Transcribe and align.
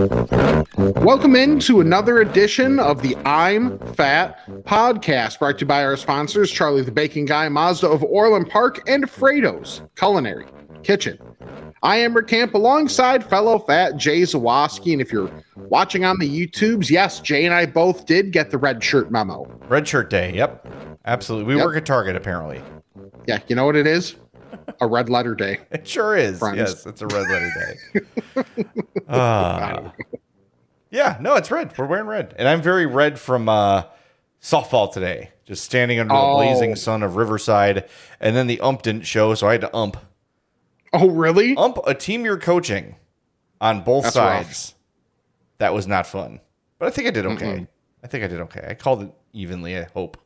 Welcome 0.00 1.36
into 1.36 1.80
another 1.80 2.20
edition 2.20 2.78
of 2.78 3.02
the 3.02 3.14
I'm 3.26 3.78
Fat 3.94 4.46
podcast, 4.64 5.38
brought 5.38 5.58
to 5.58 5.60
you 5.62 5.66
by 5.66 5.84
our 5.84 5.96
sponsors, 5.98 6.50
Charlie 6.50 6.82
the 6.82 6.90
Bacon 6.90 7.26
Guy, 7.26 7.50
Mazda 7.50 7.86
of 7.88 8.02
Orland 8.02 8.48
Park, 8.48 8.80
and 8.88 9.04
Frato's 9.04 9.82
Culinary 9.96 10.46
Kitchen. 10.82 11.18
I 11.82 11.96
am 11.96 12.14
Rick 12.14 12.28
Camp 12.28 12.54
alongside 12.54 13.22
fellow 13.24 13.58
fat 13.58 13.98
Jay 13.98 14.22
Zawaski. 14.22 14.92
And 14.92 15.02
if 15.02 15.12
you're 15.12 15.30
watching 15.56 16.06
on 16.06 16.18
the 16.18 16.46
YouTubes, 16.46 16.88
yes, 16.88 17.20
Jay 17.20 17.44
and 17.44 17.54
I 17.54 17.66
both 17.66 18.06
did 18.06 18.32
get 18.32 18.50
the 18.50 18.58
red 18.58 18.82
shirt 18.82 19.10
memo. 19.10 19.44
Red 19.68 19.86
shirt 19.86 20.08
day. 20.08 20.32
Yep. 20.34 20.66
Absolutely. 21.04 21.46
We 21.54 21.56
Yep. 21.56 21.66
work 21.66 21.76
at 21.76 21.84
Target 21.84 22.16
apparently. 22.16 22.62
Yeah, 23.26 23.40
you 23.48 23.54
know 23.56 23.66
what 23.66 23.76
it 23.76 23.86
is? 23.86 24.16
A 24.80 24.86
red 24.86 25.08
letter 25.08 25.34
day. 25.34 25.58
It 25.70 25.86
sure 25.86 26.16
is. 26.16 26.38
Friends. 26.38 26.56
Yes, 26.58 26.86
it's 26.86 27.02
a 27.02 27.06
red 27.06 27.28
letter 27.28 27.52
day. 28.34 28.44
Ah. 29.08 29.92
yeah, 30.90 31.16
no, 31.20 31.34
it's 31.34 31.50
red. 31.50 31.76
We're 31.76 31.86
wearing 31.86 32.06
red. 32.06 32.34
And 32.38 32.46
I'm 32.48 32.62
very 32.62 32.86
red 32.86 33.18
from 33.18 33.48
uh, 33.48 33.84
softball 34.40 34.92
today. 34.92 35.30
Just 35.44 35.64
standing 35.64 35.98
under 35.98 36.14
Oh. 36.14 36.30
the 36.38 36.44
blazing 36.44 36.76
sun 36.76 37.02
of 37.02 37.16
Riverside. 37.16 37.88
And 38.20 38.36
then 38.36 38.46
the 38.46 38.60
ump 38.60 38.82
didn't 38.82 39.02
show, 39.06 39.34
so 39.34 39.48
I 39.48 39.52
had 39.52 39.60
to 39.62 39.76
ump. 39.76 39.96
Oh, 40.92 41.10
really? 41.10 41.56
Ump 41.56 41.78
a 41.86 41.94
team 41.94 42.24
you're 42.24 42.38
coaching 42.38 42.96
on 43.60 43.82
both 43.82 44.04
That's 44.04 44.16
rough. 44.16 44.44
sides. 44.46 44.74
That 45.58 45.74
was 45.74 45.86
not 45.86 46.06
fun. 46.06 46.40
But 46.78 46.86
I 46.86 46.90
think 46.90 47.08
I 47.08 47.10
did 47.10 47.26
okay. 47.26 47.66
I 48.02 48.06
think 48.06 48.24
I 48.24 48.28
did 48.28 48.40
okay. 48.42 48.64
I 48.68 48.74
called 48.74 49.02
it 49.02 49.10
evenly, 49.32 49.76
I 49.76 49.84
hope. 49.92 50.16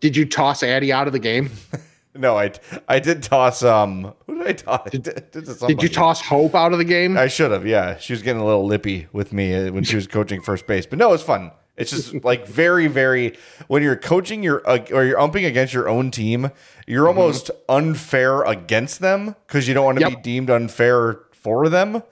Did 0.00 0.16
you 0.16 0.24
toss 0.24 0.62
Addie 0.62 0.92
out 0.92 1.06
of 1.06 1.12
the 1.12 1.18
game? 1.18 1.50
No, 2.14 2.38
I 2.38 2.52
I 2.88 3.00
did 3.00 3.22
toss 3.22 3.62
um 3.62 4.14
who 4.26 4.38
did 4.38 4.46
I 4.46 4.52
toss? 4.52 4.90
Did, 4.90 5.02
did, 5.32 5.58
Did 5.66 5.82
you 5.82 5.88
toss 5.88 6.20
Hope 6.20 6.54
out 6.54 6.72
of 6.72 6.78
the 6.78 6.84
game? 6.84 7.16
I 7.18 7.26
should 7.26 7.50
have. 7.50 7.66
Yeah, 7.66 7.96
she 7.98 8.12
was 8.12 8.22
getting 8.22 8.40
a 8.40 8.44
little 8.44 8.66
lippy 8.66 9.08
with 9.12 9.32
me 9.32 9.54
uh, 9.54 9.72
when 9.72 9.84
she 9.84 9.96
was 9.96 10.06
coaching 10.18 10.40
first 10.40 10.66
base. 10.66 10.86
But 10.86 10.98
no, 10.98 11.12
it's 11.12 11.22
fun. 11.22 11.50
It's 11.76 11.90
just 11.90 12.22
like 12.22 12.46
very, 12.46 12.86
very 12.86 13.36
when 13.66 13.82
you're 13.82 13.96
coaching 13.96 14.44
your 14.44 14.62
uh, 14.68 14.78
or 14.92 15.04
you're 15.04 15.18
umping 15.18 15.44
against 15.44 15.74
your 15.74 15.88
own 15.88 16.12
team, 16.12 16.52
you're 16.86 17.08
almost 17.08 17.50
unfair 17.68 18.42
against 18.42 19.00
them 19.00 19.34
because 19.46 19.66
you 19.66 19.74
don't 19.74 19.84
want 19.84 19.98
to 19.98 20.08
be 20.08 20.16
deemed 20.16 20.50
unfair 20.50 21.20
for 21.32 21.68
them. 21.68 22.02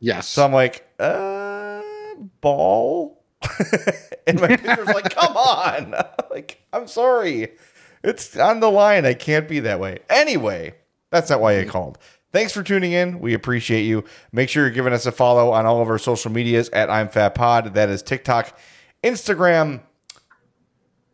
yes. 0.00 0.28
So 0.28 0.46
I'm 0.46 0.52
like, 0.52 0.88
uh, 0.98 1.82
ball. 2.40 3.22
and 4.26 4.40
my 4.40 4.56
pitcher's 4.56 4.86
like, 4.86 5.14
come 5.14 5.36
on. 5.36 5.94
like, 6.30 6.62
I'm 6.72 6.86
sorry. 6.86 7.52
It's 8.02 8.36
on 8.36 8.60
the 8.60 8.70
line. 8.70 9.06
I 9.06 9.14
can't 9.14 9.48
be 9.48 9.60
that 9.60 9.80
way. 9.80 10.00
Anyway, 10.10 10.74
that's 11.10 11.30
not 11.30 11.40
why 11.40 11.60
I 11.60 11.64
called. 11.64 11.98
Thanks 12.32 12.52
for 12.52 12.62
tuning 12.62 12.92
in. 12.92 13.20
We 13.20 13.34
appreciate 13.34 13.82
you. 13.82 14.04
Make 14.32 14.48
sure 14.48 14.64
you're 14.64 14.72
giving 14.72 14.94
us 14.94 15.04
a 15.04 15.12
follow 15.12 15.50
on 15.52 15.66
all 15.66 15.82
of 15.82 15.88
our 15.88 15.98
social 15.98 16.32
medias 16.32 16.70
at 16.70 16.88
I'm 16.88 17.08
Fat 17.08 17.34
Pod. 17.34 17.74
That 17.74 17.90
is 17.90 18.02
TikTok, 18.02 18.58
Instagram, 19.04 19.82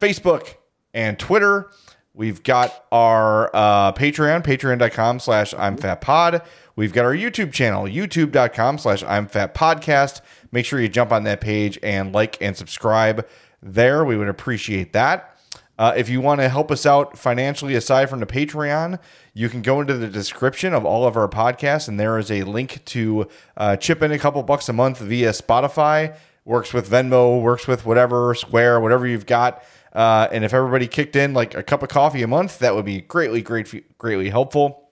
Facebook, 0.00 0.54
and 0.94 1.18
Twitter. 1.18 1.70
We've 2.14 2.42
got 2.42 2.84
our 2.90 3.54
uh, 3.54 3.92
Patreon, 3.92 4.44
patreon.com 4.44 5.20
slash 5.20 5.54
I'm 5.54 5.76
Fat 5.76 6.00
Pod. 6.00 6.42
We've 6.76 6.92
got 6.92 7.04
our 7.04 7.14
YouTube 7.14 7.52
channel, 7.52 7.84
youtube.com 7.84 8.78
slash 8.78 9.02
I'm 9.02 9.26
Fat 9.26 9.54
Podcast. 9.54 10.20
Make 10.52 10.66
sure 10.66 10.80
you 10.80 10.88
jump 10.88 11.10
on 11.12 11.24
that 11.24 11.40
page 11.40 11.78
and 11.82 12.12
like 12.12 12.40
and 12.40 12.56
subscribe 12.56 13.26
there. 13.60 14.04
We 14.04 14.16
would 14.16 14.28
appreciate 14.28 14.92
that. 14.92 15.37
Uh, 15.78 15.94
if 15.96 16.08
you 16.08 16.20
want 16.20 16.40
to 16.40 16.48
help 16.48 16.72
us 16.72 16.84
out 16.84 17.16
financially 17.16 17.76
aside 17.76 18.10
from 18.10 18.18
the 18.18 18.26
Patreon, 18.26 18.98
you 19.32 19.48
can 19.48 19.62
go 19.62 19.80
into 19.80 19.96
the 19.96 20.08
description 20.08 20.74
of 20.74 20.84
all 20.84 21.06
of 21.06 21.16
our 21.16 21.28
podcasts, 21.28 21.86
and 21.86 22.00
there 22.00 22.18
is 22.18 22.30
a 22.30 22.42
link 22.42 22.84
to 22.86 23.28
uh, 23.56 23.76
chip 23.76 24.02
in 24.02 24.10
a 24.10 24.18
couple 24.18 24.42
bucks 24.42 24.68
a 24.68 24.72
month 24.72 24.98
via 24.98 25.30
Spotify. 25.30 26.16
Works 26.44 26.72
with 26.72 26.90
Venmo, 26.90 27.40
works 27.40 27.68
with 27.68 27.86
whatever, 27.86 28.34
Square, 28.34 28.80
whatever 28.80 29.06
you've 29.06 29.26
got. 29.26 29.62
Uh, 29.92 30.26
and 30.32 30.44
if 30.44 30.52
everybody 30.52 30.86
kicked 30.88 31.14
in 31.14 31.32
like 31.32 31.54
a 31.54 31.62
cup 31.62 31.82
of 31.82 31.90
coffee 31.90 32.22
a 32.22 32.26
month, 32.26 32.58
that 32.58 32.74
would 32.74 32.84
be 32.84 33.00
greatly, 33.00 33.42
great, 33.42 33.98
greatly 33.98 34.30
helpful. 34.30 34.90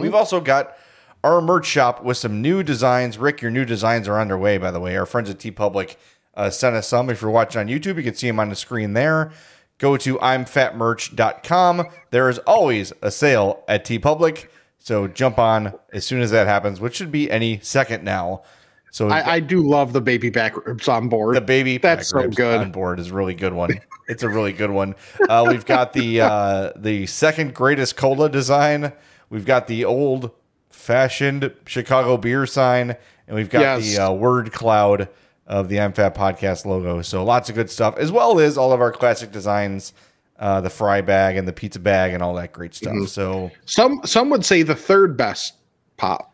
We've 0.00 0.14
also 0.14 0.40
got 0.40 0.76
our 1.22 1.40
merch 1.40 1.66
shop 1.66 2.02
with 2.02 2.16
some 2.16 2.40
new 2.40 2.62
designs. 2.62 3.18
Rick, 3.18 3.42
your 3.42 3.50
new 3.50 3.64
designs 3.64 4.06
are 4.08 4.20
underway, 4.20 4.56
by 4.56 4.70
the 4.70 4.80
way. 4.80 4.96
Our 4.96 5.06
friends 5.06 5.28
at 5.28 5.38
TeePublic 5.38 5.96
uh, 6.34 6.50
sent 6.50 6.76
us 6.76 6.88
some. 6.88 7.10
If 7.10 7.22
you're 7.22 7.30
watching 7.30 7.60
on 7.60 7.66
YouTube, 7.68 7.96
you 7.96 8.02
can 8.02 8.14
see 8.14 8.26
them 8.26 8.38
on 8.38 8.48
the 8.48 8.56
screen 8.56 8.92
there. 8.92 9.32
Go 9.78 9.96
to 9.96 10.16
imfatmerch.com. 10.18 11.86
There 12.10 12.28
is 12.28 12.38
always 12.40 12.92
a 13.02 13.10
sale 13.10 13.64
at 13.68 13.84
TeePublic. 13.84 14.46
So 14.78 15.08
jump 15.08 15.38
on 15.38 15.74
as 15.92 16.04
soon 16.06 16.20
as 16.20 16.30
that 16.30 16.46
happens, 16.46 16.80
which 16.80 16.94
should 16.96 17.10
be 17.10 17.30
any 17.30 17.58
second 17.60 18.04
now. 18.04 18.42
So 18.90 19.08
I, 19.08 19.32
I 19.34 19.40
do 19.40 19.60
love 19.66 19.92
the 19.92 20.00
baby 20.00 20.30
back 20.30 20.54
ribs 20.66 20.86
on 20.86 21.08
board. 21.08 21.36
the 21.36 21.40
baby 21.40 21.78
That's 21.78 22.12
back 22.12 22.20
so 22.20 22.24
ribs 22.24 22.36
good. 22.36 22.60
on 22.60 22.70
board 22.70 23.00
is 23.00 23.10
a 23.10 23.14
really 23.14 23.34
good 23.34 23.52
one. 23.52 23.80
It's 24.06 24.22
a 24.22 24.28
really 24.28 24.52
good 24.52 24.70
one. 24.70 24.94
Uh, 25.28 25.46
we've 25.48 25.64
got 25.64 25.94
the 25.94 26.20
uh, 26.20 26.72
the 26.76 27.06
second 27.06 27.54
greatest 27.54 27.96
cola 27.96 28.28
design. 28.28 28.92
We've 29.30 29.46
got 29.46 29.66
the 29.66 29.86
old 29.86 30.30
fashioned 30.70 31.52
Chicago 31.66 32.16
beer 32.18 32.46
sign, 32.46 32.94
and 33.26 33.34
we've 33.34 33.48
got 33.50 33.60
Yes. 33.62 33.96
the 33.96 34.04
uh, 34.04 34.12
word 34.12 34.52
cloud 34.52 35.08
of 35.46 35.68
the 35.68 35.80
I'm 35.80 35.92
podcast 35.92 36.64
logo. 36.64 37.02
So 37.02 37.24
lots 37.24 37.48
of 37.48 37.54
good 37.54 37.70
stuff, 37.70 37.96
as 37.98 38.10
well 38.10 38.40
as 38.40 38.56
all 38.56 38.72
of 38.72 38.80
our 38.80 38.92
classic 38.92 39.30
designs, 39.30 39.92
uh, 40.38 40.60
the 40.60 40.70
fry 40.70 41.00
bag 41.00 41.36
and 41.36 41.46
the 41.46 41.52
pizza 41.52 41.78
bag 41.78 42.12
and 42.12 42.22
all 42.22 42.34
that 42.34 42.52
great 42.52 42.74
stuff. 42.74 42.94
Mm-hmm. 42.94 43.06
So 43.06 43.50
Some 43.66 44.00
some 44.04 44.30
would 44.30 44.44
say 44.44 44.62
the 44.62 44.74
third 44.74 45.16
best 45.16 45.54
pop. 45.96 46.32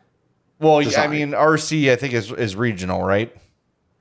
well, 0.59 0.81
Design. 0.81 1.09
I 1.09 1.13
mean 1.13 1.31
RC 1.31 1.91
I 1.91 1.97
think 1.97 2.15
is 2.15 2.31
is 2.33 2.57
regional, 2.57 3.03
right? 3.03 3.35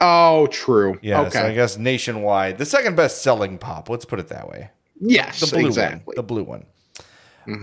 Oh, 0.02 0.48
true. 0.48 0.98
Yeah. 1.02 1.22
okay. 1.22 1.32
So 1.32 1.46
I 1.46 1.54
guess 1.54 1.78
nationwide, 1.78 2.58
the 2.58 2.66
second 2.66 2.96
best 2.96 3.22
selling 3.22 3.58
pop. 3.58 3.90
Let's 3.90 4.06
put 4.06 4.20
it 4.20 4.30
that 4.30 4.48
way. 4.48 4.70
yes. 5.02 5.42
the 5.42 5.48
blue 5.48 5.68
exactly. 5.68 6.02
one. 6.06 6.16
The 6.16 6.24
blue 6.24 6.44
one. 6.44 6.66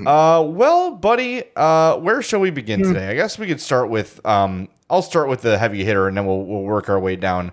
Uh, 0.05 0.43
well, 0.45 0.91
buddy, 0.97 1.45
uh, 1.55 1.97
where 1.99 2.21
shall 2.21 2.41
we 2.41 2.51
begin 2.51 2.83
today? 2.83 3.09
I 3.09 3.15
guess 3.15 3.39
we 3.39 3.47
could 3.47 3.61
start 3.61 3.89
with. 3.89 4.25
Um, 4.27 4.69
I'll 4.89 5.03
start 5.03 5.29
with 5.29 5.43
the 5.43 5.59
heavy 5.59 5.85
hitter, 5.85 6.09
and 6.09 6.17
then 6.17 6.27
we'll 6.27 6.45
we'll 6.45 6.63
work 6.63 6.89
our 6.89 6.99
way 6.99 7.17
down. 7.17 7.53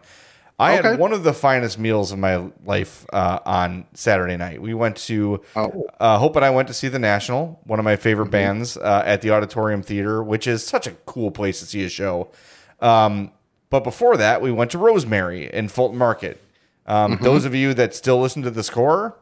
I 0.60 0.78
Okay. 0.78 0.90
had 0.90 1.00
one 1.00 1.14
of 1.14 1.24
the 1.24 1.34
finest 1.34 1.80
meals 1.80 2.12
of 2.12 2.20
my 2.20 2.44
life 2.64 3.06
uh, 3.12 3.40
on 3.44 3.86
Saturday 3.96 4.38
night. 4.38 4.62
We 4.62 4.76
went 4.76 4.98
to 4.98 5.42
Oh. 5.56 5.88
uh, 6.00 6.20
Hope 6.20 6.36
and 6.36 6.46
I 6.46 6.52
went 6.52 6.68
to 6.68 6.76
see 6.76 6.90
the 6.90 7.00
National, 7.00 7.60
one 7.64 7.80
of 7.80 7.86
my 7.86 7.96
favorite 7.96 8.30
bands, 8.30 8.78
uh, 8.78 9.02
at 9.04 9.22
the 9.22 9.32
Auditorium 9.32 9.82
Theater, 9.82 10.22
which 10.22 10.46
is 10.46 10.64
such 10.64 10.86
a 10.86 10.92
cool 11.08 11.32
place 11.32 11.60
to 11.60 11.66
see 11.66 11.84
a 11.84 11.90
show. 11.90 12.30
Um, 12.82 13.32
but 13.72 13.84
before 13.84 14.16
that, 14.18 14.42
we 14.44 14.52
went 14.52 14.70
to 14.72 14.78
Rose 14.78 15.08
Mary 15.08 15.50
in 15.52 15.70
Fulton 15.70 15.98
Market. 15.98 16.40
Um, 16.86 17.18
Those 17.22 17.46
of 17.46 17.56
you 17.56 17.74
that 17.74 17.96
still 17.96 18.20
listen 18.22 18.44
to 18.44 18.52
the 18.52 18.62
score, 18.64 19.16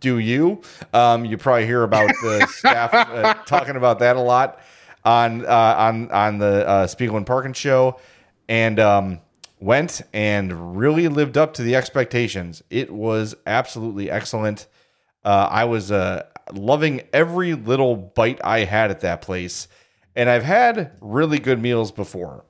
do 0.00 0.18
you? 0.18 0.62
Um, 0.94 1.26
you 1.26 1.36
probably 1.36 1.66
hear 1.66 1.82
about 1.82 2.08
the 2.22 2.46
staff 2.50 2.94
uh, 2.94 3.34
talking 3.44 3.76
about 3.76 3.98
that 3.98 4.16
a 4.16 4.20
lot 4.20 4.58
on 5.04 5.44
uh, 5.44 5.48
on 5.78 6.10
on 6.10 6.38
the 6.38 6.66
uh, 6.68 6.86
Spiegel 6.86 7.16
and 7.16 7.26
Parkin 7.26 7.52
show, 7.52 7.98
and 8.48 8.78
um, 8.78 9.20
went 9.60 10.02
and 10.12 10.76
really 10.78 11.08
lived 11.08 11.36
up 11.36 11.54
to 11.54 11.62
the 11.62 11.74
expectations. 11.76 12.62
It 12.70 12.90
was 12.92 13.34
absolutely 13.46 14.10
excellent. 14.10 14.66
Uh, 15.24 15.48
I 15.50 15.64
was 15.64 15.92
uh, 15.92 16.24
loving 16.52 17.02
every 17.12 17.54
little 17.54 17.96
bite 17.96 18.40
I 18.44 18.60
had 18.64 18.90
at 18.90 19.00
that 19.00 19.22
place, 19.22 19.68
and 20.16 20.28
I've 20.28 20.44
had 20.44 20.92
really 21.00 21.38
good 21.38 21.60
meals 21.60 21.92
before. 21.92 22.44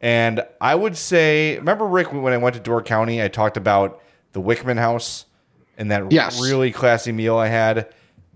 And 0.00 0.44
I 0.60 0.74
would 0.74 0.96
say, 0.96 1.56
remember 1.56 1.86
Rick 1.86 2.12
when 2.12 2.32
I 2.32 2.36
went 2.36 2.54
to 2.56 2.60
Door 2.60 2.82
County, 2.82 3.22
I 3.22 3.28
talked 3.28 3.56
about 3.56 4.02
the 4.32 4.40
Wickman 4.42 4.76
House 4.78 5.24
and 5.78 5.90
that 5.90 6.12
Yes. 6.12 6.40
really 6.42 6.72
classy 6.72 7.10
meal 7.10 7.36
I 7.38 7.48
had. 7.48 7.88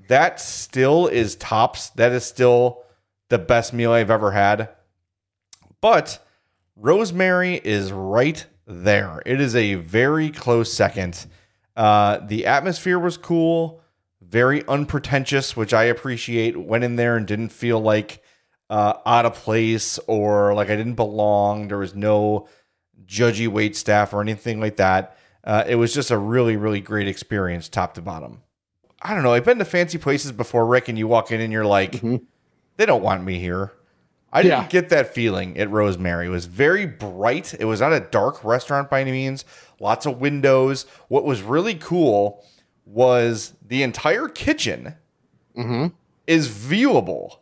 That 0.09 0.41
still 0.41 1.09
is 1.09 1.37
tops. 1.37 1.91
That 1.91 2.13
is 2.13 2.25
still 2.25 2.83
the 3.29 3.39
best 3.39 3.73
meal 3.73 3.93
I've 3.93 4.11
ever 4.11 4.33
had. 4.33 4.69
But 5.81 6.25
Rose 6.77 7.13
Mary 7.13 7.61
is 7.63 7.93
right 7.93 8.45
there. 8.67 9.23
It 9.27 9.41
is 9.41 9.55
a 9.55 9.75
very 9.75 10.31
close 10.31 10.73
second. 10.73 11.27
Uh, 11.77 12.19
the 12.19 12.47
atmosphere 12.47 12.99
was 12.99 13.17
cool, 13.17 13.81
very 14.21 14.67
unpretentious, 14.67 15.57
which 15.57 15.73
I 15.73 15.85
appreciate. 15.85 16.57
Went 16.57 16.85
in 16.85 16.97
there 16.97 17.17
and 17.17 17.27
didn't 17.27 17.51
feel 17.51 17.81
like 17.81 18.23
uh, 18.71 18.95
out 19.07 19.27
of 19.27 19.35
place 19.35 19.99
or 20.07 20.55
like 20.55 20.71
I 20.71 20.77
didn't 20.77 20.95
belong. 20.95 21.69
There 21.69 21.79
was 21.79 21.95
no 21.95 22.49
judgy 23.07 23.49
wait 23.49 23.77
staff 23.77 24.13
or 24.13 24.21
anything 24.21 24.61
like 24.61 24.77
that. 24.77 25.17
Uh, 25.45 25.65
it 25.67 25.77
was 25.77 25.95
just 25.95 26.11
a 26.11 26.19
really, 26.19 26.57
really 26.57 26.81
great 26.81 27.09
experience, 27.09 27.69
top 27.69 27.95
to 27.95 28.03
bottom. 28.03 28.43
I 29.01 29.15
don't 29.15 29.23
know. 29.23 29.33
I've 29.33 29.45
been 29.45 29.59
to 29.59 29.65
fancy 29.65 29.97
places 29.97 30.33
before, 30.33 30.67
Rick, 30.67 30.89
and 30.89 30.99
you 30.99 31.07
walk 31.07 31.31
in 31.31 31.41
and 31.41 31.53
you're 31.53 31.65
like, 31.65 32.03
they 32.79 32.87
don't 32.87 33.03
want 33.03 33.23
me 33.25 33.39
here. 33.39 33.73
I 34.33 34.43
didn't 34.43 34.63
Yeah. 34.63 34.69
get 34.69 34.89
that 34.91 35.15
feeling 35.15 35.59
at 35.59 35.71
Rose 35.71 35.99
Mary. 35.99 36.27
It 36.27 36.31
was 36.31 36.47
very 36.47 36.87
bright. 36.87 37.55
It 37.59 37.65
was 37.65 37.81
not 37.81 37.93
a 37.93 38.01
dark 38.01 38.43
restaurant 38.45 38.89
by 38.91 39.01
any 39.01 39.11
means. 39.13 39.45
Lots 39.81 40.07
of 40.07 40.21
windows. 40.21 40.87
What 41.09 41.25
was 41.25 41.43
really 41.43 41.75
cool 41.75 42.45
was 42.87 43.55
the 43.67 43.83
entire 43.83 44.29
kitchen 44.29 44.95
mm-hmm. 45.57 45.89
is 46.27 46.49
viewable. 46.49 47.39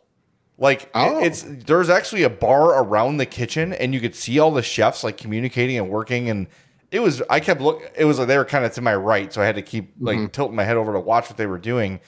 Like 0.57 0.89
Oh. 0.95 1.19
it's 1.19 1.43
there's 1.47 1.89
actually 1.89 2.23
a 2.23 2.29
bar 2.29 2.81
around 2.83 3.17
the 3.17 3.25
kitchen, 3.25 3.73
and 3.73 3.93
you 3.93 3.99
could 3.99 4.15
see 4.15 4.39
all 4.39 4.51
the 4.51 4.63
chefs 4.63 5.03
like 5.03 5.17
communicating 5.17 5.77
and 5.77 5.89
working. 5.89 6.29
And 6.29 6.47
it 6.89 6.99
was 7.01 7.21
I 7.29 7.39
kept 7.41 7.61
look. 7.61 7.91
It 7.95 8.05
was 8.05 8.17
like 8.17 8.27
they 8.27 8.37
were 8.37 8.45
kind 8.45 8.65
of 8.65 8.71
to 8.73 8.81
my 8.81 8.95
right, 8.95 9.31
so 9.31 9.41
I 9.41 9.45
had 9.45 9.55
to 9.55 9.61
keep 9.61 9.93
like 9.99 10.17
mm-hmm. 10.17 10.27
tilting 10.27 10.55
my 10.55 10.63
head 10.63 10.77
over 10.77 10.93
to 10.93 10.99
watch 10.99 11.29
what 11.29 11.37
they 11.37 11.45
were 11.45 11.59
doing. 11.59 11.99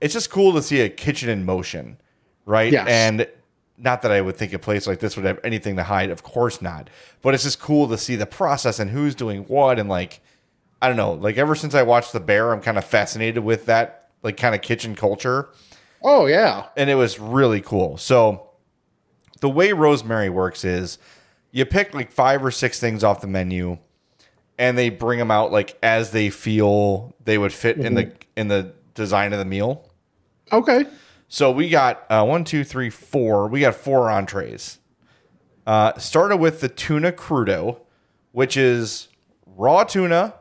It's 0.00 0.14
just 0.14 0.30
cool 0.30 0.52
to 0.54 0.62
see 0.62 0.80
a 0.80 0.88
kitchen 0.88 1.28
in 1.28 1.44
motion, 1.44 1.98
right? 2.44 2.72
Yes. 2.72 2.88
And 2.88 3.28
not 3.76 4.02
that 4.02 4.12
I 4.12 4.20
would 4.20 4.36
think 4.36 4.52
a 4.52 4.58
place 4.58 4.86
like 4.86 5.00
this 5.00 5.16
would 5.16 5.24
have 5.24 5.40
anything 5.42 5.76
to 5.76 5.82
hide, 5.82 6.10
of 6.10 6.22
course 6.22 6.62
not. 6.62 6.88
But 7.22 7.34
it's 7.34 7.42
just 7.42 7.60
cool 7.60 7.88
to 7.88 7.98
see 7.98 8.16
the 8.16 8.26
process 8.26 8.78
and 8.78 8.90
who's 8.90 9.14
doing 9.14 9.42
what, 9.44 9.78
and 9.78 9.88
like 9.88 10.20
I 10.80 10.88
don't 10.88 10.96
know, 10.96 11.14
like 11.14 11.38
ever 11.38 11.54
since 11.54 11.74
I 11.74 11.82
watched 11.82 12.12
The 12.12 12.20
Bear, 12.20 12.52
I'm 12.52 12.60
kind 12.60 12.78
of 12.78 12.84
fascinated 12.84 13.42
with 13.42 13.66
that 13.66 14.10
like 14.22 14.36
kind 14.36 14.54
of 14.54 14.62
kitchen 14.62 14.94
culture 14.94 15.50
Oh 16.02 16.26
yeah. 16.26 16.66
and 16.76 16.90
it 16.90 16.94
was 16.94 17.18
really 17.18 17.62
cool. 17.62 17.96
So 17.96 18.50
the 19.40 19.48
way 19.48 19.72
Rose 19.72 20.04
Mary 20.04 20.28
works 20.28 20.64
is 20.64 20.98
you 21.50 21.64
pick 21.64 21.94
like 21.94 22.12
five 22.12 22.44
or 22.44 22.50
six 22.50 22.78
things 22.78 23.02
off 23.02 23.22
the 23.22 23.26
menu 23.26 23.78
and 24.58 24.76
they 24.76 24.90
bring 24.90 25.18
them 25.18 25.30
out 25.30 25.50
like 25.50 25.78
as 25.82 26.10
they 26.10 26.30
feel 26.30 27.14
they 27.24 27.38
would 27.38 27.52
fit 27.52 27.78
in 27.78 27.94
the 27.94 28.04
mm-hmm. 28.04 28.16
in 28.36 28.48
the 28.48 28.74
design 28.94 29.32
of 29.32 29.38
the 29.38 29.44
meal. 29.44 29.90
Okay. 30.52 30.84
So 31.34 31.50
we 31.50 31.68
got 31.68 32.04
uh, 32.08 32.24
one, 32.24 32.44
two, 32.44 32.62
three, 32.62 32.90
four. 32.90 33.48
We 33.48 33.58
got 33.58 33.74
four 33.74 34.08
entrees. 34.08 34.78
Uh, 35.66 35.98
started 35.98 36.36
with 36.36 36.60
the 36.60 36.68
tuna 36.68 37.10
crudo, 37.10 37.80
which 38.30 38.56
is 38.56 39.08
raw 39.44 39.82
tuna, 39.82 40.34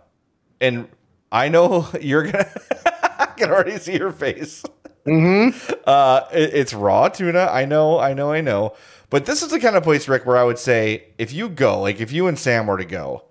and 0.61 0.87
I 1.31 1.49
know 1.49 1.87
you're 1.99 2.21
gonna. 2.21 2.47
I 3.17 3.25
can 3.35 3.49
already 3.49 3.79
see 3.79 3.97
your 3.97 4.11
face. 4.11 4.63
Mm-hmm. 5.07 5.73
Uh, 5.87 6.27
it- 6.31 6.53
it's 6.53 6.73
raw 6.75 7.09
tuna. 7.09 7.49
I 7.51 7.65
know, 7.65 7.97
I 7.99 8.13
know, 8.13 8.31
I 8.31 8.41
know. 8.41 8.75
But 9.09 9.25
this 9.25 9.41
is 9.41 9.49
the 9.49 9.59
kind 9.59 9.75
of 9.75 9.81
place, 9.83 10.07
Rick, 10.07 10.27
where 10.27 10.37
I 10.37 10.43
would 10.43 10.59
say 10.59 11.05
if 11.17 11.33
you 11.33 11.49
go, 11.49 11.81
like 11.81 12.01
if 12.01 12.11
you 12.11 12.27
and 12.27 12.37
Sam 12.37 12.67
were 12.67 12.77
to 12.77 12.85
go, 12.85 13.23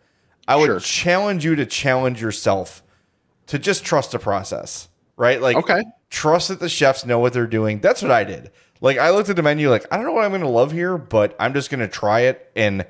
I 0.48 0.56
would 0.56 0.66
Sure. 0.66 0.80
challenge 0.80 1.44
you 1.44 1.54
to 1.54 1.64
challenge 1.64 2.20
yourself 2.20 2.82
to 3.46 3.58
just 3.58 3.84
trust 3.84 4.10
the 4.10 4.18
process, 4.18 4.88
right? 5.16 5.40
Like, 5.40 5.56
Okay. 5.56 5.82
Trust 6.12 6.48
that 6.48 6.60
the 6.60 6.68
chefs 6.68 7.06
know 7.06 7.18
what 7.18 7.32
they're 7.32 7.46
doing. 7.46 7.80
That's 7.80 8.02
what 8.02 8.10
I 8.10 8.22
did. 8.22 8.50
Like, 8.82 8.98
I 8.98 9.10
looked 9.10 9.30
at 9.30 9.36
the 9.36 9.42
menu, 9.42 9.70
like, 9.70 9.86
I 9.90 9.96
don't 9.96 10.04
know 10.04 10.12
what 10.12 10.24
I'm 10.24 10.30
going 10.30 10.42
to 10.42 10.48
love 10.48 10.70
here, 10.70 10.98
but 10.98 11.34
I'm 11.40 11.54
just 11.54 11.70
going 11.70 11.80
to 11.80 11.88
try 11.88 12.20
it. 12.20 12.52
And 12.54 12.84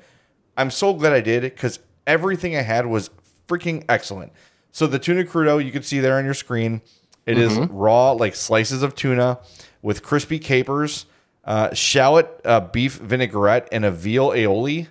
I'm 0.57 0.69
so 0.69 0.93
glad 0.93 1.13
I 1.13 1.21
did 1.21 1.43
because 1.43 1.79
everything 2.05 2.55
I 2.57 2.61
had 2.61 2.85
was 2.85 3.09
freaking 3.47 3.85
excellent. 3.87 4.33
So, 4.71 4.87
the 4.87 4.99
tuna 4.99 5.23
crudo, 5.23 5.63
you 5.63 5.71
can 5.71 5.83
see 5.83 5.99
there 5.99 6.17
on 6.17 6.25
your 6.25 6.33
screen, 6.33 6.81
It 7.25 7.37
is 7.37 7.57
raw, 7.69 8.11
like 8.11 8.35
slices 8.35 8.83
of 8.83 8.93
tuna 8.93 9.39
with 9.81 10.03
crispy 10.03 10.37
capers, 10.39 11.05
uh, 11.45 11.73
shallot 11.73 12.27
uh, 12.43 12.59
beef 12.59 12.97
vinaigrette, 12.97 13.69
and 13.71 13.85
a 13.85 13.91
veal 13.91 14.31
aioli. 14.31 14.87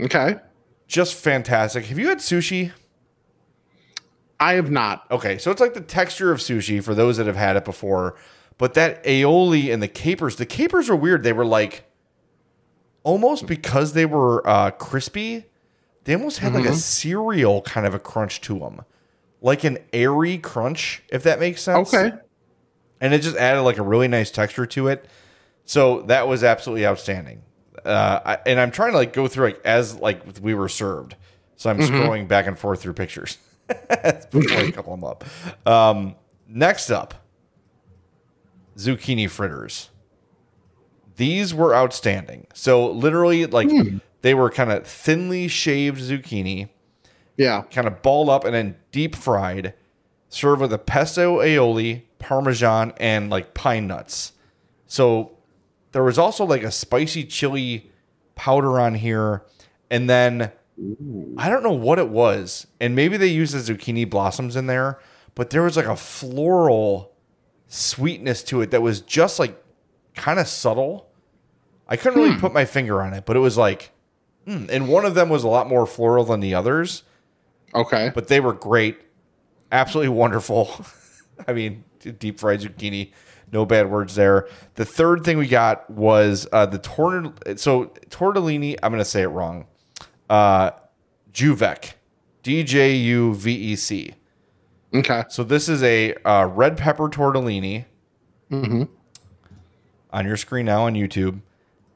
Okay. 0.00 0.36
Just 0.86 1.14
fantastic. 1.14 1.86
Have 1.86 1.98
you 1.98 2.08
had 2.08 2.18
sushi? 2.18 2.72
I 4.40 4.54
have 4.54 4.70
not. 4.70 5.04
Okay, 5.10 5.36
so 5.38 5.50
it's 5.50 5.60
like 5.60 5.74
the 5.74 5.82
texture 5.82 6.32
of 6.32 6.38
sushi 6.38 6.82
for 6.82 6.94
those 6.94 7.18
that 7.18 7.26
have 7.26 7.36
had 7.36 7.56
it 7.56 7.64
before. 7.64 8.16
But 8.56 8.74
that 8.74 9.04
aioli 9.04 9.72
and 9.72 9.82
the 9.82 9.88
capers, 9.88 10.36
the 10.36 10.46
capers 10.46 10.90
are 10.90 10.96
weird. 10.96 11.22
They 11.22 11.32
were 11.32 11.46
like 11.46 11.84
almost 13.02 13.46
because 13.46 13.92
they 13.92 14.06
were 14.06 14.46
uh, 14.48 14.70
crispy, 14.72 15.46
they 16.04 16.14
almost 16.14 16.38
had 16.38 16.54
like 16.54 16.64
a 16.64 16.74
cereal 16.74 17.62
kind 17.62 17.86
of 17.86 17.94
a 17.94 17.98
crunch 17.98 18.40
to 18.42 18.58
them, 18.58 18.82
like 19.40 19.64
an 19.64 19.78
airy 19.92 20.38
crunch, 20.38 21.02
if 21.10 21.22
that 21.22 21.38
makes 21.40 21.62
sense. 21.62 21.92
Okay. 21.94 22.12
and 23.00 23.14
it 23.14 23.20
just 23.22 23.36
added 23.36 23.62
like 23.62 23.78
a 23.78 23.82
really 23.82 24.08
nice 24.08 24.30
texture 24.30 24.66
to 24.66 24.88
it. 24.88 25.06
So 25.64 26.02
that 26.02 26.28
was 26.28 26.42
absolutely 26.44 26.86
outstanding. 26.86 27.42
Uh, 27.84 28.20
I, 28.24 28.38
and 28.44 28.60
I'm 28.60 28.70
trying 28.70 28.92
to 28.92 28.98
like 28.98 29.12
go 29.12 29.28
through 29.28 29.46
like 29.46 29.64
as 29.64 29.96
like 29.96 30.22
we 30.42 30.54
were 30.54 30.68
served. 30.68 31.16
So 31.56 31.70
I'm 31.70 31.78
scrolling 31.78 32.26
back 32.26 32.46
and 32.46 32.58
forth 32.58 32.82
through 32.82 32.94
pictures 32.94 33.38
before 34.30 34.58
I 34.58 34.70
couple 34.70 34.96
them 34.96 35.04
up. 35.04 35.24
Um, 35.66 36.16
next 36.48 36.90
up, 36.90 37.14
zucchini 38.76 39.28
fritters. 39.28 39.90
These 41.16 41.52
were 41.52 41.74
outstanding. 41.74 42.46
So 42.54 42.90
literally, 42.90 43.46
like 43.46 43.68
they 44.22 44.34
were 44.34 44.50
kind 44.50 44.72
of 44.72 44.86
thinly 44.86 45.48
shaved 45.48 46.00
zucchini 46.00 46.68
Yeah. 47.36 47.62
kind 47.70 47.86
of 47.86 48.02
balled 48.02 48.28
up 48.30 48.44
and 48.44 48.54
then 48.54 48.76
deep 48.92 49.14
fried, 49.14 49.74
served 50.28 50.62
with 50.62 50.72
a 50.72 50.78
pesto 50.78 51.38
aioli, 51.38 52.02
parmesan, 52.18 52.92
and 52.98 53.28
like 53.30 53.52
pine 53.54 53.86
nuts. 53.86 54.32
So 54.86 55.32
there 55.92 56.02
was 56.04 56.18
also 56.18 56.44
like 56.44 56.62
a 56.62 56.70
spicy 56.70 57.24
chili 57.24 57.90
powder 58.34 58.80
on 58.80 58.94
here, 58.94 59.44
and 59.90 60.08
then 60.08 60.52
I 61.36 61.48
don't 61.48 61.62
know 61.62 61.72
what 61.72 61.98
it 61.98 62.08
was, 62.08 62.66
and 62.80 62.94
maybe 62.94 63.16
they 63.16 63.26
used 63.26 63.54
the 63.54 63.58
zucchini 63.74 64.08
blossoms 64.08 64.56
in 64.56 64.66
there, 64.66 64.98
but 65.34 65.50
there 65.50 65.62
was 65.62 65.76
like 65.76 65.86
a 65.86 65.96
floral 65.96 67.12
sweetness 67.66 68.42
to 68.44 68.62
it 68.62 68.70
that 68.70 68.82
was 68.82 69.00
just 69.00 69.38
like 69.38 69.62
kind 70.14 70.38
of 70.38 70.48
subtle. 70.48 71.08
I 71.88 71.96
couldn't 71.96 72.20
really 72.20 72.36
put 72.36 72.52
my 72.52 72.64
finger 72.64 73.02
on 73.02 73.12
it, 73.14 73.26
but 73.26 73.36
it 73.36 73.40
was 73.40 73.56
like, 73.58 73.90
hmm. 74.46 74.66
and 74.70 74.88
one 74.88 75.04
of 75.04 75.14
them 75.14 75.28
was 75.28 75.44
a 75.44 75.48
lot 75.48 75.68
more 75.68 75.86
floral 75.86 76.24
than 76.24 76.40
the 76.40 76.54
others 76.54 77.02
Okay. 77.74 78.10
but 78.14 78.28
they 78.28 78.40
were 78.40 78.52
great, 78.52 78.98
absolutely 79.70 80.08
wonderful. 80.10 80.84
I 81.48 81.52
mean, 81.52 81.84
deep 82.00 82.40
fried 82.40 82.60
zucchini, 82.60 83.12
no 83.52 83.64
bad 83.64 83.90
words 83.90 84.14
there. 84.14 84.48
The 84.74 84.84
third 84.84 85.24
thing 85.24 85.38
we 85.38 85.46
got 85.46 85.88
was 85.90 86.46
uh, 86.52 86.66
the 86.66 86.78
tor- 86.78 87.32
so 87.56 87.86
tortellini. 88.10 88.76
I'm 88.82 88.92
going 88.92 89.00
to 89.00 89.04
say 89.04 89.22
it 89.22 89.28
wrong. 89.28 89.66
Uh, 90.30 90.70
Juvec, 91.34 91.92
D 92.42 92.64
J 92.64 92.94
U 92.94 93.34
V 93.34 93.52
E 93.52 93.76
C. 93.76 94.14
Okay. 94.94 95.24
So 95.28 95.44
this 95.44 95.68
is 95.68 95.82
a 95.82 96.14
uh, 96.24 96.46
red 96.46 96.78
pepper 96.78 97.08
tortellini. 97.08 97.84
On 100.12 100.26
your 100.26 100.36
screen 100.36 100.66
now 100.66 100.86
on 100.86 100.94
YouTube. 100.94 101.40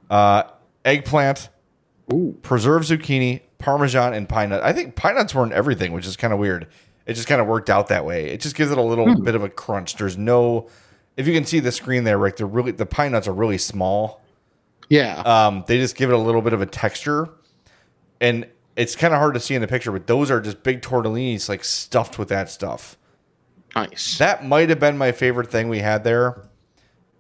Uh, 0.09 0.44
eggplant, 0.85 1.49
preserved 2.42 2.88
zucchini, 2.88 3.40
parmesan, 3.59 4.14
and 4.14 4.28
pine 4.28 4.50
nut. 4.50 4.62
I 4.62 4.73
think 4.73 4.94
pine 4.94 5.16
nuts 5.16 5.35
were 5.35 5.44
in 5.44 5.52
everything, 5.52 5.92
which 5.92 6.06
is 6.06 6.16
kind 6.16 6.32
of 6.32 6.38
weird. 6.38 6.68
It 7.06 7.14
just 7.14 7.26
kind 7.26 7.40
of 7.40 7.47
worked 7.47 7.70
out 7.70 7.88
that 7.88 8.04
way. 8.04 8.26
It 8.26 8.40
just 8.40 8.54
gives 8.54 8.70
it 8.70 8.78
a 8.78 8.82
little 8.82 9.16
bit 9.16 9.35
of 9.35 9.42
a 9.42 9.49
crunch. 9.49 9.97
There's 9.97 10.16
no, 10.16 10.68
if 11.16 11.26
you 11.26 11.35
can 11.35 11.44
see 11.44 11.59
the 11.61 11.73
screen 11.73 12.04
there, 12.04 12.18
Rick, 12.18 12.37
they're 12.37 12.47
really 12.47 12.70
the 12.70 12.87
pine 12.87 13.12
nuts 13.12 13.26
are 13.26 13.35
really 13.35 13.59
small. 13.59 14.23
Yeah. 14.88 15.20
Um, 15.23 15.64
they 15.66 15.78
just 15.78 15.97
give 15.97 16.11
it 16.11 16.14
a 16.14 16.18
little 16.18 16.42
bit 16.42 16.52
of 16.52 16.61
a 16.61 16.66
texture, 16.66 17.30
and 18.25 18.47
it's 18.75 18.97
kind 18.97 19.12
of 19.12 19.21
hard 19.21 19.35
to 19.35 19.40
see 19.40 19.54
in 19.54 19.61
the 19.61 19.69
picture. 19.69 19.93
But 19.93 20.07
those 20.07 20.31
are 20.31 20.40
just 20.40 20.62
big 20.62 20.81
tortellinis, 20.81 21.47
like 21.47 21.62
stuffed 21.62 22.19
with 22.19 22.28
that 22.28 22.49
stuff. 22.49 22.97
nice. 23.76 24.16
That 24.16 24.47
might 24.47 24.71
have 24.71 24.81
been 24.81 24.97
my 24.97 25.12
favorite 25.12 25.50
thing 25.50 25.69
we 25.69 25.81
had 25.81 26.04
there. 26.04 26.49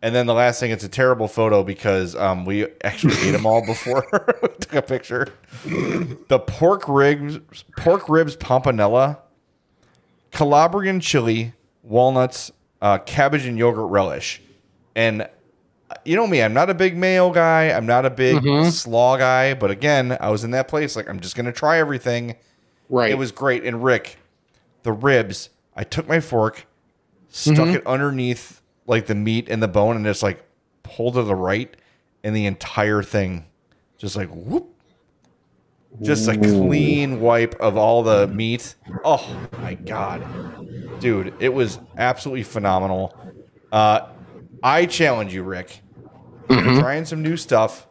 And 0.00 0.14
then 0.14 0.26
the 0.26 0.34
last 0.34 0.60
thing, 0.60 0.70
it's 0.70 0.84
a 0.84 0.88
terrible 0.88 1.28
photo 1.28 1.62
because 1.62 2.14
um, 2.16 2.44
we 2.46 2.66
actually 2.82 3.16
ate 3.22 3.32
them 3.32 3.44
all 3.46 3.64
before 3.64 4.06
we 4.42 4.48
took 4.48 4.74
a 4.74 4.82
picture. 4.82 5.28
The 5.64 6.42
pork 6.46 6.88
ribs, 6.88 7.38
pork 7.76 8.08
ribs 8.08 8.36
pompanella, 8.36 9.18
Calabrian 10.30 11.00
chili, 11.00 11.52
walnuts, 11.82 12.50
uh, 12.82 12.98
cabbage 12.98 13.46
and 13.46 13.58
yogurt 13.58 13.90
relish. 13.90 14.42
And 14.94 15.28
you 16.04 16.16
know 16.16 16.26
me, 16.26 16.42
I'm 16.42 16.54
not 16.54 16.70
a 16.70 16.74
big 16.74 16.96
mayo 16.96 17.30
guy. 17.30 17.70
I'm 17.70 17.86
not 17.86 18.04
a 18.04 18.10
big 18.10 18.42
slaw 18.70 19.16
guy. 19.16 19.54
But 19.54 19.70
again, 19.70 20.16
I 20.20 20.30
was 20.30 20.44
in 20.44 20.50
that 20.52 20.68
place 20.68 20.96
like 20.96 21.08
I'm 21.08 21.20
just 21.20 21.36
gonna 21.36 21.52
try 21.52 21.78
everything. 21.78 22.36
right. 22.88 23.10
It 23.10 23.18
was 23.18 23.32
great. 23.32 23.64
And 23.64 23.82
Rick, 23.84 24.16
the 24.82 24.92
ribs, 24.92 25.50
I 25.76 25.84
took 25.84 26.06
my 26.08 26.20
fork, 26.20 26.66
stuck 27.28 27.68
it 27.68 27.86
underneath 27.86 28.60
like 28.86 29.06
the 29.06 29.14
meat 29.14 29.48
and 29.48 29.62
the 29.62 29.68
bone, 29.68 29.96
and 29.96 30.04
just 30.04 30.22
like 30.22 30.44
pulled 30.82 31.14
to 31.14 31.22
the 31.22 31.34
right, 31.34 31.74
and 32.22 32.34
the 32.36 32.46
entire 32.46 33.02
thing 33.02 33.46
just 33.96 34.16
like 34.16 34.28
whoop. 34.28 34.70
Just 36.02 36.26
a 36.28 36.36
clean 36.36 37.20
wipe 37.20 37.54
of 37.60 37.76
all 37.76 38.02
the 38.02 38.26
meat. 38.26 38.74
Oh 39.04 39.48
my 39.58 39.74
god. 39.74 40.24
Dude, 41.00 41.32
it 41.38 41.54
was 41.54 41.78
absolutely 41.96 42.42
phenomenal. 42.42 43.16
Uh 43.70 44.08
I 44.62 44.86
challenge 44.86 45.32
you, 45.32 45.42
Rick. 45.44 45.80
You're 46.48 46.80
trying 46.80 47.04
some 47.04 47.22
new 47.22 47.36
stuff. 47.36 47.86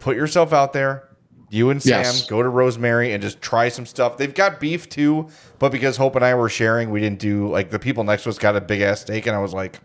Put 0.00 0.16
yourself 0.16 0.52
out 0.52 0.72
there. 0.72 1.08
You 1.50 1.70
and 1.70 1.80
Sam 1.82 2.00
Yes. 2.02 2.26
go 2.26 2.42
to 2.42 2.48
Rose 2.48 2.78
Mary 2.78 3.12
and 3.12 3.22
just 3.22 3.40
try 3.40 3.68
some 3.68 3.86
stuff. 3.86 4.16
They've 4.16 4.34
got 4.34 4.58
beef 4.60 4.88
too, 4.88 5.28
but 5.58 5.70
because 5.70 5.96
Hope 5.96 6.16
and 6.16 6.24
I 6.24 6.34
were 6.34 6.48
sharing, 6.48 6.90
we 6.90 7.00
didn't 7.00 7.20
do 7.20 7.48
like 7.48 7.70
the 7.70 7.78
people 7.78 8.02
next 8.02 8.24
to 8.24 8.30
us 8.30 8.38
got 8.38 8.56
a 8.56 8.60
big 8.60 8.80
ass 8.80 9.02
steak, 9.02 9.26
and 9.26 9.36
I 9.36 9.38
was 9.38 9.54
like, 9.54 9.78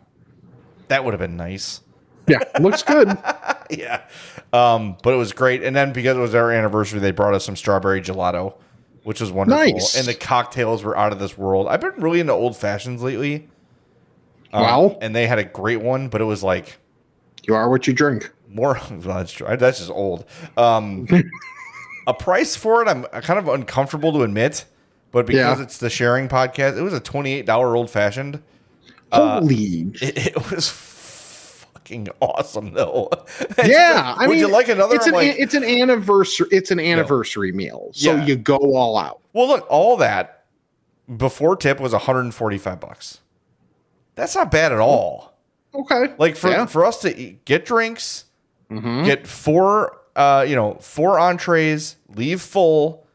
that 0.88 1.06
would 1.06 1.14
have 1.14 1.20
been 1.20 1.38
nice. 1.38 1.82
Yeah, 2.28 2.40
looks 2.60 2.82
good. 2.84 3.08
yeah. 3.70 4.02
Um, 4.52 4.98
but 5.04 5.14
it 5.14 5.18
was 5.18 5.32
great. 5.32 5.64
And 5.64 5.76
then 5.76 5.94
because 5.94 6.18
it 6.18 6.20
was 6.22 6.34
our 6.36 6.52
anniversary, 6.52 7.00
they 7.00 7.12
brought 7.12 7.34
us 7.36 7.46
some 7.46 7.56
strawberry 7.56 8.02
gelato, 8.02 8.56
which 9.04 9.22
was 9.22 9.32
wonderful. 9.32 9.64
Nice. 9.64 9.96
And 9.98 10.08
the 10.08 10.14
cocktails 10.16 10.84
were 10.84 10.98
out 10.98 11.12
of 11.12 11.20
this 11.20 11.38
world. 11.38 11.68
I've 11.68 11.82
been 11.82 11.94
really 11.98 12.20
into 12.20 12.34
old 12.34 12.56
fashions 12.58 13.02
lately. 13.04 13.48
Um, 14.52 14.62
Wow. 14.64 14.98
And 15.02 15.16
they 15.16 15.28
had 15.28 15.38
a 15.40 15.44
great 15.44 15.82
one, 15.82 16.10
but 16.10 16.22
it 16.22 16.26
was 16.26 16.42
like 16.44 16.78
You 17.44 17.56
are 17.56 17.70
what 17.70 17.88
you 17.88 17.94
drink. 17.94 18.32
more. 18.48 18.80
That's 18.92 19.32
true. 19.32 19.48
That's 19.58 19.80
just 19.80 19.92
old. 19.92 20.26
Um, 20.58 21.08
a 22.08 22.14
price 22.14 22.56
for 22.56 22.82
it, 22.82 22.88
I'm 22.88 23.04
kind 23.22 23.40
of 23.40 23.48
uncomfortable 23.48 24.12
to 24.14 24.24
admit, 24.24 24.66
but 25.12 25.26
because 25.26 25.58
Yeah. 25.60 25.64
it's 25.64 25.78
the 25.78 25.90
sharing 25.90 26.28
podcast, 26.28 26.78
it 26.78 26.82
was 26.82 26.94
a 26.94 27.02
$28 27.02 27.48
old 27.76 27.90
fashioned. 27.90 28.42
Uh, 29.12 29.40
Holy. 29.40 29.92
It, 30.02 30.28
it 30.36 30.52
was 30.52 30.70
fucking 30.70 32.10
awesome, 32.20 32.74
though. 32.74 33.10
yeah, 33.66 34.16
I 34.18 34.28
would 34.28 34.34
mean, 34.34 34.40
you 34.40 34.48
like 34.48 34.68
another? 34.70 34.96
It's 34.96 35.08
an 35.08 35.14
like, 35.14 35.36
it's 35.40 35.54
an 35.56 35.64
anniversary. 35.64 36.48
It's 36.52 36.70
an 36.72 36.80
anniversary 36.80 37.52
meal, 37.52 37.90
so 37.94 38.16
Yeah. 38.16 38.26
you 38.26 38.36
go 38.36 38.58
all 38.58 38.98
out. 38.98 39.22
Well, 39.34 39.48
look, 39.48 39.66
all 39.70 39.98
that 39.98 40.46
before 41.18 41.56
tip 41.56 41.80
was 41.80 41.92
145 41.94 42.80
bucks. 42.80 43.20
That's 44.16 44.36
not 44.36 44.52
bad 44.52 44.72
at 44.72 44.80
all. 44.80 45.29
Okay, 45.76 46.14
Like 46.18 46.36
for 46.36 46.50
Yeah. 46.50 46.66
for 46.66 46.86
us 46.86 47.00
to 47.02 47.16
eat, 47.16 47.46
get 47.46 47.66
drinks, 47.66 48.26
Mhm. 48.72 49.06
get 49.06 49.28
four 49.28 49.96
uh, 50.16 50.44
you 50.46 50.56
know, 50.56 50.76
four 50.82 51.18
entrees, 51.18 51.96
leave 52.14 52.42
full 52.42 53.06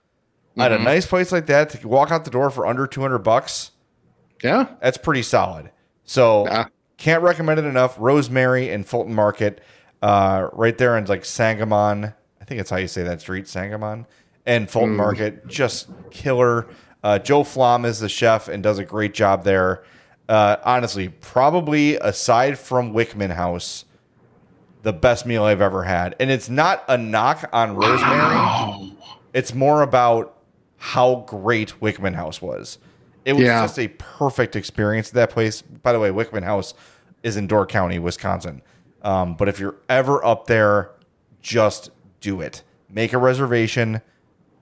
at 0.56 0.72
a 0.72 0.76
Mhm. 0.78 0.84
nice 0.84 1.04
place 1.06 1.32
like 1.32 1.44
that 1.46 1.68
to 1.68 1.86
walk 1.88 2.10
out 2.10 2.24
the 2.24 2.30
door 2.30 2.48
for 2.48 2.64
under 2.66 2.86
200 2.86 3.18
bucks. 3.18 3.72
yeah, 4.42 4.66
That's 4.80 4.96
pretty 4.96 5.22
solid. 5.22 5.70
So 6.04 6.46
Yeah. 6.46 6.66
can't 6.96 7.22
recommend 7.22 7.58
it 7.58 7.66
enough. 7.66 7.96
Rose 7.98 8.30
Mary 8.30 8.70
and 8.70 8.86
Fulton 8.86 9.14
Market, 9.14 9.60
uh, 10.00 10.48
right 10.52 10.78
there 10.78 10.96
in 10.96 11.04
like 11.06 11.24
Sangamon. 11.26 12.14
I 12.40 12.44
think 12.46 12.58
that's 12.58 12.70
how 12.70 12.76
you 12.78 12.88
say 12.88 13.02
that 13.02 13.20
street, 13.20 13.48
Sangamon. 13.48 14.06
And 14.46 14.70
Fulton 14.70 14.96
Market, 14.96 15.46
just 15.46 15.88
killer. 16.10 16.66
Uh, 17.02 17.18
Joe 17.18 17.42
Flom 17.44 17.84
is 17.84 18.00
the 18.00 18.08
chef 18.08 18.48
and 18.48 18.62
does 18.62 18.78
a 18.78 18.84
great 18.84 19.12
job 19.12 19.44
there. 19.44 19.82
Uh, 20.28 20.56
honestly, 20.64 21.08
probably 21.08 21.96
aside 21.96 22.58
from 22.58 22.92
Wickman 22.94 23.30
House, 23.34 23.84
the 24.82 24.92
best 24.92 25.26
meal 25.26 25.44
I've 25.44 25.60
ever 25.60 25.82
had. 25.84 26.16
And 26.18 26.30
it's 26.30 26.48
not 26.48 26.84
a 26.88 26.96
knock 26.96 27.48
on 27.52 27.74
Rose 27.76 28.00
Mary. 28.00 28.96
It's 29.32 29.54
more 29.54 29.82
about 29.82 30.38
how 30.78 31.24
great 31.26 31.78
Wickman 31.80 32.14
House 32.14 32.40
was. 32.40 32.78
It 33.24 33.32
was 33.34 33.44
Yeah. 33.44 33.62
just 33.62 33.78
a 33.78 33.88
perfect 33.88 34.54
experience 34.56 35.08
at 35.08 35.14
that 35.14 35.30
place. 35.30 35.62
By 35.62 35.92
the 35.92 36.00
way, 36.00 36.10
Wickman 36.10 36.42
House 36.44 36.74
is 37.22 37.36
in 37.36 37.46
Door 37.46 37.66
County, 37.66 37.98
Wisconsin. 37.98 38.62
Um, 39.02 39.34
but 39.34 39.48
if 39.48 39.58
you're 39.58 39.76
ever 39.88 40.24
up 40.24 40.46
there, 40.46 40.90
just 41.42 41.90
do 42.20 42.40
it. 42.40 42.62
Make 42.88 43.12
a 43.12 43.18
reservation. 43.18 44.00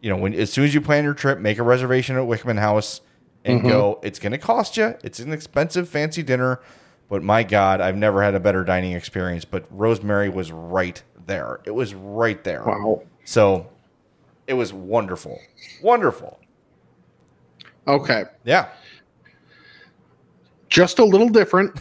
You 0.01 0.11
know, 0.11 0.17
when 0.17 0.35
as 0.35 0.53
soon 0.53 0.65
as 0.65 0.75
you 0.75 0.81
plan 0.81 1.05
your 1.05 1.15
trip, 1.15 1.39
make 1.39 1.59
a 1.59 1.63
reservation 1.63 2.17
at 2.17 2.23
Wickman 2.25 2.59
House 2.59 3.01
and 3.45 3.63
go. 3.63 4.01
It's 4.03 4.19
going 4.19 4.33
to 4.33 4.39
cost 4.39 4.77
you. 4.77 4.95
It's 5.03 5.19
an 5.19 5.33
expensive, 5.33 5.89
fancy 5.89 6.23
dinner, 6.23 6.61
but 7.09 7.23
my 7.23 7.43
God, 7.43 7.81
I've 7.81 7.97
never 7.97 8.23
had 8.23 8.35
a 8.35 8.41
better 8.41 8.65
dining 8.65 8.93
experience. 8.93 9.45
But 9.45 9.67
Rose 9.71 10.03
Mary 10.03 10.29
was 10.29 10.53
right 10.53 11.03
there. 11.27 11.61
It 11.65 11.73
was 11.73 11.95
right 11.95 12.43
there. 12.45 12.63
wow. 12.65 13.03
So 13.25 13.71
it 14.47 14.55
was 14.55 14.73
wonderful. 14.73 15.39
Wonderful. 15.83 16.39
Okay, 17.89 18.25
Yeah. 18.45 18.69
just 20.69 20.99
a 21.01 21.05
little 21.05 21.29
different 21.29 21.79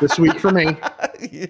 this 0.00 0.18
week 0.18 0.38
for 0.40 0.50
me. 0.50 0.76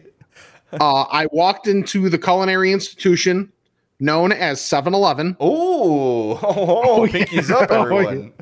Uh, 0.81 1.03
I 1.03 1.27
walked 1.31 1.69
into 1.69 2.09
the 2.11 2.19
culinary 2.19 2.73
institution 2.73 3.53
known 4.01 4.33
as 4.33 4.61
7-Eleven. 4.61 5.37
Ooh. 5.43 6.37
Oh, 6.43 7.07
pinkies 7.11 7.51
up, 7.51 7.71
Oh, 7.71 7.83
everyone. 7.83 8.33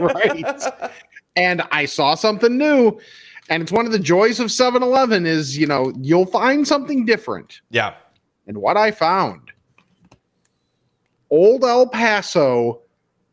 right 0.00 0.62
and 1.36 1.62
i 1.72 1.84
saw 1.84 2.14
something 2.14 2.56
new 2.58 2.98
and 3.50 3.62
it's 3.62 3.72
one 3.72 3.86
of 3.86 3.92
the 3.92 3.98
joys 3.98 4.38
of 4.40 4.48
7-eleven 4.48 5.24
is 5.26 5.56
you 5.58 5.66
know 5.66 5.92
you'll 6.00 6.26
find 6.26 6.66
something 6.66 7.04
different 7.04 7.60
yeah. 7.70 7.94
and 8.46 8.58
what 8.58 8.76
i 8.76 8.90
found 8.90 9.50
old 11.30 11.64
el 11.64 11.86
paso 11.88 12.80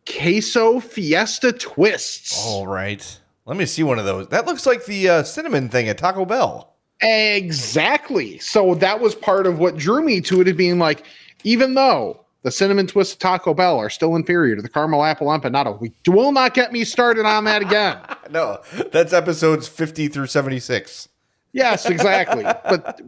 queso 0.08 0.80
fiesta 0.80 1.52
twists 1.52 2.44
All 2.46 2.68
right. 2.68 3.20
Let 3.46 3.58
me 3.58 3.66
see 3.68 3.84
one 3.84 4.00
of 4.00 4.06
those. 4.06 4.28
That 4.30 4.48
looks 4.48 4.66
like 4.66 4.86
the 4.86 5.08
uh, 5.08 5.24
cinnamon 5.24 5.70
thing 5.70 5.88
at 5.88 6.00
Taco 6.00 6.26
Bell. 6.26 6.76
exactly 7.02 8.40
so 8.40 8.74
that 8.76 9.00
was 9.00 9.14
part 9.16 9.46
of 9.48 9.60
what 9.60 9.78
drew 9.78 10.04
me 10.04 10.22
to 10.22 10.42
it 10.42 10.48
of 10.48 10.58
being 10.58 10.80
like 10.80 11.06
even 11.46 11.74
though 11.76 12.20
the 12.42 12.52
cinnamon 12.52 12.86
twist 12.86 13.20
taco 13.22 13.54
bell 13.54 13.80
are 13.80 13.90
still 13.90 14.16
inferior 14.16 14.56
to 14.56 14.62
the 14.62 14.70
caramel 14.70 15.04
apple 15.04 15.28
empanada 15.28 15.80
we 15.80 15.94
will 16.08 16.32
not 16.32 16.54
get 16.54 16.72
me 16.74 16.84
started 16.84 17.26
on 17.26 17.46
that 17.46 17.62
again 17.62 17.98
No, 18.30 18.62
that's 18.92 19.14
episodes 19.14 19.68
50 19.68 20.08
through 20.08 20.28
76. 20.28 21.10
Yes, 21.54 21.86
exactly. 21.86 22.44
but 22.44 23.02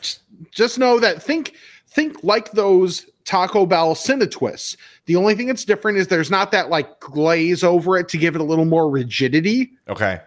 just- 0.00 0.78
know 0.78 0.98
that 1.00 1.22
think 1.22 1.54
think 1.86 2.22
like 2.22 2.52
those 2.52 3.06
Taco 3.24 3.66
Bell 3.66 3.94
Cinetwists. 3.94 4.76
The 5.06 5.16
only 5.16 5.34
thing 5.34 5.46
that's 5.46 5.64
different 5.64 5.98
is 5.98 6.08
there's 6.08 6.30
not 6.30 6.50
that 6.52 6.70
like 6.70 6.98
glaze 7.00 7.62
over 7.62 7.96
it 7.96 8.08
to 8.10 8.18
give 8.18 8.34
it 8.34 8.40
a 8.40 8.44
little 8.44 8.64
more 8.64 8.90
rigidity. 8.90 9.72
Okay. 9.88 10.20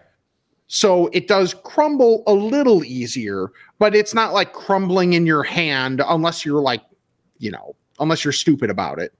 So 0.68 1.08
it 1.12 1.28
does 1.28 1.54
crumble 1.54 2.22
a 2.26 2.32
little 2.32 2.84
easier, 2.84 3.50
but 3.78 3.94
it's 3.94 4.14
not 4.14 4.32
like 4.32 4.52
crumbling 4.52 5.12
in 5.12 5.26
your 5.26 5.42
hand 5.42 6.02
unless 6.06 6.44
you're 6.44 6.62
like, 6.62 6.82
you 7.38 7.50
know, 7.50 7.74
unless 8.00 8.24
you're 8.24 8.32
stupid 8.32 8.70
about 8.70 8.98
it. 8.98 9.12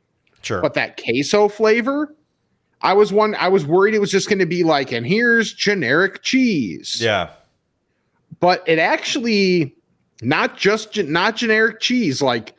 Sure. 0.43 0.61
But 0.61 0.75
that 0.75 1.01
queso 1.03 1.49
flavor, 1.49 2.15
I 2.83 2.93
was 2.93 3.13
one 3.13 3.35
I 3.35 3.49
was 3.49 3.65
worried 3.67 3.95
it 3.95 4.01
was 4.01 4.11
just 4.11 4.29
going 4.29 4.39
to 4.39 4.47
be 4.47 4.63
like 4.63 4.93
and 4.93 5.07
here's 5.07 5.53
generic 5.53 6.23
cheese 6.23 6.99
yeah. 7.01 7.31
but 8.39 8.63
it 8.67 8.79
actually 8.79 9.75
not 10.21 10.59
just 10.59 11.03
not 11.05 11.37
generic 11.37 11.81
cheese 11.81 12.21
like 12.21 12.55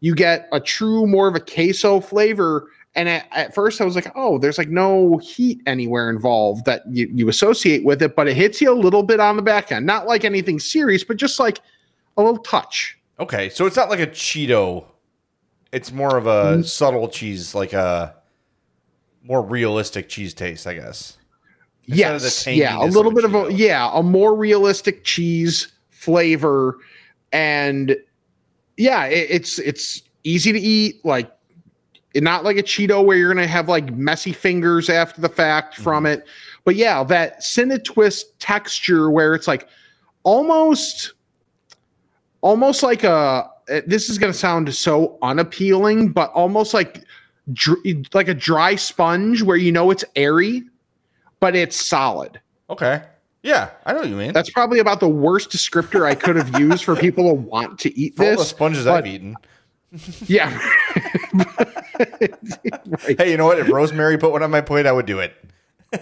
you 0.00 0.14
get 0.14 0.46
a 0.52 0.60
true 0.60 1.06
more 1.06 1.26
of 1.26 1.34
a 1.34 1.40
queso 1.40 2.00
flavor 2.00 2.68
and 2.94 3.08
at, 3.08 3.26
at 3.32 3.54
first 3.54 3.80
i 3.80 3.84
was 3.84 3.94
like 3.94 4.12
oh 4.14 4.38
there's 4.38 4.58
like 4.58 4.68
no 4.68 5.16
heat 5.18 5.60
anywhere 5.66 6.10
involved 6.10 6.66
that 6.66 6.82
you, 6.90 7.10
you 7.12 7.28
associate 7.30 7.82
with 7.82 8.02
it 8.02 8.14
but 8.14 8.28
it 8.28 8.36
hits 8.36 8.60
you 8.60 8.70
a 8.70 8.76
little 8.76 9.02
bit 9.02 9.20
on 9.20 9.36
the 9.36 9.42
back 9.42 9.72
end 9.72 9.86
not 9.86 10.06
like 10.06 10.22
anything 10.22 10.60
serious 10.60 11.02
but 11.02 11.16
just 11.16 11.40
like 11.40 11.60
a 12.18 12.22
little 12.22 12.42
touch 12.42 12.98
Okay. 13.22 13.48
So 13.50 13.66
it's 13.66 13.76
not 13.76 13.88
like 13.88 14.00
a 14.00 14.06
Cheeto. 14.06 14.84
It's 15.72 15.90
more 15.92 16.16
of 16.16 16.24
Mm-hmm. 16.24 16.60
a 16.60 16.64
subtle 16.64 17.08
cheese, 17.08 17.54
like 17.54 17.72
a 17.72 18.14
more 19.24 19.42
realistic 19.42 20.08
cheese 20.08 20.34
taste, 20.34 20.66
I 20.66 20.74
guess. 20.74 21.16
Instead 21.88 22.14
of 22.14 22.20
the 22.22 22.26
yes 22.26 22.46
yeah 22.46 22.78
a 22.78 22.86
little 22.86 23.12
bit 23.12 23.24
of 23.24 23.34
a 23.34 23.52
yeah 23.52 23.90
a 23.92 24.02
more 24.02 24.36
realistic 24.36 25.02
cheese 25.02 25.72
flavor 25.88 26.78
and 27.32 27.96
yeah 28.76 29.06
it, 29.06 29.26
it's 29.30 29.58
it's 29.58 30.02
easy 30.22 30.52
to 30.52 30.60
eat 30.60 31.04
like 31.04 31.32
not 32.14 32.44
like 32.44 32.56
a 32.56 32.62
cheeto 32.62 33.04
where 33.04 33.16
you're 33.16 33.34
gonna 33.34 33.48
have 33.48 33.68
like 33.68 33.92
messy 33.94 34.32
fingers 34.32 34.88
after 34.88 35.20
the 35.20 35.28
fact 35.28 35.74
Mm-hmm. 35.74 35.82
from 35.82 36.06
it 36.06 36.24
but 36.64 36.76
yeah 36.76 37.02
that 37.02 37.40
cinetwist 37.40 38.26
texture 38.38 39.10
where 39.10 39.34
it's 39.34 39.48
like 39.48 39.66
almost 40.22 41.14
almost 42.42 42.84
like 42.84 43.02
a 43.02 43.50
Uh, 43.70 43.80
this 43.86 44.08
is 44.08 44.18
gonna 44.18 44.32
sound 44.32 44.72
so 44.74 45.18
unappealing 45.22 46.10
but 46.12 46.30
almost 46.32 46.74
like 46.74 47.04
dr- 47.52 47.78
like 48.14 48.28
a 48.28 48.34
dry 48.34 48.74
sponge 48.74 49.42
where 49.42 49.56
you 49.56 49.70
know 49.72 49.90
it's 49.90 50.04
airy 50.16 50.62
but 51.40 51.54
it's 51.56 51.76
solid. 51.84 52.40
Okay. 52.70 53.02
Yeah, 53.42 53.70
I 53.84 53.92
know 53.92 53.98
what 54.00 54.08
you 54.08 54.14
mean. 54.16 54.32
That's 54.32 54.50
probably 54.50 54.78
about 54.78 55.00
the 55.00 55.08
worst 55.08 55.50
descriptor 55.50 56.06
I 56.06 56.14
could 56.14 56.36
have 56.36 56.60
used 56.60 56.84
for 56.84 56.94
people 56.94 57.26
to 57.28 57.34
want 57.34 57.80
to 57.80 57.98
eat 57.98 58.14
For 58.16 58.22
all 58.24 58.30
the 58.30 58.36
this. 58.36 58.48
sponges 58.48 58.84
but- 58.84 58.94
I've 58.98 59.06
eaten. 59.06 59.36
Yeah. 60.26 60.56
Right. 61.98 63.18
Hey, 63.18 63.30
you 63.30 63.36
know 63.36 63.46
what? 63.46 63.58
If 63.58 63.68
Rose 63.68 63.92
Mary 63.92 64.18
put 64.18 64.32
one 64.32 64.42
on 64.42 64.50
my 64.50 64.60
plate, 64.60 64.86
I 64.86 64.92
would 64.92 65.06
do 65.06 65.18
it. 65.20 65.34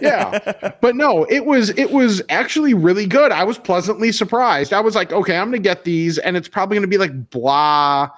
Yeah. 0.01 0.71
But 0.81 0.95
no 0.95 1.25
it 1.25 1.45
was 1.45 1.69
it 1.71 1.91
was 1.91 2.21
actually 2.29 2.73
really 2.73 3.05
good. 3.05 3.31
I 3.31 3.43
was 3.43 3.57
pleasantly 3.57 4.11
surprised. 4.11 4.73
I 4.73 4.79
was 4.79 4.95
like 4.95 5.11
okay 5.11 5.37
i'm 5.37 5.47
gonna 5.47 5.59
get 5.59 5.83
these 5.83 6.17
and 6.17 6.37
it's 6.37 6.47
probably 6.47 6.77
gonna 6.77 6.87
be 6.87 6.97
like 6.97 7.29
blah 7.29 8.09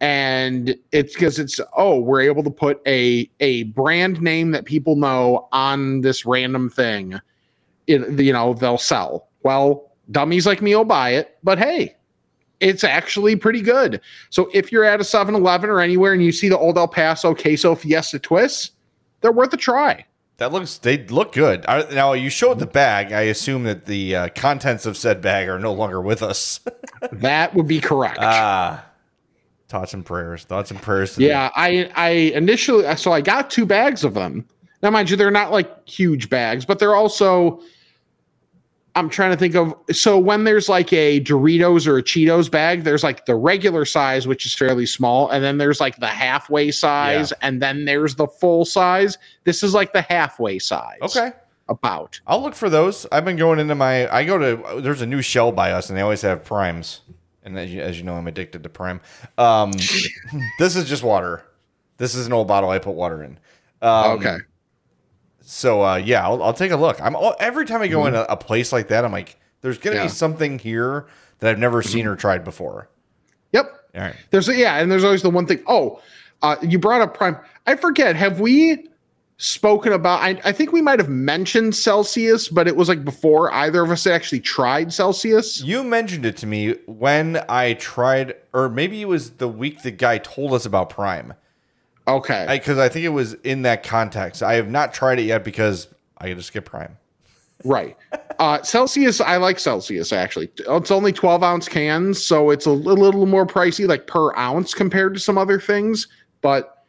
and 0.00 0.74
it's 0.92 1.12
because 1.14 1.38
it's 1.38 1.60
oh 1.76 1.98
we're 1.98 2.22
able 2.22 2.42
to 2.42 2.50
put 2.50 2.80
a 2.86 3.30
a 3.40 3.64
brand 3.64 4.22
name 4.22 4.50
that 4.52 4.64
people 4.64 4.96
know 4.96 5.48
on 5.52 6.00
this 6.00 6.24
random 6.24 6.70
thing. 6.70 7.20
It, 7.86 8.18
you 8.20 8.32
know 8.32 8.54
they'll 8.54 8.78
sell. 8.78 9.28
Well 9.42 9.92
dummies 10.10 10.46
like 10.46 10.60
me 10.60 10.74
will 10.74 10.84
buy 10.84 11.10
it 11.10 11.38
but 11.44 11.56
hey 11.56 11.94
it's 12.60 12.84
actually 12.84 13.36
pretty 13.36 13.62
good. 13.62 14.00
So 14.28 14.50
if 14.52 14.70
you're 14.70 14.84
at 14.84 15.00
a 15.00 15.02
7-Eleven 15.02 15.70
or 15.70 15.80
anywhere 15.80 16.12
and 16.12 16.22
you 16.22 16.30
see 16.30 16.48
the 16.48 16.58
old 16.58 16.76
El 16.76 16.88
Paso 16.88 17.34
queso 17.34 17.74
fiesta 17.74 18.18
twists, 18.18 18.72
they're 19.20 19.32
worth 19.32 19.52
a 19.52 19.56
try. 19.56 20.04
That 20.40 20.52
looks 20.52 20.78
they 20.78 20.96
look 21.04 21.32
good. 21.34 21.66
Now 21.68 22.14
you 22.14 22.30
showed 22.30 22.60
the 22.60 22.66
bag. 22.66 23.12
I 23.12 23.22
assume 23.22 23.64
that 23.64 23.84
the 23.84 24.16
uh, 24.16 24.28
contents 24.34 24.86
of 24.86 24.96
said 24.96 25.20
bag 25.20 25.50
are 25.50 25.58
no 25.58 25.72
longer 25.74 26.00
with 26.00 26.22
us. 26.22 26.60
That 27.12 27.54
would 27.54 27.66
be 27.66 27.80
correct. 27.80 28.18
Ah, 28.20 28.84
thoughts 29.68 29.94
and 29.94 30.04
prayers. 30.04 30.44
Thoughts 30.44 30.70
and 30.70 30.80
prayers. 30.82 31.12
To 31.14 31.20
the- 31.20 31.24
yeah, 31.26 31.48
I 31.56 31.90
I 31.94 32.08
initially 32.34 32.94
so 32.96 33.10
I 33.12 33.20
got 33.22 33.50
two 33.50 33.64
bags 33.64 34.04
of 34.04 34.12
them. 34.14 34.46
Now 34.82 34.90
mind 34.90 35.08
you, 35.08 35.16
they're 35.16 35.30
not 35.30 35.50
like 35.50 35.88
huge 35.88 36.28
bags, 36.28 36.64
but 36.66 36.78
they're 36.78 36.94
also 36.94 37.60
I'm 38.94 39.08
trying 39.08 39.30
to 39.30 39.36
think 39.36 39.54
of 39.54 39.74
so 39.92 40.18
when 40.18 40.44
there's 40.44 40.68
like 40.68 40.92
a 40.92 41.20
Doritos 41.20 41.86
or 41.86 41.98
a 41.98 42.02
Cheetos 42.02 42.50
bag, 42.50 42.82
there's 42.84 43.04
like 43.04 43.24
the 43.26 43.34
regular 43.36 43.84
size, 43.84 44.26
which 44.26 44.44
is 44.44 44.54
fairly 44.54 44.86
small, 44.86 45.28
and 45.30 45.44
then 45.44 45.58
there's 45.58 45.80
like 45.80 45.96
the 45.96 46.06
halfway 46.06 46.70
size, 46.70 47.32
and 47.40 47.62
then 47.62 47.84
there's 47.84 48.16
the 48.16 48.26
full 48.26 48.64
size. 48.64 49.16
This 49.44 49.62
is 49.62 49.74
like 49.74 49.92
the 49.92 50.02
halfway 50.02 50.58
size. 50.58 50.98
Okay. 51.02 51.32
About. 51.68 52.20
I'll 52.26 52.42
look 52.42 52.56
for 52.56 52.68
those. 52.68 53.06
I've 53.12 53.24
been 53.24 53.36
going 53.36 53.60
into 53.60 53.76
my. 53.76 54.12
I 54.12 54.24
go 54.24 54.38
to. 54.38 54.80
There's 54.80 55.02
a 55.02 55.06
new 55.06 55.22
shell 55.22 55.52
by 55.52 55.70
us, 55.70 55.88
and 55.88 55.96
they 55.96 56.02
always 56.02 56.22
have 56.22 56.44
primes. 56.44 57.02
And 57.44 57.56
as 57.56 57.72
you, 57.72 57.80
as 57.80 57.96
you 57.96 58.04
know, 58.04 58.14
I'm 58.14 58.26
addicted 58.26 58.64
to 58.64 58.68
prime. 58.68 59.00
Um, 59.38 59.72
this 60.58 60.74
is 60.74 60.88
just 60.88 61.04
water. 61.04 61.44
This 61.96 62.14
is 62.14 62.26
an 62.26 62.32
old 62.32 62.48
bottle 62.48 62.70
I 62.70 62.80
put 62.80 62.96
water 62.96 63.22
in. 63.22 63.38
Um, 63.82 64.18
okay. 64.18 64.38
So 65.52 65.82
uh, 65.82 65.96
yeah, 65.96 66.24
I'll, 66.24 66.40
I'll 66.44 66.52
take 66.54 66.70
a 66.70 66.76
look. 66.76 67.00
I'm 67.00 67.16
every 67.40 67.66
time 67.66 67.82
I 67.82 67.88
go 67.88 68.06
in 68.06 68.14
a, 68.14 68.20
a 68.28 68.36
place 68.36 68.72
like 68.72 68.86
that, 68.88 69.04
I'm 69.04 69.10
like, 69.10 69.36
there's 69.62 69.78
gonna 69.78 69.96
Yeah. 69.96 70.02
be 70.04 70.08
something 70.08 70.60
here 70.60 71.06
that 71.40 71.50
I've 71.50 71.58
never 71.58 71.82
seen 71.82 72.06
or 72.06 72.14
tried 72.14 72.44
before. 72.44 72.88
Yep. 73.52 73.66
All 73.96 74.00
right. 74.00 74.14
There's 74.30 74.46
yeah, 74.46 74.76
and 74.78 74.92
there's 74.92 75.02
always 75.02 75.22
the 75.22 75.30
one 75.30 75.46
thing. 75.46 75.60
Oh, 75.66 76.00
uh, 76.42 76.54
you 76.62 76.78
brought 76.78 77.00
up 77.00 77.14
Prime. 77.16 77.36
I 77.66 77.74
forget. 77.74 78.14
Have 78.14 78.38
we 78.38 78.86
spoken 79.38 79.92
about? 79.92 80.22
I, 80.22 80.40
I 80.44 80.52
think 80.52 80.70
we 80.70 80.82
might 80.82 81.00
have 81.00 81.08
mentioned 81.08 81.74
Celsius, 81.74 82.46
but 82.48 82.68
it 82.68 82.76
was 82.76 82.88
like 82.88 83.04
before 83.04 83.52
either 83.52 83.82
of 83.82 83.90
us 83.90 84.06
actually 84.06 84.40
tried 84.40 84.92
Celsius. 84.92 85.60
You 85.62 85.82
mentioned 85.82 86.26
it 86.26 86.36
to 86.38 86.46
me 86.46 86.74
when 86.86 87.42
I 87.48 87.72
tried, 87.74 88.34
or 88.52 88.68
maybe 88.68 89.02
it 89.02 89.08
was 89.08 89.30
the 89.32 89.48
week 89.48 89.82
the 89.82 89.90
guy 89.90 90.18
told 90.18 90.54
us 90.54 90.64
about 90.64 90.90
Prime. 90.90 91.34
Okay. 92.08 92.46
Because 92.48 92.78
I, 92.78 92.88
think 92.88 93.04
it 93.04 93.10
was 93.10 93.34
in 93.34 93.62
that 93.62 93.82
context. 93.82 94.42
I 94.42 94.54
have 94.54 94.68
not 94.68 94.92
tried 94.92 95.18
it 95.18 95.24
yet 95.24 95.44
because 95.44 95.88
I 96.18 96.32
just 96.32 96.48
skip 96.48 96.64
Prime. 96.64 96.96
Right. 97.64 97.96
Uh, 98.38 98.62
Celsius, 98.62 99.20
I 99.20 99.36
like 99.36 99.58
Celsius 99.58 100.12
actually. 100.12 100.50
It's 100.58 100.90
only 100.90 101.12
12 101.12 101.42
ounce 101.42 101.68
cans, 101.68 102.24
so 102.24 102.50
it's 102.50 102.66
a 102.66 102.70
little, 102.70 103.04
little 103.04 103.26
more 103.26 103.46
pricey, 103.46 103.86
like 103.86 104.06
per 104.06 104.34
ounce 104.36 104.72
compared 104.72 105.14
to 105.14 105.20
some 105.20 105.36
other 105.36 105.60
things, 105.60 106.08
but 106.40 106.84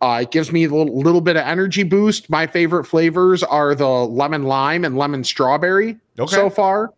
uh, 0.00 0.20
it 0.22 0.30
gives 0.30 0.52
me 0.52 0.64
a 0.64 0.68
little, 0.68 0.96
little 0.98 1.20
bit 1.20 1.36
of 1.36 1.44
energy 1.44 1.82
boost. 1.82 2.30
My 2.30 2.46
favorite 2.46 2.84
flavors 2.84 3.42
are 3.42 3.74
the 3.74 3.88
lemon 3.88 4.44
lime 4.44 4.84
and 4.84 4.96
lemon 4.96 5.24
strawberry 5.24 5.98
Okay. 6.18 6.34
so 6.34 6.48
far. 6.48 6.92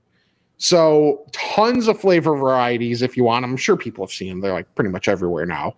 So 0.59 1.25
tons 1.33 1.89
of 1.89 2.01
flavor 2.01 2.37
varieties 2.37 3.03
if 3.03 3.17
you 3.17 3.25
want. 3.25 3.45
I'm 3.45 3.57
sure 3.57 3.77
people 3.77 4.05
have 4.05 4.13
seen 4.13 4.29
them. 4.29 4.41
They're 4.41 4.53
like 4.53 4.75
pretty 4.75 4.91
much 4.91 5.09
everywhere 5.09 5.47
now. 5.47 5.77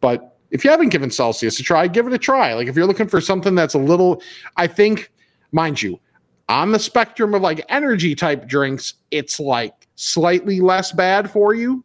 But 0.00 0.37
if 0.50 0.64
you 0.64 0.70
haven't 0.70 0.88
given 0.88 1.10
Celsius 1.10 1.60
a 1.60 1.62
try, 1.62 1.86
give 1.86 2.06
it 2.06 2.12
a 2.12 2.18
try. 2.18 2.54
Like 2.54 2.68
if 2.68 2.76
you're 2.76 2.86
looking 2.86 3.08
for 3.08 3.20
something 3.20 3.54
that's 3.54 3.74
a 3.74 3.78
little, 3.78 4.22
I 4.56 4.66
think, 4.66 5.12
mind 5.52 5.82
you, 5.82 6.00
on 6.48 6.72
the 6.72 6.78
spectrum 6.78 7.34
of 7.34 7.42
like 7.42 7.64
energy 7.68 8.14
type 8.14 8.46
drinks, 8.46 8.94
it's 9.10 9.38
like 9.38 9.86
slightly 9.96 10.60
less 10.60 10.92
bad 10.92 11.30
for 11.30 11.54
you. 11.54 11.84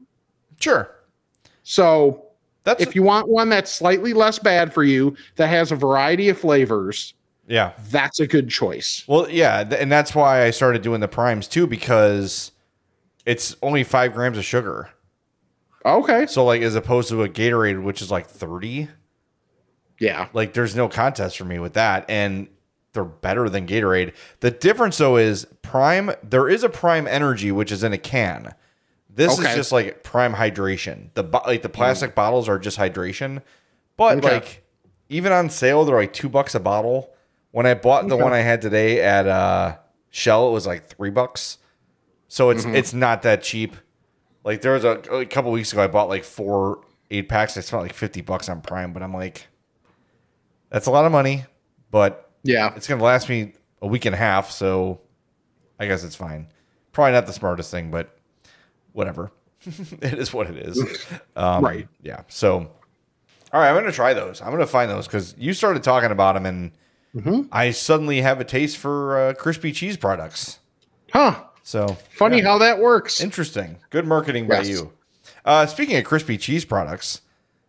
Sure. 0.59 0.89
So 1.63 2.27
That's 2.63 2.81
if 2.81 2.95
you 2.95 3.03
want 3.03 3.27
one 3.27 3.49
that's 3.49 3.71
slightly 3.71 4.13
less 4.13 4.39
bad 4.39 4.73
for 4.73 4.83
you, 4.83 5.15
that 5.35 5.47
has 5.47 5.71
a 5.71 5.75
variety 5.75 6.29
of 6.29 6.37
flavors, 6.37 7.13
yeah. 7.47 7.73
that's 7.89 8.21
a 8.21 8.27
good 8.27 8.49
choice. 8.49 9.03
Well, 9.07 9.29
yeah, 9.29 9.63
th- 9.65 9.81
and 9.81 9.91
that's 9.91 10.15
why 10.15 10.45
I 10.45 10.51
started 10.51 10.81
doing 10.81 11.01
the 11.01 11.09
primes 11.09 11.47
too 11.47 11.67
because 11.67 12.51
it's 13.25 13.55
only 13.61 13.83
five 13.83 14.13
grams 14.13 14.37
of 14.37 14.45
sugar. 14.45 14.89
Okay. 15.85 16.25
So 16.27 16.45
like 16.45 16.61
as 16.61 16.75
opposed 16.75 17.09
to 17.09 17.23
a 17.23 17.29
Gatorade, 17.29 17.83
which 17.83 18.01
is 18.01 18.09
like 18.11 18.27
thirty, 18.27 18.87
Yeah. 19.99 20.27
like 20.33 20.53
there's 20.53 20.75
no 20.75 20.87
contest 20.87 21.37
for 21.37 21.45
me 21.45 21.59
with 21.59 21.73
that, 21.73 22.05
and 22.09 22.47
they're 22.93 23.03
better 23.03 23.49
than 23.49 23.67
Gatorade. 23.67 24.13
The 24.39 24.51
difference 24.51 24.97
though 24.97 25.17
is 25.17 25.45
Prime. 25.61 26.11
There 26.23 26.47
is 26.47 26.63
a 26.63 26.69
Prime 26.69 27.07
Energy 27.07 27.51
which 27.51 27.71
is 27.71 27.83
in 27.83 27.91
a 27.93 27.97
can. 27.97 28.53
This 29.09 29.37
Okay. 29.39 29.49
is 29.49 29.55
just 29.55 29.71
like 29.71 30.03
Prime 30.03 30.33
hydration. 30.33 31.09
The 31.13 31.23
like 31.45 31.61
the 31.61 31.69
plastic 31.69 32.15
bottles 32.15 32.47
are 32.49 32.57
just 32.59 32.77
hydration, 32.77 33.41
but 33.97 34.17
Okay. 34.19 34.35
like 34.35 34.63
even 35.09 35.31
on 35.31 35.49
sale 35.49 35.85
they're 35.85 35.95
like 35.97 36.13
two 36.13 36.29
bucks 36.29 36.55
a 36.55 36.59
bottle. 36.59 37.09
When 37.51 37.65
I 37.67 37.73
bought 37.75 38.07
the 38.07 38.15
Okay. 38.15 38.23
one 38.23 38.33
I 38.33 38.39
had 38.39 38.61
today 38.61 38.99
at 39.01 39.27
uh, 39.27 39.75
Shell, 40.09 40.49
it 40.49 40.51
was 40.53 40.65
like 40.65 40.87
three 40.87 41.11
bucks. 41.11 41.59
So 42.27 42.49
it's 42.49 42.63
Mm-hmm. 42.63 42.75
it's 42.75 42.93
not 42.93 43.21
that 43.23 43.43
cheap. 43.43 43.75
Like 44.43 44.61
there 44.61 44.73
was 44.73 44.83
a, 44.83 44.99
a 45.13 45.25
couple 45.25 45.51
weeks 45.51 45.71
ago, 45.71 45.83
I 45.83 45.87
bought 45.87 46.09
like 46.09 46.23
four 46.23 46.81
eight 47.11 47.29
packs. 47.29 47.57
I 47.57 47.61
spent 47.61 47.83
like 47.83 47.93
fifty 47.93 48.21
bucks 48.21 48.49
on 48.49 48.61
Prime, 48.61 48.93
but 48.93 49.01
I'm 49.03 49.13
like, 49.13 49.47
that's 50.69 50.87
a 50.87 50.91
lot 50.91 51.05
of 51.05 51.11
money. 51.11 51.45
But 51.91 52.29
Yeah. 52.43 52.73
it's 52.75 52.87
gonna 52.87 53.03
last 53.03 53.29
me 53.29 53.53
a 53.81 53.87
week 53.87 54.05
and 54.05 54.13
a 54.15 54.17
half, 54.17 54.51
so 54.51 55.01
I 55.79 55.87
guess 55.87 56.03
it's 56.03 56.15
fine. 56.15 56.47
Probably 56.91 57.13
not 57.13 57.25
the 57.27 57.33
smartest 57.33 57.71
thing, 57.71 57.91
but 57.91 58.17
whatever. 58.91 59.31
it 60.01 60.13
is 60.13 60.33
what 60.33 60.47
it 60.49 60.57
is. 60.57 61.05
Um, 61.35 61.63
Right. 61.63 61.87
Yeah. 62.01 62.21
So, 62.27 62.57
all 62.57 63.59
right, 63.59 63.69
I'm 63.69 63.75
gonna 63.75 63.91
try 63.91 64.13
those. 64.13 64.41
I'm 64.41 64.51
gonna 64.51 64.67
find 64.67 64.89
those 64.91 65.07
because 65.07 65.35
you 65.37 65.53
started 65.53 65.83
talking 65.83 66.11
about 66.11 66.33
them, 66.33 66.45
and 66.45 66.71
Mm-hmm. 67.15 67.41
I 67.51 67.69
suddenly 67.69 68.21
have 68.21 68.41
a 68.41 68.43
taste 68.43 68.75
for 68.77 69.19
uh, 69.19 69.33
crispy 69.35 69.71
cheese 69.71 69.97
products. 69.97 70.57
Huh. 71.11 71.43
So 71.63 71.97
Funny 72.09 72.37
yeah. 72.39 72.43
how 72.43 72.57
that 72.59 72.79
works. 72.79 73.21
Interesting. 73.21 73.77
Good 73.89 74.05
marketing 74.05 74.47
by 74.47 74.57
Yes. 74.59 74.69
you. 74.69 74.93
Uh, 75.45 75.65
speaking 75.65 75.95
of 75.97 76.03
crispy 76.03 76.37
cheese 76.37 76.65
products, 76.65 77.21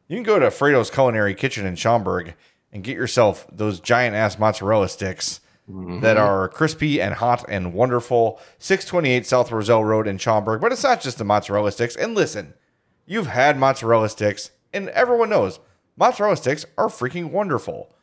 you 0.08 0.16
can 0.16 0.24
go 0.24 0.38
to 0.38 0.46
Frato's 0.48 0.90
Culinary 0.90 1.34
Kitchen 1.34 1.64
in 1.66 1.76
Schaumburg 1.76 2.34
and 2.72 2.82
get 2.84 2.96
yourself 2.96 3.46
those 3.50 3.80
giant 3.80 4.14
ass 4.16 4.38
mozzarella 4.38 4.88
sticks 4.88 5.40
that 5.66 6.18
are 6.18 6.48
crispy 6.50 7.00
and 7.00 7.14
hot 7.14 7.42
and 7.48 7.72
wonderful. 7.72 8.38
628 8.58 9.24
South 9.24 9.50
Roselle 9.50 9.82
Road 9.84 10.06
in 10.06 10.18
Schaumburg. 10.18 10.60
But 10.60 10.72
it's 10.72 10.82
not 10.84 11.00
just 11.00 11.16
the 11.16 11.24
mozzarella 11.24 11.72
sticks. 11.72 11.96
And 11.96 12.14
listen, 12.14 12.52
you've 13.06 13.28
had 13.28 13.58
mozzarella 13.58 14.10
sticks, 14.10 14.50
and 14.74 14.90
everyone 14.90 15.30
knows 15.30 15.60
mozzarella 15.96 16.36
sticks 16.36 16.66
are 16.76 16.88
freaking 16.88 17.30
wonderful. 17.30 17.94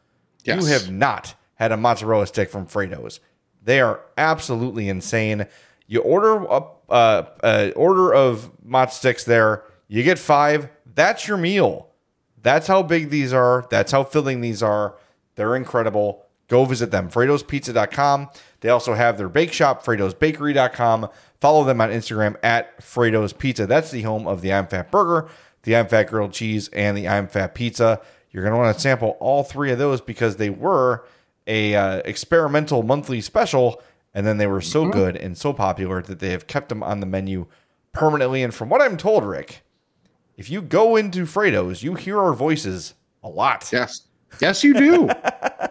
Yes. 0.44 0.64
You 0.64 0.70
have 0.72 0.90
not 0.90 1.36
had 1.56 1.72
a 1.72 1.78
mozzarella 1.78 2.26
stick 2.26 2.50
from 2.50 2.66
Frato's. 2.66 3.20
They 3.64 3.80
are 3.80 4.00
absolutely 4.18 4.90
insane. 4.90 5.46
You 5.92 6.00
order 6.00 6.46
a 6.46 6.64
uh, 6.90 7.26
uh, 7.44 7.72
order 7.76 8.14
of 8.14 8.50
mozz 8.66 8.92
sticks 8.92 9.26
there, 9.26 9.66
you 9.90 10.04
get 10.04 10.18
five. 10.18 10.70
That's 10.86 11.28
your 11.28 11.36
meal. 11.36 11.90
That's 12.42 12.68
how 12.68 12.82
big 12.82 13.10
these 13.10 13.34
are. 13.34 13.68
That's 13.70 13.92
how 13.92 14.06
filling 14.06 14.40
these 14.40 14.64
are. 14.64 14.96
They're 15.36 15.54
incredible. 15.54 16.24
Go 16.48 16.64
visit 16.64 16.92
them. 16.92 17.10
Frato'sPizza.com. 17.10 18.30
They 18.62 18.70
also 18.70 18.94
have 18.94 19.18
their 19.18 19.28
bake 19.28 19.52
shop, 19.52 19.84
Frato'sBakery.com. 19.84 21.10
Follow 21.42 21.66
them 21.66 21.82
on 21.82 21.90
Instagram 21.90 22.38
at 22.42 22.80
Frato's 22.80 23.34
Pizza. 23.34 23.68
That's 23.68 23.92
the 23.92 24.04
home 24.04 24.30
of 24.30 24.40
the 24.40 24.54
I'm 24.54 24.68
Fat 24.68 24.92
Burger, 24.92 25.28
the 25.64 25.76
I'm 25.76 25.88
Fat 25.88 26.04
Grilled 26.04 26.32
Cheese, 26.32 26.70
and 26.70 26.96
the 26.96 27.10
I'm 27.10 27.28
Fat 27.28 27.54
Pizza. 27.54 28.00
You're 28.32 28.44
going 28.44 28.54
to 28.54 28.60
want 28.60 28.74
to 28.74 28.82
sample 28.82 29.18
all 29.20 29.44
three 29.44 29.74
of 29.74 29.78
those 29.78 30.00
because 30.00 30.38
they 30.38 30.52
were 30.52 31.04
a 31.48 31.76
uh, 31.76 31.98
experimental 32.06 32.82
monthly 32.82 33.20
special, 33.20 33.82
and 34.14 34.26
then 34.26 34.38
they 34.38 34.48
were 34.48 34.62
so 34.62 34.90
good 34.90 35.16
and 35.16 35.38
so 35.38 35.54
popular 35.54 36.02
that 36.02 36.20
they 36.20 36.30
have 36.30 36.48
kept 36.48 36.70
them 36.70 36.84
on 36.84 37.00
the 37.00 37.06
menu 37.06 37.48
permanently. 37.94 38.44
And 38.44 38.54
from 38.54 38.70
what 38.70 38.82
I'm 38.82 38.98
told, 38.98 39.24
Rick, 39.24 39.64
if 40.38 40.50
you 40.50 40.62
go 40.62 40.96
into 40.96 41.26
Frato's, 41.26 41.84
you 41.84 41.96
hear 41.96 42.20
our 42.20 42.34
voices 42.34 42.94
a 43.24 43.30
lot. 43.30 43.70
Yes. 43.72 44.04
Yes, 44.40 44.64
you 44.64 44.74
do. 44.74 45.10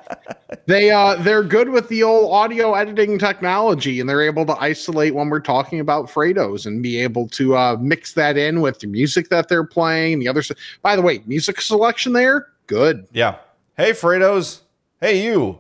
they 0.66 0.90
uh 0.90 1.16
they're 1.16 1.42
good 1.42 1.70
with 1.70 1.88
the 1.88 2.03
old 2.03 2.33
audio 2.33 2.74
editing 2.74 3.18
technology 3.18 3.98
and 3.98 4.09
they're 4.09 4.22
able 4.22 4.44
to 4.44 4.57
isolate 4.61 5.14
when 5.14 5.29
we're 5.29 5.40
talking 5.40 5.81
about 5.81 6.07
Fratos 6.07 6.66
and 6.66 6.83
be 6.83 6.98
able 6.98 7.29
to 7.29 7.57
uh 7.57 7.76
mix 7.81 8.12
that 8.14 8.37
in 8.37 8.61
with 8.61 8.79
the 8.81 8.87
music 8.87 9.29
that 9.31 9.48
they're 9.48 9.64
playing. 9.64 10.18
The 10.18 10.29
other 10.29 10.42
by 10.83 10.94
the 10.94 11.03
way, 11.03 11.22
music 11.26 11.61
selection 11.61 12.12
there, 12.12 12.48
good. 12.66 13.07
Yeah. 13.12 13.37
Hey, 13.76 13.92
Frato's. 13.92 14.62
Hey, 15.00 15.24
you. 15.24 15.59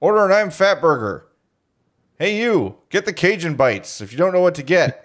Order 0.00 0.26
an 0.26 0.32
I'm 0.32 0.50
Fat 0.50 0.80
Burger. 0.80 1.29
Hey, 2.20 2.38
you. 2.38 2.76
Get 2.90 3.06
the 3.06 3.14
Cajun 3.14 3.54
Bites 3.54 4.02
if 4.02 4.12
you 4.12 4.18
don't 4.18 4.34
know 4.34 4.42
what 4.42 4.54
to 4.56 4.62
get. 4.62 5.04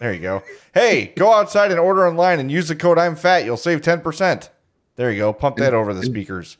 There 0.00 0.12
you 0.12 0.20
go. 0.20 0.42
Hey, 0.72 1.12
go 1.16 1.32
outside 1.32 1.70
and 1.70 1.80
order 1.80 2.06
online 2.06 2.40
and 2.40 2.50
use 2.50 2.68
the 2.68 2.76
code 2.76 2.98
I'm 2.98 3.16
Fat. 3.16 3.44
You'll 3.44 3.56
save 3.56 3.80
10%. 3.80 4.48
There 4.96 5.10
you 5.10 5.18
go. 5.18 5.32
Pump 5.32 5.56
that 5.56 5.74
over 5.74 5.92
the 5.92 6.04
speakers. 6.04 6.58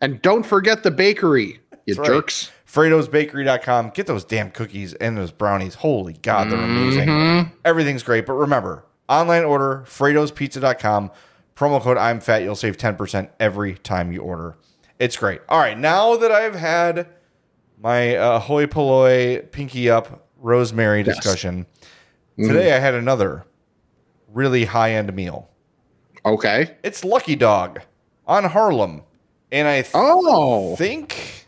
And 0.00 0.20
don't 0.22 0.44
forget 0.44 0.82
the 0.82 0.90
bakery, 0.90 1.60
you 1.86 1.94
That's 1.94 1.98
right. 2.00 2.06
jerks. 2.06 2.50
Frato'sBakery.com. 2.66 3.90
Get 3.90 4.06
those 4.06 4.24
damn 4.24 4.50
cookies 4.50 4.92
and 4.94 5.16
those 5.16 5.30
brownies. 5.30 5.74
Holy 5.74 6.14
God, 6.14 6.50
they're 6.50 6.58
amazing. 6.58 7.08
Mm-hmm. 7.08 7.54
Everything's 7.64 8.02
great. 8.02 8.26
But 8.26 8.34
remember, 8.34 8.84
Online 9.10 9.42
order, 9.42 9.84
Frato'sPizza.com. 9.86 11.10
Promo 11.56 11.82
code 11.82 11.98
I'm 11.98 12.20
fat. 12.20 12.42
You'll 12.42 12.54
save 12.54 12.76
10% 12.76 13.28
every 13.40 13.74
time 13.74 14.12
you 14.12 14.20
order. 14.20 14.56
It's 15.00 15.16
great. 15.16 15.40
All 15.48 15.58
right. 15.58 15.76
Now 15.76 16.16
that 16.16 16.30
I've 16.30 16.54
had 16.54 17.08
my 17.82 18.16
uh, 18.16 18.38
hoi 18.38 18.66
polloi 18.66 19.50
pinky 19.52 19.88
up 19.90 20.28
Rose 20.38 20.72
Mary 20.72 21.02
discussion, 21.02 21.66
today 22.38 22.74
I 22.74 22.78
had 22.78 22.94
another 22.94 23.44
really 24.28 24.64
high 24.66 24.92
end 24.92 25.14
meal. 25.14 25.48
Okay. 26.24 26.76
It's 26.82 27.04
Lucky 27.04 27.36
Dog 27.36 27.80
on 28.26 28.44
Harlem. 28.44 29.02
And 29.52 29.66
I 29.66 29.82
th- 29.82 29.90
Oh. 29.94 30.76
think 30.76 31.46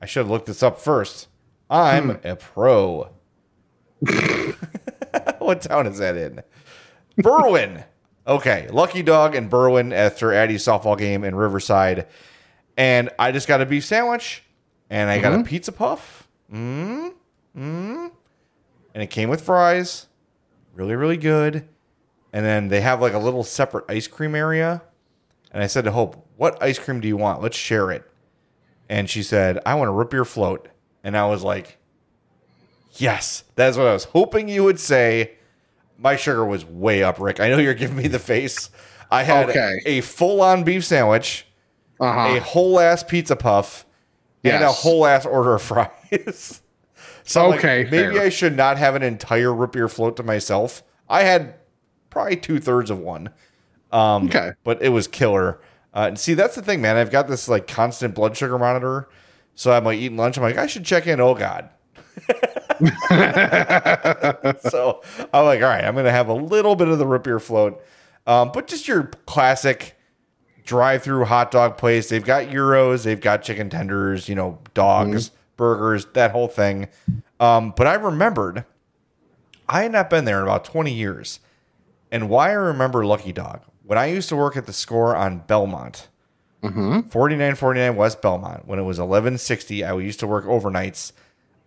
I 0.00 0.06
should 0.06 0.20
have 0.20 0.30
looked 0.30 0.46
this 0.46 0.62
up 0.62 0.80
first. 0.80 1.28
I'm 1.68 2.18
a 2.24 2.36
pro. 2.36 3.10
what 5.38 5.62
town 5.62 5.86
is 5.86 5.98
that 5.98 6.16
in? 6.16 6.42
Berwyn. 7.20 7.84
Okay, 8.26 8.68
Lucky 8.70 9.02
Dog 9.02 9.34
and 9.34 9.50
Berwyn 9.50 9.92
after 9.92 10.32
Addie's 10.32 10.62
softball 10.64 10.96
game 10.96 11.24
in 11.24 11.34
Riverside, 11.34 12.06
and 12.76 13.10
I 13.18 13.32
just 13.32 13.48
got 13.48 13.60
a 13.60 13.66
beef 13.66 13.84
sandwich, 13.84 14.42
and 14.92 15.08
I 15.10 15.18
got 15.20 15.32
a 15.32 15.42
pizza 15.42 15.72
puff. 15.72 16.28
Mm, 16.52 17.12
mm, 17.56 18.10
and 18.94 19.02
it 19.02 19.08
came 19.10 19.28
with 19.30 19.40
fries, 19.40 20.06
really, 20.74 20.94
really 20.94 21.16
good. 21.16 21.66
And 22.34 22.44
then 22.44 22.68
they 22.68 22.80
have 22.82 23.00
like 23.00 23.14
a 23.14 23.18
little 23.18 23.42
separate 23.42 23.84
ice 23.88 24.06
cream 24.06 24.34
area. 24.34 24.82
And 25.50 25.62
I 25.62 25.66
said 25.66 25.84
to 25.84 25.90
Hope, 25.92 26.26
"What 26.36 26.62
ice 26.62 26.78
cream 26.78 27.00
do 27.00 27.08
you 27.08 27.16
want? 27.16 27.42
Let's 27.42 27.56
share 27.56 27.90
it." 27.90 28.04
And 28.88 29.08
she 29.08 29.22
said, 29.22 29.58
"I 29.66 29.74
want 29.74 29.88
a 29.88 29.92
root 29.92 30.10
beer 30.10 30.24
float." 30.24 30.68
And 31.04 31.16
I 31.16 31.26
was 31.26 31.42
like, 31.42 31.78
"Yes, 32.94 33.44
that's 33.54 33.76
what 33.76 33.86
I 33.86 33.92
was 33.92 34.04
hoping 34.04 34.48
you 34.48 34.64
would 34.64 34.80
say." 34.80 35.32
My 35.98 36.16
sugar 36.16 36.44
was 36.44 36.64
way 36.64 37.02
up, 37.02 37.20
Rick. 37.20 37.38
I 37.40 37.48
know 37.48 37.58
you're 37.58 37.74
giving 37.74 37.96
me 37.96 38.08
the 38.08 38.18
face. 38.18 38.70
I 39.10 39.22
had 39.24 39.50
Okay. 39.50 39.80
a 39.86 40.00
full-on 40.00 40.64
beef 40.64 40.84
sandwich, 40.84 41.46
a 42.00 42.04
Uh-huh. 42.04 42.40
whole 42.40 42.80
ass 42.80 43.04
pizza 43.04 43.36
puff, 43.36 43.84
and 44.44 44.62
a 44.64 44.72
whole 44.72 45.06
ass 45.06 45.24
order 45.26 45.54
of 45.54 45.62
fries. 46.10 46.60
so 47.24 47.44
I'm 47.44 47.50
like, 47.50 47.58
Okay, 47.60 47.84
maybe 47.90 48.14
fair. 48.14 48.22
I 48.24 48.28
should 48.28 48.56
not 48.56 48.78
have 48.78 48.94
an 48.94 49.02
entire 49.02 49.52
root 49.54 49.72
beer 49.72 49.88
float 49.88 50.16
to 50.16 50.22
myself. 50.22 50.82
I 51.08 51.22
had 51.22 51.54
probably 52.10 52.36
two 52.36 52.58
thirds 52.60 52.90
of 52.90 52.98
one. 52.98 53.30
Um, 53.92 54.26
Okay. 54.26 54.52
but 54.64 54.82
it 54.82 54.88
was 54.90 55.06
killer. 55.08 55.60
Uh, 55.94 56.06
and 56.08 56.18
see, 56.18 56.32
that's 56.34 56.54
the 56.54 56.62
thing, 56.62 56.80
man. 56.80 56.96
I've 56.96 57.10
got 57.10 57.28
this 57.28 57.48
like 57.48 57.66
constant 57.66 58.14
blood 58.14 58.36
sugar 58.36 58.58
monitor. 58.58 59.08
So 59.54 59.70
I'm 59.72 59.84
like 59.84 59.98
eating 59.98 60.16
lunch. 60.16 60.38
I'm 60.38 60.42
like, 60.42 60.56
I 60.56 60.66
should 60.66 60.84
check 60.86 61.06
in. 61.06 61.20
Oh 61.20 61.34
God. 61.34 61.68
so 64.60 65.02
I'm 65.32 65.44
like, 65.44 65.62
all 65.62 65.68
right, 65.68 65.84
I'm 65.84 65.94
gonna 65.94 66.10
have 66.10 66.28
a 66.28 66.34
little 66.34 66.74
bit 66.76 66.88
of 66.88 66.98
the 66.98 67.06
root 67.06 67.24
beer 67.24 67.38
float, 67.40 67.82
um, 68.26 68.50
but 68.52 68.66
just 68.66 68.88
your 68.88 69.04
classic 69.26 69.96
drive-through 70.64 71.24
hot 71.26 71.50
dog 71.50 71.76
place. 71.76 72.08
They've 72.08 72.24
got 72.24 72.46
euros, 72.46 73.04
they've 73.04 73.20
got 73.20 73.42
chicken 73.42 73.70
tenders, 73.70 74.28
you 74.28 74.34
know, 74.34 74.58
dogs, 74.74 75.30
burgers, 75.56 76.06
that 76.14 76.30
whole 76.32 76.48
thing. 76.48 76.88
Um, 77.40 77.72
but 77.76 77.86
I 77.86 77.94
remembered 77.94 78.64
I 79.68 79.82
had 79.82 79.92
not 79.92 80.10
been 80.10 80.24
there 80.24 80.38
in 80.38 80.44
about 80.44 80.64
20 80.64 80.92
years. 80.92 81.40
And 82.10 82.28
why 82.28 82.50
I 82.50 82.54
remember 82.54 83.06
Lucky 83.06 83.32
Dog, 83.32 83.62
when 83.84 83.98
I 83.98 84.06
used 84.06 84.28
to 84.28 84.36
work 84.36 84.56
at 84.56 84.66
the 84.66 84.72
score 84.72 85.16
on 85.16 85.38
Belmont, 85.46 86.08
4949 86.60 87.96
West 87.96 88.22
Belmont, 88.22 88.68
when 88.68 88.78
it 88.78 88.82
was 88.82 88.98
1160, 88.98 89.82
I 89.82 89.96
used 89.98 90.20
to 90.20 90.26
work 90.26 90.44
overnights 90.44 91.12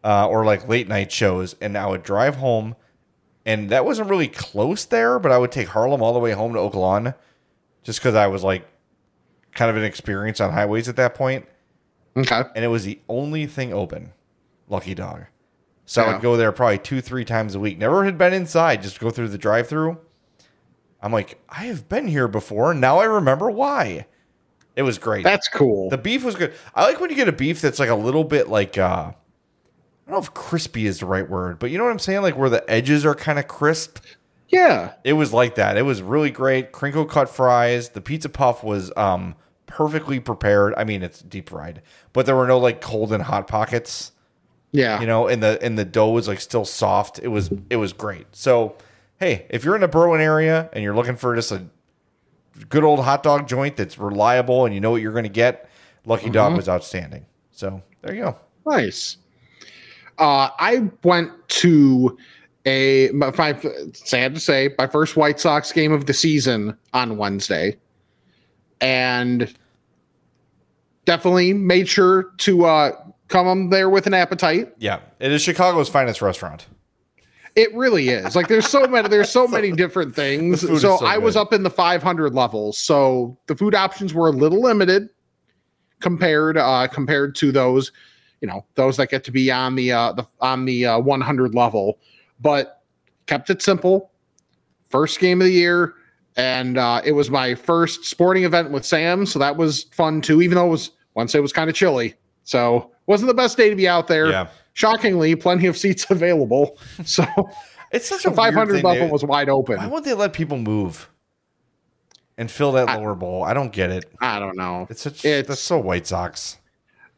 uh, 0.04 0.28
or 0.28 0.46
like 0.46 0.68
late 0.70 0.88
night 0.88 1.12
shows, 1.12 1.56
and 1.60 1.76
I 1.78 1.88
would 1.88 2.04
drive 2.04 2.36
home. 2.36 2.76
And 3.46 3.70
that 3.72 3.86
wasn't 3.86 4.10
really 4.10 4.28
close 4.28 4.86
there, 4.86 5.20
but 5.20 5.32
I 5.32 5.38
would 5.38 5.52
take 5.52 5.70
Harlem 5.70 6.02
all 6.02 6.14
the 6.14 6.20
way 6.20 6.32
home 6.32 6.54
to 6.54 6.60
Oak 6.60 6.76
Lawn 6.76 7.14
just 7.84 8.00
because 8.00 8.16
I 8.16 8.28
was 8.28 8.44
like 8.44 8.66
kind 9.56 9.72
of 9.72 9.78
an 9.78 9.84
experience 9.84 10.40
on 10.40 10.52
highways 10.52 10.88
at 10.88 10.96
that 10.98 11.16
point 11.16 11.46
Okay. 12.16 12.44
and 12.56 12.64
it 12.64 12.68
was 12.68 12.86
the 12.86 13.00
only 13.10 13.46
thing 13.48 13.74
open. 13.74 14.12
Lucky 14.70 14.94
Dog. 14.94 15.26
So 15.86 16.02
I 16.04 16.14
would 16.14 16.22
go 16.22 16.36
there 16.38 16.52
probably 16.52 16.78
two, 16.80 17.00
three 17.02 17.26
times 17.26 17.54
a 17.56 17.60
week. 17.60 17.78
Never 17.78 18.06
had 18.06 18.18
been 18.18 18.34
inside, 18.34 18.82
just 18.82 19.00
go 19.00 19.10
through 19.12 19.28
the 19.30 19.38
drive 19.38 19.68
through. 19.68 19.98
I'm 21.02 21.12
like, 21.12 21.40
I 21.50 21.66
have 21.66 21.88
been 21.90 22.08
here 22.08 22.28
before. 22.28 22.74
Now 22.74 22.98
I 23.00 23.06
remember 23.06 23.52
why. 23.52 24.08
It 24.76 24.82
was 24.82 24.98
great. 24.98 25.24
That's 25.24 25.48
cool. 25.48 25.90
the 25.90 25.98
beef 25.98 26.24
was 26.24 26.36
good. 26.36 26.54
I 26.74 26.84
like 26.86 27.00
when 27.00 27.10
you 27.10 27.16
get 27.16 27.28
a 27.28 27.32
beef 27.34 27.62
that's 27.62 27.80
like 27.80 27.90
a 27.90 27.96
little 27.96 28.24
bit 28.24 28.50
like 28.50 28.78
uh 28.78 29.12
I 29.12 30.12
don't 30.12 30.20
know 30.20 30.24
if 30.24 30.34
crispy 30.34 30.86
is 30.86 31.00
the 31.00 31.06
right 31.06 31.30
word, 31.30 31.60
but 31.60 31.70
you 31.72 31.78
know 31.78 31.84
what 31.84 31.92
I'm 31.92 32.00
saying? 32.00 32.22
Like 32.24 32.38
where 32.38 32.50
the 32.50 32.68
edges 32.70 33.06
are 33.06 33.16
kind 33.16 33.38
of 33.40 33.48
crisp. 33.48 34.00
yeah. 34.50 34.94
It 35.04 35.14
was 35.14 35.32
like 35.34 35.56
that. 35.56 35.78
It 35.78 35.84
was 35.84 36.02
really 36.02 36.32
great. 36.32 36.72
Crinkle 36.72 37.06
cut 37.06 37.30
fries. 37.30 37.90
The 37.90 38.02
pizza 38.02 38.30
puff 38.30 38.64
was 38.64 38.92
um 38.98 39.36
perfectly 39.76 40.22
prepared. 40.22 40.74
I 40.78 40.86
mean, 40.86 41.04
it's 41.04 41.20
deep 41.20 41.50
fried, 41.50 41.82
but 42.14 42.26
there 42.26 42.36
were 42.36 42.48
no 42.48 42.58
like 42.58 42.80
cold 42.80 43.12
and 43.12 43.22
hot 43.22 43.48
pockets. 43.48 44.14
Yeah. 44.72 45.02
You 45.02 45.06
know, 45.06 45.28
and 45.28 45.44
the 45.44 45.60
and 45.62 45.78
the 45.78 45.84
dough 45.84 46.12
was 46.12 46.30
like 46.30 46.40
still 46.40 46.64
soft. 46.64 47.20
It 47.20 47.28
was 47.28 47.52
it 47.70 47.76
was 47.76 47.92
great. 47.92 48.28
So 48.32 48.78
hey, 49.20 49.46
if 49.50 49.66
you're 49.66 49.76
in 49.76 49.82
the 49.82 49.90
Berwyn 49.90 50.22
area 50.22 50.70
and 50.72 50.82
you're 50.82 50.96
looking 50.96 51.18
for 51.18 51.36
just 51.36 51.52
a 51.52 51.66
good 52.70 52.86
old 52.86 53.02
hot 53.02 53.22
dog 53.22 53.50
joint 53.50 53.76
that's 53.76 53.98
reliable 53.98 54.66
and 54.66 54.74
you 54.74 54.80
know 54.80 54.92
what 54.92 55.02
you're 55.02 55.12
going 55.12 55.24
to 55.24 55.30
get, 55.30 55.70
Lucky 56.06 56.30
Dog 56.30 56.56
was 56.56 56.70
outstanding. 56.70 57.26
So 57.52 57.82
there 58.02 58.16
you 58.16 58.24
go. 58.24 58.38
Nice. 58.66 59.18
Uh, 60.18 60.50
I 60.58 60.90
went 61.04 61.32
to 61.50 62.18
a 62.66 63.10
my, 63.10 63.32
my 63.32 63.60
sad 63.94 64.36
to 64.36 64.40
say 64.40 64.74
my 64.78 64.88
first 64.88 65.18
White 65.18 65.42
Sox 65.42 65.74
game 65.74 65.92
of 65.92 66.06
the 66.06 66.14
season 66.14 66.78
on 66.94 67.18
Wednesday, 67.18 67.76
and 68.80 69.54
definitely 71.06 71.54
made 71.54 71.88
sure 71.88 72.32
to 72.40 72.66
uh, 72.66 72.92
come 73.28 73.70
there 73.70 73.90
with 73.90 74.08
an 74.08 74.14
appetite. 74.14 74.74
Yeah, 74.78 75.00
it 75.20 75.32
is 75.32 75.42
Chicago's 75.42 75.90
finest 75.90 76.22
restaurant. 76.22 76.68
It 77.56 77.74
really 77.74 78.10
is. 78.10 78.36
Like 78.36 78.50
there's 78.50 78.68
so 78.68 78.86
many 78.86 79.08
there's 79.08 79.30
so 79.30 79.48
many 79.50 79.72
different 79.72 80.14
things. 80.14 80.62
The 80.62 80.68
food 80.68 80.76
is 80.76 80.82
So, 80.82 80.98
so 80.98 81.06
I 81.06 81.18
was 81.18 81.36
up 81.36 81.54
in 81.54 81.64
the 81.64 81.70
500 81.70 82.34
levels. 82.34 82.78
So 82.78 83.38
the 83.48 83.56
food 83.56 83.74
options 83.74 84.14
were 84.14 84.28
a 84.28 84.32
little 84.32 84.62
limited 84.62 85.10
compared 86.02 86.58
uh 86.58 86.88
compared 86.88 87.34
to 87.36 87.54
those, 87.54 87.94
you 88.42 88.48
know, 88.48 88.66
those 88.76 88.98
that 88.98 89.10
get 89.10 89.24
to 89.24 89.32
be 89.32 89.50
on 89.52 89.76
the 89.76 89.94
uh 89.94 90.12
the 90.12 90.26
on 90.42 90.66
the 90.66 90.86
uh, 90.86 91.00
100 91.00 91.56
level, 91.56 91.98
but 92.42 92.82
kept 93.26 93.50
it 93.50 93.62
simple. 93.62 94.12
First 94.90 95.20
game 95.20 95.42
of 95.42 95.46
the 95.46 95.54
year 95.54 95.96
and 96.38 96.78
uh 96.78 97.02
it 97.06 97.12
was 97.14 97.30
my 97.30 97.56
first 97.56 98.06
sporting 98.06 98.44
event 98.44 98.72
with 98.72 98.86
Sam, 98.86 99.26
so 99.26 99.40
that 99.40 99.56
was 99.58 99.84
fun 99.92 100.22
too 100.22 100.42
even 100.42 100.56
though 100.56 100.68
it 100.68 100.72
was 100.72 100.92
Wednesday 101.14 101.40
it 101.40 101.42
was 101.42 101.54
kind 101.54 101.70
of 101.70 101.76
chilly. 101.76 102.16
So, 102.44 102.92
wasn't 103.08 103.28
the 103.30 103.34
best 103.34 103.58
day 103.58 103.70
to 103.72 103.76
be 103.76 103.88
out 103.88 104.08
there. 104.08 104.30
Yeah. 104.30 104.48
Shockingly, 104.74 105.36
plenty 105.36 105.66
of 105.66 105.76
seats 105.78 106.06
available. 106.12 106.78
So 107.06 107.26
It's 107.92 108.08
such 108.08 108.26
a 108.26 108.32
500 108.32 108.74
thing. 108.76 108.84
level 108.84 109.08
was 109.10 109.24
wide 109.24 109.50
open. 109.50 109.78
Why 109.78 109.88
won't 109.88 110.06
they 110.06 110.14
let 110.14 110.34
people 110.34 110.58
move 110.60 111.10
and 112.38 112.52
fill 112.52 112.74
that 112.74 112.86
lower 113.00 113.16
bowl? 113.16 113.44
I 113.44 113.54
don't 113.54 113.72
get 113.72 113.90
it. 113.90 114.06
I 114.22 114.40
don't 114.40 114.58
know. 114.58 114.86
It's 114.90 115.02
such 115.02 115.24
It's- 115.26 115.48
that's 115.48 115.62
so 115.62 115.80
White 115.80 116.06
Sox. 116.06 116.58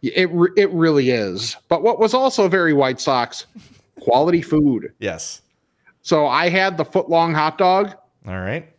It 0.03 0.29
it 0.55 0.69
really 0.71 1.09
is. 1.09 1.57
But 1.67 1.81
what 1.81 1.99
was 1.99 2.13
also 2.13 2.47
very 2.47 2.71
White 2.73 3.01
Sox 3.01 3.47
quality 3.99 4.41
food. 4.43 4.93
Yes. 4.99 5.41
So 6.03 6.27
I 6.27 6.49
had 6.49 6.77
the 6.77 6.85
foot 6.85 7.09
long 7.09 7.33
hot 7.33 7.57
dog, 7.57 7.95
All 8.27 8.39
right. 8.39 8.69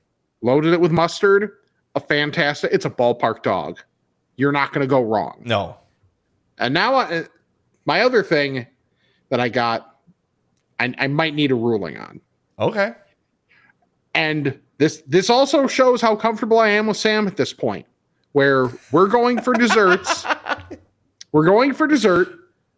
Loaded 0.43 0.73
it 0.73 0.81
with 0.81 0.93
mustard. 0.93 1.51
A 1.95 2.01
fantastic. 2.01 2.73
It's 2.73 2.85
a 2.85 2.91
ballpark 2.91 3.43
dog. 3.43 3.81
You're 4.37 4.53
not 4.53 4.73
going 4.73 4.83
to 4.83 4.89
go 4.89 5.03
wrong. 5.03 5.43
No. 5.45 5.77
And 6.59 6.75
now 6.75 6.95
I, 6.95 7.25
my 7.87 8.03
other 8.03 8.23
thing 8.23 8.67
that 9.31 9.41
I 9.41 9.49
got, 9.49 9.97
I, 10.79 10.95
I 10.99 11.07
might 11.09 11.35
need 11.35 11.51
a 11.51 11.55
ruling 11.55 11.97
on. 11.97 12.21
Okay. 12.59 12.93
And 14.15 14.59
this 14.79 15.03
this 15.07 15.29
also 15.31 15.67
shows 15.67 16.01
how 16.01 16.17
comfortable 16.17 16.59
I 16.59 16.69
am 16.69 16.87
with 16.87 16.97
Sam 16.97 17.27
at 17.27 17.37
this 17.37 17.53
point, 17.53 17.87
where 18.33 18.69
we're 18.91 19.07
going 19.07 19.41
for 19.41 19.53
desserts. 19.53 20.25
we're 21.33 21.45
going 21.47 21.75
for 21.75 21.87
dessert. 21.87 22.29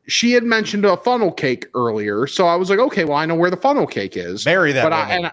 She 0.07 0.33
had 0.33 0.43
mentioned 0.43 0.85
a 0.85 0.97
funnel 0.97 1.31
cake 1.31 1.67
earlier, 1.75 2.27
so 2.27 2.47
I 2.47 2.57
was 2.57 2.69
like, 2.69 2.79
okay, 2.79 3.05
well, 3.05 3.17
I 3.17 3.27
know 3.27 3.37
where 3.37 3.51
the 3.51 3.57
funnel 3.57 3.87
cake 3.87 4.17
is. 4.17 4.45
Marry 4.45 4.73
that 4.73 4.83
but 4.83 4.93
I, 4.93 5.17
woman. 5.17 5.31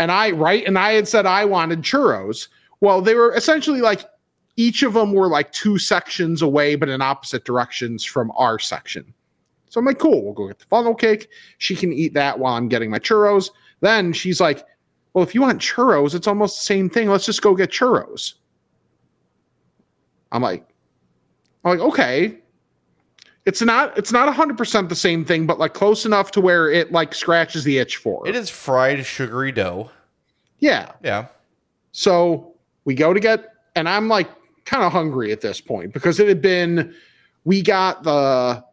And, 0.00 0.10
I 0.10 0.32
right, 0.32 0.66
and 0.66 0.78
I 0.78 0.92
had 0.92 1.06
said 1.06 1.26
I 1.26 1.44
wanted 1.44 1.82
churros. 1.82 2.48
Well, 2.80 3.00
they 3.00 3.14
were 3.14 3.34
essentially 3.34 3.80
like 3.80 4.04
each 4.56 4.82
of 4.82 4.94
them 4.94 5.12
were 5.12 5.28
like 5.28 5.52
two 5.52 5.78
sections 5.78 6.42
away, 6.42 6.74
but 6.74 6.88
in 6.88 7.00
opposite 7.00 7.44
directions 7.44 8.04
from 8.04 8.32
our 8.36 8.58
section. 8.58 9.14
So 9.68 9.78
I'm 9.78 9.86
like, 9.86 9.98
cool, 9.98 10.24
we'll 10.24 10.32
go 10.32 10.48
get 10.48 10.58
the 10.58 10.64
funnel 10.64 10.94
cake. 10.94 11.28
She 11.58 11.76
can 11.76 11.92
eat 11.92 12.14
that 12.14 12.38
while 12.38 12.54
I'm 12.54 12.68
getting 12.68 12.90
my 12.90 12.98
churros. 12.98 13.50
Then 13.80 14.12
she's 14.12 14.40
like, 14.40 14.66
well, 15.12 15.22
if 15.22 15.34
you 15.34 15.40
want 15.40 15.60
churros, 15.60 16.14
it's 16.14 16.26
almost 16.26 16.58
the 16.58 16.64
same 16.64 16.90
thing. 16.90 17.08
Let's 17.08 17.26
just 17.26 17.42
go 17.42 17.54
get 17.54 17.70
churros. 17.70 18.34
I'm 20.32 20.42
like, 20.42 20.68
I'm 21.64 21.78
like, 21.78 21.86
okay. 21.88 22.38
It's 23.46 23.62
not 23.62 23.96
it's 23.96 24.12
not 24.12 24.32
hundred 24.34 24.58
percent 24.58 24.88
the 24.88 24.94
same 24.94 25.24
thing, 25.24 25.46
but 25.46 25.58
like 25.58 25.74
close 25.74 26.04
enough 26.04 26.30
to 26.32 26.40
where 26.40 26.70
it 26.70 26.92
like 26.92 27.14
scratches 27.14 27.64
the 27.64 27.78
itch 27.78 27.96
for. 27.96 28.26
It 28.28 28.36
is 28.36 28.50
fried 28.50 29.04
sugary 29.04 29.52
dough. 29.52 29.90
Yeah. 30.58 30.92
Yeah. 31.02 31.28
So 31.92 32.54
we 32.84 32.94
go 32.94 33.12
to 33.12 33.20
get, 33.20 33.48
and 33.74 33.88
I'm 33.88 34.08
like 34.08 34.28
kind 34.64 34.84
of 34.84 34.92
hungry 34.92 35.32
at 35.32 35.40
this 35.40 35.60
point 35.60 35.92
because 35.92 36.20
it 36.20 36.28
had 36.28 36.40
been, 36.40 36.94
we 37.44 37.62
got 37.62 38.02
the, 38.02 38.64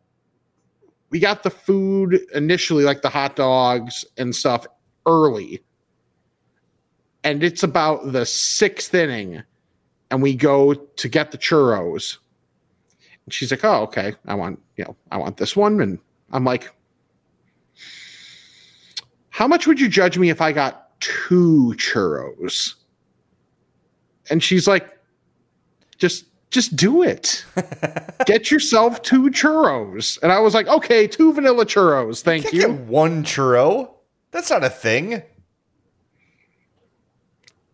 we 1.10 1.20
got 1.20 1.44
the 1.44 1.50
food 1.50 2.20
initially, 2.36 2.84
like 2.84 3.02
the 3.02 3.10
hot 3.10 3.36
dogs 3.36 4.06
and 4.18 4.36
stuff 4.36 4.68
early. 5.06 5.64
And 7.24 7.44
it's 7.44 7.64
about 7.64 8.12
the 8.12 8.26
sixth 8.26 8.94
inning, 8.94 9.44
and 10.12 10.22
we 10.22 10.36
go 10.36 10.74
to 10.74 11.10
get 11.10 11.32
the 11.32 11.38
churros. 11.38 12.18
And 13.28 13.34
she's 13.34 13.52
like, 13.52 13.66
Oh, 13.66 13.82
okay. 13.84 14.16
I 14.26 14.36
want, 14.36 14.58
you 14.78 14.86
know, 14.86 14.96
I 15.12 15.18
want 15.18 15.36
this 15.36 15.54
one. 15.54 15.82
And 15.82 16.00
I'm 16.32 16.46
like, 16.46 16.74
How 19.30 19.48
much 19.48 19.68
would 19.68 19.82
you 19.82 19.90
judge 19.90 20.18
me 20.18 20.30
if 20.30 20.40
I 20.40 20.54
got 20.54 20.98
two 21.02 21.76
churros? 21.78 22.76
And 24.30 24.42
she's 24.42 24.66
like, 24.66 24.98
just 25.98 26.26
just 26.50 26.76
do 26.78 27.04
it. 27.04 27.44
Get 28.26 28.50
yourself 28.50 29.02
two 29.02 29.24
churros. 29.32 30.18
And 30.24 30.32
I 30.32 30.40
was 30.40 30.54
like, 30.54 30.68
okay, 30.68 31.06
two 31.06 31.34
vanilla 31.34 31.66
churros. 31.66 32.22
Thank 32.22 32.54
you. 32.54 32.62
get 32.62 32.72
one 32.72 33.24
churro. 33.24 33.92
That's 34.32 34.50
not 34.50 34.64
a 34.64 34.70
thing. 34.70 35.22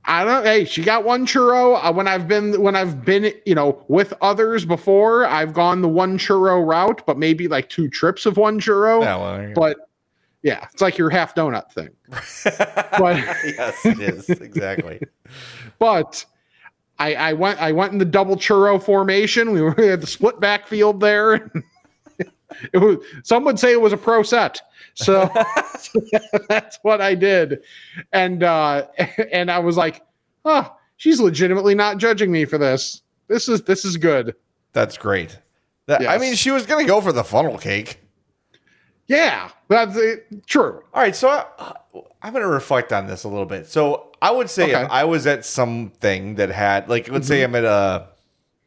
I 0.05 0.25
don't 0.25 0.43
hey, 0.43 0.65
she 0.65 0.83
got 0.83 1.05
one 1.05 1.25
churro. 1.25 1.79
Uh, 1.81 1.93
when 1.93 2.07
I've 2.07 2.27
been 2.27 2.61
when 2.61 2.75
I've 2.75 3.05
been, 3.05 3.33
you 3.45 3.55
know, 3.55 3.83
with 3.87 4.13
others 4.21 4.65
before, 4.65 5.25
I've 5.25 5.53
gone 5.53 5.81
the 5.81 5.87
one 5.87 6.17
churro 6.17 6.65
route, 6.65 7.05
but 7.05 7.17
maybe 7.17 7.47
like 7.47 7.69
two 7.69 7.89
trips 7.89 8.25
of 8.25 8.37
one 8.37 8.59
churro. 8.59 9.01
Yeah, 9.01 9.15
well, 9.15 9.41
you 9.41 9.47
go. 9.49 9.53
But 9.61 9.77
yeah, 10.41 10.67
it's 10.71 10.81
like 10.81 10.97
your 10.97 11.09
half 11.09 11.33
donut 11.33 11.71
thing. 11.71 11.89
but 12.09 13.17
yes, 13.17 13.85
it 13.85 13.99
is 13.99 14.29
exactly. 14.29 15.01
but 15.79 16.25
I, 16.99 17.15
I 17.15 17.33
went 17.33 17.61
I 17.61 17.71
went 17.71 17.93
in 17.93 17.97
the 17.97 18.05
double 18.05 18.35
churro 18.35 18.81
formation. 18.81 19.51
We 19.51 19.61
were 19.61 19.79
at 19.79 20.01
the 20.01 20.07
split 20.07 20.39
backfield 20.39 20.99
there. 20.99 21.51
it 22.71 22.77
was 22.77 22.97
some 23.23 23.43
would 23.45 23.59
say 23.59 23.71
it 23.71 23.81
was 23.81 23.93
a 23.93 23.97
pro 23.97 24.23
set. 24.23 24.61
So, 24.95 25.29
that's 26.49 26.79
what 26.83 27.01
I 27.01 27.15
did. 27.15 27.63
And 28.11 28.43
uh 28.43 28.87
and 29.31 29.49
I 29.51 29.59
was 29.59 29.77
like, 29.77 30.03
oh, 30.45 30.75
she's 30.97 31.19
legitimately 31.19 31.75
not 31.75 31.97
judging 31.97 32.31
me 32.31 32.45
for 32.45 32.57
this. 32.57 33.01
This 33.27 33.47
is 33.49 33.63
this 33.63 33.85
is 33.85 33.97
good. 33.97 34.35
That's 34.73 34.97
great. 34.97 35.37
That, 35.85 36.07
I 36.07 36.17
mean, 36.17 36.35
she 36.35 36.49
was 36.51 36.65
gonna 36.65 36.85
go 36.85 37.01
for 37.01 37.11
the 37.11 37.23
funnel 37.23 37.57
cake. 37.57 37.99
Yeah, 39.07 39.49
that's 39.67 39.97
true. 40.47 40.81
All 40.93 41.01
right, 41.01 41.15
so 41.15 41.27
I, 41.29 41.73
I'm 42.21 42.31
going 42.31 42.41
to 42.41 42.47
reflect 42.47 42.93
on 42.93 43.05
this 43.05 43.25
a 43.25 43.27
little 43.27 43.45
bit. 43.45 43.67
So 43.67 44.11
I 44.21 44.31
would 44.31 44.49
say 44.49 44.63
Okay. 44.71 44.85
if 44.85 44.89
I 44.89 45.03
was 45.03 45.27
at 45.27 45.45
something 45.45 46.35
that 46.35 46.49
had, 46.49 46.87
like, 46.87 47.09
let's 47.09 47.27
say 47.27 47.43
I'm 47.43 47.53
at 47.53 47.65
a, 47.65 48.07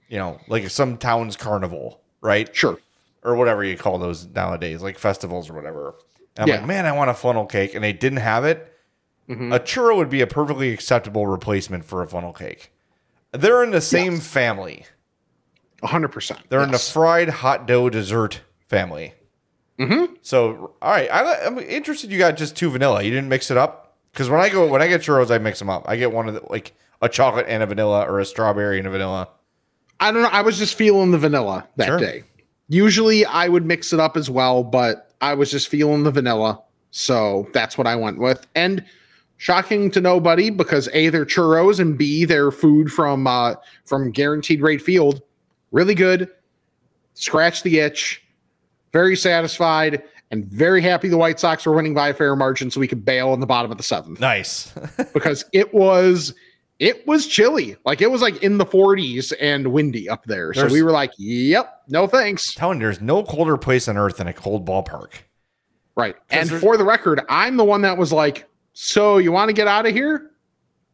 you 0.08 0.18
know, 0.18 0.38
like 0.46 0.68
some 0.68 0.98
town's 0.98 1.36
carnival, 1.36 2.02
right? 2.20 2.54
Sure. 2.54 2.78
Or 3.26 3.34
whatever 3.34 3.64
you 3.64 3.76
call 3.76 3.98
those 3.98 4.26
nowadays, 4.26 4.80
like 4.82 4.98
festivals 4.98 5.50
or 5.50 5.54
whatever. 5.54 5.96
And 6.36 6.44
I'm 6.44 6.48
Yeah. 6.48 6.56
like, 6.58 6.66
man, 6.66 6.86
I 6.86 6.92
want 6.92 7.10
a 7.10 7.14
funnel 7.14 7.44
cake, 7.44 7.74
and 7.74 7.82
they 7.82 7.92
didn't 7.92 8.18
have 8.20 8.44
it. 8.44 8.72
Mm-hmm. 9.28 9.52
A 9.52 9.58
churro 9.58 9.96
would 9.96 10.08
be 10.10 10.20
a 10.20 10.26
perfectly 10.28 10.72
acceptable 10.72 11.26
replacement 11.26 11.84
for 11.84 12.02
a 12.02 12.06
funnel 12.06 12.32
cake. 12.32 12.72
They're 13.32 13.64
in 13.64 13.72
the 13.72 13.80
same 13.80 14.18
family. 14.20 14.86
hundred 15.82 16.08
percent. 16.08 16.40
They're 16.48 16.62
in 16.62 16.70
the 16.70 16.78
fried 16.78 17.28
hot 17.28 17.66
dough 17.66 17.90
dessert 17.90 18.40
family. 18.68 19.14
Mm-hmm. 19.78 20.14
So, 20.22 20.74
all 20.80 20.90
right, 20.90 21.10
I, 21.12 21.44
I'm 21.44 21.58
interested. 21.58 22.10
You 22.10 22.18
got 22.18 22.36
just 22.36 22.56
two 22.56 22.70
vanilla. 22.70 23.02
You 23.02 23.10
didn't 23.10 23.28
mix 23.28 23.50
it 23.50 23.56
up 23.56 23.96
because 24.12 24.30
when 24.30 24.40
I 24.40 24.48
go 24.48 24.66
when 24.68 24.80
I 24.80 24.86
get 24.86 25.00
churros, 25.02 25.30
I 25.30 25.38
mix 25.38 25.58
them 25.58 25.68
up. 25.68 25.84
I 25.88 25.96
get 25.96 26.12
one 26.12 26.28
of 26.28 26.34
the 26.34 26.42
like 26.48 26.72
a 27.02 27.08
chocolate 27.08 27.46
and 27.48 27.62
a 27.62 27.66
vanilla, 27.66 28.06
or 28.08 28.20
a 28.20 28.24
strawberry 28.24 28.78
and 28.78 28.86
a 28.86 28.90
vanilla. 28.90 29.28
I 30.00 30.12
don't 30.12 30.22
know. 30.22 30.28
I 30.30 30.42
was 30.42 30.56
just 30.58 30.76
feeling 30.76 31.10
the 31.10 31.18
vanilla 31.18 31.66
that 31.76 31.86
Sure. 31.86 31.98
day. 31.98 32.22
Usually 32.68 33.24
I 33.24 33.48
would 33.48 33.64
mix 33.64 33.92
it 33.92 34.00
up 34.00 34.16
as 34.16 34.28
well, 34.28 34.64
but 34.64 35.12
I 35.20 35.34
was 35.34 35.50
just 35.50 35.68
feeling 35.68 36.02
the 36.02 36.10
vanilla. 36.10 36.60
So 36.90 37.48
that's 37.52 37.78
what 37.78 37.86
I 37.86 37.94
went 37.94 38.18
with. 38.18 38.46
And 38.54 38.84
shocking 39.36 39.90
to 39.92 40.00
nobody 40.00 40.50
because 40.50 40.88
A, 40.92 41.08
they're 41.10 41.26
churros 41.26 41.78
and 41.78 41.96
B, 41.96 42.24
they're 42.24 42.50
food 42.50 42.90
from 42.90 43.26
uh 43.26 43.54
from 43.84 44.10
guaranteed 44.10 44.62
rate 44.62 44.82
field. 44.82 45.22
Really 45.72 45.94
good. 45.94 46.30
Scratch 47.14 47.62
the 47.62 47.78
itch. 47.78 48.22
Very 48.92 49.16
satisfied 49.16 50.02
and 50.30 50.44
very 50.44 50.80
happy 50.80 51.08
the 51.08 51.16
White 51.16 51.38
Sox 51.38 51.66
were 51.66 51.74
winning 51.74 51.94
by 51.94 52.08
a 52.08 52.14
fair 52.14 52.34
margin 52.34 52.70
so 52.70 52.80
we 52.80 52.88
could 52.88 53.04
bail 53.04 53.32
in 53.34 53.40
the 53.40 53.46
bottom 53.46 53.70
of 53.70 53.76
the 53.76 53.82
seventh 53.82 54.20
Nice. 54.20 54.72
because 55.14 55.44
it 55.52 55.72
was 55.72 56.34
it 56.78 57.06
was 57.06 57.26
chilly. 57.26 57.76
Like 57.84 58.00
it 58.02 58.10
was 58.10 58.20
like 58.22 58.42
in 58.42 58.58
the 58.58 58.66
40s 58.66 59.32
and 59.40 59.68
windy 59.68 60.08
up 60.08 60.24
there. 60.24 60.52
There's- 60.54 60.70
so 60.70 60.72
we 60.74 60.82
were 60.82 60.90
like, 60.92 61.12
"Yep, 61.18 61.82
no 61.88 62.06
thanks." 62.06 62.54
Telling 62.54 62.78
you, 62.78 62.84
there's 62.86 63.00
no 63.00 63.22
colder 63.22 63.56
place 63.56 63.88
on 63.88 63.96
earth 63.96 64.18
than 64.18 64.26
a 64.28 64.32
cold 64.32 64.66
ballpark. 64.66 65.12
Right. 65.96 66.14
And 66.30 66.50
for 66.50 66.76
the 66.76 66.84
record, 66.84 67.22
I'm 67.28 67.56
the 67.56 67.64
one 67.64 67.80
that 67.82 67.96
was 67.96 68.12
like, 68.12 68.46
"So 68.74 69.18
you 69.18 69.32
want 69.32 69.48
to 69.48 69.54
get 69.54 69.66
out 69.66 69.86
of 69.86 69.92
here?" 69.94 70.30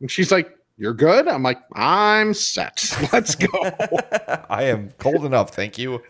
And 0.00 0.08
she's 0.10 0.30
like, 0.30 0.56
"You're 0.76 0.94
good." 0.94 1.26
I'm 1.26 1.42
like, 1.42 1.58
"I'm 1.74 2.34
set. 2.34 2.94
Let's 3.12 3.34
go." 3.34 3.48
I 4.48 4.64
am 4.64 4.90
cold 4.98 5.24
enough, 5.24 5.50
thank 5.54 5.78
you. 5.78 6.00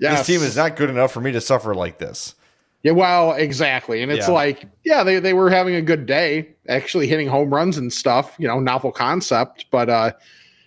Yes. 0.00 0.26
This 0.26 0.26
team 0.38 0.44
is 0.46 0.56
not 0.56 0.76
good 0.76 0.90
enough 0.90 1.12
for 1.12 1.20
me 1.20 1.30
to 1.32 1.40
suffer 1.40 1.74
like 1.74 1.98
this. 1.98 2.34
Yeah, 2.82 2.92
well, 2.92 3.32
exactly. 3.32 4.02
And 4.02 4.10
it's 4.10 4.26
Yeah. 4.28 4.32
like, 4.34 4.64
yeah, 4.84 5.02
they, 5.04 5.20
they 5.20 5.34
were 5.34 5.50
having 5.50 5.74
a 5.74 5.82
good 5.82 6.06
day, 6.06 6.48
actually 6.68 7.06
hitting 7.06 7.28
home 7.28 7.52
runs 7.52 7.76
and 7.76 7.92
stuff, 7.92 8.34
you 8.38 8.48
know, 8.48 8.58
novel 8.60 8.90
concept. 8.92 9.66
But 9.70 9.88
uh 9.90 10.12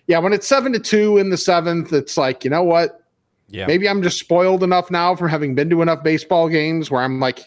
yeah, 0.06 0.18
when 0.18 0.32
it's 0.32 0.46
seven 0.46 0.72
to 0.74 0.78
two 0.78 1.16
in 1.18 1.30
the 1.30 1.36
seventh, 1.38 1.92
it's 1.92 2.16
like, 2.16 2.44
you 2.44 2.50
know 2.50 2.62
what? 2.62 3.00
Yeah. 3.48 3.66
Maybe 3.66 3.88
I'm 3.88 4.02
just 4.02 4.18
spoiled 4.18 4.62
enough 4.62 4.90
now 4.90 5.14
from 5.16 5.28
having 5.28 5.54
been 5.54 5.70
to 5.70 5.82
enough 5.82 6.02
baseball 6.02 6.48
games 6.48 6.90
where 6.90 7.02
I'm 7.02 7.20
like, 7.20 7.40
I 7.40 7.44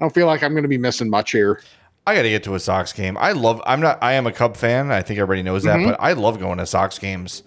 don't 0.00 0.14
feel 0.14 0.26
like 0.26 0.42
I'm 0.42 0.54
gonna 0.54 0.68
be 0.68 0.78
missing 0.78 1.10
much 1.10 1.32
here. 1.32 1.60
I 2.06 2.14
got 2.14 2.22
to 2.22 2.30
get 2.30 2.42
to 2.44 2.54
a 2.54 2.58
Sox 2.60 2.92
game. 2.94 3.16
I 3.18 3.32
love. 3.32 3.60
I'm 3.66 3.80
not. 3.80 3.98
I 4.02 4.14
am 4.14 4.26
a 4.26 4.32
Cub 4.32 4.56
fan. 4.56 4.90
I 4.90 5.02
think 5.02 5.20
everybody 5.20 5.42
knows 5.42 5.62
that, 5.64 5.76
Mm-hmm. 5.76 5.90
but 5.90 6.00
I 6.00 6.14
love 6.14 6.40
going 6.40 6.56
to 6.58 6.66
Sox 6.66 6.98
games 6.98 7.42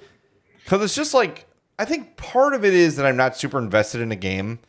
because 0.64 0.82
it's 0.84 0.96
just 0.96 1.14
like 1.16 1.48
I 1.80 1.86
think 1.86 2.16
part 2.18 2.54
of 2.54 2.64
it 2.64 2.74
is 2.76 2.96
that 2.98 3.06
I'm 3.08 3.18
not 3.18 3.36
super 3.36 3.58
invested 3.58 4.00
in 4.02 4.12
a 4.12 4.16
game, 4.16 4.60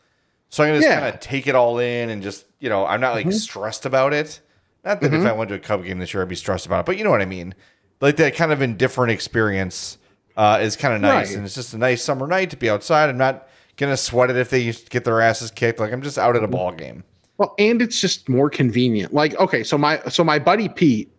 so 0.55 0.63
I 0.63 0.69
can 0.69 0.77
just 0.77 0.87
Yeah. 0.87 0.95
Mm-hmm. 0.95 1.03
kind 1.05 1.15
of 1.15 1.21
take 1.21 1.47
it 1.47 1.55
all 1.55 1.79
in 1.79 2.11
and 2.11 2.23
just 2.23 2.45
you 2.61 2.69
know 2.69 2.87
I'm 2.87 3.01
not 3.01 3.15
like 3.15 3.31
stressed 3.33 3.87
about 3.87 4.13
it. 4.13 4.41
Not 4.85 5.01
that 5.01 5.13
if 5.15 5.25
I 5.25 5.33
went 5.33 5.49
to 5.49 5.55
a 5.55 5.59
Cub 5.59 5.83
game 5.85 5.99
this 5.99 6.13
year, 6.15 6.23
I'd 6.23 6.29
be 6.29 6.35
stressed 6.35 6.67
about 6.67 6.81
it, 6.81 6.87
but 6.87 6.99
you 6.99 7.05
know 7.05 7.11
what 7.11 7.23
I 7.23 7.27
mean. 7.27 7.55
Like 8.01 8.17
that 8.17 8.35
kind 8.37 8.53
of 8.53 8.61
indifferent 8.63 9.11
experience 9.13 9.97
uh, 10.37 10.59
is 10.61 10.77
kind 10.77 10.95
of 10.95 11.01
nice, 11.01 11.29
Right. 11.29 11.37
and 11.37 11.47
it's 11.47 11.55
just 11.55 11.73
a 11.75 11.79
nice 11.79 12.03
summer 12.05 12.27
night 12.27 12.51
to 12.51 12.57
be 12.57 12.69
outside. 12.69 13.09
I'm 13.09 13.17
not 13.17 13.49
gonna 13.77 13.97
sweat 13.97 14.31
it 14.31 14.37
if 14.37 14.51
they 14.51 14.73
get 14.91 15.05
their 15.05 15.21
asses 15.21 15.51
kicked. 15.51 15.81
Like 15.81 15.93
I'm 15.93 16.03
just 16.03 16.19
out 16.19 16.37
at 16.37 16.43
Mm-hmm. 16.43 16.53
a 16.53 16.57
ball 16.57 16.73
game. 16.73 17.05
Well, 17.39 17.55
and 17.59 17.81
it's 17.83 18.01
just 18.01 18.29
more 18.29 18.49
convenient. 18.51 19.13
Like, 19.15 19.35
okay, 19.41 19.65
so 19.65 19.77
my 19.79 20.01
so 20.09 20.23
my 20.23 20.39
buddy 20.39 20.69
Pete 20.69 21.11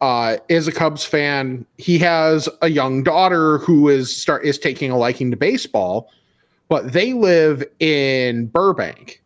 uh, 0.00 0.38
is 0.48 0.66
a 0.66 0.72
Cubs 0.72 1.04
fan. 1.04 1.64
He 1.78 1.98
has 1.98 2.48
a 2.62 2.68
young 2.68 3.02
daughter 3.04 3.58
who 3.58 3.88
is 3.88 4.16
start 4.16 4.44
is 4.44 4.58
taking 4.58 4.90
a 4.90 4.96
liking 4.98 5.30
to 5.30 5.36
baseball, 5.36 6.10
but 6.68 6.92
they 6.92 7.12
live 7.12 7.64
in 7.80 8.46
Burbank. 8.46 9.22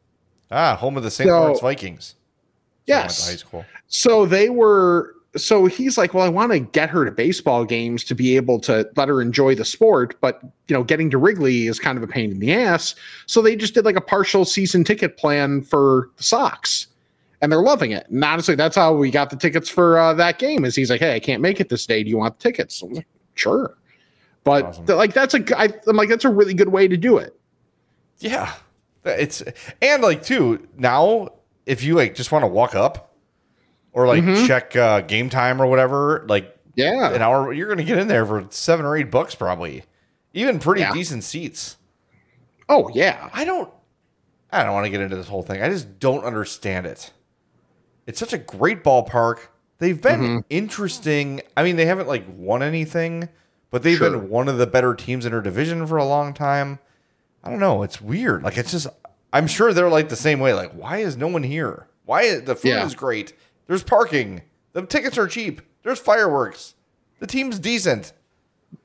Ah, 0.50 0.76
home 0.76 0.96
of 0.96 1.02
the 1.02 1.10
St. 1.10 1.28
So- 1.28 1.38
Laurence 1.38 1.60
Vikings. 1.60 2.14
Yes. 2.86 3.28
high 3.28 3.36
school. 3.36 3.66
So 3.88 4.24
they 4.24 4.48
were 4.48 5.14
so 5.36 5.66
he's 5.66 5.98
like, 5.98 6.14
well, 6.14 6.24
I 6.24 6.28
want 6.28 6.52
to 6.52 6.58
get 6.58 6.88
her 6.90 7.04
to 7.04 7.10
baseball 7.10 7.64
games 7.64 8.02
to 8.04 8.14
be 8.14 8.36
able 8.36 8.58
to 8.60 8.88
let 8.96 9.08
her 9.08 9.20
enjoy 9.20 9.54
the 9.54 9.64
sport, 9.64 10.16
but 10.20 10.40
you 10.68 10.74
know, 10.74 10.82
getting 10.82 11.10
to 11.10 11.18
Wrigley 11.18 11.66
is 11.66 11.78
kind 11.78 11.98
of 11.98 12.04
a 12.04 12.06
pain 12.06 12.30
in 12.30 12.38
the 12.38 12.52
ass. 12.52 12.94
So 13.26 13.42
they 13.42 13.56
just 13.56 13.74
did 13.74 13.84
like 13.84 13.96
a 13.96 14.00
partial 14.00 14.44
season 14.44 14.84
ticket 14.84 15.16
plan 15.16 15.62
for 15.62 16.10
the 16.16 16.22
Sox. 16.22 16.86
And 17.40 17.52
they're 17.52 17.62
loving 17.62 17.92
it. 17.92 18.08
And 18.08 18.24
honestly, 18.24 18.56
that's 18.56 18.74
how 18.74 18.94
we 18.94 19.12
got 19.12 19.30
the 19.30 19.36
tickets 19.36 19.68
for 19.68 19.96
uh, 19.98 20.12
that 20.14 20.38
game. 20.40 20.64
Is 20.64 20.74
he's 20.74 20.90
like, 20.90 20.98
"Hey, 20.98 21.14
I 21.14 21.20
can't 21.20 21.40
make 21.40 21.60
it 21.60 21.68
this 21.68 21.86
day. 21.86 22.02
Do 22.02 22.10
you 22.10 22.16
want 22.16 22.36
the 22.36 22.42
tickets?" 22.42 22.82
Like, 22.82 23.06
"Sure," 23.34 23.76
but 24.48 24.64
Awesome. 24.64 24.86
like 24.86 25.12
that's 25.14 25.34
a 25.34 25.58
I, 25.58 25.68
I'm 25.86 25.96
like 25.96 26.08
that's 26.08 26.24
a 26.24 26.30
really 26.30 26.54
good 26.54 26.68
way 26.68 26.88
to 26.88 26.96
do 26.96 27.18
it. 27.18 27.38
Yeah. 28.18 28.52
It's 29.04 29.42
and 29.80 30.02
like 30.02 30.22
too, 30.24 30.66
now 30.76 31.28
if 31.66 31.82
you 31.84 31.94
like 31.94 32.14
just 32.14 32.32
want 32.32 32.42
to 32.42 32.46
walk 32.48 32.74
up 32.74 33.14
or 33.92 34.06
like 34.06 34.24
check 34.46 34.74
uh 34.76 35.00
game 35.02 35.30
time 35.30 35.62
or 35.62 35.66
whatever, 35.66 36.24
like 36.28 36.56
Yeah, 36.74 37.12
an 37.14 37.22
hour 37.22 37.52
you're 37.52 37.68
gonna 37.68 37.84
get 37.84 37.98
in 37.98 38.08
there 38.08 38.26
for 38.26 38.46
seven 38.50 38.84
or 38.84 38.96
eight 38.96 39.10
bucks 39.10 39.34
probably. 39.34 39.84
Even 40.34 40.58
pretty 40.58 40.82
Yeah. 40.82 40.92
decent 40.92 41.24
seats. 41.24 41.76
oh 42.68 42.90
yeah, 42.92 43.30
I 43.32 43.44
don't 43.44 43.70
I 44.50 44.62
don't 44.64 44.72
want 44.74 44.84
to 44.86 44.90
get 44.90 45.00
into 45.00 45.16
this 45.16 45.28
whole 45.28 45.42
thing. 45.42 45.62
I 45.62 45.68
just 45.68 45.98
don't 46.00 46.24
understand 46.24 46.86
it. 46.86 47.12
It's 48.06 48.18
such 48.18 48.32
a 48.32 48.38
great 48.38 48.82
ballpark. 48.82 49.38
They've 49.78 50.00
been 50.00 50.20
Mm-hmm. 50.20 50.38
interesting. 50.50 51.40
I 51.56 51.62
mean, 51.62 51.76
they 51.76 51.86
haven't 51.86 52.08
like 52.08 52.24
won 52.34 52.62
anything, 52.62 53.28
but 53.70 53.82
they've 53.82 53.98
Sure. 53.98 54.10
been 54.10 54.28
one 54.28 54.48
of 54.48 54.58
the 54.58 54.66
better 54.66 54.94
teams 54.94 55.24
in 55.26 55.32
their 55.32 55.40
division 55.40 55.86
for 55.86 55.96
a 55.96 56.04
long 56.04 56.32
time. 56.34 56.78
I 57.44 57.50
don't 57.50 57.60
know. 57.60 57.82
It's 57.82 58.00
weird. 58.00 58.42
Like 58.42 58.58
it's 58.58 58.72
just. 58.72 58.86
I'm 59.32 59.46
sure 59.46 59.74
they're 59.74 59.90
like 59.90 60.08
the 60.08 60.16
same 60.16 60.40
way. 60.40 60.54
Like, 60.54 60.72
why 60.72 60.98
is 60.98 61.16
no 61.16 61.28
one 61.28 61.42
here? 61.42 61.86
Why 62.06 62.22
is, 62.22 62.42
the 62.42 62.56
food 62.56 62.68
Yeah. 62.70 62.86
is 62.86 62.94
great? 62.94 63.34
There's 63.66 63.82
parking. 63.82 64.40
The 64.72 64.82
tickets 64.86 65.18
are 65.18 65.26
cheap. 65.26 65.60
There's 65.82 65.98
fireworks. 65.98 66.74
The 67.20 67.26
team's 67.26 67.58
decent. 67.58 68.12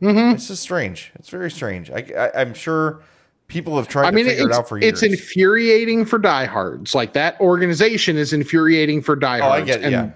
Mm-hmm. 0.02 0.36
It's 0.36 0.48
just 0.50 0.62
strange. 0.62 1.12
It's 1.16 1.30
very 1.30 1.50
strange. 1.50 1.90
I, 1.92 2.06
I 2.18 2.42
I'm 2.42 2.54
sure 2.54 3.02
people 3.48 3.78
have 3.78 3.88
tried 3.88 4.08
I 4.08 4.12
mean, 4.12 4.26
to 4.26 4.32
figure 4.32 4.50
it 4.50 4.54
out 4.54 4.68
for 4.68 4.78
years. 4.78 5.02
it's 5.02 5.04
infuriating 5.04 6.06
for 6.06 6.18
diehards. 6.20 6.94
Like 6.94 7.14
that 7.14 7.40
organization 7.40 8.18
is 8.18 8.34
infuriating 8.34 9.02
for 9.02 9.14
oh, 9.14 9.20
diehards. 9.20 9.62
I 9.64 9.66
get 9.66 9.84
it. 9.84 9.92
Yeah. 9.92 10.12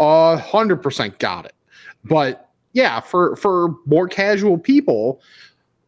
a 0.00 0.36
hundred 0.36 0.76
percent 0.82 1.18
got 1.18 1.44
it. 1.46 1.54
But 2.04 2.50
yeah, 2.74 3.00
for 3.00 3.34
for 3.36 3.74
more 3.86 4.06
casual 4.06 4.58
people, 4.58 5.22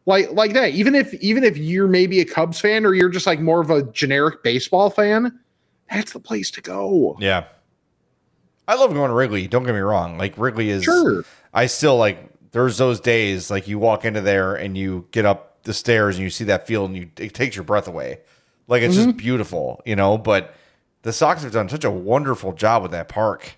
like 0.07 0.31
like 0.31 0.53
that, 0.53 0.71
even 0.71 0.95
if 0.95 1.13
even 1.15 1.43
if 1.43 1.57
you're 1.57 1.87
maybe 1.87 2.19
a 2.19 2.25
Cubs 2.25 2.59
fan 2.59 2.85
or 2.85 2.95
you're 2.95 3.09
just 3.09 3.27
like 3.27 3.39
more 3.39 3.61
of 3.61 3.69
a 3.69 3.83
generic 3.91 4.41
baseball 4.41 4.89
fan, 4.89 5.37
that's 5.91 6.13
the 6.13 6.19
place 6.19 6.49
to 6.51 6.61
go. 6.61 7.15
Yeah. 7.19 7.45
I 8.69 8.75
love 8.75 8.93
going 8.93 9.09
to 9.09 9.15
Wrigley. 9.15 9.47
Don't 9.47 9.63
get 9.63 9.73
me 9.73 9.79
wrong. 9.79 10.17
Like 10.17 10.37
Wrigley 10.37 10.69
is 10.69 10.83
Sure. 10.83 11.23
I 11.53 11.67
still 11.67 11.97
like 11.97 12.31
there's 12.51 12.77
those 12.77 12.99
days 12.99 13.51
like 13.51 13.67
you 13.67 13.79
walk 13.79 14.05
into 14.05 14.21
there 14.21 14.55
and 14.55 14.77
you 14.77 15.07
get 15.11 15.25
up 15.25 15.63
the 15.63 15.73
stairs 15.73 16.15
and 16.15 16.23
you 16.23 16.29
see 16.29 16.45
that 16.45 16.67
field 16.67 16.89
and 16.89 16.97
you 16.97 17.09
it 17.17 17.33
takes 17.33 17.55
your 17.55 17.63
breath 17.63 17.87
away. 17.87 18.19
Like 18.67 18.81
it's 18.81 18.95
just 18.95 19.09
mm-hmm. 19.09 19.17
beautiful, 19.17 19.81
you 19.85 19.95
know, 19.95 20.17
but 20.17 20.55
the 21.01 21.13
Sox 21.13 21.43
have 21.43 21.51
done 21.51 21.69
such 21.69 21.83
a 21.83 21.91
wonderful 21.91 22.53
job 22.53 22.81
with 22.81 22.91
that 22.91 23.07
park, 23.09 23.57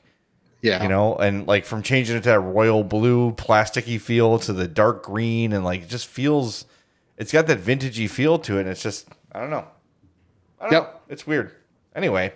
Yeah. 0.62 0.84
you 0.84 0.90
know, 0.90 1.16
and 1.16 1.48
like 1.48 1.66
from 1.66 1.84
changing 1.84 2.18
it 2.18 2.22
to 2.24 2.30
that 2.30 2.40
royal 2.42 2.84
blue 2.84 3.32
plasticky 3.34 4.00
feel 4.00 4.40
to 4.40 4.52
the 4.54 4.68
dark 4.68 5.04
green 5.04 5.54
and 5.54 5.64
like 5.64 5.84
it 5.84 5.90
just 5.90 6.08
feels 6.08 6.66
it's 7.18 7.32
got 7.32 7.48
that 7.48 7.60
vintagey 7.60 8.10
feel 8.10 8.38
to 8.40 8.58
it 8.58 8.62
and 8.62 8.70
it's 8.70 8.84
just 8.84 9.08
I 9.32 9.40
don't 9.40 9.50
know. 9.50 9.66
I 10.60 10.64
don't 10.66 10.72
Yep. 10.74 10.84
know. 10.84 11.00
It's 11.08 11.26
weird. 11.26 11.52
Anyway, 11.96 12.34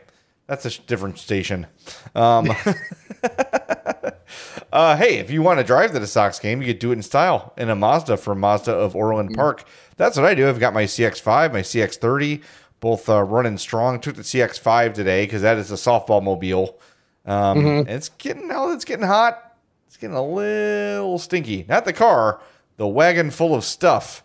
that's 0.47 0.65
a 0.65 0.81
different 0.81 1.17
station. 1.19 1.67
Um, 2.15 2.49
uh, 4.71 4.95
hey, 4.97 5.17
if 5.17 5.29
you 5.31 5.41
want 5.41 5.59
to 5.59 5.63
drive 5.63 5.91
to 5.91 5.99
the 5.99 6.07
Sox 6.07 6.39
game, 6.39 6.61
you 6.61 6.67
could 6.67 6.79
do 6.79 6.89
it 6.91 6.93
in 6.95 7.01
style 7.03 7.53
in 7.57 7.69
a 7.69 7.75
Mazda 7.75 8.17
from 8.17 8.39
Mazda 8.39 8.71
of 8.73 8.95
Orland 8.95 9.35
Park. 9.35 9.63
That's 9.97 10.17
what 10.17 10.25
I 10.25 10.33
do. 10.35 10.47
I've 10.47 10.59
got 10.59 10.73
my 10.73 10.83
CX5, 10.85 11.53
my 11.53 11.61
CX30, 11.61 12.41
both 12.79 13.07
uh, 13.09 13.21
running 13.23 13.57
strong. 13.57 13.99
Took 13.99 14.15
the 14.15 14.21
CX5 14.23 14.93
today 14.93 15.25
because 15.25 15.41
that 15.43 15.57
is 15.57 15.71
a 15.71 15.75
softball 15.75 16.23
mobile. 16.23 16.79
Um, 17.25 17.57
mm-hmm. 17.57 17.67
and 17.67 17.89
It's 17.89 18.09
getting 18.09 18.47
now. 18.47 18.71
It's 18.71 18.85
getting 18.85 19.05
hot. 19.05 19.57
It's 19.87 19.97
getting 19.97 20.15
a 20.15 20.25
little 20.25 21.19
stinky. 21.19 21.65
Not 21.67 21.85
the 21.85 21.93
car, 21.93 22.41
the 22.77 22.87
wagon 22.87 23.31
full 23.31 23.55
of 23.55 23.63
stuff. 23.63 24.23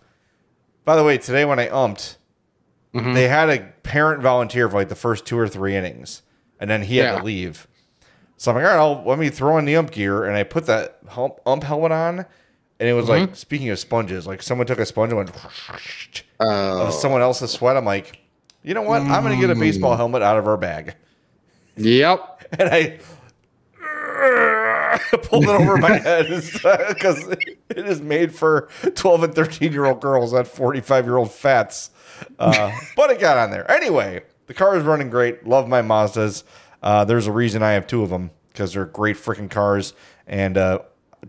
By 0.84 0.96
the 0.96 1.04
way, 1.04 1.18
today 1.18 1.44
when 1.44 1.58
I 1.58 1.68
umped, 1.68 2.16
mm-hmm. 2.94 3.12
they 3.12 3.28
had 3.28 3.50
a 3.50 3.60
parent 3.82 4.22
volunteer 4.22 4.68
for 4.68 4.76
like 4.76 4.88
the 4.88 4.94
first 4.94 5.26
two 5.26 5.38
or 5.38 5.48
three 5.48 5.76
innings, 5.76 6.22
and 6.58 6.70
then 6.70 6.82
he 6.82 6.96
had 6.96 7.12
Yeah. 7.12 7.18
to 7.18 7.24
leave. 7.24 7.68
So 8.38 8.50
I'm 8.50 8.56
like, 8.56 8.64
all 8.64 8.70
right, 8.70 8.78
I'll, 8.78 9.04
let 9.04 9.18
me 9.18 9.30
throw 9.30 9.58
in 9.58 9.64
the 9.64 9.76
ump 9.76 9.90
gear, 9.90 10.24
and 10.24 10.36
I 10.36 10.44
put 10.44 10.66
that 10.66 10.98
hump, 11.08 11.40
ump 11.44 11.64
helmet 11.64 11.90
on, 11.92 12.24
and 12.80 12.88
it 12.88 12.92
was 12.92 13.08
like, 13.08 13.24
mm-hmm. 13.24 13.34
speaking 13.34 13.68
of 13.70 13.78
sponges, 13.78 14.26
like 14.26 14.42
someone 14.42 14.66
took 14.66 14.78
a 14.78 14.86
sponge 14.86 15.12
and 15.12 15.18
went 15.18 15.32
oh. 16.40 16.86
of 16.86 16.94
someone 16.94 17.20
else's 17.20 17.50
sweat. 17.50 17.76
I'm 17.76 17.84
like, 17.84 18.20
you 18.62 18.74
know 18.74 18.82
what? 18.82 19.02
I'm 19.02 19.22
gonna 19.22 19.40
get 19.40 19.50
a 19.50 19.54
baseball 19.56 19.94
mm. 19.94 19.96
helmet 19.96 20.22
out 20.22 20.38
of 20.38 20.46
our 20.46 20.56
bag, 20.56 20.94
Yep. 21.76 22.37
and 22.58 22.68
I 22.68 22.98
pulled 25.22 25.44
it 25.44 25.50
over 25.50 25.76
my 25.76 25.98
head 25.98 26.26
because 26.88 27.28
it 27.28 27.58
is 27.68 28.00
made 28.00 28.34
for 28.34 28.68
12 28.94 29.22
and 29.24 29.34
13 29.34 29.72
year 29.72 29.84
old 29.84 30.00
girls, 30.00 30.32
not 30.32 30.46
45 30.46 31.04
year 31.04 31.16
old 31.16 31.30
fats. 31.30 31.90
Uh, 32.38 32.72
but 32.96 33.10
it 33.10 33.20
got 33.20 33.36
on 33.36 33.50
there. 33.50 33.70
Anyway, 33.70 34.22
the 34.46 34.54
car 34.54 34.76
is 34.76 34.84
running 34.84 35.10
great. 35.10 35.46
Love 35.46 35.68
my 35.68 35.82
Mazdas. 35.82 36.42
Uh, 36.82 37.04
there's 37.04 37.26
a 37.26 37.32
reason 37.32 37.62
I 37.62 37.72
have 37.72 37.86
two 37.86 38.02
of 38.02 38.10
them 38.10 38.30
because 38.48 38.72
they're 38.72 38.86
great 38.86 39.16
freaking 39.16 39.50
cars. 39.50 39.94
And 40.26 40.58
uh, 40.58 40.80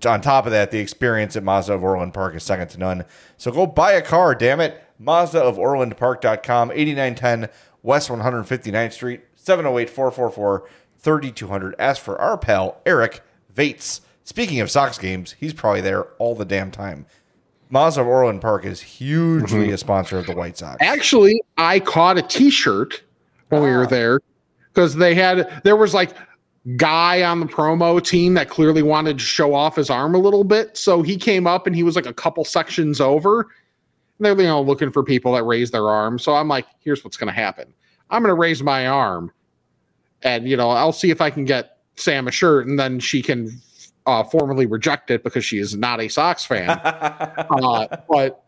on 0.05 0.21
top 0.21 0.45
of 0.45 0.51
that, 0.51 0.71
the 0.71 0.79
experience 0.79 1.36
at 1.36 1.43
Mazda 1.43 1.73
of 1.73 1.84
Orland 1.84 2.13
Park 2.13 2.36
is 2.36 2.43
second 2.43 2.69
to 2.69 2.79
none. 2.79 3.05
So 3.38 3.51
go 3.51 3.67
buy 3.67 3.93
a 3.93 4.01
car, 4.01 4.34
damn 4.34 4.60
it. 4.60 4.84
Mazda 4.97 5.41
of 5.41 5.58
OrlandPark.com, 5.58 6.71
8910 6.71 7.49
West 7.82 8.10
159th 8.10 8.91
Street, 8.91 9.21
708 9.36 9.89
444 9.89 10.67
3200. 11.00 11.76
Ask 11.80 12.02
for 12.02 12.20
our 12.20 12.38
pal, 12.38 12.82
Eric 12.86 13.22
Vates. 13.54 14.02
Speaking 14.24 14.60
of 14.60 14.70
Sox 14.70 14.98
games, 14.98 15.36
he's 15.40 15.54
probably 15.54 15.82
there 15.82 16.04
all 16.20 16.36
the 16.36 16.46
damn 16.46 16.72
time. 16.72 17.06
Mazda 17.70 18.02
of 18.02 18.08
Orland 18.08 18.42
Park 18.42 18.66
is 18.66 18.82
hugely 18.82 19.66
mm-hmm. 19.66 19.74
a 19.74 19.78
sponsor 19.78 20.18
of 20.18 20.26
the 20.26 20.36
White 20.36 20.58
Sox. 20.58 20.78
Actually, 20.82 21.42
I 21.58 21.80
caught 21.80 22.18
a 22.18 22.22
T-shirt 22.22 23.04
when 23.50 23.64
we 23.64 23.70
were 23.70 23.84
ah. 23.84 23.88
there 23.88 24.20
because 24.74 24.96
they 24.96 25.16
had 25.16 25.62
there 25.64 25.76
was 25.76 25.94
like 25.94 26.16
guy 26.76 27.24
on 27.24 27.40
the 27.40 27.46
promo 27.46 28.04
team 28.04 28.34
that 28.36 28.50
clearly 28.50 28.82
wanted 28.82 29.18
to 29.18 29.24
show 29.24 29.54
off 29.54 29.76
his 29.76 29.90
arm 29.90 30.16
a 30.16 30.18
little 30.20 30.44
bit. 30.44 30.78
So 30.78 31.02
he 31.02 31.16
came 31.16 31.48
up 31.48 31.68
and 31.68 31.76
he 31.76 31.84
was 31.84 31.96
like 31.96 32.06
a 32.06 32.14
couple 32.14 32.44
sections 32.44 33.00
over. 33.00 33.42
And 33.42 34.26
they're 34.26 34.38
you 34.38 34.48
know 34.48 34.62
looking 34.62 34.92
for 34.92 35.04
people 35.04 35.34
that 35.34 35.44
raise 35.44 35.72
their 35.72 35.88
arm. 35.88 36.20
So 36.20 36.34
I'm 36.34 36.48
like, 36.48 36.66
here's 36.80 37.04
what's 37.04 37.18
going 37.18 37.34
to 37.34 37.40
happen. 37.40 37.74
I'm 38.10 38.24
going 38.24 38.30
to 38.30 38.40
raise 38.40 38.64
my 38.64 38.88
arm, 38.88 39.32
and 40.23 40.47
you 40.47 40.58
know 40.58 40.69
I'll 40.69 40.91
see 40.91 41.10
if 41.12 41.21
I 41.21 41.29
can 41.29 41.45
get 41.45 41.77
Sam 41.95 42.27
a 42.27 42.32
shirt, 42.32 42.67
and 42.67 42.79
then 42.79 42.99
she 42.99 43.21
can 43.21 43.60
uh, 44.05 44.23
formally 44.23 44.65
reject 44.65 45.12
it 45.12 45.23
because 45.23 45.45
she 45.45 45.60
is 45.60 45.75
not 45.75 45.99
a 45.99 46.08
Sox 46.08 46.45
fan. 46.45 46.69
uh, 46.84 47.88
but 48.10 48.43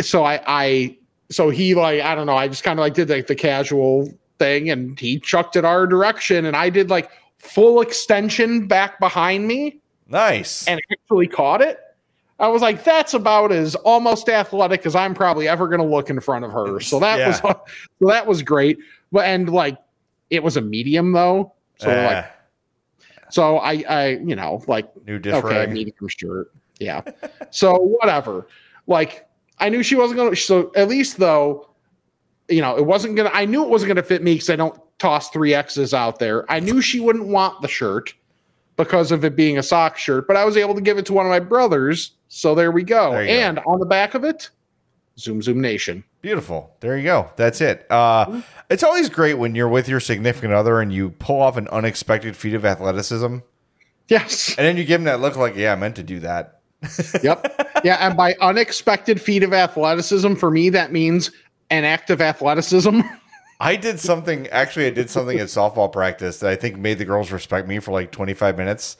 so 0.00 0.24
I, 0.24 0.40
I, 0.46 0.98
so 1.30 1.50
he 1.50 1.74
like, 1.74 2.00
I 2.00 2.14
don't 2.14 2.26
know. 2.26 2.36
I 2.36 2.48
just 2.48 2.64
kind 2.64 2.78
of 2.78 2.82
like 2.82 2.94
did 2.94 3.08
like 3.08 3.26
the 3.26 3.34
casual 3.34 4.12
thing, 4.38 4.70
and 4.70 4.98
he 4.98 5.20
chucked 5.20 5.56
it 5.56 5.64
our 5.64 5.86
direction, 5.86 6.44
and 6.44 6.56
I 6.56 6.70
did 6.70 6.90
like 6.90 7.10
full 7.38 7.80
extension 7.80 8.66
back 8.66 8.98
behind 8.98 9.46
me, 9.46 9.80
Nice. 10.08 10.66
and 10.66 10.80
actually 10.90 11.28
caught 11.28 11.60
it. 11.62 11.78
I 12.40 12.48
was 12.48 12.62
like, 12.62 12.82
that's 12.82 13.14
about 13.14 13.52
as 13.52 13.76
almost 13.76 14.28
athletic 14.28 14.84
as 14.86 14.96
I'm 14.96 15.14
probably 15.14 15.46
ever 15.46 15.68
going 15.68 15.80
to 15.80 15.86
look 15.86 16.10
in 16.10 16.18
front 16.18 16.44
of 16.44 16.50
her. 16.50 16.80
So 16.80 16.98
that 16.98 17.18
Yeah. 17.18 17.28
was, 17.28 17.38
so 18.00 18.08
that 18.08 18.26
was 18.26 18.42
great. 18.42 18.78
But 19.12 19.26
and 19.26 19.48
like, 19.48 19.78
it 20.34 20.42
was 20.42 20.56
a 20.56 20.60
medium 20.60 21.12
though. 21.12 21.52
So 21.78 21.90
Eh, 21.90 22.06
like, 22.06 22.26
so 23.30 23.58
I, 23.58 23.84
I, 23.88 24.08
you 24.24 24.36
know, 24.36 24.62
like 24.66 24.88
new 25.06 25.18
dish 25.18 25.34
okay, 25.34 25.66
medium 25.66 26.08
shirt. 26.08 26.52
Yeah. 26.78 27.02
so 27.50 27.76
whatever. 27.76 28.46
Like 28.86 29.28
I 29.58 29.68
knew 29.68 29.82
she 29.82 29.96
wasn't 29.96 30.18
gonna 30.18 30.36
so 30.36 30.70
at 30.76 30.88
least 30.88 31.18
though, 31.18 31.70
you 32.48 32.60
know, 32.60 32.76
it 32.76 32.86
wasn't 32.86 33.16
gonna 33.16 33.30
I 33.32 33.44
knew 33.44 33.64
it 33.64 33.70
wasn't 33.70 33.88
gonna 33.88 34.02
fit 34.02 34.22
me 34.22 34.34
because 34.34 34.50
I 34.50 34.56
don't 34.56 34.78
toss 34.98 35.30
three 35.30 35.54
X's 35.54 35.94
out 35.94 36.18
there. 36.18 36.50
I 36.50 36.60
knew 36.60 36.80
she 36.80 37.00
wouldn't 37.00 37.26
want 37.26 37.60
the 37.62 37.68
shirt 37.68 38.14
because 38.76 39.12
of 39.12 39.24
it 39.24 39.36
being 39.36 39.58
a 39.58 39.62
sock 39.62 39.96
shirt, 39.96 40.26
but 40.26 40.36
I 40.36 40.44
was 40.44 40.56
able 40.56 40.74
to 40.74 40.80
give 40.80 40.98
it 40.98 41.06
to 41.06 41.12
one 41.12 41.26
of 41.26 41.30
my 41.30 41.40
brothers. 41.40 42.12
So 42.28 42.54
there 42.54 42.72
we 42.72 42.82
go. 42.82 43.12
There 43.12 43.22
you 43.22 43.28
go. 43.28 43.34
and 43.34 43.58
on 43.60 43.78
the 43.78 43.86
back 43.86 44.14
of 44.14 44.24
it, 44.24 44.50
Zoom 45.18 45.42
Zoom 45.42 45.60
Nation. 45.60 46.04
Beautiful. 46.24 46.74
There 46.80 46.96
you 46.96 47.02
go. 47.02 47.30
That's 47.36 47.60
it. 47.60 47.86
Uh, 47.90 48.40
it's 48.70 48.82
always 48.82 49.10
great 49.10 49.34
when 49.34 49.54
you're 49.54 49.68
with 49.68 49.90
your 49.90 50.00
significant 50.00 50.54
other 50.54 50.80
and 50.80 50.90
you 50.90 51.10
pull 51.10 51.38
off 51.42 51.58
an 51.58 51.68
unexpected 51.68 52.34
feat 52.34 52.54
of 52.54 52.64
athleticism, 52.64 53.40
Yes. 54.08 54.48
and 54.56 54.66
then 54.66 54.78
you 54.78 54.84
give 54.84 55.02
them 55.02 55.04
that 55.04 55.20
look 55.20 55.36
like, 55.36 55.54
yeah, 55.54 55.74
I 55.74 55.76
meant 55.76 55.96
to 55.96 56.02
do 56.02 56.20
that. 56.20 56.60
yep. 57.22 57.80
Yeah, 57.84 57.96
and 58.00 58.16
by 58.16 58.36
unexpected 58.40 59.20
feat 59.20 59.42
of 59.42 59.52
athleticism, 59.52 60.36
for 60.36 60.50
me, 60.50 60.70
that 60.70 60.92
means 60.92 61.30
an 61.68 61.84
act 61.84 62.08
of 62.08 62.22
athleticism. 62.22 63.02
I 63.60 63.76
did 63.76 64.00
something. 64.00 64.46
Actually, 64.48 64.86
I 64.86 64.90
did 64.90 65.10
something 65.10 65.38
at 65.38 65.48
softball 65.48 65.92
practice 65.92 66.38
that 66.38 66.48
I 66.48 66.56
think 66.56 66.78
made 66.78 66.96
the 66.96 67.04
girls 67.04 67.32
respect 67.32 67.68
me 67.68 67.80
for 67.80 67.92
like 67.92 68.12
25 68.12 68.56
minutes. 68.56 68.96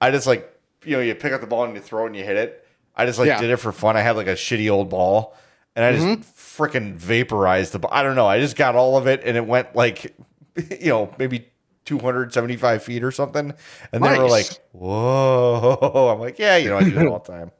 I 0.00 0.10
just 0.10 0.26
like, 0.26 0.50
you 0.82 0.92
know, 0.96 1.02
you 1.02 1.14
pick 1.14 1.34
up 1.34 1.42
the 1.42 1.46
ball 1.46 1.64
and 1.64 1.74
you 1.74 1.82
throw 1.82 2.04
it 2.04 2.06
and 2.06 2.16
you 2.16 2.24
hit 2.24 2.38
it. 2.38 2.66
I 2.96 3.04
just 3.04 3.18
like 3.18 3.26
Yeah. 3.28 3.38
did 3.38 3.50
it 3.50 3.58
for 3.58 3.70
fun. 3.70 3.98
I 3.98 4.00
had 4.00 4.16
like 4.16 4.28
a 4.28 4.34
shitty 4.34 4.70
old 4.70 4.88
ball, 4.88 5.36
and 5.76 5.84
I 5.84 5.92
just 5.92 6.24
freaking 6.56 6.94
vaporized 6.94 7.72
the. 7.72 7.88
I 7.90 8.02
don't 8.02 8.16
know. 8.16 8.26
I 8.26 8.40
just 8.40 8.56
got 8.56 8.74
all 8.74 8.96
of 8.96 9.06
it, 9.06 9.22
and 9.24 9.36
it 9.36 9.46
went 9.46 9.74
like, 9.74 10.14
you 10.56 10.88
know, 10.88 11.14
maybe 11.18 11.48
275 11.84 12.82
feet 12.82 13.02
or 13.04 13.10
something. 13.10 13.52
And 13.92 14.04
they 14.04 14.18
were 14.18 14.28
like, 14.28 14.46
"Whoa!" 14.72 16.10
I'm 16.12 16.20
like, 16.20 16.38
"Yeah, 16.38 16.56
you 16.56 16.70
know, 16.70 16.78
I 16.78 16.84
do 16.84 16.98
it 16.98 17.06
all 17.06 17.18
the 17.18 17.32
time." 17.32 17.50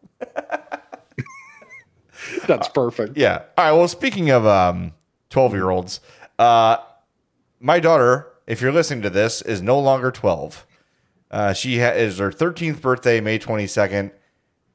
That's 2.47 2.69
perfect. 2.69 3.17
Yeah. 3.17 3.43
All 3.59 3.65
right. 3.65 3.73
Well, 3.73 3.89
speaking 3.89 4.31
of 4.31 4.47
um, 4.47 4.93
12 5.31 5.53
year 5.55 5.71
olds, 5.71 6.01
uh, 6.39 6.79
my 7.61 7.81
daughter, 7.81 8.29
if 8.47 8.61
you're 8.61 8.73
listening 8.73 9.03
to 9.03 9.11
this, 9.11 9.43
is 9.43 9.61
no 9.63 9.79
longer 9.79 10.11
12. 10.11 10.67
Uh, 11.31 11.53
she 11.53 11.81
ha- 11.81 11.91
is 11.91 12.19
her 12.19 12.31
13th 12.31 12.81
birthday, 12.81 13.21
May 13.21 13.39
22nd. 13.39 14.13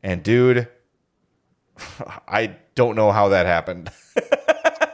And 0.03 0.23
dude, 0.23 0.67
I 2.27 2.57
don't 2.79 2.95
know 2.95 3.11
how 3.11 3.29
that 3.29 3.45
happened. 3.45 3.91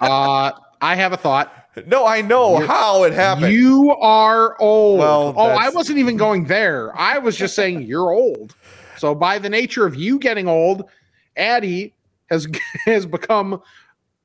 Uh, 0.02 0.52
I 0.82 0.94
have 0.96 1.14
a 1.14 1.18
thought. 1.18 1.52
no, 1.88 2.06
I 2.06 2.22
know 2.22 2.58
how 2.68 3.06
it 3.06 3.14
happened. 3.14 3.54
You 3.54 3.92
are 3.96 4.60
old. 4.62 5.00
Well, 5.00 5.34
oh, 5.36 5.48
I 5.50 5.70
wasn't 5.70 5.98
even 5.98 6.16
going 6.18 6.46
there. 6.46 6.96
I 6.96 7.18
was 7.18 7.36
just 7.36 7.56
saying 7.56 7.82
you're 7.88 8.12
old. 8.12 8.56
So 8.98 9.16
by 9.16 9.40
the 9.40 9.50
nature 9.50 9.86
of 9.86 9.96
you 9.96 10.20
getting 10.20 10.48
old, 10.48 10.90
Addie 11.38 11.94
has 12.30 12.46
has 12.86 13.06
become 13.08 13.62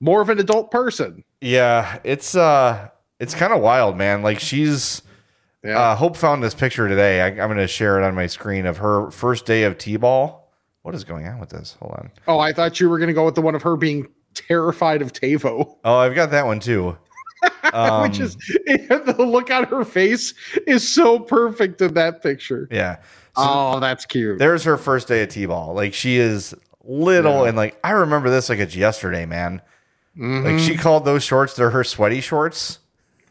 more 0.01 0.21
of 0.21 0.29
an 0.29 0.39
adult 0.39 0.71
person. 0.71 1.25
Yeah, 1.41 1.99
it's 2.05 2.35
uh 2.35 2.89
it's 3.21 3.35
kind 3.35 3.53
of 3.55 3.61
wild, 3.63 3.97
man. 3.97 4.21
Like 4.23 4.41
she's 4.41 5.01
Yeah. 5.65 5.79
uh 5.79 5.95
Hope 5.97 6.17
found 6.17 6.43
this 6.43 6.55
picture 6.55 6.89
today. 6.89 7.23
I, 7.23 7.29
I'm 7.29 7.49
gonna 7.49 7.69
share 7.69 7.99
it 7.99 8.05
on 8.05 8.15
my 8.15 8.27
screen 8.27 8.67
of 8.67 8.79
her 8.79 9.11
first 9.13 9.47
day 9.47 9.63
of 9.63 9.79
T-ball. 9.79 10.40
What 10.83 10.95
is 10.95 11.05
going 11.05 11.27
on 11.29 11.39
with 11.39 11.51
this? 11.51 11.77
Hold 11.81 11.93
on. 11.93 12.11
oh, 12.27 12.39
I 12.39 12.53
thought 12.53 12.81
you 12.81 12.89
were 12.89 12.99
going 12.99 13.09
to 13.09 13.15
go 13.15 13.25
with 13.25 13.35
the 13.35 13.43
one 13.43 13.55
of 13.55 13.63
her 13.63 13.77
being 13.77 14.09
terrified 14.35 15.03
of 15.03 15.13
Tavo, 15.13 15.77
Oh, 15.85 15.97
I've 15.99 16.15
got 16.15 16.31
that 16.31 16.47
one 16.47 16.61
too. 16.61 16.97
Um, 17.73 18.03
which 18.09 18.21
is 18.21 18.37
the 18.67 19.15
look 19.19 19.51
on 19.51 19.65
her 19.65 19.85
face 19.85 20.35
is 20.67 20.87
so 20.89 21.19
perfect 21.19 21.81
in 21.81 21.95
that 21.95 22.23
picture. 22.23 22.69
yeah. 22.71 22.97
So 23.37 23.45
oh, 23.47 23.81
that's 23.81 24.07
cute. 24.07 24.39
there's 24.39 24.65
her 24.65 24.77
first 24.77 25.07
day 25.09 25.23
at 25.23 25.31
T-ball. 25.31 25.75
Like 25.75 25.95
she 25.95 26.17
is 26.17 26.55
little 26.83 27.43
Yeah. 27.43 27.49
and 27.49 27.57
like 27.57 27.79
I 27.85 27.93
remember 27.93 28.29
this 28.31 28.49
like 28.49 28.59
it's 28.59 28.75
yesterday, 28.75 29.25
man. 29.27 29.63
Mhm. 30.19 30.45
Like 30.45 30.59
she 30.59 30.77
called 30.77 31.05
those 31.05 31.23
shorts 31.23 31.55
they're 31.55 31.71
her 31.71 31.85
sweaty 31.85 32.21
shorts 32.21 32.79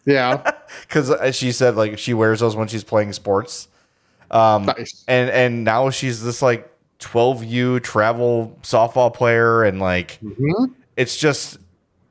yeah, 0.05 0.51
because 0.81 1.35
she 1.35 1.51
said 1.51 1.75
like 1.75 1.99
she 1.99 2.13
wears 2.13 2.39
those 2.39 2.55
when 2.55 2.67
she's 2.69 2.83
playing 2.85 3.11
sports. 3.13 3.67
Um, 4.31 4.65
nice. 4.65 5.03
and 5.07 5.29
and 5.29 5.63
now 5.63 5.89
she's 5.89 6.23
this 6.23 6.41
like 6.41 6.68
12U 6.99 7.81
travel 7.81 8.57
softball 8.61 9.13
player 9.13 9.63
and 9.63 9.79
like 9.79 10.19
Mhm. 10.23 10.73
it's 10.97 11.17
just 11.17 11.57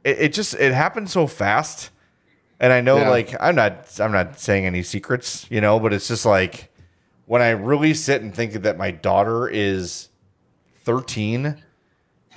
it, 0.05 0.19
it 0.19 0.33
just 0.33 0.55
it 0.55 0.73
happened 0.73 1.11
so 1.11 1.27
fast 1.27 1.91
and 2.59 2.73
i 2.73 2.81
know 2.81 2.97
Yeah. 2.99 3.11
like 3.11 3.35
i'm 3.39 3.55
not 3.55 4.01
i'm 4.01 4.13
not 4.13 4.41
saying 4.41 4.65
any 4.65 4.83
secrets 4.83 5.47
you 5.51 5.61
know 5.61 5.79
but 5.79 5.93
it's 5.93 6.09
just 6.09 6.25
like 6.25 6.71
when 7.27 7.43
i 7.43 7.51
really 7.51 7.93
sit 7.93 8.23
and 8.23 8.35
think 8.35 8.55
that 8.55 8.79
my 8.79 8.91
daughter 8.91 9.47
is 9.47 10.09
13 10.85 11.57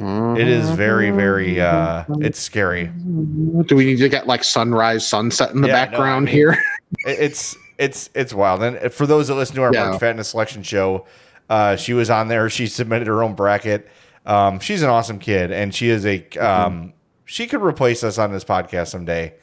it 0.04 0.48
is 0.48 0.70
very 0.72 1.12
very 1.12 1.62
uh 1.62 2.04
it's 2.22 2.40
scary 2.40 2.88
Do 2.88 3.76
we 3.76 3.86
need 3.86 4.00
to 4.00 4.10
get 4.10 4.26
like 4.28 4.44
sunrise, 4.44 5.08
sunset 5.08 5.52
in 5.52 5.62
the 5.62 5.68
Yeah, 5.68 5.74
no, 5.74 5.80
I 5.80 5.86
background 5.86 6.26
mean- 6.26 6.34
here? 6.36 6.58
It's 7.06 7.56
it's 7.78 8.10
it's 8.16 8.34
wild. 8.34 8.62
And 8.64 8.92
for 8.92 9.06
those 9.08 9.28
that 9.28 9.36
listen 9.36 9.56
to 9.58 9.62
our 9.64 9.72
Yeah. 9.74 9.90
March 9.90 10.00
Fatness 10.02 10.30
selection 10.30 10.62
show, 10.64 11.06
uh, 11.52 11.76
she 11.76 11.94
was 11.94 12.10
on 12.10 12.28
there. 12.30 12.50
She 12.50 12.66
submitted 12.68 13.08
her 13.08 13.22
own 13.22 13.36
bracket. 13.36 13.88
Um, 14.26 14.60
she's 14.60 14.82
an 14.84 14.90
awesome 14.90 15.20
kid, 15.20 15.52
and 15.52 15.74
she 15.76 15.90
is 15.90 16.06
a 16.06 16.20
Mm-hmm. 16.20 16.44
um, 16.46 16.94
she 17.26 17.48
could 17.48 17.62
replace 17.62 18.04
us 18.04 18.18
on 18.18 18.32
this 18.32 18.44
podcast 18.44 18.88
someday. 18.88 19.34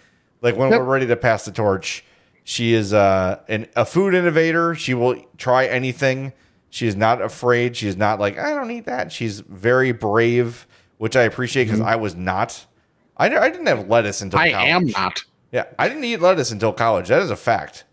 Like 0.43 0.57
when 0.57 0.71
Yep. 0.71 0.81
we're 0.81 0.87
ready 0.87 1.07
to 1.09 1.17
pass 1.17 1.45
the 1.45 1.53
torch, 1.53 2.05
she 2.45 2.73
is 2.75 2.93
uh, 2.93 3.41
an, 3.49 3.67
a 3.77 3.85
food 3.85 4.15
innovator. 4.15 4.75
She 4.75 4.95
will 4.95 5.17
try 5.37 5.67
anything. 5.67 6.33
She 6.71 6.87
is 6.87 6.95
not 6.97 7.21
afraid. 7.23 7.77
She 7.77 7.89
is 7.89 7.97
not 7.97 8.21
like 8.21 8.39
I 8.39 8.55
don't 8.55 8.71
eat 8.71 8.85
that. 8.87 9.11
She's 9.13 9.41
very 9.41 9.93
brave, 9.93 10.67
which 10.99 11.17
I 11.17 11.23
appreciate 11.23 11.65
because 11.65 11.81
I 11.81 11.97
was 11.97 12.15
not. 12.15 12.67
I, 13.17 13.27
I 13.37 13.51
didn't 13.51 13.67
have 13.67 13.89
lettuce 13.89 14.21
until 14.23 14.39
Mm-hmm. 14.41 14.49
I 14.57 14.71
college. 14.71 14.71
am 14.71 14.87
not. 15.03 15.21
Yeah, 15.51 15.65
I 15.79 15.89
didn't 15.89 16.05
eat 16.05 16.21
lettuce 16.21 16.51
until 16.53 16.73
college. 16.73 17.09
That 17.09 17.23
is 17.23 17.31
a 17.31 17.37
fact. 17.37 17.85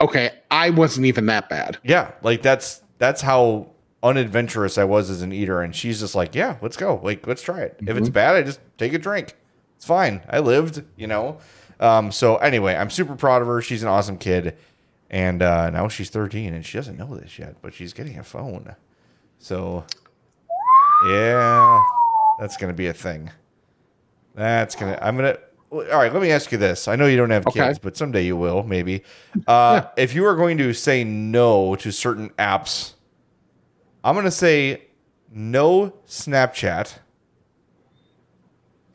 Okay, 0.00 0.30
I 0.50 0.70
wasn't 0.70 1.06
even 1.06 1.26
that 1.26 1.48
bad. 1.48 1.78
Yeah, 1.82 2.12
like 2.22 2.42
that's 2.42 2.82
that's 2.98 3.22
how 3.22 3.70
unadventurous 4.02 4.78
I 4.78 4.84
was 4.84 5.10
as 5.10 5.22
an 5.22 5.32
eater. 5.32 5.60
And 5.60 5.74
she's 5.74 6.00
just 6.00 6.14
like, 6.14 6.34
yeah, 6.34 6.56
let's 6.62 6.76
go. 6.76 7.00
Like, 7.02 7.26
let's 7.26 7.42
try 7.42 7.62
it. 7.62 7.78
If 7.80 7.96
it's 7.96 8.08
bad, 8.08 8.36
I 8.36 8.42
just 8.42 8.60
take 8.76 8.92
a 8.92 8.98
drink. 8.98 9.34
It's 9.76 9.84
fine. 9.84 10.22
I 10.28 10.40
lived, 10.40 10.82
you 10.96 11.06
know. 11.06 11.38
Um, 11.80 12.10
so 12.10 12.36
anyway, 12.36 12.74
I'm 12.74 12.90
super 12.90 13.14
proud 13.14 13.42
of 13.42 13.48
her. 13.48 13.60
She's 13.60 13.82
an 13.82 13.88
awesome 13.88 14.18
kid, 14.18 14.56
and 15.10 15.42
uh, 15.42 15.70
now 15.70 15.86
she's 15.88 16.10
13, 16.10 16.52
and 16.54 16.66
she 16.66 16.76
doesn't 16.76 16.96
know 16.96 17.16
this 17.16 17.38
yet, 17.38 17.56
but 17.62 17.72
she's 17.74 17.92
getting 17.92 18.18
a 18.18 18.24
phone. 18.24 18.74
So 19.38 19.84
yeah, 21.06 21.80
that's 22.40 22.56
gonna 22.56 22.72
be 22.72 22.88
a 22.88 22.92
thing. 22.92 23.30
That's 24.34 24.74
gonna. 24.74 24.98
I'm 25.00 25.16
gonna. 25.16 25.38
All 25.70 25.82
right, 25.82 26.12
let 26.12 26.22
me 26.22 26.30
ask 26.30 26.50
you 26.50 26.56
this. 26.58 26.88
I 26.88 26.96
know 26.96 27.06
you 27.06 27.16
don't 27.16 27.30
have 27.30 27.46
Okay. 27.46 27.60
kids, 27.60 27.78
but 27.78 27.96
someday 27.96 28.24
you 28.24 28.36
will, 28.36 28.62
maybe. 28.62 29.02
Uh, 29.46 29.82
If 29.96 30.14
you 30.14 30.24
are 30.24 30.34
going 30.34 30.56
to 30.58 30.72
say 30.72 31.04
no 31.04 31.76
to 31.76 31.90
certain 31.92 32.30
apps, 32.30 32.94
I'm 34.02 34.14
going 34.14 34.24
to 34.24 34.30
say 34.30 34.84
no 35.30 35.92
Snapchat, 36.06 36.94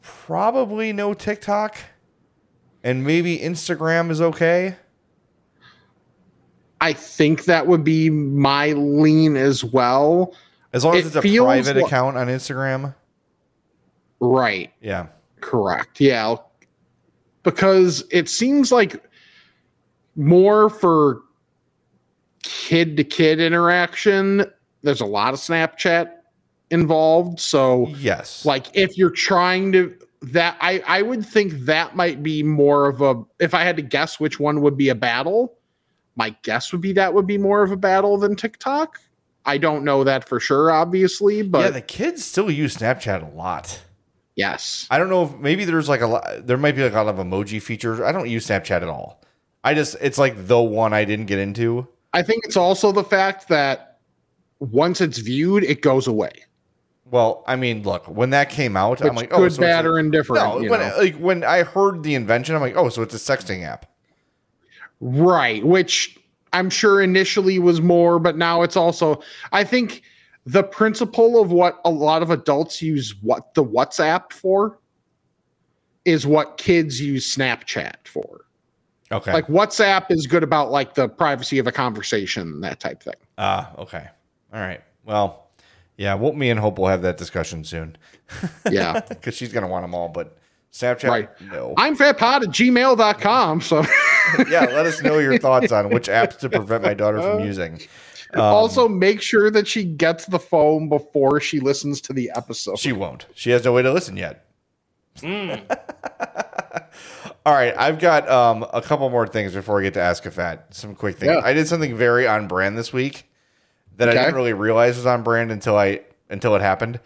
probably 0.01 0.93
no 0.93 1.13
TikTok, 1.13 1.78
and 2.84 3.03
maybe 3.03 3.38
Instagram 3.38 4.09
is 4.09 4.21
okay. 4.21 4.76
I 6.82 6.93
think 6.93 7.45
that 7.45 7.67
would 7.67 7.84
be 7.84 8.09
my 8.09 8.74
lean 8.74 9.38
as 9.38 9.63
well. 9.63 10.34
As 10.74 10.84
long 10.84 10.95
as 10.95 11.05
It 11.05 11.07
it's 11.07 11.15
a 11.17 11.38
private 11.43 11.78
account 11.78 12.17
on 12.17 12.28
Instagram. 12.28 12.95
Right. 14.19 14.74
Yeah. 14.82 15.07
Correct. 15.39 16.01
Yeah. 16.01 16.36
Because 17.44 18.04
it 18.10 18.30
seems 18.30 18.72
like 18.72 19.04
more 20.16 20.70
for 20.70 21.22
kid 22.41 22.98
to 22.98 23.04
kid 23.04 23.39
interaction, 23.39 24.46
there's 24.82 25.02
a 25.02 25.06
lot 25.06 25.34
of 25.34 25.39
Snapchat 25.39 26.12
involved. 26.72 27.39
So, 27.39 27.89
Yes. 27.98 28.46
like, 28.46 28.68
if 28.74 28.98
you're 28.98 29.10
trying 29.10 29.72
to, 29.74 29.94
that 30.22 30.58
I, 30.62 30.82
I 30.88 31.02
would 31.02 31.26
think 31.26 31.54
that 31.66 31.96
might 31.96 32.24
be 32.24 32.44
more 32.44 32.88
of 32.88 33.02
a, 33.02 33.22
if 33.39 33.54
I 33.54 33.64
had 33.64 33.76
to 33.76 33.82
guess 33.82 34.20
which 34.20 34.39
one 34.39 34.62
would 34.62 34.78
be 34.78 34.89
a 34.89 34.96
battle, 34.96 35.58
my 36.16 36.36
guess 36.44 36.72
would 36.72 36.82
be 36.82 36.94
that 36.94 37.14
would 37.14 37.28
be 37.28 37.38
more 37.38 37.64
of 37.64 37.72
a 37.72 37.78
battle 37.78 38.18
than 38.18 38.36
TikTok. 38.36 39.00
I 39.46 39.58
don't 39.58 39.84
know 39.84 40.04
that 40.06 40.28
for 40.30 40.39
sure, 40.39 40.72
obviously, 40.72 41.41
but 41.41 41.60
yeah, 41.60 41.70
the 41.72 41.82
kids 41.82 42.24
still 42.24 42.50
use 42.50 42.78
Snapchat 42.78 43.30
a 43.30 43.36
lot. 43.36 43.82
Yes. 44.36 44.88
I 44.89 44.97
don't 44.97 45.09
know 45.09 45.23
if 45.23 45.36
maybe 45.38 45.65
there's 45.65 45.89
like 45.89 46.01
a 46.01 46.07
lot, 46.07 46.47
there 46.47 46.57
might 46.57 46.75
be 46.75 46.84
like 46.84 46.93
a 46.93 47.01
lot 47.01 47.07
of 47.07 47.17
emoji 47.17 47.61
features. 47.61 47.99
I 47.99 48.11
don't 48.11 48.29
use 48.29 48.47
Snapchat 48.47 48.81
at 48.81 48.84
all. 48.84 49.21
I 49.63 49.73
just, 49.73 49.95
it's 50.01 50.17
like 50.17 50.47
the 50.47 50.61
one 50.61 50.93
I 50.93 51.05
didn't 51.05 51.27
get 51.27 51.39
into. 51.39 51.88
I 52.13 52.21
think 52.21 52.45
it's 52.45 52.57
also 52.57 52.91
the 52.91 53.03
fact 53.03 53.47
that 53.47 53.99
once 54.59 55.01
it's 55.01 55.17
viewed, 55.17 55.63
it 55.63 55.81
goes 55.81 56.07
away. 56.07 56.31
Well, 57.05 57.43
I 57.47 57.55
mean, 57.55 57.84
look, 57.84 58.07
when 58.07 58.31
that 58.31 58.49
came 58.49 58.75
out, 58.75 59.01
I'm 59.01 59.09
Which 59.09 59.15
like, 59.15 59.34
oh, 59.34 59.38
good, 59.38 59.41
so 59.41 59.45
it's 59.45 59.57
bad, 59.57 59.86
or 59.86 59.99
indifferent. 59.99 60.43
No, 60.43 60.69
when 60.69 60.79
know? 60.79 60.95
like 60.97 61.15
when 61.17 61.43
I 61.43 61.63
heard 61.63 62.01
the 62.01 62.15
invention, 62.15 62.55
I'm 62.55 62.61
like, 62.61 62.75
oh, 62.75 62.89
so 62.89 63.01
it's 63.01 63.13
a 63.13 63.17
sexting 63.17 63.63
app. 63.63 63.86
right. 64.99 65.63
Which 65.63 66.17
I'm 66.53 66.69
sure 66.69 67.01
initially 67.01 67.59
was 67.59 67.81
more, 67.81 68.19
but 68.19 68.38
now 68.38 68.63
it's 68.63 68.75
also. 68.75 69.21
I 69.51 69.63
think 69.63 70.01
the 70.46 70.64
principle 70.64 71.41
of 71.41 71.52
what 71.52 71.80
a 71.86 71.89
lot 71.89 72.22
of 72.22 72.30
adults 72.30 72.82
use 72.82 73.16
what 73.22 73.54
the 73.54 73.64
WhatsApp 73.64 74.32
for 74.34 74.80
is 76.06 76.28
what 76.28 76.58
kids 76.58 77.00
use 77.00 77.34
Snapchat 77.34 77.96
for. 78.06 78.41
Okay. 79.12 79.32
Like 79.32 79.48
WhatsApp 79.48 80.10
is 80.10 80.28
good 80.28 80.44
about 80.44 80.72
like 80.72 80.96
the 80.96 81.08
privacy 81.08 81.60
of 81.60 81.68
a 81.68 81.72
conversation, 81.72 82.60
that 82.62 82.80
type 82.80 83.04
thing. 83.04 83.14
Ah, 83.38 83.72
okay. 83.78 84.08
All 84.54 84.60
right. 84.60 84.82
Well, 85.06 85.48
yeah. 85.98 86.16
Well, 86.16 86.34
me 86.34 86.50
and 86.50 86.60
Hope 86.60 86.78
will 86.80 86.88
have 86.88 87.04
that 87.04 87.18
discussion 87.18 87.64
soon 87.64 87.96
Yeah. 88.70 89.00
because 89.10 89.36
she's 89.36 89.54
gonna 89.54 89.68
want 89.68 89.84
them 89.84 89.94
all. 89.96 90.10
But 90.10 90.38
Snapchat, 90.74 91.08
Right. 91.10 91.30
no. 91.41 91.74
I'm 91.78 91.96
fatpod 91.96 92.41
at 92.44 92.50
gmail.com. 92.50 93.62
So 93.62 93.80
yeah, 94.50 94.62
let 94.66 94.86
us 94.88 95.02
know 95.04 95.20
your 95.20 95.38
thoughts 95.38 95.72
on 95.72 95.89
which 95.89 96.08
apps 96.08 96.38
to 96.39 96.50
prevent 96.50 96.84
my 96.84 96.96
daughter 96.96 97.22
from 97.22 97.41
using. 97.46 97.80
Um, 98.36 98.41
also 98.41 98.88
make 98.88 99.21
sure 99.21 99.49
that 99.51 99.67
she 99.67 99.84
gets 99.84 100.25
the 100.25 100.39
phone 100.39 100.89
before 100.89 101.39
she 101.39 101.59
listens 101.59 102.01
to 102.01 102.13
the 102.13 102.31
episode. 102.36 102.79
She 102.79 102.91
won't. 102.93 103.25
She 103.36 103.51
has 103.51 103.63
no 103.63 103.73
way 103.73 103.81
to 103.81 103.91
listen 103.91 104.17
yet. 104.17 104.45
All 107.45 107.53
right, 107.53 107.73
I've 107.77 107.99
got 107.99 108.29
um, 108.29 108.65
a 108.73 108.81
couple 108.81 109.09
more 109.09 109.27
things 109.27 109.53
before 109.53 109.75
we 109.75 109.84
get 109.84 109.93
to 109.95 110.01
Ask 110.01 110.25
a 110.25 110.31
Fat. 110.31 110.67
Some 110.73 110.95
quick 110.95 111.17
things. 111.17 111.34
Yeah. 111.34 111.41
I 111.43 111.53
did 111.53 111.67
something 111.67 111.95
very 111.95 112.25
on 112.25 112.47
brand 112.47 112.77
this 112.77 112.93
week 112.93 113.29
that 113.97 114.07
I 114.09 114.13
didn't 114.13 114.36
really 114.36 114.53
realize 114.53 114.95
was 114.95 115.05
on 115.05 115.23
brand 115.23 115.51
until 115.51 115.77
I 115.77 116.01
until 116.29 116.55
it 116.55 116.61
happened. 116.61 116.99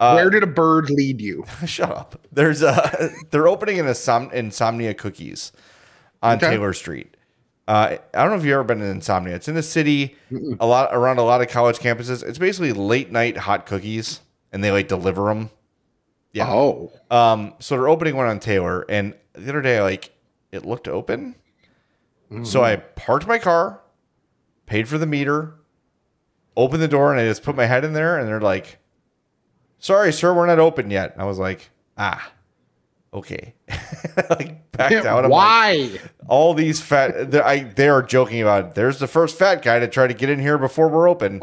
Uh, 0.00 0.14
Where 0.14 0.30
did 0.30 0.42
a 0.42 0.46
bird 0.48 0.88
lead 0.90 1.20
you? 1.20 1.44
shut 1.66 1.90
up. 1.90 2.20
There's 2.32 2.62
a 2.62 3.10
they're 3.30 3.46
opening 3.46 3.78
an 3.78 3.86
Insom- 3.86 4.32
insomnia 4.32 4.94
cookies 4.94 5.52
on 6.22 6.38
Okay. 6.38 6.50
Taylor 6.50 6.72
Street. 6.72 7.16
Uh, 7.68 7.96
I 8.12 8.22
don't 8.22 8.30
know 8.30 8.36
if 8.36 8.44
you've 8.44 8.54
ever 8.54 8.64
been 8.64 8.82
in 8.82 8.90
Insomnia. 8.90 9.34
It's 9.36 9.46
in 9.48 9.54
the 9.54 9.62
city, 9.62 10.16
a 10.60 10.66
lot 10.66 10.90
around 10.92 11.18
a 11.18 11.22
lot 11.22 11.40
of 11.42 11.48
college 11.48 11.78
campuses. 11.78 12.22
It's 12.26 12.38
basically 12.38 12.72
late 12.72 13.12
night 13.12 13.36
hot 13.36 13.66
cookies, 13.66 14.20
and 14.52 14.62
they 14.64 14.70
like 14.72 14.88
deliver 14.88 15.26
them. 15.28 15.50
Yeah. 16.32 16.48
Oh, 16.50 16.92
Um, 17.10 17.54
so 17.60 17.76
they're 17.76 17.88
opening 17.88 18.16
one 18.16 18.26
on 18.26 18.40
Taylor, 18.40 18.84
and 18.88 19.14
the 19.34 19.50
other 19.50 19.62
day, 19.62 19.80
like, 19.80 20.10
it 20.50 20.64
looked 20.64 20.88
open. 20.88 21.34
So 22.44 22.64
I 22.64 22.76
parked 22.76 23.26
my 23.26 23.38
car, 23.38 23.80
paid 24.64 24.88
for 24.88 24.96
the 24.96 25.04
meter, 25.06 25.52
opened 26.56 26.82
the 26.82 26.88
door, 26.88 27.12
and 27.12 27.20
I 27.20 27.24
just 27.26 27.42
put 27.42 27.54
my 27.54 27.66
head 27.66 27.84
in 27.84 27.92
there, 27.92 28.18
and 28.18 28.26
they're 28.26 28.40
like, 28.40 28.78
"Sorry, 29.78 30.12
sir, 30.12 30.32
we're 30.32 30.46
not 30.46 30.58
open 30.58 30.90
yet." 30.90 31.12
And 31.12 31.20
I 31.20 31.26
was 31.26 31.38
like, 31.38 31.68
"Ah, 31.98 32.32
okay." 33.12 33.54
like 34.30 34.72
backed 34.72 35.06
out. 35.06 35.24
I'm 35.24 35.30
like, 35.30 35.32
why? 35.32 35.98
all 36.28 36.54
these 36.54 36.80
fat, 36.80 37.34
I 37.34 37.60
they 37.60 37.88
are 37.88 38.02
joking 38.02 38.42
about. 38.42 38.64
It. 38.66 38.74
There's 38.74 38.98
the 38.98 39.06
first 39.06 39.38
fat 39.38 39.62
guy 39.62 39.78
to 39.78 39.88
try 39.88 40.06
to 40.06 40.14
get 40.14 40.30
in 40.30 40.38
here 40.38 40.58
before 40.58 40.88
we're 40.88 41.08
open. 41.08 41.40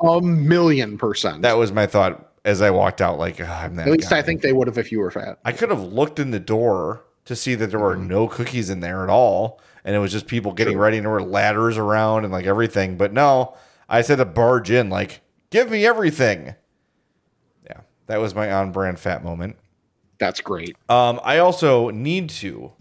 a 0.00 0.20
million 0.20 0.98
percent. 0.98 1.42
That 1.42 1.56
was 1.56 1.72
my 1.72 1.86
thought 1.86 2.28
as 2.44 2.62
I 2.62 2.70
walked 2.70 3.00
out, 3.00 3.18
like 3.18 3.40
"Ah, 3.40 3.64
I'm 3.64 3.76
that. 3.76 3.88
At 3.88 3.92
least 3.92 4.10
guy." 4.10 4.18
I 4.18 4.22
think 4.22 4.42
they 4.42 4.52
would 4.52 4.68
have 4.68 4.78
if 4.78 4.90
you 4.90 5.00
were 5.00 5.10
fat. 5.10 5.38
I 5.44 5.52
could 5.52 5.70
have 5.70 5.82
looked 5.82 6.18
in 6.18 6.30
the 6.30 6.40
door 6.40 7.04
to 7.24 7.36
see 7.36 7.54
that 7.54 7.70
there 7.70 7.80
were 7.80 7.96
no 7.96 8.26
cookies 8.26 8.70
in 8.70 8.80
there 8.80 9.04
at 9.04 9.10
all, 9.10 9.60
and 9.84 9.94
it 9.94 9.98
was 9.98 10.12
just 10.12 10.26
people 10.26 10.52
getting 10.52 10.78
ready, 10.78 10.96
and 10.96 11.04
there 11.04 11.12
were 11.12 11.22
ladders 11.22 11.76
around 11.76 12.24
and 12.24 12.32
like 12.32 12.46
everything. 12.46 12.96
But 12.96 13.12
no, 13.12 13.54
I 13.88 14.02
said 14.02 14.16
to 14.16 14.24
barge 14.24 14.70
in, 14.70 14.88
like, 14.88 15.20
"Give 15.50 15.70
me 15.70 15.84
everything." 15.84 16.54
Yeah, 17.64 17.80
that 18.06 18.18
was 18.20 18.34
my 18.34 18.50
on-brand 18.50 18.98
fat 18.98 19.22
moment. 19.22 19.56
That's 20.18 20.40
great. 20.40 20.76
Um, 20.88 21.20
I 21.22 21.38
also 21.38 21.90
need 21.90 22.28
to 22.30 22.72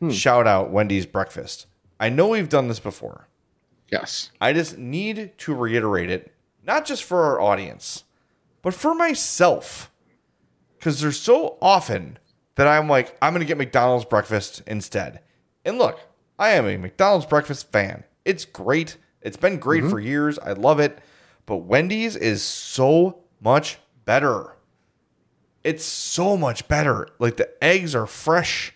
Hmm. 0.00 0.10
shout 0.10 0.46
out 0.46 0.70
Wendy's 0.70 1.06
breakfast. 1.06 1.66
I 1.98 2.08
know 2.08 2.28
we've 2.28 2.48
done 2.48 2.68
this 2.68 2.78
before. 2.78 3.26
Yes. 3.90 4.30
I 4.40 4.52
just 4.52 4.78
need 4.78 5.32
to 5.38 5.54
reiterate 5.54 6.10
it, 6.10 6.32
not 6.62 6.84
just 6.84 7.02
for 7.02 7.24
our 7.24 7.40
audience, 7.40 8.04
but 8.62 8.74
for 8.74 8.94
myself. 8.94 9.90
Because 10.78 11.00
there's 11.00 11.18
so 11.18 11.56
often 11.60 12.18
that 12.54 12.68
I'm 12.68 12.88
like, 12.88 13.16
I'm 13.20 13.32
going 13.32 13.40
to 13.40 13.46
get 13.46 13.58
McDonald's 13.58 14.04
breakfast 14.04 14.62
instead. 14.66 15.20
And 15.64 15.78
look, 15.78 15.98
I 16.38 16.50
am 16.50 16.66
a 16.66 16.76
McDonald's 16.76 17.26
breakfast 17.26 17.72
fan. 17.72 18.04
It's 18.24 18.44
great. 18.44 18.96
It's 19.22 19.36
been 19.36 19.58
great 19.58 19.84
for 19.84 19.98
years. 19.98 20.38
I 20.38 20.52
love 20.52 20.78
it. 20.78 20.98
But 21.46 21.56
Wendy's 21.58 22.14
is 22.14 22.42
so 22.42 23.20
much 23.40 23.78
better. 24.04 24.54
It's 25.68 25.84
so 25.84 26.34
much 26.34 26.66
better. 26.66 27.08
Like 27.18 27.36
the 27.36 27.50
eggs 27.62 27.94
are 27.94 28.06
fresh 28.06 28.72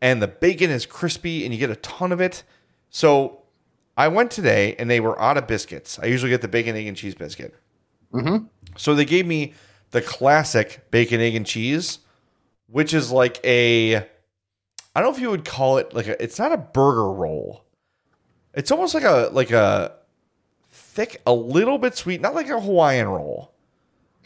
and 0.00 0.22
the 0.22 0.28
bacon 0.28 0.70
is 0.70 0.86
crispy 0.86 1.44
and 1.44 1.52
you 1.52 1.58
get 1.58 1.68
a 1.68 1.74
ton 1.74 2.12
of 2.12 2.20
it. 2.20 2.44
So 2.90 3.42
I 3.96 4.06
went 4.06 4.30
today 4.30 4.76
and 4.78 4.88
they 4.88 5.00
were 5.00 5.20
out 5.20 5.36
of 5.36 5.48
biscuits. 5.48 5.98
I 5.98 6.06
usually 6.06 6.30
get 6.30 6.40
the 6.40 6.46
bacon, 6.46 6.76
egg, 6.76 6.86
and 6.86 6.96
cheese 6.96 7.16
biscuit. 7.16 7.56
Mm-hmm. 8.14 8.44
So 8.76 8.94
they 8.94 9.04
gave 9.04 9.26
me 9.26 9.54
the 9.90 10.00
classic 10.00 10.88
bacon, 10.92 11.20
egg, 11.20 11.34
and 11.34 11.44
cheese, 11.44 11.98
which 12.68 12.94
is 12.94 13.10
like 13.10 13.40
a, 13.44 13.96
I 13.96 14.04
don't 14.94 15.02
know 15.02 15.10
if 15.10 15.18
you 15.18 15.30
would 15.30 15.44
call 15.44 15.78
it 15.78 15.92
like 15.92 16.06
a, 16.06 16.22
it's 16.22 16.38
not 16.38 16.52
a 16.52 16.56
burger 16.56 17.10
roll. 17.10 17.64
It's 18.54 18.70
almost 18.70 18.94
like 18.94 19.02
a, 19.02 19.28
like 19.32 19.50
a 19.50 19.96
thick, 20.70 21.20
a 21.26 21.32
little 21.32 21.78
bit 21.78 21.96
sweet, 21.96 22.20
not 22.20 22.36
like 22.36 22.48
a 22.48 22.60
Hawaiian 22.60 23.08
roll, 23.08 23.52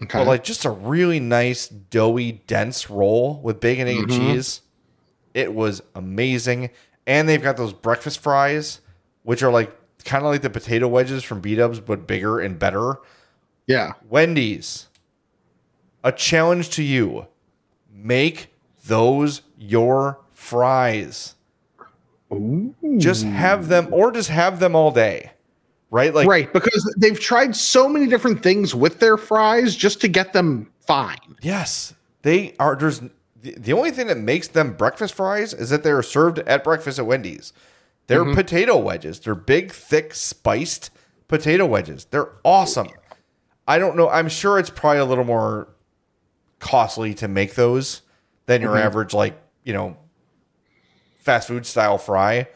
Okay. 0.02 0.18
but 0.18 0.26
like 0.26 0.44
just 0.44 0.64
a 0.64 0.70
really 0.70 1.20
nice, 1.20 1.68
doughy, 1.68 2.42
dense 2.46 2.90
roll 2.90 3.40
with 3.40 3.60
bacon, 3.60 3.88
egg, 3.88 3.96
and 3.98 4.08
mm-hmm. 4.08 4.32
cheese. 4.32 4.60
It 5.32 5.54
was 5.54 5.82
amazing. 5.94 6.70
And 7.06 7.28
they've 7.28 7.42
got 7.42 7.56
those 7.56 7.72
breakfast 7.72 8.20
fries, 8.20 8.80
which 9.22 9.42
are 9.42 9.50
like 9.50 9.74
kind 10.04 10.24
of 10.24 10.30
like 10.30 10.42
the 10.42 10.50
potato 10.50 10.88
wedges 10.88 11.22
from 11.24 11.40
B 11.40 11.54
Dubs, 11.54 11.80
but 11.80 12.06
bigger 12.06 12.40
and 12.40 12.58
better. 12.58 12.98
yeah. 13.66 13.92
Wendy's, 14.08 14.88
a 16.04 16.12
challenge 16.12 16.70
to 16.70 16.82
you. 16.82 17.26
Make 17.90 18.54
those 18.86 19.42
your 19.58 20.20
fries. 20.32 21.34
Just 22.98 23.24
have 23.24 23.68
them, 23.68 23.88
or 23.92 24.12
just 24.12 24.28
have 24.30 24.58
them 24.60 24.74
all 24.74 24.90
day. 24.90 25.32
Right? 25.90 26.12
Like, 26.12 26.26
right. 26.26 26.52
Because 26.52 26.94
they've 26.98 27.18
tried 27.18 27.54
so 27.54 27.88
many 27.88 28.06
different 28.06 28.42
things 28.42 28.74
with 28.74 28.98
their 28.98 29.16
fries 29.16 29.76
just 29.76 30.00
to 30.00 30.08
get 30.08 30.32
them 30.32 30.70
fine. 30.80 31.36
yes, 31.42 31.94
they 32.22 32.54
are. 32.58 32.76
There's 32.76 33.00
the, 33.54 33.72
only 33.72 33.90
thing 33.90 34.08
that 34.08 34.18
makes 34.18 34.48
them 34.48 34.72
breakfast 34.72 35.14
fries 35.14 35.54
is 35.54 35.70
that 35.70 35.82
they 35.82 35.90
are 35.90 36.02
served 36.02 36.40
at 36.40 36.64
breakfast 36.64 36.98
at 36.98 37.06
Wendy's. 37.06 37.52
They're 38.06 38.24
mm-hmm. 38.24 38.34
potato 38.34 38.78
wedges. 38.78 39.20
They're 39.20 39.34
big, 39.34 39.72
thick, 39.72 40.14
spiced 40.14 40.90
potato 41.28 41.66
wedges. 41.66 42.06
They're 42.06 42.30
awesome. 42.44 42.88
I 43.68 43.78
don't 43.78 43.96
know. 43.96 44.08
I'm 44.08 44.28
sure 44.28 44.58
it's 44.58 44.70
probably 44.70 44.98
a 44.98 45.04
little 45.04 45.24
more 45.24 45.68
costly 46.60 47.14
to 47.14 47.28
make 47.28 47.54
those 47.54 48.02
than 48.46 48.60
your 48.60 48.74
mm-hmm. 48.74 48.86
average, 48.86 49.12
like, 49.12 49.40
you 49.64 49.72
know, 49.72 49.96
fast 51.18 51.48
food 51.48 51.66
style 51.66 51.98
fry. 51.98 52.48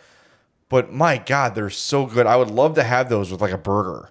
But 0.71 0.93
my 0.93 1.19
God, 1.19 1.55
they're 1.55 1.69
so 1.69 2.07
good. 2.07 2.27
I 2.27 2.37
would 2.37 2.51
love 2.51 2.77
to 2.77 2.85
have 2.85 3.11
those 3.11 3.31
with 3.31 3.43
like 3.43 3.53
a 3.53 3.59
burger. 3.59 4.11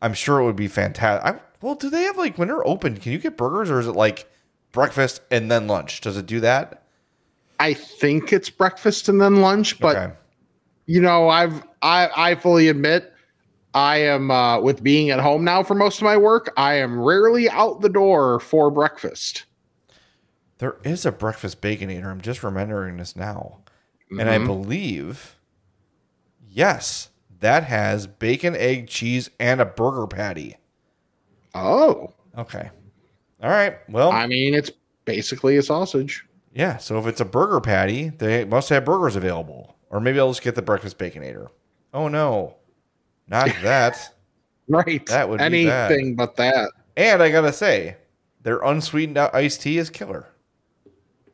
I'm 0.00 0.14
sure 0.14 0.40
it 0.40 0.44
would 0.44 0.56
be 0.56 0.68
fantastic. 0.68 1.34
I, 1.34 1.40
well, 1.60 1.74
do 1.74 1.90
they 1.90 2.04
have 2.04 2.16
like 2.16 2.38
when 2.38 2.48
they're 2.48 2.66
open? 2.66 2.96
Can 2.96 3.12
you 3.12 3.18
get 3.18 3.36
burgers 3.36 3.68
or 3.68 3.80
is 3.80 3.88
it 3.88 3.92
like 3.92 4.30
breakfast 4.70 5.20
and 5.30 5.50
then 5.50 5.66
lunch? 5.66 6.00
Does 6.00 6.16
it 6.16 6.26
do 6.26 6.40
that? 6.40 6.84
I 7.58 7.74
think 7.74 8.32
it's 8.32 8.48
breakfast 8.48 9.08
and 9.08 9.20
then 9.20 9.40
lunch, 9.42 9.78
but 9.80 9.96
okay. 9.96 10.14
you 10.86 11.00
know, 11.00 11.28
I've 11.28 11.62
I 11.82 12.08
I 12.16 12.34
fully 12.36 12.68
admit 12.68 13.12
I 13.74 13.98
am 13.98 14.30
uh 14.30 14.60
with 14.60 14.82
being 14.82 15.10
at 15.10 15.20
home 15.20 15.44
now 15.44 15.64
for 15.64 15.74
most 15.74 15.98
of 15.98 16.04
my 16.04 16.16
work, 16.16 16.52
I 16.56 16.74
am 16.74 17.00
rarely 17.00 17.50
out 17.50 17.80
the 17.80 17.88
door 17.88 18.38
for 18.38 18.70
breakfast. 18.70 19.44
There 20.58 20.76
is 20.84 21.04
a 21.04 21.12
breakfast 21.12 21.60
baconator. 21.60 22.06
I'm 22.06 22.20
just 22.20 22.44
remembering 22.44 22.98
this 22.98 23.16
now. 23.16 23.58
And 24.10 24.28
I 24.28 24.38
believe, 24.38 25.36
yes, 26.52 27.10
that 27.40 27.64
has 27.64 28.06
bacon, 28.06 28.54
egg, 28.56 28.88
cheese, 28.88 29.30
and 29.40 29.60
a 29.60 29.64
burger 29.64 30.06
patty. 30.06 30.56
Oh, 31.54 32.12
Okay. 32.38 32.70
All 33.42 33.50
right. 33.50 33.76
Well, 33.90 34.10
I 34.12 34.26
mean 34.26 34.54
it's 34.54 34.70
basically 35.04 35.56
a 35.56 35.62
sausage. 35.62 36.24
yeah. 36.54 36.76
So 36.78 36.98
if 36.98 37.06
it's 37.06 37.20
a 37.20 37.24
burger 37.24 37.60
patty, 37.60 38.08
they 38.10 38.44
must 38.44 38.68
have 38.70 38.84
burgers 38.84 39.16
available. 39.16 39.76
Or 39.90 40.00
maybe 40.00 40.18
I'll 40.20 40.30
just 40.30 40.42
get 40.42 40.54
the 40.54 40.62
breakfast 40.62 40.96
baconator. 40.96 41.48
Oh, 41.92 42.08
no. 42.08 42.54
Not 43.28 43.48
that. 43.62 44.14
Right. 44.68 45.04
That 45.06 45.28
would 45.28 45.38
be 45.38 45.44
anything 45.44 46.14
but 46.14 46.36
that. 46.36 46.70
And 46.96 47.22
I 47.22 47.30
got 47.30 47.42
to 47.42 47.52
say, 47.52 47.96
their 48.42 48.60
unsweetened 48.62 49.18
iced 49.18 49.60
tea 49.62 49.76
is 49.78 49.90
killer. 49.90 50.28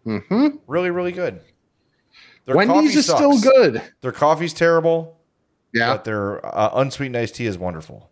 Mm 0.06 0.26
hmm 0.26 0.46
Really, 0.66 0.90
really 0.90 1.12
good. 1.12 1.40
Their 2.48 2.56
Wendy's 2.56 2.96
is 2.96 3.04
still 3.04 3.38
good. 3.38 3.82
Their 4.00 4.10
coffee's 4.10 4.54
terrible. 4.54 5.20
Yeah. 5.74 5.92
but 5.92 6.04
their 6.04 6.44
uh, 6.46 6.70
unsweetened 6.76 7.18
iced 7.18 7.34
tea 7.34 7.44
is 7.44 7.58
wonderful. 7.58 8.08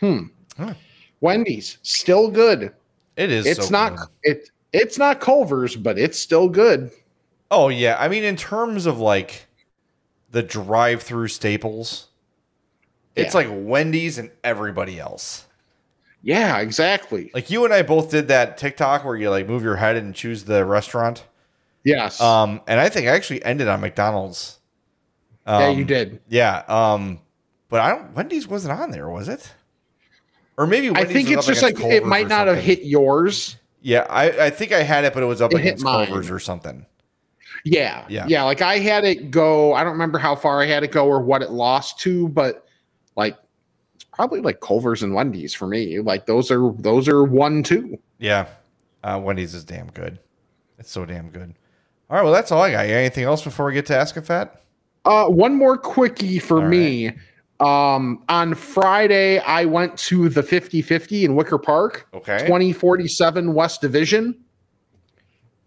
Hmm. 0.00 0.28
Huh. 0.56 0.72
Wendy's 1.20 1.76
still 1.82 2.30
good. 2.30 2.72
It 3.16 3.30
is. 3.30 3.44
It's 3.44 3.66
so 3.66 3.70
not 3.70 3.96
good. 3.96 4.08
it 4.22 4.50
it's 4.72 4.96
not 4.96 5.20
Culver's, 5.20 5.76
but 5.76 5.98
it's 5.98 6.18
still 6.18 6.48
good. 6.48 6.90
Oh 7.50 7.68
yeah, 7.68 7.98
I 8.00 8.08
mean, 8.08 8.24
in 8.24 8.34
terms 8.34 8.86
of 8.86 8.98
like 8.98 9.46
the 10.30 10.42
drive-through 10.42 11.28
staples, 11.28 12.06
it's 13.14 13.34
like 13.34 13.48
Wendy's 13.50 14.16
and 14.16 14.30
everybody 14.42 14.98
else. 14.98 15.44
Yeah, 16.22 16.60
exactly. 16.60 17.30
Like 17.34 17.50
you 17.50 17.66
and 17.66 17.74
I 17.74 17.82
both 17.82 18.10
did 18.10 18.28
that 18.28 18.56
TikTok 18.56 19.04
where 19.04 19.16
you 19.16 19.28
like 19.28 19.46
move 19.46 19.62
your 19.62 19.76
head 19.76 19.96
and 19.96 20.14
choose 20.14 20.44
the 20.44 20.64
restaurant. 20.64 21.26
Yes. 21.84 22.20
Um, 22.20 22.60
and 22.66 22.78
I 22.78 22.88
think 22.88 23.06
I 23.06 23.10
actually 23.10 23.44
ended 23.44 23.68
on 23.68 23.80
McDonald's. 23.80 24.58
Um, 25.46 25.60
yeah, 25.60 25.70
you 25.70 25.84
did. 25.84 26.20
Yeah. 26.28 26.62
Um, 26.68 27.20
but 27.68 27.80
I 27.80 27.90
don't. 27.90 28.14
Wendy's 28.14 28.46
wasn't 28.46 28.78
on 28.78 28.90
there, 28.90 29.08
was 29.08 29.28
it? 29.28 29.52
Or 30.56 30.66
maybe 30.66 30.90
Wendy's 30.90 31.10
I 31.10 31.12
think 31.12 31.30
it's 31.30 31.46
just 31.46 31.62
like 31.62 31.76
against 31.76 31.92
it 31.92 32.06
might 32.06 32.28
not 32.28 32.46
have 32.46 32.58
hit 32.58 32.82
yours. 32.82 33.56
Yeah, 33.80 34.06
I, 34.10 34.46
I 34.46 34.50
think 34.50 34.72
I 34.72 34.82
had 34.82 35.04
it, 35.04 35.14
but 35.14 35.22
it 35.22 35.26
was 35.26 35.40
up 35.40 35.52
It 35.52 35.60
against. 35.60 35.84
Culver's 35.84 36.30
or 36.30 36.38
something. 36.38 36.84
Yeah. 37.64 38.04
Yeah. 38.08 38.26
Yeah. 38.28 38.44
Like 38.44 38.60
I 38.60 38.78
had 38.78 39.04
it 39.04 39.30
go, 39.30 39.72
I 39.74 39.82
don't 39.84 39.92
remember 39.92 40.18
how 40.18 40.36
far 40.36 40.62
I 40.62 40.66
had 40.66 40.82
it 40.82 40.92
go 40.92 41.06
or 41.06 41.20
what 41.20 41.42
it 41.42 41.50
lost 41.50 41.98
to, 42.00 42.28
but 42.28 42.66
like 43.16 43.36
it's 43.94 44.04
probably 44.04 44.40
like 44.40 44.60
Culver's 44.60 45.02
and 45.02 45.14
Wendy's 45.14 45.54
for 45.54 45.66
me. 45.66 46.00
Like 46.00 46.26
those 46.26 46.50
are 46.50 46.72
those 46.78 47.08
are 47.08 47.24
one 47.24 47.62
two. 47.62 47.98
Yeah, 48.18 48.46
uh, 49.02 49.20
Wendy's 49.22 49.54
is 49.54 49.64
damn 49.64 49.90
good. 49.90 50.18
It's 50.78 50.90
so 50.90 51.04
damn 51.04 51.30
good. 51.30 51.54
All 52.10 52.16
right, 52.16 52.24
well 52.24 52.32
that's 52.32 52.50
all 52.50 52.60
I 52.60 52.72
got. 52.72 52.86
Anything 52.86 53.22
else 53.22 53.44
before 53.44 53.66
we 53.66 53.72
get 53.72 53.86
to 53.86 53.96
Ask 53.96 54.16
a 54.16 54.22
Fat? 54.22 54.60
Uh 55.04 55.26
one 55.26 55.54
more 55.54 55.78
quickie 55.78 56.40
for 56.40 56.60
All 56.60 56.68
me. 56.68 57.12
Um 57.60 58.24
on 58.28 58.54
Friday 58.54 59.38
I 59.38 59.64
went 59.64 59.96
to 59.98 60.28
the 60.28 60.42
50-50 60.42 61.22
in 61.22 61.36
Wicker 61.36 61.56
Park. 61.58 62.08
Okay. 62.12 62.38
2047 62.38 63.54
West 63.54 63.80
Division. 63.80 64.36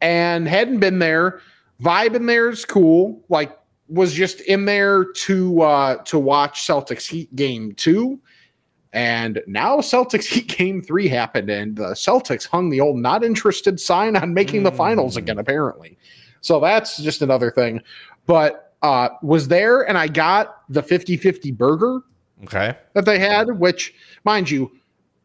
And 0.02 0.46
hadn't 0.46 0.80
been 0.82 1.00
there. 1.00 1.40
Vibe 1.82 2.16
in 2.16 2.26
there 2.26 2.50
is 2.50 2.66
cool. 2.66 3.24
Like 3.30 3.58
was 3.88 4.12
just 4.14 4.42
in 4.42 4.66
there 4.66 5.06
to 5.06 5.62
uh 5.62 5.96
to 6.04 6.20
watch 6.20 6.68
Celtics 6.68 7.08
Heat 7.08 7.34
game 7.38 7.74
2. 7.76 8.20
And 8.92 9.42
now 9.48 9.78
Celtics 9.78 10.26
Heat 10.34 10.48
game 10.50 10.82
3 10.82 11.08
happened 11.08 11.50
and 11.50 11.78
the 11.78 11.92
Celtics 11.92 12.46
hung 12.46 12.70
the 12.70 12.82
old 12.82 12.98
not 12.98 13.24
interested 13.24 13.80
sign 13.80 14.18
on 14.18 14.34
making 14.34 14.64
the 14.64 14.74
finals 14.74 15.16
again 15.16 15.40
apparently. 15.40 15.98
So 16.44 16.60
that's 16.60 16.98
just 16.98 17.22
another 17.24 17.50
thing. 17.50 17.82
But 18.28 18.76
uh 18.84 19.10
was 19.24 19.48
there 19.48 19.82
and 19.88 19.98
I 19.98 20.08
got 20.08 20.58
the 20.70 20.84
50-50 20.84 21.58
burger 21.58 22.02
Okay. 22.44 22.76
that 22.94 23.06
they 23.06 23.18
had, 23.20 23.58
which, 23.58 23.94
mind 24.26 24.52
you, 24.52 24.70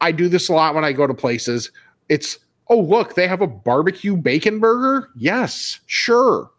I 0.01 0.13
do 0.13 0.29
this 0.29 0.49
a 0.49 0.53
lot 0.53 0.75
when 0.77 0.85
I 0.85 0.93
go 0.93 1.05
to 1.07 1.13
places. 1.15 1.73
It's, 2.09 2.39
oh, 2.69 2.79
look, 2.81 3.15
they 3.17 3.27
have 3.27 3.41
a 3.41 3.47
barbecue 3.49 4.17
bacon 4.17 4.61
burger. 4.61 5.09
Yes, 5.17 5.81
sure. 5.87 6.51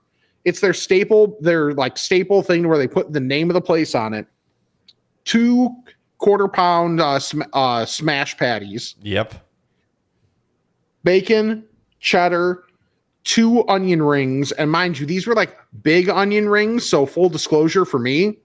It's 0.44 0.60
their 0.60 0.74
staple, 0.74 1.38
their 1.40 1.72
like 1.74 1.98
staple 1.98 2.44
thing 2.44 2.68
where 2.68 2.78
they 2.78 2.88
put 2.90 3.14
the 3.14 3.22
name 3.22 3.50
of 3.50 3.54
the 3.54 3.62
place 3.62 3.96
on 3.96 4.14
it. 4.14 4.28
Two 5.24 5.70
quarter 6.18 6.50
pound 6.50 7.00
uh, 7.00 7.20
sm- 7.20 7.44
uh, 7.54 7.86
smash 7.86 8.36
patties, 8.36 8.96
Yep. 9.02 9.36
bacon, 11.06 11.64
cheddar, 12.02 12.64
two 13.24 13.68
onion 13.68 14.02
rings, 14.02 14.52
and 14.54 14.72
mind 14.72 15.00
you, 15.00 15.06
these 15.06 15.28
were 15.28 15.36
like 15.36 15.58
big 15.82 16.10
onion 16.10 16.50
rings. 16.50 16.88
So 16.88 17.06
full 17.06 17.30
disclosure 17.30 17.86
for 17.86 18.00
me, 18.00 18.38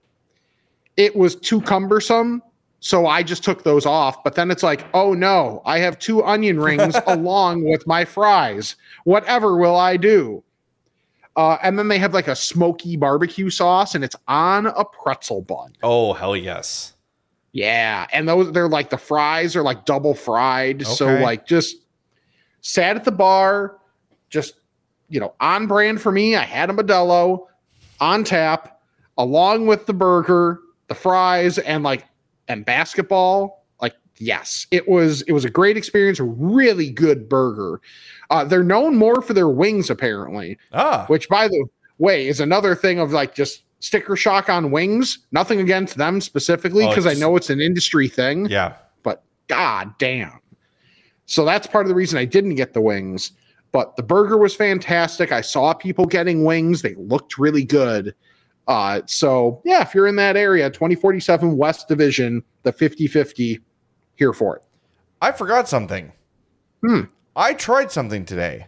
it 0.97 1.15
was 1.15 1.35
too 1.35 1.61
cumbersome. 1.61 2.41
So 2.79 3.07
I 3.07 3.23
just 3.23 3.43
took 3.43 3.63
those 3.63 3.85
off. 3.85 4.23
But 4.23 4.35
then 4.35 4.51
it's 4.51 4.61
like, 4.61 4.85
oh 4.93 5.13
no, 5.13 5.61
I 5.65 5.79
have 5.79 5.97
two 5.97 6.23
onion 6.23 6.59
rings 6.59 6.95
along 7.07 7.63
with 7.63 7.87
my 7.87 8.05
fries. 8.05 8.75
Whatever 9.05 9.57
will 9.57 9.75
I 9.75 9.97
do? 9.97 10.43
Uh, 11.35 11.57
and 11.63 11.77
then 11.77 11.87
they 11.87 11.97
have 11.97 12.13
like 12.13 12.27
a 12.27 12.35
smoky 12.35 12.95
barbecue 12.95 13.49
sauce, 13.49 13.95
and 13.95 14.03
it's 14.03 14.15
on 14.27 14.67
a 14.67 14.85
pretzel 14.85 15.41
bun. 15.41 15.73
Oh 15.83 16.13
hell 16.13 16.35
yes. 16.35 16.93
Yeah, 17.51 18.05
and 18.11 18.27
those 18.27 18.51
they're 18.51 18.69
like 18.69 18.89
the 18.89 18.97
fries 18.97 19.55
are 19.55 19.63
like 19.63 19.85
double 19.85 20.13
fried. 20.13 20.85
So 20.85 21.07
like 21.07 21.45
just 21.47 21.77
sat 22.61 22.95
at 22.95 23.03
the 23.03 23.11
bar, 23.11 23.77
just 24.29 24.55
you 25.09 25.19
know, 25.19 25.33
on 25.39 25.67
brand 25.67 26.01
for 26.01 26.11
me. 26.11 26.35
I 26.35 26.43
had 26.43 26.69
a 26.69 26.73
Modelo 26.73 27.45
on 27.99 28.23
tap, 28.23 28.81
along 29.17 29.67
with 29.67 29.85
the 29.85 29.93
burger, 29.93 30.59
the 30.87 30.95
fries, 30.95 31.57
and 31.59 31.83
like 31.83 32.05
and 32.47 32.65
basketball. 32.65 33.65
Like, 33.81 33.95
yes, 34.17 34.67
it 34.71 34.87
was 34.87 35.21
it 35.23 35.31
was 35.31 35.45
a 35.45 35.49
great 35.49 35.77
experience, 35.77 36.19
a 36.19 36.23
really 36.23 36.89
good 36.89 37.27
burger. 37.29 37.81
Uh, 38.29 38.43
they're 38.43 38.63
known 38.63 38.95
more 38.95 39.21
for 39.21 39.33
their 39.33 39.49
wings, 39.49 39.89
apparently 39.89 40.57
Ah. 40.73 41.05
which 41.07 41.29
by 41.29 41.47
the 41.47 41.65
way 41.97 42.27
is 42.27 42.39
another 42.39 42.75
thing 42.75 42.99
of 42.99 43.11
like 43.13 43.35
just 43.35 43.63
sticker 43.79 44.15
shock 44.15 44.49
on 44.49 44.71
wings. 44.71 45.19
Nothing 45.31 45.59
against 45.59 45.97
them 45.97 46.19
specifically 46.19 46.85
Oh, 46.85 46.89
because 46.89 47.05
I 47.05 47.13
know 47.13 47.35
it's 47.35 47.49
an 47.51 47.61
industry 47.61 48.07
thing, 48.07 48.47
Yeah. 48.47 48.73
but 49.03 49.23
god 49.47 49.93
damn. 49.99 50.39
So 51.27 51.45
that's 51.45 51.67
part 51.67 51.85
of 51.85 51.89
the 51.89 51.95
reason 51.95 52.17
I 52.17 52.25
didn't 52.25 52.55
get 52.55 52.73
the 52.73 52.81
wings. 52.81 53.31
But 53.75 53.97
the 53.97 54.03
burger 54.03 54.37
was 54.37 54.55
fantastic. 54.55 55.33
I 55.33 55.41
saw 55.41 55.73
people 55.73 56.05
getting 56.05 56.45
wings. 56.45 56.81
They 56.81 56.95
looked 56.95 57.37
really 57.37 57.65
good. 57.65 58.15
Uh, 58.69 59.01
so 59.05 59.61
yeah, 59.65 59.81
if 59.81 59.93
you're 59.93 60.07
in 60.07 60.15
that 60.15 60.37
area, 60.37 60.69
2047 60.69 61.57
West 61.57 61.89
Division, 61.89 62.41
the 62.63 62.71
50-50, 62.71 63.59
here 64.15 64.31
for 64.31 64.55
it. 64.55 64.63
I 65.21 65.33
forgot 65.33 65.67
something. 65.67 66.13
Hmm. 66.87 67.01
I 67.35 67.53
tried 67.53 67.91
something 67.91 68.23
today. 68.23 68.67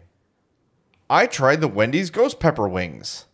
I 1.10 1.26
tried 1.26 1.62
the 1.62 1.70
Wendy's 1.70 2.10
ghost 2.10 2.41
pepper 2.41 2.68
wings. 2.68 3.28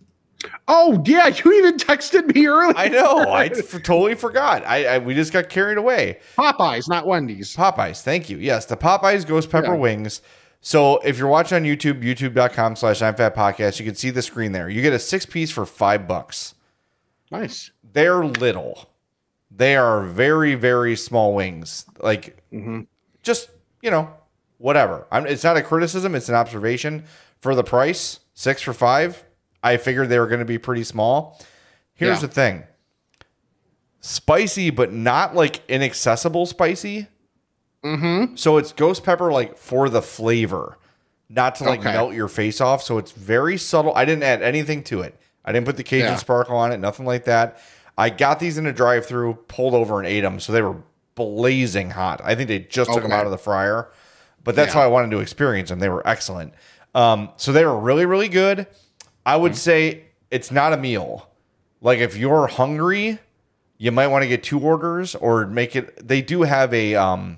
Oh 0.68 1.02
yeah, 1.08 1.26
you 1.44 1.54
even 1.54 1.78
texted 1.78 2.36
me 2.36 2.46
earlier. 2.46 2.78
I 2.78 2.88
know. 2.88 3.18
I 3.18 3.46
f- 3.46 3.72
totally 3.82 4.14
forgot. 4.14 4.64
I, 4.68 4.86
I 4.86 4.98
we 5.00 5.16
just 5.16 5.34
got 5.34 5.50
carried 5.50 5.80
away. 5.80 6.20
Popeyes, 6.38 6.88
not 6.88 7.08
Wendy's. 7.08 7.56
Popeyes. 7.56 8.04
Thank 8.04 8.30
you. 8.30 8.38
Yes, 8.38 8.68
the 8.68 8.78
Popeyes 8.78 9.26
ghost 9.26 9.50
pepper 9.50 9.74
Yeah. 9.74 9.80
wings. 9.80 10.22
So 10.66 11.00
if 11.00 11.18
you're 11.18 11.28
watching 11.28 11.58
on 11.58 11.64
YouTube, 11.64 12.02
youtube.com 12.02 12.78
slash 12.78 13.02
I'm 13.02 13.16
fat 13.16 13.36
podcast, 13.36 13.80
you 13.80 13.86
can 13.86 13.96
see 13.96 14.12
the 14.12 14.22
screen 14.22 14.54
there. 14.54 14.70
You 14.70 14.82
get 14.82 14.94
a 14.94 14.98
six 14.98 15.26
piece 15.26 15.52
for 15.52 15.66
five 15.66 16.08
bucks. 16.08 16.56
Nice. 17.30 17.72
They're 17.92 18.24
little. 18.24 18.90
They 19.52 19.76
are 19.76 20.04
very, 20.04 20.56
very 20.56 20.96
small 20.96 21.36
wings. 21.36 21.86
Like 22.00 22.42
mm-hmm. 22.52 22.84
just, 23.24 23.50
you 23.82 23.92
know, 23.92 24.10
whatever. 24.58 25.06
I'm, 25.12 25.28
it's 25.28 25.44
not 25.44 25.58
a 25.58 25.62
criticism, 25.62 26.16
it's 26.16 26.30
an 26.30 26.36
observation. 26.36 27.04
For 27.42 27.56
the 27.56 27.64
price, 27.66 28.22
six 28.34 28.62
for 28.62 28.72
five, 28.72 29.22
I 29.62 29.76
figured 29.76 30.08
they 30.08 30.18
were 30.18 30.28
going 30.28 30.40
to 30.40 30.46
be 30.46 30.58
pretty 30.58 30.86
small. 30.86 31.42
Here's 31.94 32.22
Yeah. 32.22 32.28
the 32.28 32.34
thing 32.34 32.64
spicy, 34.00 34.70
but 34.70 34.94
not 34.94 35.36
like 35.36 35.62
inaccessible 35.68 36.46
spicy. 36.46 37.08
Mm-hmm. 37.84 38.36
So 38.36 38.58
it's 38.58 38.72
ghost 38.72 39.04
pepper 39.04 39.32
like 39.32 39.58
for 39.58 39.90
the 39.90 40.02
flavor, 40.02 40.78
not 41.30 41.56
to 41.56 41.66
like 41.66 41.82
Okay. 41.82 41.92
melt 41.92 42.14
your 42.14 42.28
face 42.28 42.62
off. 42.62 42.82
So 42.84 42.98
it's 42.98 43.12
very 43.12 43.58
subtle. 43.58 43.94
I 43.96 44.06
didn't 44.06 44.24
add 44.24 44.42
anything 44.42 44.84
to 44.86 45.02
it. 45.02 45.16
I 45.46 45.52
didn't 45.52 45.66
put 45.66 45.78
the 45.78 45.84
Cajun 45.84 46.08
Yeah. 46.12 46.16
sparkle 46.16 46.56
on 46.58 46.72
it, 46.72 46.78
nothing 46.78 47.06
like 47.06 47.26
that. 47.26 47.60
I 47.98 48.10
got 48.10 48.40
these 48.40 48.58
in 48.58 48.66
a 48.66 48.72
drive 48.74 49.06
through, 49.06 49.36
pulled 49.48 49.74
over 49.74 50.00
and 50.00 50.08
ate 50.08 50.22
them. 50.22 50.40
So 50.40 50.52
they 50.54 50.62
were 50.62 50.78
blazing 51.16 51.92
hot. 51.92 52.22
I 52.24 52.34
think 52.36 52.48
they 52.48 52.60
just 52.60 52.92
took 52.92 53.04
them 53.04 53.12
out 53.12 53.26
of 53.26 53.32
the 53.32 53.38
fryer, 53.38 53.90
but 54.44 54.56
that's 54.56 54.70
Yeah. 54.74 54.80
how 54.82 54.86
I 54.86 54.88
wanted 54.88 55.12
to 55.12 55.20
experience 55.20 55.70
them. 55.70 55.80
They 55.80 55.90
were 55.90 56.06
excellent. 56.08 56.54
Um, 56.96 57.30
so 57.38 57.52
they 57.52 57.66
were 57.66 57.78
really, 57.78 58.06
really 58.06 58.30
good. 58.30 58.66
I 59.26 59.36
would 59.36 59.56
say 59.56 60.04
it's 60.32 60.52
not 60.52 60.74
a 60.74 60.78
meal. 60.78 61.28
Like 61.82 62.00
if 62.00 62.16
you're 62.18 62.48
hungry, 62.48 63.20
you 63.78 63.92
might 63.92 64.08
want 64.08 64.24
to 64.24 64.28
get 64.28 64.42
two 64.44 64.60
orders 64.60 65.14
or 65.16 65.46
make 65.46 65.76
it. 65.76 66.08
They 66.08 66.22
do 66.22 66.44
have 66.44 66.74
a 66.74 66.96
um, 66.96 67.38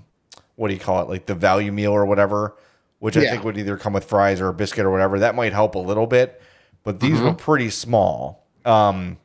what 0.55 0.67
do 0.69 0.73
you 0.73 0.79
call 0.79 1.01
it? 1.01 1.09
Like 1.09 1.25
the 1.25 1.35
value 1.35 1.71
meal 1.71 1.91
or 1.91 2.05
whatever, 2.05 2.55
which 2.99 3.17
I 3.17 3.21
think 3.29 3.43
would 3.43 3.57
either 3.57 3.77
come 3.77 3.93
with 3.93 4.05
fries 4.05 4.39
or 4.41 4.47
a 4.47 4.53
biscuit 4.53 4.85
or 4.85 4.91
whatever. 4.91 5.19
That 5.19 5.35
might 5.35 5.53
help 5.53 5.75
a 5.75 5.79
little 5.79 6.07
bit, 6.07 6.41
but 6.83 6.99
these 6.99 7.19
were 7.21 7.33
pretty 7.33 7.69
small. 7.69 8.45
Um, 8.65 9.17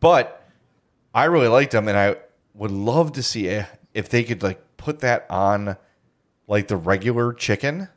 but 0.00 0.46
I 1.14 1.24
really 1.24 1.48
liked 1.48 1.72
them, 1.72 1.88
and 1.88 1.96
I 1.96 2.16
would 2.54 2.70
love 2.70 3.12
to 3.12 3.22
see 3.22 3.46
if, 3.48 3.68
if 3.94 4.08
they 4.08 4.24
could 4.24 4.42
like 4.42 4.60
put 4.76 5.00
that 5.00 5.26
on 5.30 5.76
like 6.46 6.68
the 6.68 6.76
regular 6.76 7.32
chicken 7.32 7.88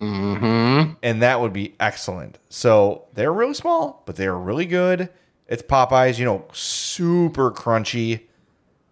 Mm-hmm. 0.00 0.94
and 1.02 1.22
that 1.22 1.40
would 1.40 1.52
be 1.52 1.74
excellent. 1.80 2.38
So 2.50 3.06
they're 3.14 3.32
really 3.32 3.54
small, 3.54 4.02
but 4.06 4.16
they're 4.16 4.36
really 4.36 4.66
good. 4.66 5.08
It's 5.48 5.62
Popeyes, 5.62 6.18
you 6.18 6.24
know, 6.24 6.44
super 6.52 7.50
crunchy, 7.50 8.22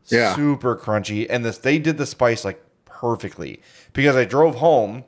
Yeah. 0.06 0.34
super 0.34 0.76
crunchy, 0.76 1.26
and 1.28 1.44
this 1.44 1.58
they 1.58 1.78
did 1.78 1.98
the 1.98 2.06
spice 2.06 2.44
like 2.44 2.61
perfectly 3.02 3.60
because 3.92 4.14
I 4.14 4.24
drove 4.24 4.54
home 4.54 5.02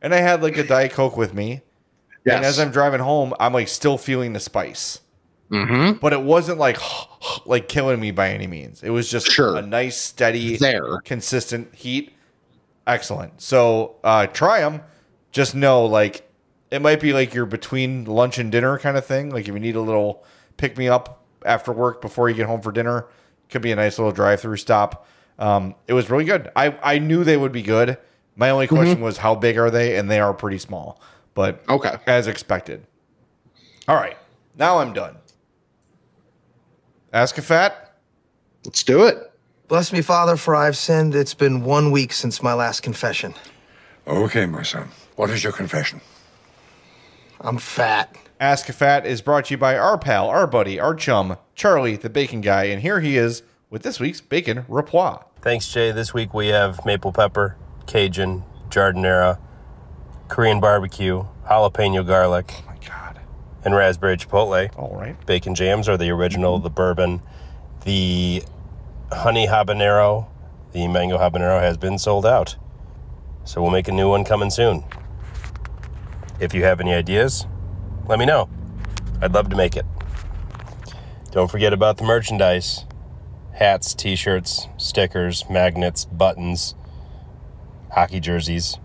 and 0.00 0.14
I 0.14 0.18
had 0.18 0.42
like 0.42 0.56
a 0.56 0.62
diet 0.62 0.92
coke 0.92 1.16
with 1.16 1.34
me, 1.34 1.60
Yes. 2.24 2.36
and 2.36 2.44
as 2.44 2.58
I'm 2.60 2.70
driving 2.70 3.00
home, 3.00 3.34
I'm 3.40 3.52
like 3.52 3.66
still 3.68 3.98
feeling 3.98 4.32
the 4.32 4.38
spice, 4.40 5.00
mm-hmm. 5.50 5.98
but 5.98 6.12
it 6.12 6.22
wasn't 6.22 6.58
like 6.58 6.78
like 7.46 7.68
killing 7.68 7.98
me 8.00 8.12
by 8.12 8.30
any 8.30 8.46
means. 8.46 8.82
It 8.84 8.90
was 8.90 9.10
just 9.10 9.26
Sure. 9.26 9.56
a 9.56 9.62
nice, 9.62 9.96
steady, 9.96 10.56
There. 10.56 11.00
consistent 11.00 11.74
heat. 11.74 12.12
Excellent. 12.86 13.42
So 13.42 13.96
uh, 14.04 14.28
try 14.28 14.60
them. 14.60 14.80
Just 15.32 15.56
know, 15.56 15.84
like, 15.84 16.30
it 16.70 16.80
might 16.80 17.00
be 17.00 17.12
like 17.12 17.34
you're 17.34 17.44
between 17.44 18.04
lunch 18.04 18.38
and 18.38 18.50
dinner 18.52 18.78
kind 18.78 18.96
of 18.96 19.04
thing. 19.04 19.30
Like, 19.30 19.48
if 19.48 19.54
you 19.54 19.58
need 19.60 19.74
a 19.74 19.80
little 19.80 20.24
pick 20.56 20.78
me 20.78 20.88
up 20.88 21.24
after 21.44 21.72
work 21.72 22.00
before 22.00 22.28
you 22.30 22.36
get 22.36 22.46
home 22.46 22.60
for 22.60 22.70
dinner, 22.70 23.06
could 23.50 23.62
be 23.62 23.72
a 23.72 23.76
nice 23.76 23.98
little 23.98 24.12
drive 24.12 24.40
through 24.40 24.56
stop. 24.58 25.06
Um, 25.38 25.74
it 25.86 25.92
was 25.92 26.08
really 26.10 26.24
good. 26.24 26.50
I, 26.56 26.76
I 26.82 26.98
knew 26.98 27.24
they 27.24 27.36
would 27.36 27.52
be 27.52 27.62
good. 27.62 27.98
My 28.36 28.50
only 28.50 28.66
question 28.66 29.00
was, 29.00 29.18
how 29.18 29.34
big 29.34 29.56
are 29.58 29.70
they? 29.70 29.96
And 29.96 30.10
they 30.10 30.20
are 30.20 30.32
pretty 30.34 30.58
small, 30.58 31.00
but 31.34 31.62
Okay. 31.68 31.94
as 32.06 32.26
expected. 32.26 32.86
All 33.88 33.96
right. 33.96 34.16
Now 34.58 34.78
I'm 34.78 34.92
done. 34.92 35.16
Ask 37.12 37.38
a 37.38 37.42
fat. 37.42 37.94
Let's 38.64 38.82
do 38.82 39.04
it. 39.04 39.32
Bless 39.68 39.92
me, 39.92 40.00
Father, 40.02 40.36
for 40.36 40.54
I've 40.54 40.76
sinned. 40.76 41.14
It's 41.14 41.34
been 41.34 41.64
one 41.64 41.90
week 41.90 42.12
since 42.12 42.42
my 42.42 42.52
last 42.52 42.82
confession. 42.82 43.34
Okay, 44.06 44.46
my 44.46 44.62
son. 44.62 44.88
What 45.16 45.30
is 45.30 45.42
your 45.42 45.52
confession? 45.52 46.00
I'm 47.40 47.58
fat. 47.58 48.14
Ask 48.38 48.68
a 48.68 48.72
Fat 48.72 49.06
is 49.06 49.22
brought 49.22 49.46
to 49.46 49.54
you 49.54 49.58
by 49.58 49.78
our 49.78 49.96
pal, 49.96 50.28
our 50.28 50.46
buddy, 50.46 50.78
our 50.78 50.94
chum, 50.94 51.38
Charlie, 51.54 51.96
the 51.96 52.10
bacon 52.10 52.42
guy, 52.42 52.64
and 52.64 52.82
here 52.82 53.00
he 53.00 53.16
is 53.16 53.42
with 53.70 53.82
this 53.82 53.98
week's 54.00 54.20
Bacon 54.20 54.64
Report. 54.68 55.26
Thanks, 55.40 55.72
Jay. 55.72 55.92
This 55.92 56.14
week 56.14 56.32
we 56.34 56.48
have 56.48 56.84
maple 56.84 57.12
pepper, 57.12 57.56
Cajun, 57.86 58.44
giardiniera, 58.68 59.38
Korean 60.28 60.60
barbecue, 60.60 61.24
jalapeno 61.48 62.06
garlic, 62.06 62.52
Oh 62.58 62.64
my 62.66 62.76
God! 62.86 63.20
and 63.64 63.74
raspberry 63.74 64.16
chipotle. 64.16 64.76
All 64.78 64.96
right, 64.96 65.16
Bacon 65.26 65.54
jams 65.54 65.88
are 65.88 65.96
the 65.96 66.10
original, 66.10 66.58
the 66.58 66.70
bourbon. 66.70 67.22
The 67.84 68.42
honey 69.12 69.46
habanero, 69.46 70.26
the 70.72 70.88
mango 70.88 71.18
habanero 71.18 71.60
has 71.60 71.76
been 71.76 71.98
sold 71.98 72.26
out. 72.26 72.56
So 73.44 73.62
we'll 73.62 73.70
make 73.70 73.86
a 73.86 73.92
new 73.92 74.08
one 74.08 74.24
coming 74.24 74.50
soon. 74.50 74.84
If 76.40 76.52
you 76.52 76.64
have 76.64 76.80
any 76.80 76.92
ideas, 76.92 77.46
let 78.08 78.18
me 78.18 78.26
know. 78.26 78.48
I'd 79.22 79.32
love 79.32 79.48
to 79.50 79.56
make 79.56 79.76
it. 79.76 79.86
Don't 81.30 81.50
forget 81.50 81.72
about 81.72 81.96
the 81.98 82.04
merchandise 82.04 82.84
hats, 83.56 83.94
t 83.94 84.16
shirts, 84.16 84.68
stickers, 84.76 85.44
magnets, 85.50 86.04
buttons, 86.04 86.74
hockey 87.90 88.20
jerseys. 88.20 88.78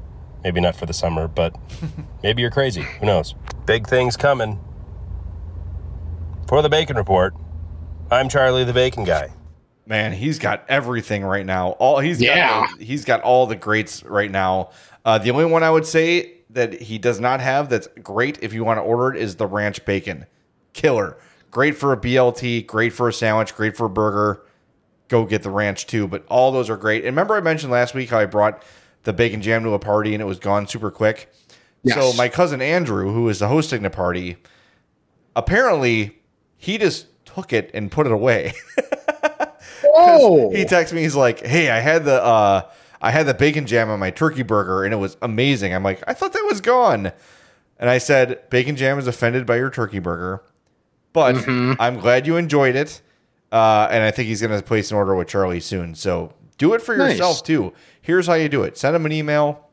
Maybe 0.43 0.59
not 0.59 0.75
for 0.75 0.85
the 0.87 0.93
summer, 0.93 1.27
but 1.27 1.55
maybe 2.23 2.41
you're 2.41 2.51
crazy. 2.51 2.81
Who 2.99 3.05
knows? 3.05 3.35
Big 3.65 3.87
things 3.87 4.17
coming. 4.17 4.59
For 6.47 6.61
the 6.61 6.69
Bacon 6.69 6.97
Report, 6.97 7.33
I'm 8.09 8.27
Charlie 8.27 8.63
the 8.63 8.73
Bacon 8.73 9.03
Guy. 9.03 9.29
man, 9.85 10.11
he's 10.13 10.39
got 10.39 10.63
everything 10.67 11.23
right 11.23 11.45
now. 11.45 11.69
All 11.71 11.99
he's 11.99 12.19
Yeah. 12.21 12.65
got, 12.67 12.81
he's 12.81 13.05
got 13.05 13.21
all 13.21 13.45
the 13.45 13.55
greats 13.55 14.03
right 14.03 14.31
now. 14.31 14.71
Uh, 15.05 15.17
the 15.17 15.31
only 15.31 15.45
one 15.45 15.63
I 15.63 15.69
would 15.69 15.85
say 15.85 16.33
that 16.49 16.81
he 16.81 16.97
does 16.97 17.19
not 17.19 17.39
have 17.39 17.69
that's 17.69 17.87
great 18.03 18.39
if 18.41 18.53
you 18.53 18.63
want 18.63 18.77
to 18.77 18.81
order 18.81 19.15
it 19.15 19.21
is 19.21 19.35
the 19.35 19.47
ranch 19.47 19.83
bacon, 19.85 20.25
killer. 20.73 21.17
Great 21.51 21.75
for 21.77 21.93
a 21.93 21.97
BLT, 21.97 22.65
great 22.67 22.93
for 22.93 23.07
a 23.09 23.13
sandwich, 23.13 23.55
great 23.55 23.75
for 23.77 23.85
a 23.85 23.89
burger. 23.89 24.43
Go 25.11 25.25
get 25.25 25.43
the 25.43 25.49
ranch 25.49 25.87
too. 25.87 26.07
But 26.07 26.25
all 26.29 26.53
those 26.53 26.69
are 26.69 26.77
great. 26.77 26.99
And 26.99 27.07
remember, 27.07 27.35
I 27.35 27.41
mentioned 27.41 27.69
last 27.69 27.93
week 27.93 28.09
how 28.09 28.19
I 28.19 28.25
brought 28.25 28.63
the 29.03 29.11
bacon 29.11 29.41
jam 29.41 29.63
to 29.63 29.73
a 29.73 29.79
party 29.79 30.13
and 30.13 30.21
it 30.21 30.25
was 30.25 30.39
gone 30.39 30.67
super 30.67 30.89
quick. 30.89 31.29
Yes. 31.83 31.97
So 31.97 32.13
my 32.15 32.29
cousin 32.29 32.61
Andrew, 32.61 33.11
who 33.11 33.27
is 33.27 33.39
the 33.39 33.49
hosting 33.49 33.81
the 33.81 33.89
party, 33.89 34.37
apparently 35.35 36.21
he 36.55 36.77
just 36.77 37.07
took 37.25 37.51
it 37.51 37.69
and 37.73 37.91
put 37.91 38.05
it 38.05 38.13
away. 38.13 38.53
Oh, 39.93 40.51
he 40.51 40.63
texted 40.63 40.93
me. 40.93 41.01
He's 41.01 41.15
like, 41.15 41.45
"Hey, 41.45 41.69
I 41.69 41.79
had 41.79 42.05
the 42.05 42.23
uh, 42.23 42.69
I 43.01 43.11
had 43.11 43.25
the 43.25 43.33
bacon 43.33 43.65
jam 43.65 43.89
on 43.89 43.99
my 43.99 44.09
turkey 44.09 44.43
burger, 44.43 44.83
and 44.85 44.93
it 44.93 44.97
was 44.97 45.17
amazing." 45.21 45.73
I'm 45.73 45.83
like, 45.83 46.01
"I 46.07 46.13
thought 46.13 46.33
that 46.33 46.45
was 46.49 46.61
gone," 46.61 47.11
and 47.77 47.89
I 47.89 47.97
said, 47.97 48.49
"Bacon 48.49 48.75
jam 48.75 48.97
is 48.99 49.07
offended 49.07 49.45
by 49.45 49.57
your 49.57 49.69
turkey 49.69 49.99
burger, 49.99 50.43
but 51.13 51.35
I'm 51.47 51.99
glad 51.99 52.25
you 52.25 52.37
enjoyed 52.37 52.75
it." 52.75 53.01
Uh, 53.51 53.87
and 53.91 54.03
I 54.03 54.11
think 54.11 54.27
he's 54.27 54.41
going 54.41 54.57
to 54.57 54.65
place 54.65 54.91
an 54.91 54.97
order 54.97 55.15
with 55.15 55.27
Charlie 55.27 55.59
soon. 55.59 55.93
So 55.95 56.33
do 56.57 56.73
it 56.73 56.81
for 56.81 56.95
Nice. 56.95 57.11
yourself 57.13 57.43
too. 57.43 57.73
Here's 58.01 58.27
how 58.27 58.35
you 58.35 58.47
do 58.49 58.63
it: 58.63 58.77
send 58.77 58.95
him 58.95 59.05
an 59.05 59.11
email, 59.11 59.67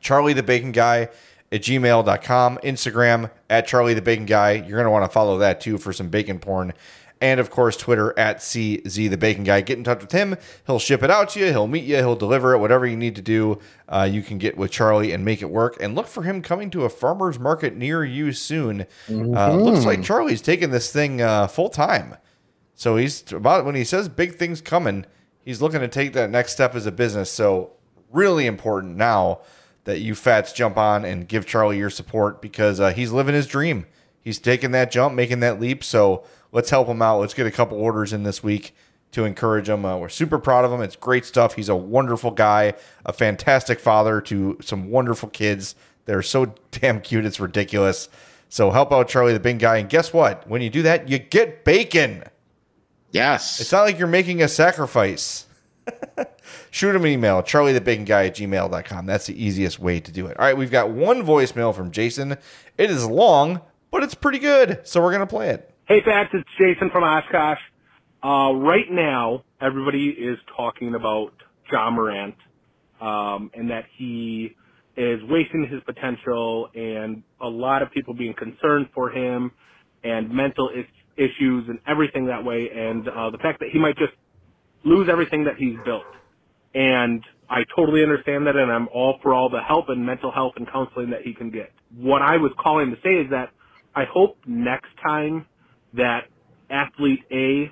Charlie 0.00 0.32
the 0.32 0.42
Bacon 0.42 0.72
Guy 0.72 1.08
at 1.52 1.62
gmail.com, 1.62 2.58
Instagram 2.64 3.30
at 3.48 3.66
Charlie 3.66 3.94
the 3.94 4.02
Bacon 4.02 4.26
Guy. 4.26 4.52
You're 4.52 4.76
going 4.78 4.84
to 4.84 4.90
want 4.90 5.04
to 5.04 5.10
follow 5.12 5.38
that 5.38 5.60
too 5.60 5.78
for 5.78 5.92
some 5.92 6.08
bacon 6.08 6.38
porn. 6.38 6.72
And 7.18 7.40
of 7.40 7.48
course, 7.48 7.78
Twitter 7.78 8.12
at 8.18 8.38
CZ 8.38 9.08
the 9.08 9.16
Bacon 9.16 9.42
Guy. 9.44 9.62
Get 9.62 9.78
in 9.78 9.84
touch 9.84 10.02
with 10.02 10.12
him. 10.12 10.36
He'll 10.66 10.78
ship 10.78 11.02
it 11.02 11.10
out 11.10 11.30
to 11.30 11.40
you. 11.40 11.46
He'll 11.46 11.66
meet 11.66 11.84
you. 11.84 11.96
He'll 11.96 12.14
deliver 12.14 12.52
it. 12.52 12.58
Whatever 12.58 12.86
you 12.86 12.96
need 12.96 13.16
to 13.16 13.22
do, 13.22 13.58
uh, 13.88 14.06
you 14.10 14.20
can 14.20 14.36
get 14.36 14.58
with 14.58 14.70
Charlie 14.70 15.12
and 15.12 15.24
make 15.24 15.40
it 15.40 15.48
work. 15.48 15.78
And 15.80 15.94
look 15.94 16.08
for 16.08 16.24
him 16.24 16.42
coming 16.42 16.68
to 16.72 16.84
a 16.84 16.90
farmer's 16.90 17.38
market 17.38 17.74
near 17.74 18.04
you 18.04 18.32
soon. 18.32 18.84
Uh, 19.08 19.54
looks 19.56 19.86
like 19.86 20.02
Charlie's 20.02 20.42
taking 20.42 20.72
this 20.72 20.92
thing 20.92 21.22
uh, 21.22 21.46
full 21.46 21.70
time. 21.70 22.16
So 22.76 22.96
he's 22.96 23.32
about 23.32 23.64
when 23.64 23.74
he 23.74 23.84
says 23.84 24.08
big 24.08 24.36
things 24.36 24.60
coming, 24.60 25.06
he's 25.44 25.62
looking 25.62 25.80
to 25.80 25.88
take 25.88 26.12
that 26.12 26.30
next 26.30 26.52
step 26.52 26.74
as 26.74 26.86
a 26.86 26.92
business. 26.92 27.32
So 27.32 27.72
really 28.12 28.46
important 28.46 28.96
now 28.96 29.40
that 29.84 30.00
you 30.00 30.14
fats 30.14 30.52
jump 30.52 30.76
on 30.76 31.04
and 31.04 31.26
give 31.26 31.46
Charlie 31.46 31.78
your 31.78 31.90
support 31.90 32.42
because 32.42 32.78
uh, 32.78 32.92
he's 32.92 33.12
living 33.12 33.34
his 33.34 33.46
dream. 33.46 33.86
He's 34.20 34.38
taking 34.38 34.72
that 34.72 34.90
jump, 34.90 35.14
making 35.14 35.40
that 35.40 35.58
leap. 35.58 35.82
So 35.82 36.24
let's 36.52 36.70
help 36.70 36.88
him 36.88 37.00
out. 37.00 37.20
Let's 37.20 37.34
get 37.34 37.46
a 37.46 37.50
couple 37.50 37.78
orders 37.78 38.12
in 38.12 38.24
this 38.24 38.42
week 38.42 38.74
to 39.12 39.24
encourage 39.24 39.68
him. 39.68 39.84
Uh, 39.84 39.96
we're 39.96 40.08
super 40.08 40.38
proud 40.38 40.64
of 40.64 40.72
him. 40.72 40.82
It's 40.82 40.96
great 40.96 41.24
stuff. 41.24 41.54
He's 41.54 41.68
a 41.68 41.76
wonderful 41.76 42.32
guy, 42.32 42.74
a 43.06 43.12
fantastic 43.12 43.80
father 43.80 44.20
to 44.22 44.58
some 44.60 44.90
wonderful 44.90 45.30
kids. 45.30 45.76
They're 46.04 46.22
so 46.22 46.46
damn 46.72 47.00
cute. 47.00 47.24
It's 47.24 47.40
ridiculous. 47.40 48.08
So 48.48 48.70
help 48.70 48.92
out 48.92 49.08
Charlie 49.08 49.32
the 49.32 49.40
big 49.40 49.60
guy. 49.60 49.78
And 49.78 49.88
guess 49.88 50.12
what? 50.12 50.46
When 50.48 50.60
you 50.60 50.70
do 50.70 50.82
that, 50.82 51.08
you 51.08 51.18
get 51.18 51.64
bacon. 51.64 52.24
Yes. 53.16 53.60
It's 53.60 53.72
not 53.72 53.82
like 53.82 53.98
you're 53.98 54.08
making 54.08 54.42
a 54.42 54.48
sacrifice. 54.48 55.46
Shoot 56.70 56.94
him 56.94 57.04
an 57.04 57.10
email, 57.10 57.42
charliethebaconguy 57.42 58.26
at 58.26 58.36
gmail.com. 58.36 59.06
That's 59.06 59.26
the 59.26 59.42
easiest 59.42 59.78
way 59.78 60.00
to 60.00 60.12
do 60.12 60.26
it. 60.26 60.38
All 60.38 60.44
right, 60.44 60.56
we've 60.56 60.70
got 60.70 60.90
one 60.90 61.22
voicemail 61.22 61.74
from 61.74 61.90
Jason. 61.90 62.32
It 62.76 62.90
is 62.90 63.06
long, 63.06 63.60
but 63.90 64.02
it's 64.02 64.14
pretty 64.14 64.38
good. 64.38 64.80
So 64.84 65.00
we're 65.02 65.12
going 65.12 65.20
to 65.20 65.26
play 65.26 65.50
it. 65.50 65.72
Hey, 65.86 66.02
Fats, 66.04 66.30
it's 66.34 66.48
Jason 66.58 66.90
from 66.90 67.04
Oshkosh. 67.04 67.60
Uh, 68.22 68.52
right 68.54 68.90
now, 68.90 69.44
everybody 69.60 70.08
is 70.08 70.38
talking 70.56 70.94
about 70.94 71.32
Ja 71.70 71.90
Morant 71.90 72.34
um, 73.00 73.50
and 73.54 73.70
that 73.70 73.84
he 73.96 74.54
is 74.96 75.22
wasting 75.24 75.68
his 75.70 75.82
potential, 75.84 76.68
and 76.74 77.22
a 77.40 77.48
lot 77.48 77.82
of 77.82 77.90
people 77.90 78.14
being 78.14 78.34
concerned 78.34 78.88
for 78.94 79.10
him 79.10 79.52
and 80.02 80.30
mental 80.30 80.68
is- 80.70 80.86
issues 81.16 81.68
and 81.68 81.78
everything 81.86 82.26
that 82.26 82.44
way, 82.44 82.70
and 82.70 83.08
uh, 83.08 83.30
the 83.30 83.38
fact 83.38 83.60
that 83.60 83.70
he 83.72 83.78
might 83.78 83.96
just 83.96 84.12
lose 84.84 85.08
everything 85.10 85.44
that 85.44 85.56
he's 85.56 85.76
built. 85.84 86.04
And 86.74 87.22
I 87.48 87.64
totally 87.74 88.02
understand 88.02 88.46
that, 88.46 88.56
and 88.56 88.70
I'm 88.70 88.88
all 88.88 89.18
for 89.22 89.32
all 89.32 89.48
the 89.48 89.62
help 89.62 89.88
and 89.88 90.04
mental 90.04 90.30
health 90.30 90.54
and 90.56 90.70
counseling 90.70 91.10
that 91.10 91.22
he 91.22 91.34
can 91.34 91.50
get. 91.50 91.72
What 91.96 92.22
I 92.22 92.36
was 92.36 92.52
calling 92.58 92.90
to 92.90 92.96
say 93.02 93.14
is 93.14 93.30
that 93.30 93.50
I 93.94 94.04
hope 94.04 94.36
next 94.46 94.90
time 95.06 95.46
that 95.94 96.24
athlete 96.68 97.24
A 97.32 97.70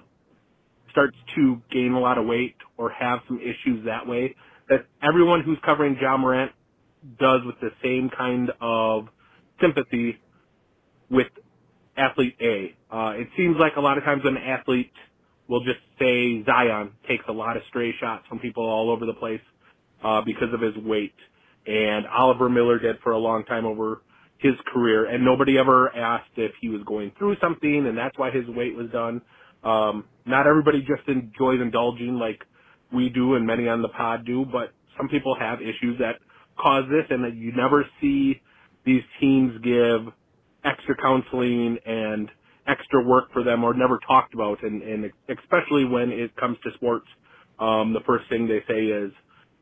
starts 0.90 1.16
to 1.34 1.60
gain 1.70 1.92
a 1.92 2.00
lot 2.00 2.18
of 2.18 2.26
weight 2.26 2.54
or 2.76 2.90
have 2.90 3.20
some 3.26 3.40
issues 3.40 3.84
that 3.84 4.06
way, 4.06 4.34
that 4.68 4.86
everyone 5.02 5.42
who's 5.42 5.58
covering 5.64 5.96
Ja 6.00 6.16
Morant 6.16 6.52
does 7.18 7.40
with 7.44 7.56
the 7.60 7.70
same 7.82 8.08
kind 8.08 8.50
of 8.60 9.08
sympathy 9.60 10.18
with 11.10 11.26
athlete 11.96 12.36
A. 12.40 12.74
Uh, 12.90 13.10
it 13.16 13.28
seems 13.36 13.56
like 13.58 13.76
a 13.76 13.80
lot 13.80 13.98
of 13.98 14.04
times 14.04 14.22
an 14.24 14.36
athlete 14.36 14.92
will 15.48 15.64
just 15.64 15.80
say 15.98 16.42
Zion 16.44 16.92
takes 17.08 17.24
a 17.28 17.32
lot 17.32 17.56
of 17.56 17.62
stray 17.68 17.94
shots 18.00 18.24
from 18.28 18.38
people 18.38 18.64
all 18.64 18.90
over 18.90 19.06
the 19.06 19.14
place 19.14 19.40
uh, 20.02 20.22
because 20.22 20.52
of 20.52 20.60
his 20.60 20.76
weight, 20.76 21.14
and 21.66 22.06
Oliver 22.06 22.48
Miller 22.48 22.78
did 22.78 22.98
for 23.02 23.12
a 23.12 23.18
long 23.18 23.44
time 23.44 23.64
over 23.66 24.02
his 24.38 24.54
career, 24.72 25.06
and 25.06 25.24
nobody 25.24 25.58
ever 25.58 25.94
asked 25.94 26.30
if 26.36 26.52
he 26.60 26.68
was 26.68 26.82
going 26.84 27.12
through 27.18 27.36
something, 27.40 27.86
and 27.86 27.96
that's 27.96 28.16
why 28.18 28.30
his 28.30 28.46
weight 28.48 28.76
was 28.76 28.90
done. 28.90 29.22
Um, 29.62 30.04
not 30.26 30.46
everybody 30.46 30.80
just 30.80 31.08
enjoys 31.08 31.60
indulging 31.60 32.18
like 32.18 32.42
we 32.92 33.08
do 33.08 33.34
and 33.34 33.46
many 33.46 33.68
on 33.68 33.80
the 33.80 33.88
pod 33.88 34.26
do, 34.26 34.44
but 34.44 34.72
some 34.96 35.08
people 35.08 35.34
have 35.38 35.60
issues 35.62 35.98
that 35.98 36.16
cause 36.58 36.84
this, 36.90 37.06
and 37.10 37.24
that 37.24 37.34
you 37.34 37.52
never 37.52 37.86
see 38.00 38.40
these 38.84 39.02
teams 39.20 39.58
give 39.62 40.12
extra 40.64 40.96
counseling 40.96 41.78
and 41.86 42.30
extra 42.66 43.02
work 43.04 43.32
for 43.32 43.42
them 43.44 43.64
or 43.64 43.74
never 43.74 43.98
talked 44.06 44.34
about. 44.34 44.62
And, 44.62 44.82
and 44.82 45.12
especially 45.28 45.84
when 45.84 46.10
it 46.10 46.34
comes 46.36 46.58
to 46.64 46.70
sports 46.74 47.06
um, 47.58 47.92
the 47.92 48.00
first 48.06 48.28
thing 48.28 48.48
they 48.48 48.62
say 48.68 48.86
is 48.86 49.12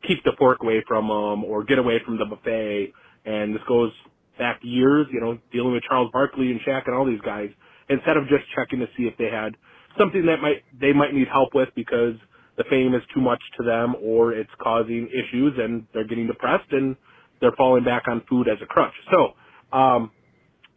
keep 0.07 0.23
the 0.23 0.33
fork 0.37 0.63
away 0.63 0.83
from 0.87 1.07
them 1.07 1.43
or 1.43 1.63
get 1.63 1.77
away 1.77 2.01
from 2.03 2.17
the 2.17 2.25
buffet. 2.25 2.93
And 3.25 3.55
this 3.55 3.61
goes 3.67 3.91
back 4.37 4.59
years 4.63 5.07
you 5.11 5.21
know 5.21 5.37
dealing 5.51 5.73
with 5.73 5.83
Charles 5.83 6.09
Barkley 6.11 6.51
and 6.51 6.59
Shaq 6.61 6.87
and 6.87 6.95
all 6.95 7.05
these 7.05 7.21
guys. 7.21 7.49
Instead 7.89 8.17
of 8.17 8.27
just 8.27 8.43
checking 8.55 8.79
to 8.79 8.87
see 8.97 9.03
if 9.03 9.17
they 9.17 9.29
had 9.29 9.55
something 9.97 10.25
that 10.25 10.41
might 10.41 10.63
they 10.79 10.93
might 10.93 11.13
need 11.13 11.27
help 11.27 11.53
with 11.53 11.69
because 11.75 12.15
the 12.57 12.63
fame 12.69 12.93
is 12.93 13.01
too 13.13 13.21
much 13.21 13.41
to 13.57 13.63
them 13.63 13.95
or 14.01 14.33
it's 14.33 14.49
causing 14.59 15.07
issues 15.09 15.53
and 15.57 15.85
they're 15.93 16.07
getting 16.07 16.27
depressed 16.27 16.71
and 16.71 16.95
they're 17.41 17.55
falling 17.57 17.83
back 17.83 18.03
on 18.07 18.23
food 18.29 18.47
as 18.47 18.57
a 18.61 18.65
crutch. 18.65 18.93
So 19.11 19.33
um 19.77 20.11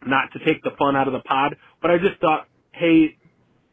not 0.07 0.31
to 0.33 0.39
take 0.45 0.63
the 0.63 0.71
fun 0.77 0.95
out 0.95 1.07
of 1.07 1.13
the 1.13 1.19
pod, 1.21 1.55
but 1.81 1.91
I 1.91 1.97
just 1.97 2.19
thought, 2.19 2.47
hey, 2.71 3.17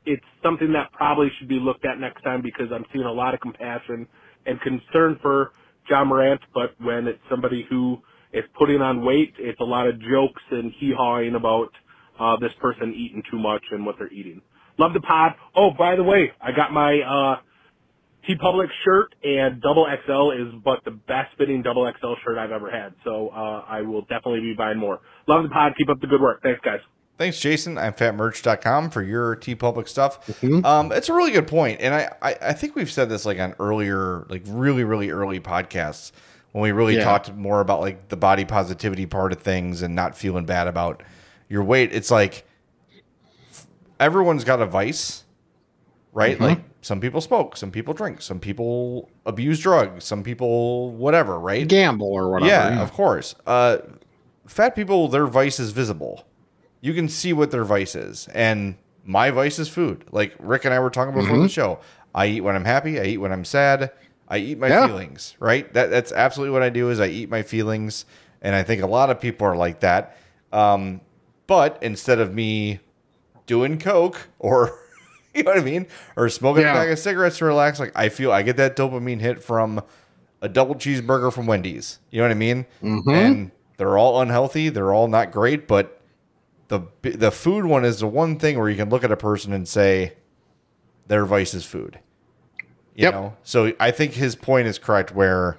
it's 0.06 0.24
something 0.42 0.72
that 0.72 0.92
probably 0.92 1.30
should 1.38 1.48
be 1.48 1.58
looked 1.58 1.84
at 1.84 1.98
next 1.98 2.22
time 2.22 2.42
because 2.42 2.68
I'm 2.72 2.84
seeing 2.92 3.04
a 3.04 3.12
lot 3.12 3.34
of 3.34 3.40
compassion 3.40 4.06
and 4.46 4.60
concern 4.60 5.18
for 5.22 5.52
Ja 5.88 6.04
Morant, 6.04 6.40
but 6.52 6.74
when 6.80 7.06
it's 7.06 7.20
somebody 7.30 7.66
who 7.68 7.98
is 8.32 8.44
putting 8.58 8.80
on 8.82 9.04
weight, 9.04 9.34
it's 9.38 9.60
a 9.60 9.64
lot 9.64 9.86
of 9.86 10.00
jokes 10.00 10.42
and 10.50 10.72
hee-hawing 10.78 11.34
about 11.34 11.70
uh, 12.18 12.36
this 12.36 12.52
person 12.60 12.92
eating 12.94 13.22
too 13.30 13.38
much 13.38 13.62
and 13.70 13.84
what 13.84 13.96
they're 13.98 14.12
eating. 14.12 14.40
Love 14.78 14.92
the 14.92 15.00
pod. 15.00 15.32
Oh, 15.54 15.70
by 15.76 15.96
the 15.96 16.02
way, 16.02 16.32
I 16.40 16.52
got 16.52 16.72
my 16.72 17.00
uh, 17.00 17.36
TeePublic 18.28 18.68
shirt 18.84 19.14
and 19.24 19.60
double 19.60 19.86
XL 20.06 20.30
is 20.32 20.52
but 20.64 20.84
the 20.84 20.90
best 20.90 21.36
fitting 21.38 21.62
double 21.62 21.90
XL 22.00 22.14
shirt 22.24 22.38
I've 22.38 22.50
ever 22.52 22.70
had. 22.70 22.94
So 23.04 23.28
uh, 23.28 23.64
I 23.68 23.82
will 23.82 24.02
definitely 24.02 24.40
be 24.40 24.54
buying 24.54 24.78
more. 24.78 25.00
Love 25.26 25.42
the 25.42 25.48
pod. 25.48 25.74
Keep 25.76 25.88
up 25.90 26.00
the 26.00 26.06
good 26.06 26.20
work. 26.20 26.42
Thanks, 26.42 26.60
guys. 26.64 26.80
Thanks, 27.16 27.38
Jason. 27.38 27.78
I'm 27.78 27.92
fatmerch.com 27.92 28.90
for 28.90 29.00
your 29.02 29.36
TeePublic 29.36 29.86
stuff. 29.88 30.42
Um, 30.42 30.90
it's 30.90 31.08
a 31.08 31.14
really 31.14 31.30
good 31.30 31.46
point, 31.46 31.80
and 31.80 31.94
I, 31.94 32.10
I 32.20 32.36
I 32.48 32.52
think 32.54 32.74
we've 32.74 32.90
said 32.90 33.08
this 33.08 33.24
like 33.24 33.38
on 33.38 33.54
earlier, 33.60 34.26
like 34.28 34.42
really 34.48 34.82
really 34.82 35.10
early 35.10 35.38
podcasts 35.38 36.10
when 36.50 36.62
we 36.62 36.72
really 36.72 36.96
Yeah. 36.96 37.04
talked 37.04 37.32
more 37.32 37.60
about 37.60 37.80
like 37.80 38.08
the 38.08 38.16
body 38.16 38.44
positivity 38.44 39.06
part 39.06 39.30
of 39.32 39.38
things 39.40 39.80
and 39.80 39.94
not 39.94 40.16
feeling 40.16 40.44
bad 40.44 40.66
about 40.66 41.04
your 41.48 41.62
weight. 41.62 41.92
It's 41.92 42.10
like 42.10 42.44
everyone's 44.00 44.44
got 44.44 44.60
a 44.60 44.66
vice, 44.66 45.24
right? 46.12 46.38
Like 46.40 46.60
some 46.84 47.00
people 47.00 47.22
smoke, 47.22 47.56
some 47.56 47.70
people 47.70 47.94
drink, 47.94 48.20
some 48.20 48.38
people 48.38 49.08
abuse 49.24 49.58
drugs, 49.58 50.04
some 50.04 50.22
people 50.22 50.90
whatever, 50.90 51.40
right? 51.40 51.66
Gamble 51.66 52.12
or 52.12 52.30
whatever. 52.30 52.50
Yeah, 52.50 52.82
of 52.82 52.92
course. 52.92 53.34
Uh, 53.46 53.78
fat 54.46 54.76
people, 54.76 55.08
their 55.08 55.26
vice 55.26 55.58
is 55.58 55.70
visible. 55.70 56.26
You 56.82 56.92
can 56.92 57.08
see 57.08 57.32
what 57.32 57.50
their 57.50 57.64
vice 57.64 57.94
is, 57.94 58.28
and 58.34 58.76
my 59.02 59.30
vice 59.30 59.58
is 59.58 59.68
food. 59.70 60.04
Like 60.12 60.34
Rick 60.38 60.66
and 60.66 60.74
I 60.74 60.78
were 60.78 60.90
talking 60.90 61.14
before 61.14 61.38
the 61.38 61.48
show. 61.48 61.78
I 62.14 62.26
eat 62.26 62.42
when 62.42 62.54
I'm 62.54 62.66
happy. 62.66 63.00
I 63.00 63.04
eat 63.04 63.16
when 63.16 63.32
I'm 63.32 63.46
sad. 63.46 63.90
I 64.28 64.36
eat 64.38 64.58
my 64.58 64.68
Yeah. 64.68 64.86
feelings. 64.86 65.34
Right. 65.40 65.72
That 65.72 65.88
that's 65.90 66.12
absolutely 66.12 66.52
what 66.52 66.62
I 66.62 66.68
do. 66.68 66.90
Is 66.90 67.00
I 67.00 67.06
eat 67.06 67.30
my 67.30 67.42
feelings, 67.42 68.04
and 68.42 68.54
I 68.54 68.62
think 68.62 68.82
a 68.82 68.86
lot 68.86 69.08
of 69.08 69.18
people 69.20 69.46
are 69.46 69.56
like 69.56 69.80
that. 69.80 70.18
Um, 70.52 71.00
but 71.46 71.78
instead 71.80 72.18
of 72.18 72.34
me 72.34 72.80
doing 73.46 73.78
coke 73.78 74.28
or 74.38 74.78
you 75.36 75.42
know 75.42 75.50
what 75.52 75.60
I 75.60 75.64
mean, 75.64 75.86
or 76.16 76.28
smoking 76.28 76.62
Yeah. 76.62 76.72
a 76.72 76.74
bag 76.74 76.90
of 76.90 76.98
cigarettes 76.98 77.38
to 77.38 77.44
relax, 77.46 77.80
like 77.80 77.92
I 77.94 78.08
feel 78.08 78.32
I 78.32 78.42
get 78.42 78.56
that 78.58 78.76
dopamine 78.76 79.20
hit 79.20 79.42
from 79.42 79.82
a 80.42 80.48
double 80.48 80.74
cheeseburger 80.74 81.32
from 81.32 81.46
Wendy's. 81.46 81.98
You 82.10 82.18
know 82.18 82.24
what 82.26 82.30
I 82.32 82.34
mean? 82.34 82.66
Mm-hmm. 82.82 83.10
And 83.10 83.50
they're 83.76 83.96
all 83.98 84.20
unhealthy. 84.20 84.68
They're 84.68 84.92
all 84.92 85.08
not 85.08 85.32
great, 85.32 85.66
but 85.66 86.00
the 86.68 86.80
the 87.02 87.30
food 87.30 87.64
one 87.66 87.84
is 87.84 88.00
the 88.00 88.06
one 88.06 88.38
thing 88.38 88.58
where 88.58 88.68
you 88.68 88.76
can 88.76 88.88
look 88.90 89.04
at 89.04 89.12
a 89.12 89.16
person 89.16 89.52
and 89.52 89.66
say 89.68 90.14
their 91.06 91.26
vice 91.26 91.52
is 91.54 91.64
food. 91.64 91.98
You 92.94 93.04
Yep. 93.04 93.14
know? 93.14 93.36
So 93.42 93.72
I 93.80 93.90
think 93.90 94.12
his 94.12 94.36
point 94.36 94.66
is 94.68 94.78
correct 94.78 95.14
where 95.14 95.58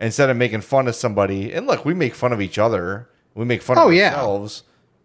instead 0.00 0.30
of 0.30 0.36
making 0.36 0.60
fun 0.60 0.86
of 0.88 0.94
somebody. 0.94 1.52
And 1.52 1.66
look, 1.66 1.84
we 1.84 1.92
make 1.92 2.14
fun 2.14 2.32
of 2.32 2.40
each 2.40 2.56
other. 2.58 3.08
We 3.34 3.44
make 3.44 3.62
fun 3.62 3.78
Oh, 3.78 3.88
of 3.88 3.94
yeah. 3.94 4.14
ourselves, 4.14 4.62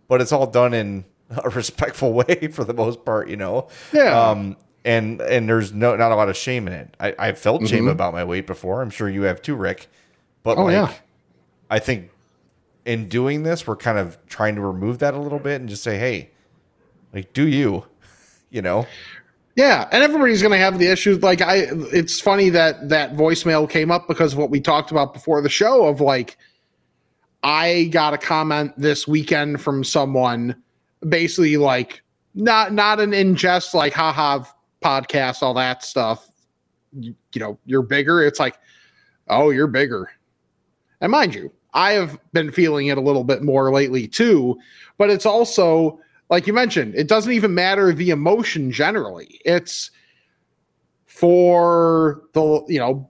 but 0.07 0.21
it's 0.21 0.31
all 0.31 0.45
done 0.47 0.73
in 0.73 1.05
a 1.43 1.49
respectful 1.49 2.13
way 2.27 2.49
for 2.51 2.63
the 2.63 2.73
most 2.73 3.05
part, 3.05 3.29
you 3.29 3.37
know. 3.37 3.67
Yeah. 3.93 4.19
Um, 4.29 4.57
and 4.85 5.21
and 5.21 5.47
there's 5.47 5.71
no 5.73 5.95
not 5.95 6.11
a 6.11 6.15
lot 6.15 6.27
of 6.29 6.35
shame 6.35 6.67
in 6.67 6.73
it. 6.73 6.95
I, 6.99 7.15
I've 7.17 7.39
felt 7.39 7.65
shame 7.67 7.85
Mhm. 7.85 7.91
about 7.91 8.13
my 8.13 8.23
weight 8.23 8.45
before. 8.47 8.81
I'm 8.81 8.89
sure 8.89 9.09
you 9.09 9.21
have 9.23 9.41
too, 9.41 9.55
Rick. 9.55 9.87
But 10.43 10.57
Oh, 10.57 10.65
like, 10.65 10.73
yeah. 10.73 10.93
I 11.69 11.79
think 11.79 12.09
in 12.85 13.07
doing 13.07 13.43
this, 13.43 13.65
we're 13.65 13.77
kind 13.77 13.97
of 13.97 14.17
trying 14.27 14.55
to 14.55 14.61
remove 14.61 14.99
that 14.99 15.13
a 15.13 15.17
little 15.19 15.39
bit 15.39 15.61
and 15.61 15.69
just 15.69 15.83
say, 15.83 15.97
hey, 15.97 16.31
like, 17.13 17.31
do 17.31 17.47
you, 17.47 17.85
you 18.49 18.61
know? 18.61 18.85
Yeah, 19.55 19.87
and 19.91 20.03
everybody's 20.03 20.41
going 20.41 20.51
to 20.51 20.57
have 20.57 20.79
the 20.79 20.87
issues. 20.87 21.21
Like 21.23 21.39
I, 21.39 21.67
it's 21.93 22.19
funny 22.19 22.49
that 22.49 22.89
that 22.89 23.13
voicemail 23.13 23.69
came 23.69 23.89
up 23.91 24.07
because 24.07 24.33
of 24.33 24.39
what 24.39 24.49
we 24.49 24.59
talked 24.59 24.91
about 24.91 25.13
before 25.13 25.41
the 25.41 25.47
show. 25.49 25.85
Of 25.85 26.01
like, 26.01 26.37
I 27.43 27.85
got 27.91 28.13
a 28.13 28.17
comment 28.17 28.73
this 28.77 29.07
weekend 29.07 29.61
from 29.61 29.83
someone, 29.83 30.61
basically 31.09 31.57
like 31.57 32.01
not 32.35 32.73
not 32.73 32.99
an 32.99 33.11
ingest 33.11 33.73
like 33.73 33.93
haha 33.93 34.43
podcast 34.81 35.41
all 35.41 35.53
that 35.53 35.83
stuff. 35.83 36.29
You, 36.99 37.15
you 37.33 37.39
know, 37.39 37.57
you're 37.65 37.81
bigger. 37.81 38.21
It's 38.23 38.39
like, 38.39 38.59
oh, 39.27 39.49
you're 39.49 39.67
bigger. 39.67 40.11
And 41.01 41.11
mind 41.11 41.33
you, 41.33 41.51
I 41.73 41.93
have 41.93 42.19
been 42.33 42.51
feeling 42.51 42.87
it 42.87 42.97
a 42.97 43.01
little 43.01 43.23
bit 43.23 43.41
more 43.41 43.71
lately 43.71 44.07
too. 44.07 44.59
But 44.97 45.09
it's 45.09 45.25
also 45.25 45.99
like 46.29 46.47
you 46.47 46.53
mentioned, 46.53 46.95
it 46.95 47.07
doesn't 47.07 47.31
even 47.31 47.53
matter 47.53 47.93
the 47.93 48.09
emotion 48.09 48.71
generally. 48.71 49.39
It's 49.45 49.91
for 51.05 52.23
the 52.33 52.63
you 52.67 52.79
know 52.79 53.09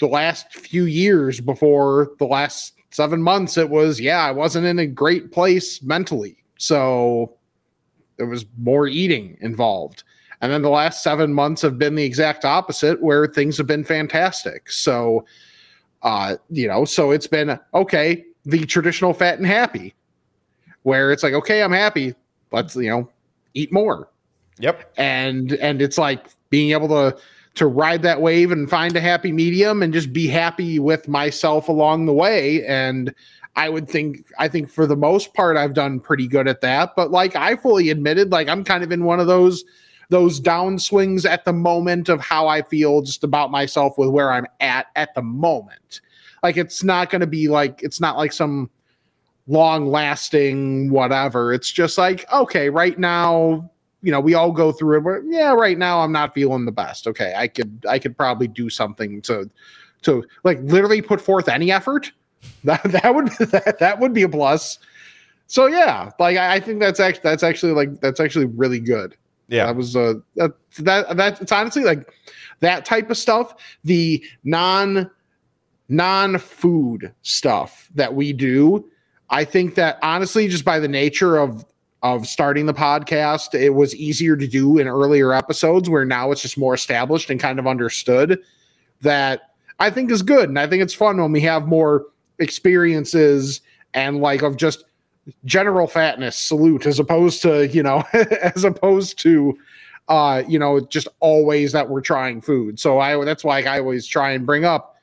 the 0.00 0.06
last 0.06 0.52
few 0.52 0.84
years 0.84 1.40
before 1.40 2.12
the 2.18 2.26
last 2.26 2.74
seven 2.90 3.22
months. 3.22 3.56
It 3.56 3.70
was 3.70 4.00
yeah, 4.00 4.24
I 4.24 4.32
wasn't 4.32 4.66
in 4.66 4.78
a 4.78 4.86
great 4.86 5.32
place 5.32 5.82
mentally, 5.82 6.36
so 6.60 7.32
there 8.18 8.26
was 8.26 8.44
more 8.58 8.86
eating 8.86 9.38
involved. 9.40 10.04
And 10.42 10.52
then 10.52 10.60
the 10.60 10.68
last 10.68 11.02
seven 11.02 11.32
months 11.32 11.62
have 11.62 11.78
been 11.78 11.94
the 11.94 12.04
exact 12.04 12.44
opposite, 12.44 13.02
where 13.02 13.26
things 13.26 13.56
have 13.56 13.66
been 13.66 13.82
fantastic. 13.82 14.70
So, 14.70 15.24
uh, 16.02 16.36
you 16.50 16.68
know, 16.68 16.84
so 16.84 17.12
it's 17.12 17.26
been 17.26 17.58
okay, 17.72 18.24
the 18.44 18.66
traditional 18.66 19.14
fat 19.14 19.38
and 19.38 19.46
happy, 19.46 19.94
where 20.82 21.12
it's 21.12 21.22
like, 21.22 21.32
okay, 21.32 21.62
I'm 21.62 21.72
happy. 21.72 22.14
Let's, 22.52 22.76
you 22.76 22.90
know, 22.90 23.08
eat 23.54 23.72
more. 23.72 24.10
Yep. 24.58 24.92
And 24.98 25.54
and 25.54 25.80
it's 25.80 25.96
like 25.96 26.26
being 26.50 26.72
able 26.72 26.88
to 26.88 27.18
to 27.54 27.66
ride 27.66 28.02
that 28.02 28.20
wave 28.20 28.52
and 28.52 28.68
find 28.68 28.94
a 28.96 29.00
happy 29.00 29.32
medium 29.32 29.82
and 29.82 29.94
just 29.94 30.12
be 30.12 30.26
happy 30.26 30.78
with 30.78 31.08
myself 31.08 31.68
along 31.68 32.04
the 32.04 32.12
way. 32.12 32.66
And 32.66 33.14
I 33.56 33.68
would 33.68 33.88
think 33.88 34.24
I 34.38 34.48
think 34.48 34.70
for 34.70 34.86
the 34.86 34.96
most 34.96 35.34
part 35.34 35.56
I've 35.56 35.74
done 35.74 36.00
pretty 36.00 36.28
good 36.28 36.48
at 36.48 36.60
that. 36.60 36.94
But 36.96 37.10
like 37.10 37.36
I 37.36 37.56
fully 37.56 37.90
admitted, 37.90 38.30
like 38.30 38.48
I'm 38.48 38.64
kind 38.64 38.84
of 38.84 38.92
in 38.92 39.04
one 39.04 39.20
of 39.20 39.26
those 39.26 39.64
those 40.08 40.40
downswings 40.40 41.28
at 41.28 41.44
the 41.44 41.52
moment 41.52 42.08
of 42.08 42.20
how 42.20 42.48
I 42.48 42.62
feel 42.62 43.00
just 43.02 43.22
about 43.22 43.50
myself 43.50 43.96
with 43.96 44.10
where 44.10 44.32
I'm 44.32 44.46
at 44.60 44.86
at 44.96 45.14
the 45.14 45.22
moment. 45.22 46.00
Like 46.42 46.56
it's 46.56 46.82
not 46.82 47.10
going 47.10 47.20
to 47.20 47.26
be 47.26 47.48
like 47.48 47.82
it's 47.82 48.00
not 48.00 48.16
like 48.16 48.32
some 48.32 48.70
long 49.46 49.86
lasting 49.86 50.90
whatever. 50.90 51.52
It's 51.52 51.70
just 51.70 51.98
like 51.98 52.30
okay, 52.32 52.70
right 52.70 52.98
now, 52.98 53.70
you 54.02 54.12
know, 54.12 54.20
we 54.20 54.34
all 54.34 54.52
go 54.52 54.72
through 54.72 54.98
it. 54.98 55.04
But 55.04 55.20
yeah, 55.26 55.52
right 55.52 55.76
now 55.76 56.00
I'm 56.00 56.12
not 56.12 56.34
feeling 56.34 56.64
the 56.64 56.72
best. 56.72 57.06
Okay, 57.06 57.34
I 57.36 57.48
could 57.48 57.84
I 57.88 57.98
could 57.98 58.16
probably 58.16 58.48
do 58.48 58.70
something 58.70 59.20
to 59.22 59.50
to 60.02 60.24
like 60.44 60.60
literally 60.62 61.02
put 61.02 61.20
forth 61.20 61.48
any 61.48 61.70
effort. 61.70 62.12
That 62.64 62.82
that 62.84 63.14
would 63.14 63.28
that, 63.50 63.78
that 63.80 64.00
would 64.00 64.12
be 64.12 64.22
a 64.22 64.28
plus. 64.28 64.78
So 65.46 65.66
yeah, 65.66 66.10
like 66.18 66.36
I, 66.36 66.56
I 66.56 66.60
think 66.60 66.78
that's 66.80 67.00
actually 67.00 67.22
that's 67.22 67.42
actually 67.42 67.72
like 67.72 68.00
that's 68.00 68.20
actually 68.20 68.46
really 68.46 68.80
good. 68.80 69.16
Yeah. 69.48 69.66
That 69.66 69.76
was 69.76 69.96
uh 69.96 70.14
that 70.36 70.52
that 70.78 71.16
that 71.16 71.40
it's 71.40 71.52
honestly 71.52 71.84
like 71.84 72.12
that 72.60 72.84
type 72.84 73.10
of 73.10 73.16
stuff, 73.16 73.54
the 73.82 74.24
non 74.44 75.10
non 75.88 76.38
food 76.38 77.12
stuff 77.22 77.90
that 77.94 78.14
we 78.14 78.32
do. 78.32 78.88
I 79.30 79.44
think 79.44 79.74
that 79.74 79.98
honestly, 80.02 80.48
just 80.48 80.64
by 80.64 80.78
the 80.78 80.88
nature 80.88 81.36
of 81.36 81.64
of 82.02 82.26
starting 82.26 82.66
the 82.66 82.74
podcast, 82.74 83.54
it 83.54 83.70
was 83.70 83.94
easier 83.96 84.36
to 84.36 84.46
do 84.46 84.78
in 84.78 84.88
earlier 84.88 85.34
episodes 85.34 85.90
where 85.90 86.04
now 86.04 86.30
it's 86.30 86.42
just 86.42 86.56
more 86.56 86.74
established 86.74 87.28
and 87.28 87.38
kind 87.38 87.58
of 87.58 87.66
understood 87.66 88.40
that 89.02 89.50
I 89.80 89.90
think 89.90 90.10
is 90.10 90.22
good. 90.22 90.48
And 90.48 90.58
I 90.58 90.66
think 90.66 90.82
it's 90.82 90.94
fun 90.94 91.20
when 91.20 91.32
we 91.32 91.40
have 91.42 91.66
more 91.66 92.06
experiences 92.40 93.60
and 93.94 94.20
like 94.20 94.42
of 94.42 94.56
just 94.56 94.84
general 95.44 95.86
fatness 95.86 96.36
salute 96.36 96.86
as 96.86 96.98
opposed 96.98 97.42
to, 97.42 97.68
you 97.68 97.82
know, 97.82 98.02
as 98.12 98.64
opposed 98.64 99.18
to 99.20 99.56
uh, 100.10 100.42
you 100.48 100.58
know, 100.58 100.80
just 100.80 101.06
always 101.20 101.70
that 101.70 101.88
we're 101.88 102.00
trying 102.00 102.40
food. 102.40 102.80
So 102.80 102.98
I 102.98 103.24
that's 103.24 103.44
why 103.44 103.62
I 103.62 103.78
always 103.78 104.06
try 104.06 104.32
and 104.32 104.44
bring 104.44 104.64
up, 104.64 104.96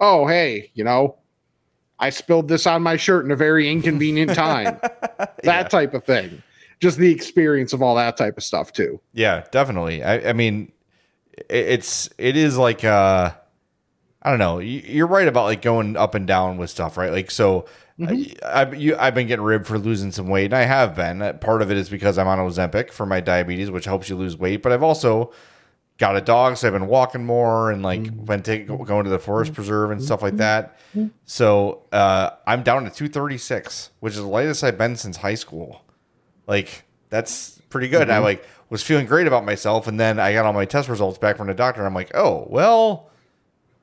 oh 0.00 0.26
hey, 0.26 0.70
you 0.74 0.82
know, 0.82 1.16
I 1.98 2.10
spilled 2.10 2.48
this 2.48 2.66
on 2.66 2.82
my 2.82 2.96
shirt 2.96 3.26
in 3.26 3.30
a 3.30 3.36
very 3.36 3.70
inconvenient 3.70 4.34
time. 4.34 4.80
that 5.44 5.70
type 5.70 5.92
of 5.92 6.04
thing. 6.04 6.42
Just 6.80 6.96
the 6.96 7.10
experience 7.10 7.72
of 7.72 7.82
all 7.82 7.94
that 7.96 8.16
type 8.16 8.38
of 8.38 8.42
stuff 8.42 8.72
too. 8.72 9.00
Yeah, 9.12 9.44
definitely. 9.50 10.02
I, 10.02 10.30
I 10.30 10.32
mean, 10.32 10.72
it's 11.50 12.08
it 12.16 12.36
is 12.36 12.56
like 12.56 12.84
uh, 12.84 13.32
I 14.22 14.30
don't 14.30 14.38
know. 14.38 14.58
You- 14.58 14.82
You're 14.84 15.06
right 15.06 15.28
about 15.28 15.44
like 15.44 15.62
going 15.62 15.96
up 15.96 16.14
and 16.14 16.26
down 16.26 16.56
with 16.58 16.70
stuff, 16.70 16.96
right? 16.96 17.12
Like 17.12 17.30
so. 17.30 17.66
I, 18.00 18.32
I, 18.46 18.70
you, 18.74 18.94
I've 18.96 19.16
been 19.16 19.26
getting 19.26 19.44
ribbed 19.44 19.66
for 19.66 19.76
losing 19.76 20.12
some 20.12 20.28
weight, 20.28 20.44
and 20.44 20.54
I 20.54 20.62
have 20.62 20.94
been. 20.94 21.20
Uh, 21.20 21.32
Part 21.32 21.62
of 21.62 21.70
it 21.72 21.76
is 21.76 21.88
because 21.88 22.16
I'm 22.16 22.28
on 22.28 22.38
Ozempic 22.38 22.92
for 22.92 23.04
my 23.04 23.18
diabetes, 23.20 23.72
which 23.72 23.86
helps 23.86 24.08
you 24.08 24.14
lose 24.14 24.36
weight. 24.36 24.62
But 24.62 24.70
I've 24.70 24.84
also 24.84 25.32
got 25.98 26.14
a 26.16 26.20
dog, 26.20 26.56
so 26.56 26.68
I've 26.68 26.74
been 26.74 26.86
walking 26.86 27.24
more 27.24 27.72
and 27.72 27.82
like 27.82 28.24
been 28.24 28.42
take, 28.44 28.68
going 28.68 29.02
to 29.02 29.10
the 29.10 29.18
forest 29.18 29.52
preserve 29.52 29.90
and 29.90 30.00
stuff 30.00 30.22
like 30.22 30.36
that. 30.36 30.78
So 31.24 31.82
uh, 31.90 32.30
I'm 32.46 32.62
down 32.62 32.84
to 32.84 32.90
236, 32.90 33.90
which 33.98 34.12
is 34.12 34.20
the 34.20 34.26
lightest 34.28 34.62
I've 34.62 34.78
been 34.78 34.94
since 34.94 35.16
high 35.16 35.34
school. 35.34 35.82
Like 36.46 36.84
that's 37.10 37.60
pretty 37.68 37.88
good. 37.88 38.10
I 38.10 38.18
Mhm. 38.20 38.22
like 38.22 38.44
was 38.70 38.84
feeling 38.84 39.06
great 39.06 39.26
about 39.26 39.44
myself, 39.44 39.88
and 39.88 39.98
then 39.98 40.20
I 40.20 40.32
got 40.34 40.46
all 40.46 40.52
my 40.52 40.66
test 40.66 40.88
results 40.88 41.18
back 41.18 41.36
from 41.36 41.48
the 41.48 41.54
doctor, 41.54 41.80
and 41.80 41.86
I'm 41.88 41.94
like, 41.94 42.12
oh 42.14 42.46
well, 42.48 43.07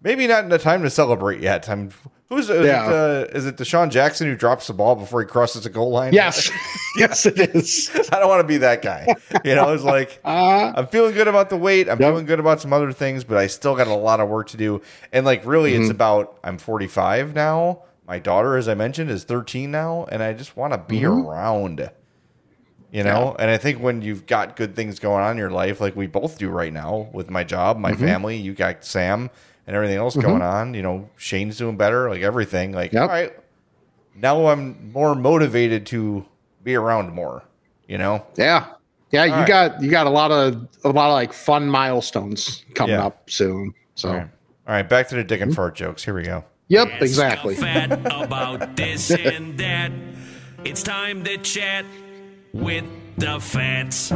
maybe 0.05 0.25
not 0.27 0.43
in 0.45 0.49
the 0.49 0.57
time 0.59 0.83
to 0.83 0.89
celebrate 0.89 1.41
yet. 1.41 1.67
I'm 1.67 1.89
who's 2.29 2.49
is, 2.49 2.65
Yeah. 2.65 2.87
it, 2.87 2.93
uh, 3.33 3.37
is 3.37 3.45
it 3.45 3.57
DeSean 3.57 3.89
Jackson 3.89 4.27
who 4.27 4.35
drops 4.35 4.67
the 4.67 4.73
ball 4.73 4.95
before 4.95 5.19
he 5.21 5.27
crosses 5.27 5.63
the 5.63 5.69
goal 5.69 5.89
line? 5.91 6.13
Yes. 6.13 6.49
yes, 6.97 7.25
it 7.25 7.37
is. 7.53 7.89
I 8.13 8.19
don't 8.19 8.29
want 8.29 8.39
to 8.39 8.47
be 8.47 8.57
that 8.57 8.81
guy. 8.81 9.05
You 9.43 9.55
know, 9.55 9.73
it's 9.73 9.83
like 9.83 10.19
Uh, 10.23 10.71
I'm 10.75 10.87
feeling 10.87 11.13
good 11.13 11.27
about 11.27 11.49
the 11.49 11.57
weight. 11.57 11.89
I'm 11.89 11.97
feeling 11.97 12.25
good 12.25 12.39
about 12.39 12.61
some 12.61 12.71
other 12.71 12.93
things, 12.93 13.25
but 13.25 13.37
I 13.37 13.47
still 13.47 13.75
got 13.75 13.87
a 13.87 13.93
lot 13.95 14.21
of 14.21 14.29
work 14.29 14.47
to 14.49 14.57
do. 14.57 14.81
And 15.11 15.25
like, 15.25 15.45
really, 15.45 15.73
it's 15.75 15.87
Mhm. 15.87 15.91
about 15.91 16.37
I'm 16.43 16.57
45 16.57 17.35
now. 17.35 17.79
My 18.07 18.19
daughter, 18.19 18.55
as 18.55 18.69
I 18.69 18.75
mentioned, 18.75 19.09
is 19.09 19.23
13 19.23 19.71
now, 19.71 20.05
and 20.11 20.21
I 20.21 20.31
just 20.33 20.55
want 20.55 20.73
to 20.73 20.77
be 20.77 21.01
Mhm. 21.01 21.25
around. 21.25 21.89
You 22.91 23.03
know, 23.03 23.35
and 23.37 23.51
I 23.51 23.57
think 23.57 23.81
when 23.81 24.01
you've 24.01 24.25
got 24.25 24.55
good 24.55 24.73
things 24.75 24.99
going 24.99 25.21
on 25.21 25.31
in 25.31 25.37
your 25.37 25.49
life, 25.49 25.81
like 25.81 25.97
we 25.97 26.07
both 26.07 26.37
do 26.37 26.47
right 26.49 26.71
now 26.71 27.09
with 27.11 27.29
my 27.29 27.43
job, 27.43 27.77
my 27.77 27.91
Mhm. 27.91 27.99
family, 27.99 28.37
you 28.37 28.53
got 28.53 28.85
Sam 28.85 29.29
and 29.67 29.75
everything 29.75 29.97
else 29.97 30.15
Mhm. 30.15 30.21
going 30.23 30.41
on. 30.41 30.73
You 30.73 30.81
know, 30.81 31.09
Shane's 31.17 31.57
doing 31.57 31.77
better, 31.77 32.09
like 32.09 32.21
everything. 32.21 32.71
Like, 32.71 32.93
Yep. 32.93 33.01
all 33.01 33.07
right, 33.09 33.33
now 34.15 34.47
I'm 34.47 34.91
more 34.93 35.15
motivated 35.15 35.85
to 35.87 36.25
be 36.63 36.75
around 36.75 37.11
more. 37.13 37.43
You 37.87 37.97
know, 37.97 38.23
Yeah. 38.35 38.65
Yeah, 39.11 39.25
you 39.25 39.31
All 39.33 39.39
right. 39.39 39.47
got 39.47 39.81
you 39.81 39.89
got 39.91 40.07
a 40.07 40.09
lot 40.09 40.31
of 40.31 40.67
a 40.83 40.89
lot 40.89 41.07
of 41.09 41.13
like 41.13 41.31
fun 41.31 41.69
milestones 41.69 42.65
coming 42.73 42.95
Yeah. 42.95 43.05
up 43.05 43.29
soon. 43.29 43.73
So 43.93 44.09
All 44.09 44.15
right. 44.15 44.27
All 44.67 44.73
right, 44.73 44.89
back 44.89 45.07
to 45.09 45.15
the 45.15 45.23
dick 45.23 45.41
and 45.41 45.53
fart 45.55 45.75
jokes. 45.75 46.03
Here 46.03 46.13
we 46.15 46.23
go. 46.23 46.43
Yep, 46.69 47.01
exactly. 47.01 47.53
Fat 47.55 47.91
about 48.05 48.75
this 48.75 49.11
and 49.11 49.57
that. 49.59 49.91
It's 50.65 50.81
time 50.81 51.23
to 51.25 51.37
chat 51.37 51.85
with 52.51 52.83
the 53.19 53.39
fats. 53.39 54.11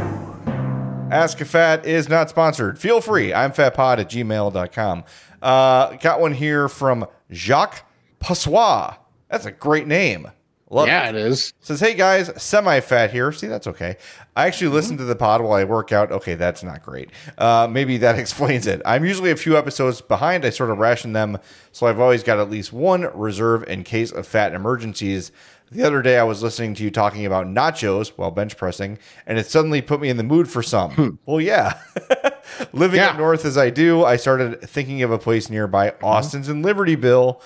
Ask 1.12 1.40
a 1.40 1.44
Fat 1.44 1.86
is 1.86 2.08
not 2.08 2.28
sponsored. 2.28 2.78
Feel 2.78 3.00
free. 3.00 3.32
I'm 3.32 3.52
fatpod 3.52 3.98
at 3.98 4.10
gmail.com. 4.10 5.04
Uh, 5.42 5.96
got 5.96 6.20
one 6.20 6.32
here 6.32 6.68
from 6.68 7.06
Jacques 7.32 7.84
Passois. 8.18 8.94
That's 9.28 9.46
a 9.46 9.52
great 9.52 9.86
name. 9.86 10.30
Love 10.72 10.86
yeah, 10.86 11.08
it 11.08 11.16
is. 11.16 11.52
Says, 11.58 11.80
hey 11.80 11.94
guys, 11.94 12.30
semi 12.40 12.78
fat 12.78 13.10
here. 13.10 13.32
See, 13.32 13.48
that's 13.48 13.66
okay. 13.66 13.96
I 14.36 14.46
actually 14.46 14.68
listen 14.68 14.96
to 14.98 15.04
the 15.04 15.16
pod 15.16 15.40
while 15.40 15.54
I 15.54 15.64
work 15.64 15.90
out. 15.90 16.12
Okay, 16.12 16.36
that's 16.36 16.62
not 16.62 16.84
great. 16.84 17.10
Uh, 17.36 17.66
maybe 17.68 17.96
that 17.98 18.16
explains 18.20 18.68
it. 18.68 18.80
I'm 18.84 19.04
usually 19.04 19.32
a 19.32 19.36
few 19.36 19.58
episodes 19.58 20.00
behind. 20.00 20.44
I 20.44 20.50
sort 20.50 20.70
of 20.70 20.78
ration 20.78 21.12
them, 21.12 21.38
so 21.72 21.88
I've 21.88 21.98
always 21.98 22.22
got 22.22 22.38
at 22.38 22.48
least 22.48 22.72
one 22.72 23.10
reserve 23.18 23.64
in 23.64 23.82
case 23.82 24.12
of 24.12 24.28
fat 24.28 24.54
emergencies. 24.54 25.32
The 25.72 25.84
other 25.84 26.02
day, 26.02 26.18
I 26.18 26.24
was 26.24 26.42
listening 26.42 26.74
to 26.74 26.82
you 26.82 26.90
talking 26.90 27.24
about 27.24 27.46
nachos 27.46 28.08
while 28.16 28.32
bench 28.32 28.56
pressing, 28.56 28.98
and 29.24 29.38
it 29.38 29.46
suddenly 29.46 29.80
put 29.80 30.00
me 30.00 30.08
in 30.08 30.16
the 30.16 30.24
mood 30.24 30.48
for 30.48 30.64
some. 30.64 30.90
Hmm. 30.90 31.08
Well, 31.26 31.40
yeah. 31.40 31.80
Living 32.72 32.98
up 32.98 33.16
north 33.16 33.44
as 33.44 33.56
I 33.56 33.70
do, 33.70 34.04
I 34.04 34.16
started 34.16 34.62
thinking 34.62 35.02
of 35.02 35.12
a 35.12 35.18
place 35.18 35.48
nearby 35.48 35.90
mm-hmm. 35.90 36.04
Austin's 36.04 36.48
in 36.48 36.64
Libertyville. 36.64 37.40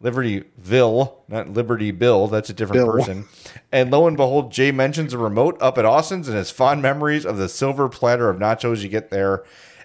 Libertyville, 0.00 1.14
not 1.26 1.48
Liberty 1.48 1.90
Bill. 1.90 2.28
That's 2.28 2.50
a 2.50 2.52
different 2.52 2.84
Bill. 2.84 2.92
person. 2.92 3.24
And 3.72 3.90
lo 3.90 4.06
and 4.06 4.16
behold, 4.16 4.52
Jay 4.52 4.70
mentions 4.70 5.12
a 5.12 5.18
remote 5.18 5.56
up 5.60 5.76
at 5.76 5.84
Austin's 5.84 6.28
and 6.28 6.36
his 6.36 6.52
fond 6.52 6.82
memories 6.82 7.26
of 7.26 7.36
the 7.36 7.48
silver 7.48 7.88
platter 7.88 8.28
of 8.28 8.38
nachos 8.38 8.82
you 8.82 8.88
get 8.88 9.10
there. 9.10 9.42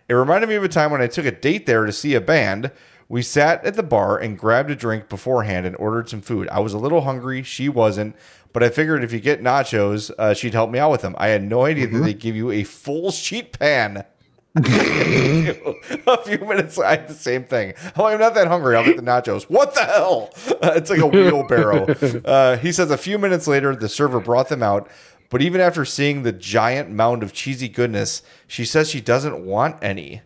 It 0.07 0.13
reminded 0.13 0.49
me 0.49 0.55
of 0.55 0.63
a 0.63 0.67
time 0.67 0.91
when 0.91 1.01
I 1.01 1.07
took 1.07 1.25
a 1.25 1.31
date 1.31 1.65
there 1.65 1.85
to 1.85 1.91
see 1.91 2.13
a 2.13 2.21
band. 2.21 2.71
We 3.11 3.23
sat 3.23 3.65
at 3.65 3.75
the 3.75 3.83
bar 3.83 4.17
and 4.17 4.39
grabbed 4.39 4.71
a 4.71 4.75
drink 4.75 5.09
beforehand 5.09 5.65
and 5.65 5.75
ordered 5.75 6.07
some 6.07 6.21
food. 6.21 6.47
I 6.47 6.61
was 6.61 6.71
a 6.71 6.77
little 6.77 7.01
hungry. 7.01 7.43
She 7.43 7.67
wasn't. 7.67 8.15
But 8.53 8.63
I 8.63 8.69
figured 8.69 9.03
if 9.03 9.11
you 9.11 9.19
get 9.19 9.41
nachos, 9.41 10.11
uh, 10.17 10.33
she'd 10.33 10.53
help 10.53 10.71
me 10.71 10.79
out 10.79 10.91
with 10.91 11.01
them. 11.01 11.15
I 11.17 11.27
had 11.27 11.43
no 11.43 11.65
idea 11.65 11.87
that 11.87 11.99
they 11.99 12.13
give 12.13 12.37
you 12.37 12.51
a 12.51 12.63
full 12.63 13.11
sheet 13.11 13.59
pan. 13.59 14.05
a 14.55 16.23
few 16.23 16.37
minutes, 16.37 16.79
I 16.79 16.91
had 16.91 17.09
the 17.09 17.13
same 17.13 17.43
thing. 17.43 17.73
Oh, 17.97 18.05
I'm 18.05 18.17
not 18.17 18.33
that 18.35 18.47
hungry. 18.47 18.77
I'll 18.77 18.85
get 18.85 18.95
the 18.95 19.03
nachos. 19.03 19.43
What 19.43 19.75
the 19.75 19.83
hell? 19.83 20.29
Uh, 20.61 20.71
it's 20.75 20.89
like 20.89 20.99
a 20.99 21.07
wheelbarrow. 21.07 21.87
Uh, 22.23 22.55
he 22.55 22.71
says 22.71 22.91
a 22.91 22.97
few 22.97 23.19
minutes 23.19 23.45
later, 23.45 23.75
the 23.75 23.89
server 23.89 24.21
brought 24.21 24.47
them 24.47 24.63
out. 24.63 24.89
But 25.29 25.41
even 25.41 25.59
after 25.59 25.83
seeing 25.83 26.23
the 26.23 26.31
giant 26.31 26.89
mound 26.89 27.23
of 27.23 27.33
cheesy 27.33 27.67
goodness, 27.67 28.23
she 28.47 28.63
says 28.63 28.89
she 28.89 29.01
doesn't 29.01 29.45
want 29.45 29.83
any. 29.83 30.21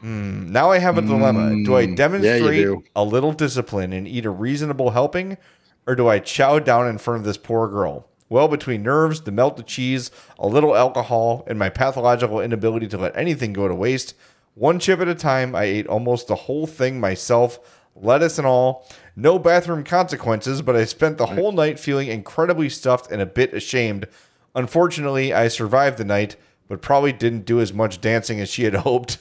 Hmm, 0.00 0.50
now 0.52 0.70
I 0.70 0.78
have 0.78 0.98
a 0.98 1.02
dilemma. 1.02 1.62
Do 1.64 1.74
I 1.76 1.86
Mm, 1.86 1.96
demonstrate 1.96 2.56
yeah, 2.58 2.62
do. 2.64 2.84
a 2.94 3.02
little 3.04 3.32
discipline 3.32 3.92
and 3.92 4.06
eat 4.06 4.26
a 4.26 4.30
reasonable 4.30 4.90
helping, 4.90 5.38
or 5.86 5.94
do 5.94 6.06
I 6.08 6.18
chow 6.18 6.58
down 6.58 6.86
in 6.86 6.98
front 6.98 7.20
of 7.20 7.24
this 7.24 7.38
poor 7.38 7.68
girl? 7.68 8.06
Well, 8.28 8.48
between 8.48 8.82
nerves, 8.82 9.20
the 9.22 9.30
melted 9.32 9.66
cheese, 9.66 10.10
a 10.38 10.46
little 10.48 10.76
alcohol, 10.76 11.44
and 11.46 11.58
my 11.58 11.68
pathological 11.70 12.40
inability 12.40 12.88
to 12.88 12.98
let 12.98 13.16
anything 13.16 13.52
go 13.52 13.68
to 13.68 13.74
waste, 13.74 14.14
one 14.54 14.78
chip 14.78 15.00
at 15.00 15.08
a 15.08 15.14
time, 15.14 15.54
I 15.54 15.64
ate 15.64 15.86
almost 15.86 16.26
the 16.28 16.34
whole 16.34 16.66
thing 16.66 16.98
myself, 16.98 17.58
lettuce 17.94 18.38
and 18.38 18.46
all. 18.46 18.86
No 19.14 19.38
bathroom 19.38 19.84
consequences, 19.84 20.60
but 20.62 20.74
I 20.76 20.84
spent 20.84 21.18
the 21.18 21.26
whole 21.26 21.52
night 21.52 21.78
feeling 21.78 22.08
incredibly 22.08 22.68
stuffed 22.68 23.10
and 23.10 23.20
a 23.22 23.26
bit 23.26 23.54
ashamed. 23.54 24.06
Unfortunately, 24.54 25.32
I 25.32 25.48
survived 25.48 25.98
the 25.98 26.04
night, 26.04 26.36
but 26.68 26.82
probably 26.82 27.12
didn't 27.12 27.44
do 27.44 27.60
as 27.60 27.72
much 27.72 28.00
dancing 28.00 28.40
as 28.40 28.48
she 28.48 28.64
had 28.64 28.74
hoped. 28.86 29.18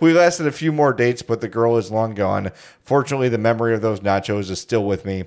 We 0.00 0.12
lasted 0.12 0.46
a 0.46 0.52
few 0.52 0.72
more 0.72 0.92
dates, 0.92 1.22
but 1.22 1.40
the 1.40 1.48
girl 1.48 1.76
is 1.76 1.90
long 1.90 2.14
gone. 2.14 2.50
Fortunately, 2.82 3.28
the 3.28 3.38
memory 3.38 3.74
of 3.74 3.80
those 3.82 4.00
nachos 4.00 4.50
is 4.50 4.60
still 4.60 4.84
with 4.84 5.04
me. 5.04 5.24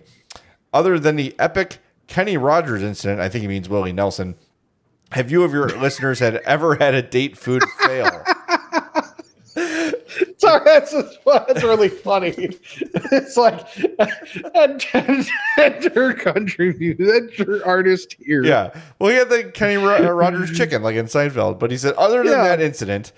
Other 0.73 0.99
than 0.99 1.15
the 1.15 1.35
epic 1.39 1.79
Kenny 2.07 2.37
Rogers 2.37 2.83
incident, 2.83 3.19
I 3.21 3.29
think 3.29 3.41
he 3.41 3.47
means 3.47 3.67
Willie 3.69 3.93
Nelson. 3.93 4.35
Have 5.11 5.31
you 5.31 5.43
of 5.43 5.51
your 5.53 5.67
listeners 5.79 6.19
had 6.19 6.35
ever 6.37 6.75
had 6.75 6.93
a 6.93 7.01
date 7.01 7.37
food 7.37 7.63
fail? 7.79 8.23
Sorry, 10.37 10.61
that's, 10.65 10.93
that's 11.25 11.63
really 11.63 11.89
funny. 11.89 12.33
It's 13.13 13.35
like 13.35 13.67
enter, 15.57 16.13
country 16.13 16.73
music, 16.73 17.39
enter 17.39 17.65
artist 17.65 18.15
here. 18.19 18.43
Yeah. 18.43 18.73
Well, 18.99 19.09
he 19.11 19.17
had 19.17 19.29
the 19.29 19.43
Kenny 19.53 19.75
Rogers 19.77 20.55
chicken, 20.57 20.81
like 20.81 20.95
in 20.95 21.07
Seinfeld. 21.07 21.59
But 21.59 21.71
he 21.71 21.77
said, 21.77 21.93
other 21.95 22.23
than 22.23 22.31
Yeah. 22.31 22.43
that 22.43 22.61
incident, 22.61 23.11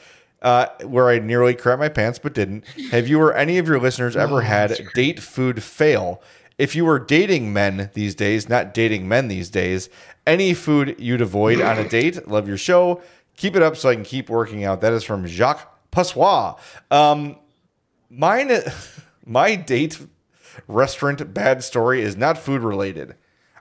uh, 0.43 0.67
where 0.83 1.09
I 1.09 1.19
nearly 1.19 1.55
crap 1.55 1.79
my 1.79 1.89
pants 1.89 2.19
but 2.19 2.33
didn't, 2.33 2.65
have 2.91 3.07
you 3.07 3.19
or 3.19 3.33
any 3.33 3.57
of 3.57 3.67
your 3.67 3.79
listeners 3.79 4.15
ever 4.15 4.41
had 4.41 4.77
date 4.93 5.19
food 5.19 5.63
fail? 5.63 6.21
If 6.57 6.75
you 6.75 6.85
were 6.85 6.99
dating 6.99 7.51
men 7.51 7.89
these 7.93 8.13
days, 8.13 8.47
not 8.47 8.73
dating 8.73 9.07
men 9.07 9.27
these 9.27 9.49
days, 9.49 9.89
any 10.27 10.53
food 10.53 10.95
you'd 10.99 11.21
avoid 11.21 11.61
on 11.61 11.79
a 11.79 11.87
date? 11.87 12.27
Love 12.27 12.47
your 12.47 12.57
show. 12.57 13.01
Keep 13.37 13.55
it 13.55 13.63
up 13.63 13.75
so 13.75 13.89
I 13.89 13.95
can 13.95 14.03
keep 14.03 14.29
working 14.29 14.63
out. 14.63 14.81
That 14.81 14.93
is 14.93 15.03
from 15.03 15.25
Jacques 15.25 15.67
Passois. 15.91 16.55
Um, 16.91 17.37
mine, 18.09 18.51
my 19.25 19.55
date 19.55 19.99
restaurant 20.67 21.33
bad 21.33 21.63
story 21.63 22.01
is 22.01 22.15
not 22.15 22.37
food 22.37 22.61
related. 22.61 23.15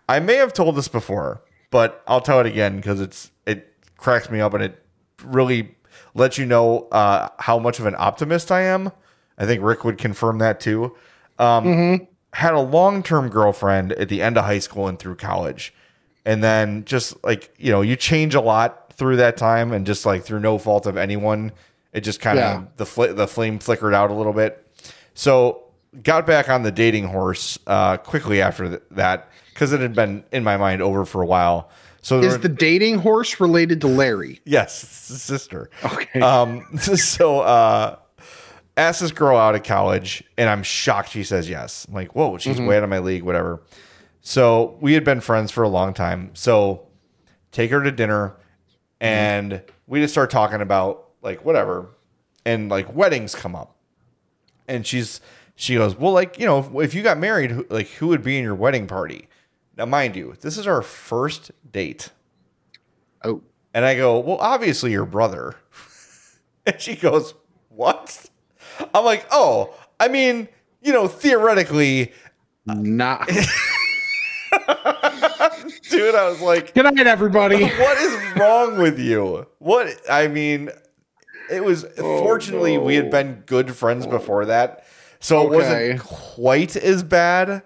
I 0.09 0.21
may 0.21 0.35
have 0.35 0.53
told 0.53 0.77
this 0.77 0.89
before, 0.89 1.43
but 1.71 2.03
I'll 2.07 2.21
tell 2.21 2.41
it 2.41 2.47
again 2.47 2.77
because 2.77 3.01
it's 3.01 3.31
it 3.47 3.73
cracks 3.97 4.29
me 4.31 4.41
up 4.41 4.53
and 4.53 4.63
it 4.63 4.85
really 5.25 5.75
lets 6.15 6.39
you 6.39 6.47
know 6.47 6.89
uh, 6.93 7.29
how 7.39 7.59
much 7.59 7.79
of 7.79 7.87
an 7.87 7.95
optimist 7.99 8.51
I 8.53 8.63
am. 8.63 8.91
I 9.39 9.47
think 9.47 9.63
Rick 9.63 9.85
would 9.85 9.99
confirm 9.99 10.39
that 10.39 10.61
too. 10.61 10.95
Um, 11.39 12.07
Had 12.35 12.55
a 12.55 12.61
long 12.61 13.03
term 13.03 13.29
girlfriend 13.29 13.93
at 13.93 14.09
the 14.09 14.23
end 14.23 14.39
of 14.39 14.45
high 14.45 14.59
school 14.61 14.89
and 14.89 14.99
through 14.99 15.17
college, 15.17 15.75
and 16.25 16.43
then 16.43 16.85
just 16.85 17.23
like 17.25 17.53
you 17.59 17.71
know, 17.73 17.83
you 17.83 17.97
change 17.97 18.35
a 18.35 18.41
lot 18.41 18.93
through 18.95 19.17
that 19.17 19.37
time, 19.37 19.73
and 19.73 19.85
just 19.87 20.07
like 20.07 20.23
through 20.25 20.41
no 20.41 20.57
fault 20.59 20.87
of 20.87 20.97
anyone, 20.97 21.53
it 21.93 22.01
just 22.03 22.21
kind 22.21 22.39
of 22.39 22.43
Yeah. 22.45 22.65
the 22.77 22.87
fl- 22.87 23.13
the 23.13 23.27
flame 23.29 23.59
flickered 23.59 23.93
out 23.95 24.11
a 24.11 24.15
little 24.15 24.33
bit. 24.33 24.67
So 25.15 25.65
got 26.03 26.27
back 26.27 26.49
on 26.49 26.63
the 26.63 26.73
dating 26.73 27.05
horse 27.09 27.59
uh, 27.67 27.99
quickly 27.99 28.41
after 28.41 28.69
th- 28.69 28.83
that 28.93 29.29
because 29.53 29.73
it 29.75 29.81
had 29.81 29.95
been 29.95 30.25
in 30.33 30.43
my 30.43 30.57
mind 30.57 30.81
over 30.81 31.05
for 31.05 31.21
a 31.23 31.27
while. 31.27 31.69
So 32.03 32.21
Is 32.21 32.39
the 32.41 32.49
dating 32.49 32.99
horse 32.99 33.39
related 33.41 33.81
to 33.83 33.87
Larry? 33.87 34.41
Yes, 34.45 34.83
it's 34.83 35.09
his 35.09 35.23
sister. 35.23 35.71
Okay. 35.85 36.21
Um, 36.21 36.67
so 36.79 37.41
uh 37.41 37.97
asked 38.77 39.01
this 39.03 39.13
girl 39.13 39.37
out 39.37 39.55
of 39.55 39.63
college, 39.63 40.25
and 40.37 40.49
I'm 40.51 40.63
shocked 40.63 41.11
she 41.11 41.23
says 41.25 41.49
yes. 41.49 41.87
I'm 41.89 41.95
like, 41.95 42.15
whoa, 42.17 42.39
she's 42.39 42.57
Mhm. 42.59 42.67
way 42.67 42.77
out 42.79 42.83
of 42.83 42.91
my 42.91 42.99
league, 42.99 43.23
whatever. 43.23 43.63
So 44.21 44.77
we 44.81 44.95
had 44.95 45.05
been 45.05 45.21
friends 45.21 45.51
for 45.53 45.63
a 45.63 45.69
long 45.69 45.95
time. 45.95 46.31
So 46.35 46.87
take 47.53 47.71
her 47.71 47.83
to 47.83 47.93
dinner, 47.93 48.35
and 49.01 49.63
we 49.87 50.01
just 50.01 50.13
start 50.15 50.31
talking 50.31 50.61
about 50.61 51.05
like 51.23 51.45
whatever, 51.45 51.91
and 52.45 52.69
like 52.69 52.93
weddings 52.95 53.35
come 53.35 53.55
up, 53.55 53.77
and 54.67 54.85
she's 54.87 55.21
she 55.55 55.77
goes, 55.77 55.95
well, 55.97 56.13
like 56.13 56.39
you 56.39 56.47
know, 56.47 56.59
if, 56.59 56.87
if 56.87 56.95
you 56.95 57.03
got 57.03 57.19
married, 57.19 57.51
who, 57.53 57.67
like 57.71 57.89
who 57.91 58.09
would 58.09 58.23
be 58.25 58.39
in 58.39 58.43
your 58.45 58.55
wedding 58.57 58.87
party? 58.89 59.29
Now, 59.77 59.87
mind 59.87 60.17
you, 60.17 60.35
this 60.41 60.59
is 60.59 60.67
our 60.67 60.83
first 60.83 61.51
date. 61.73 62.11
Oh. 63.25 63.43
And 63.75 63.85
I 63.85 63.97
go, 63.97 64.19
well, 64.19 64.39
obviously 64.39 64.93
your 64.93 65.07
brother. 65.07 65.57
and 66.67 66.81
she 66.81 66.95
goes, 66.97 67.35
what? 67.69 68.31
I'm 68.95 69.05
like, 69.05 69.27
oh, 69.31 69.75
I 69.99 70.09
mean, 70.09 70.49
you 70.83 70.93
know, 70.93 71.09
theoretically, 71.09 72.13
not. 72.67 73.29
Dude, 75.91 76.15
I 76.15 76.29
was 76.29 76.41
like, 76.41 76.75
good 76.75 76.85
night, 76.95 77.07
everybody. 77.07 77.65
What 77.79 77.99
is 77.99 78.37
wrong 78.37 78.79
with 78.79 78.99
you? 78.99 79.47
What? 79.59 79.95
I 80.11 80.29
mean, 80.29 80.71
it 81.51 81.65
was 81.65 81.85
oh, 81.85 82.19
fortunately 82.21 82.79
we 82.79 82.95
had 82.95 83.11
been 83.11 83.43
good 83.47 83.75
friends 83.75 84.07
before 84.07 84.47
that, 84.47 84.87
so 85.21 85.43
it 85.43 85.57
wasn't 85.57 86.01
quite 86.01 86.77
as 86.77 87.03
bad. 87.03 87.63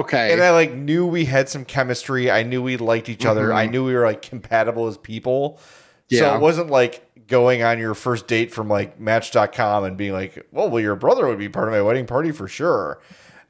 Okay. 0.00 0.32
And 0.32 0.42
I 0.42 0.50
like 0.50 0.72
knew 0.72 1.06
we 1.06 1.24
had 1.24 1.48
some 1.48 1.64
chemistry. 1.64 2.30
I 2.30 2.42
knew 2.42 2.62
we 2.62 2.76
liked 2.76 3.08
each 3.08 3.24
other. 3.26 3.48
Mhm. 3.48 3.54
I 3.54 3.66
knew 3.66 3.84
we 3.84 3.94
were 3.94 4.04
like 4.04 4.22
compatible 4.22 4.86
as 4.86 4.96
people. 4.98 5.60
Yeah. 6.08 6.20
So 6.20 6.34
it 6.36 6.40
wasn't 6.40 6.70
like 6.70 7.26
going 7.26 7.62
on 7.62 7.78
your 7.78 7.94
first 7.94 8.26
date 8.26 8.52
from 8.52 8.68
like 8.68 9.00
match.com 9.00 9.84
and 9.84 9.96
being 9.96 10.12
like, 10.12 10.46
well, 10.52 10.68
well, 10.68 10.80
your 10.82 10.96
brother 10.96 11.26
would 11.26 11.38
be 11.38 11.48
part 11.48 11.68
of 11.68 11.72
my 11.74 11.80
wedding 11.82 12.06
party 12.06 12.30
for 12.32 12.48
sure. 12.48 13.00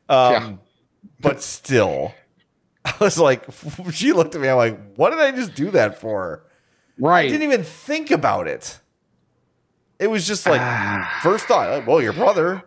Um, 0.09 0.61
But 1.21 1.43
still, 1.43 2.15
I 2.85 2.95
was 3.01 3.19
like, 3.19 3.45
she 3.93 4.13
looked 4.13 4.35
at 4.35 4.41
me. 4.41 4.49
I'm 4.49 4.57
like, 4.57 4.95
what 4.97 5.11
did 5.11 5.19
I 5.21 5.31
just 5.33 5.55
do 5.55 5.71
that 5.73 6.01
for? 6.01 6.45
Right. 6.99 7.25
I 7.27 7.29
didn't 7.29 7.43
even 7.43 7.65
think 7.65 8.11
about 8.11 8.47
it. 8.47 8.79
It 9.99 10.09
was 10.09 10.27
just 10.27 10.47
like, 10.47 10.61
first 11.23 11.47
thought, 11.47 11.71
like, 11.71 11.87
well, 11.87 12.03
your 12.03 12.13
brother. 12.13 12.63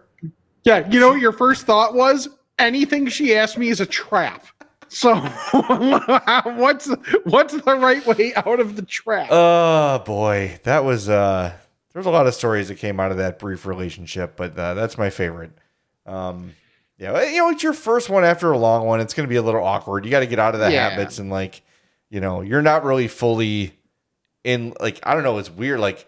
Yeah, 0.64 0.90
you 0.90 1.00
know 1.00 1.10
what 1.10 1.22
your 1.22 1.32
first 1.32 1.66
thought 1.66 1.94
was? 1.94 2.28
Anything 2.60 3.08
she 3.08 3.36
asked 3.36 3.58
me 3.58 3.70
is 3.70 3.80
a 3.80 3.86
trap. 3.86 4.46
So 4.90 5.16
what's 5.56 6.88
what's 7.26 7.54
the 7.54 7.76
right 7.78 8.06
way 8.06 8.34
out 8.36 8.60
of 8.60 8.76
the 8.76 8.82
trap? 8.84 9.28
Oh 9.30 10.00
boy, 10.06 10.60
that 10.64 10.84
was 10.86 11.10
uh 11.10 11.54
there's 11.94 12.06
a 12.06 12.10
lot 12.12 12.28
of 12.28 12.34
stories 12.34 12.68
that 12.70 12.76
came 12.76 13.00
out 13.00 13.12
of 13.12 13.18
that 13.18 13.40
brief 13.40 13.66
relationship, 13.66 14.36
but 14.36 14.58
uh, 14.58 14.74
that's 14.76 14.98
my 14.98 15.10
favorite. 15.10 15.52
Um 16.06 16.54
yeah, 16.98 17.22
you 17.30 17.38
know, 17.38 17.50
it's 17.50 17.62
your 17.64 17.74
first 17.74 18.10
one 18.10 18.24
after 18.24 18.52
a 18.52 18.58
long 18.58 18.88
one. 18.88 19.00
It's 19.02 19.14
going 19.14 19.28
to 19.28 19.30
be 19.30 19.36
a 19.36 19.42
little 19.44 19.64
awkward. 19.64 20.04
You 20.04 20.10
got 20.10 20.22
to 20.22 20.26
get 20.26 20.40
out 20.40 20.56
of 20.56 20.60
the 20.62 20.72
Yeah. 20.72 20.90
habits 20.90 21.20
and 21.20 21.30
like, 21.30 21.62
you 22.10 22.20
know, 22.20 22.42
you're 22.42 22.64
not 22.64 22.84
really 22.84 23.08
fully 23.08 23.78
in 24.44 24.74
like 24.80 25.00
I 25.04 25.14
don't 25.14 25.24
know, 25.24 25.38
it's 25.38 25.52
weird 25.52 25.80
like 25.80 26.08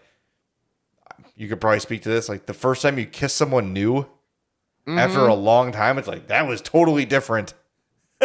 you 1.36 1.48
could 1.48 1.60
probably 1.60 1.80
speak 1.80 2.02
to 2.02 2.08
this 2.08 2.28
like 2.28 2.46
the 2.46 2.54
first 2.54 2.82
time 2.82 2.98
you 2.98 3.06
kiss 3.06 3.32
someone 3.34 3.72
new 3.72 4.06
after 4.86 5.18
Mhm. 5.20 5.30
a 5.30 5.34
long 5.34 5.72
time 5.72 5.98
it's 5.98 6.08
like 6.08 6.26
that 6.28 6.46
was 6.46 6.60
totally 6.60 7.04
different. 7.04 7.54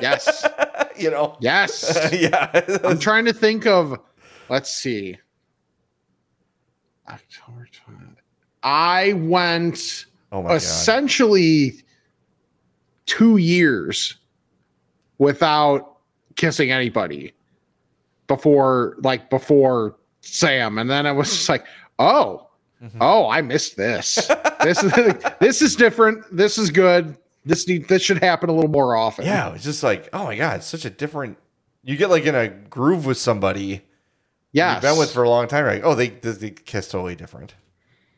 Yes. 0.01 0.45
you 0.97 1.09
know. 1.11 1.37
Yes. 1.39 2.09
yeah. 2.13 2.49
I'm 2.83 2.99
trying 2.99 3.25
to 3.25 3.33
think 3.33 3.65
of. 3.65 3.99
Let's 4.49 4.69
see. 4.73 5.17
October 7.07 7.67
20. 7.85 7.99
I 8.63 9.13
went 9.13 10.05
Oh 10.31 10.41
my 10.41 10.49
god. 10.49 10.55
essentially 10.55 11.73
two 13.05 13.37
years 13.37 14.15
without 15.19 15.97
kissing 16.35 16.71
anybody 16.71 17.33
before, 18.27 18.95
like 19.03 19.29
before 19.29 19.95
Sam, 20.21 20.79
and 20.79 20.89
then 20.89 21.05
I 21.05 21.11
was 21.11 21.29
just 21.29 21.47
like, 21.49 21.65
oh, 21.99 22.49
Mm-hmm. 22.83 22.97
oh, 23.01 23.29
I 23.29 23.41
missed 23.41 23.77
this. 23.77 24.29
this 24.61 24.83
is 24.83 24.91
this 25.39 25.61
is 25.61 25.75
different. 25.75 26.23
This 26.35 26.57
is 26.57 26.69
good. 26.71 27.17
This 27.45 27.67
need 27.67 27.87
this 27.87 28.01
should 28.01 28.23
happen 28.23 28.49
a 28.49 28.53
little 28.53 28.69
more 28.69 28.95
often. 28.95 29.25
Yeah, 29.25 29.53
it's 29.53 29.63
just 29.63 29.83
like, 29.83 30.09
oh 30.13 30.25
my 30.25 30.35
god, 30.35 30.57
it's 30.57 30.67
such 30.67 30.85
a 30.85 30.89
different. 30.89 31.37
You 31.83 31.95
get 31.97 32.09
like 32.09 32.25
in 32.25 32.35
a 32.35 32.47
groove 32.49 33.05
with 33.05 33.17
somebody 33.17 33.83
Yeah, 34.51 34.73
you've 34.73 34.81
been 34.81 34.97
with 34.97 35.11
for 35.11 35.23
a 35.23 35.29
long 35.29 35.47
time. 35.47 35.65
Like, 35.65 35.83
oh, 35.83 35.95
they 35.95 36.09
they, 36.09 36.31
they 36.31 36.49
kiss 36.51 36.87
totally 36.89 37.15
different. 37.15 37.53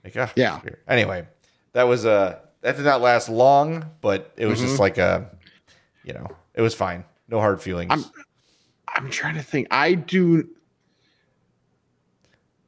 Like, 0.04 0.16
ah, 0.18 0.32
Yeah. 0.36 0.60
weird. 0.64 0.80
Anyway, 0.88 1.28
that 1.74 1.84
was 1.84 2.06
uh 2.06 2.40
that 2.62 2.78
did 2.78 2.86
not 2.86 3.02
last 3.02 3.30
long, 3.30 3.86
but 4.02 4.32
it 4.38 4.46
was 4.48 4.60
Mhm. 4.60 4.64
just 4.64 4.80
like 4.80 4.98
a, 4.98 5.30
you 6.04 6.14
know, 6.14 6.28
it 6.56 6.62
was 6.62 6.74
fine. 6.74 7.04
No 7.28 7.40
hard 7.40 7.62
feelings. 7.62 7.92
I'm 7.92 8.06
I'm 8.88 9.10
trying 9.12 9.36
to 9.36 9.44
think. 9.44 9.68
I 9.70 9.94
do 9.94 10.48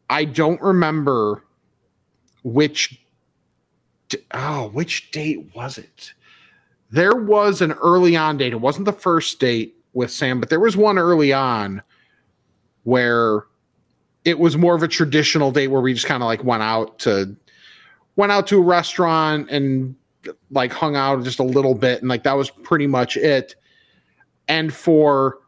I 0.09 0.25
don't 0.25 0.61
remember 0.61 1.43
which 2.43 2.99
oh, 4.33 4.69
which 4.69 5.11
date 5.11 5.49
was 5.55 5.77
it? 5.77 6.13
There 6.91 7.15
was 7.15 7.61
an 7.61 7.73
early 7.73 8.15
on 8.15 8.37
date. 8.37 8.53
It 8.53 8.61
wasn't 8.61 8.85
the 8.85 8.93
first 8.93 9.39
date 9.39 9.75
with 9.93 10.11
Sam, 10.11 10.39
but 10.39 10.49
there 10.49 10.59
was 10.59 10.75
one 10.75 10.97
early 10.97 11.31
on 11.33 11.81
where 12.83 13.45
it 14.25 14.39
was 14.39 14.57
more 14.57 14.75
of 14.75 14.83
a 14.83 14.87
traditional 14.87 15.51
date 15.51 15.67
where 15.67 15.81
we 15.81 15.93
just 15.93 16.05
kind 16.05 16.23
of 16.23 16.27
like 16.27 16.43
went 16.43 16.63
out 16.63 16.99
to 16.99 17.35
went 18.15 18.31
out 18.31 18.47
to 18.47 18.57
a 18.57 18.61
restaurant 18.61 19.49
and 19.49 19.95
like 20.51 20.73
hung 20.73 20.95
out 20.95 21.23
just 21.23 21.39
a 21.39 21.43
little 21.43 21.75
bit 21.75 22.01
and 22.01 22.09
like 22.09 22.23
that 22.23 22.33
was 22.33 22.49
pretty 22.49 22.87
much 22.87 23.15
it 23.15 23.55
and 24.47 24.73
for 24.73 25.39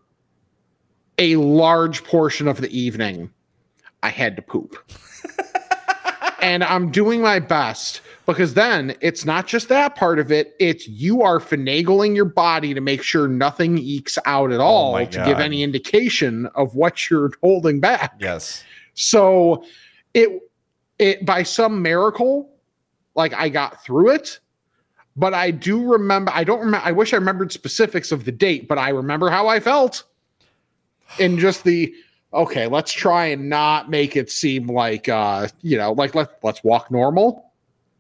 a 1.18 1.36
large 1.36 2.04
portion 2.06 2.48
of 2.48 2.62
the 2.62 2.70
evening 2.78 3.30
i 4.04 4.10
had 4.10 4.36
to 4.36 4.42
poop 4.42 4.78
and 6.42 6.64
i'm 6.64 6.92
doing 6.92 7.22
my 7.22 7.40
best 7.40 8.02
because 8.26 8.54
then 8.54 8.96
it's 9.02 9.26
not 9.26 9.48
just 9.48 9.70
that 9.70 9.96
part 9.96 10.20
of 10.20 10.32
it 10.32 10.56
it's 10.60 10.88
you 10.88 11.22
are 11.22 11.40
finagling 11.40 12.16
your 12.16 12.26
body 12.26 12.74
to 12.74 12.82
make 12.82 13.02
sure 13.02 13.28
nothing 13.28 13.78
ekes 13.78 14.18
out 14.26 14.52
at 14.52 14.60
oh 14.60 14.64
all 14.64 14.92
my 14.94 15.06
to 15.06 15.24
give 15.26 15.40
any 15.40 15.64
indication 15.64 16.48
of 16.56 16.76
what 16.76 17.10
you're 17.10 17.32
holding 17.42 17.80
back 17.80 18.16
yes. 18.20 18.64
so 18.94 19.64
it 20.14 20.42
it 21.02 21.26
by 21.26 21.42
some 21.42 21.82
miracle, 21.82 22.54
like 23.16 23.34
I 23.34 23.50
got 23.50 23.84
through 23.84 24.12
it. 24.12 24.40
But 25.18 25.34
I 25.34 25.52
do 25.52 25.84
remember 25.92 26.32
I 26.34 26.46
don't 26.46 26.60
remember 26.60 26.86
I 26.86 26.92
wish 26.92 27.14
I 27.14 27.18
remembered 27.18 27.52
specifics 27.52 28.14
of 28.14 28.24
the 28.24 28.32
date, 28.32 28.68
but 28.70 28.78
I 28.78 28.90
remember 28.90 29.30
how 29.30 29.48
I 29.48 29.60
felt. 29.60 30.04
In 31.20 31.38
just 31.38 31.66
the 31.66 31.94
okay, 32.34 32.68
let's 32.68 32.92
try 32.92 33.28
and 33.28 33.50
not 33.50 33.90
make 33.90 34.16
it 34.16 34.30
seem 34.32 34.68
like 34.68 35.10
uh, 35.10 35.48
you 35.62 35.78
know, 35.78 35.92
like 35.94 36.16
let 36.16 36.44
let's 36.44 36.64
walk 36.64 36.92
normal. 36.92 37.52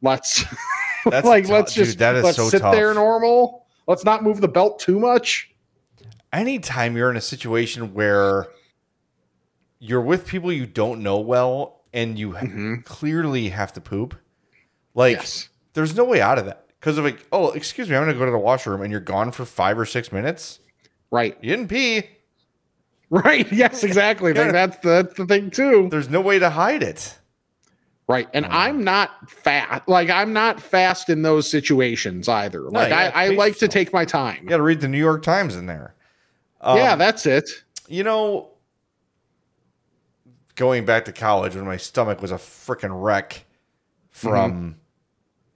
Let's 0.01 0.43
That's 1.05 1.25
like 1.27 1.43
tough. 1.45 1.51
let's 1.51 1.73
Dude, 1.73 1.85
just 1.85 2.01
is 2.01 2.23
let's 2.23 2.37
so 2.37 2.49
sit 2.49 2.61
tough. 2.61 2.73
there 2.73 2.93
normal. 2.93 3.65
Let's 3.87 4.05
not 4.05 4.23
move 4.23 4.41
the 4.41 4.47
belt 4.47 4.79
too 4.79 4.99
much. 4.99 5.49
Anytime 6.31 6.95
you're 6.95 7.09
in 7.09 7.17
a 7.17 7.21
situation 7.21 7.93
where 7.93 8.47
you're 9.79 10.01
with 10.01 10.25
people 10.27 10.51
you 10.51 10.65
don't 10.65 11.01
know 11.01 11.19
well 11.19 11.81
and 11.93 12.17
you 12.17 12.31
Mhm. 12.31 12.85
clearly 12.85 13.49
have 13.49 13.73
to 13.73 13.81
poop, 13.81 14.15
like 14.93 15.17
Yes. 15.17 15.49
there's 15.73 15.95
no 15.95 16.05
way 16.05 16.21
out 16.21 16.37
of 16.37 16.45
that. 16.45 16.65
Because 16.79 16.97
of 16.97 17.03
like, 17.05 17.25
oh, 17.31 17.51
excuse 17.51 17.89
me, 17.89 17.95
I'm 17.95 18.03
gonna 18.03 18.17
go 18.17 18.25
to 18.25 18.31
the 18.31 18.37
washroom, 18.39 18.81
and 18.81 18.91
you're 18.91 19.01
gone 19.01 19.31
for 19.31 19.45
five 19.45 19.77
or 19.77 19.85
six 19.85 20.11
minutes. 20.11 20.59
Right. 21.11 21.37
You 21.41 21.49
didn't 21.51 21.67
pee. 21.67 22.03
Right. 23.25 23.51
Yes, 23.51 23.83
exactly. 23.83 24.33
Yeah. 24.33 24.43
Like, 24.43 24.51
that's 24.53 24.77
that's 24.77 25.13
the 25.15 25.25
thing 25.25 25.51
too. 25.51 25.89
There's 25.91 26.09
no 26.09 26.21
way 26.21 26.39
to 26.39 26.49
hide 26.49 26.81
it. 26.81 27.17
Right. 28.07 28.29
And 28.33 28.45
I'm 28.45 28.85
not 28.85 29.29
fast. 29.29 29.87
Like 29.89 30.09
I'm 30.09 30.31
not 30.31 30.61
fast 30.61 31.09
in 31.09 31.21
those 31.21 31.49
situations 31.49 32.29
either. 32.29 32.61
Like 32.61 32.89
you 32.89 32.95
I, 32.95 33.25
I 33.25 33.29
pace 33.29 33.37
like 33.37 33.57
to 33.57 33.67
take 33.67 33.91
my 33.91 34.05
time. 34.05 34.39
You 34.43 34.49
got 34.49 34.57
to 34.57 34.63
read 34.63 34.79
the 34.79 34.87
New 34.87 34.97
York 34.97 35.23
Times 35.23 35.57
in 35.57 35.65
there. 35.65 35.93
Um, 36.61 36.77
yeah, 36.77 36.95
that's 36.95 37.25
it. 37.25 37.49
you 37.89 38.03
know, 38.05 38.49
going 40.55 40.85
back 40.85 41.05
to 41.05 41.11
college 41.11 41.55
when 41.55 41.65
my 41.65 41.77
stomach 41.77 42.21
was 42.21 42.31
a 42.31 42.35
freaking 42.35 43.01
wreck 43.03 43.45
from 44.09 44.51
Mm-hmm. 44.51 44.69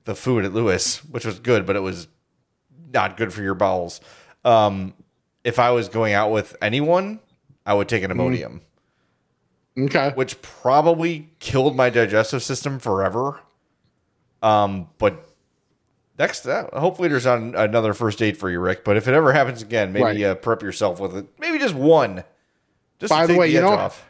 the 0.06 0.16
food 0.16 0.46
at 0.46 0.54
Lewis, 0.54 1.04
which 1.06 1.26
was 1.26 1.40
good, 1.40 1.66
but 1.66 1.76
it 1.76 1.82
was 1.82 2.08
not 2.94 3.18
good 3.18 3.34
for 3.34 3.42
your 3.42 3.56
bowels. 3.56 4.02
Um, 4.44 4.94
if 5.44 5.60
I 5.60 5.72
was 5.72 5.90
going 5.90 6.14
out 6.14 6.32
with 6.32 6.56
anyone, 6.62 7.20
I 7.66 7.74
would 7.74 7.90
take 7.90 8.04
an 8.04 8.12
Mm-hmm. 8.12 8.58
Okay. 9.86 10.12
which 10.16 10.42
probably 10.42 11.30
killed 11.40 11.76
my 11.76 11.90
digestive 11.90 12.42
system 12.44 12.80
forever. 12.80 13.40
Um, 14.42 14.88
but 15.00 15.28
next, 16.18 16.46
uh, 16.46 16.70
hopefully, 16.80 17.10
there's 17.10 17.26
not 17.26 17.40
another 17.40 17.94
first 17.94 18.20
date 18.20 18.38
for 18.38 18.50
you, 18.50 18.60
Rick. 18.60 18.86
But 18.86 18.96
if 18.96 19.08
it 19.08 19.14
ever 19.14 19.34
happens 19.34 19.62
again, 19.62 19.92
maybe 19.92 20.04
Right. 20.04 20.24
uh, 20.24 20.36
prep 20.36 20.62
yourself 20.62 21.00
with 21.00 21.16
it. 21.18 21.26
Maybe 21.40 21.58
just 21.60 21.76
one. 21.76 22.24
Just 23.00 23.10
By 23.10 23.22
to 23.24 23.28
the 23.28 23.34
take 23.34 23.40
way, 23.40 23.48
you 23.50 23.62
know- 23.62 23.74
off. 23.74 24.06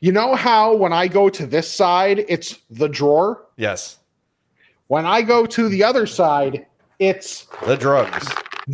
You 0.00 0.12
know 0.12 0.36
how 0.36 0.74
when 0.74 0.92
I 0.92 1.08
go 1.08 1.28
to 1.28 1.44
this 1.44 1.68
side, 1.70 2.24
it's 2.28 2.58
the 2.70 2.88
drawer. 2.88 3.44
Yes, 3.56 3.98
When 4.86 5.04
I 5.04 5.22
go 5.22 5.44
to 5.44 5.68
the 5.68 5.82
other 5.84 6.06
side, 6.06 6.66
it's 7.00 7.46
the 7.66 7.76
drugs. 7.76 8.32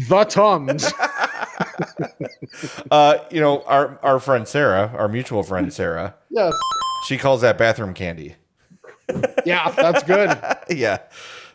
the 0.08 0.24
tums. 0.24 0.92
Uh, 2.90 3.18
you 3.30 3.40
know, 3.40 3.62
our 3.64 3.98
our 4.02 4.20
friend 4.20 4.46
Sarah, 4.46 4.92
our 4.96 5.08
mutual 5.08 5.42
friend 5.42 5.72
Sarah, 5.72 6.14
yes. 6.30 6.52
she 7.06 7.16
calls 7.18 7.40
that 7.40 7.58
bathroom 7.58 7.94
candy. 7.94 8.36
Yeah, 9.44 9.70
that's 9.70 10.02
good. 10.04 10.38
yeah. 10.70 10.98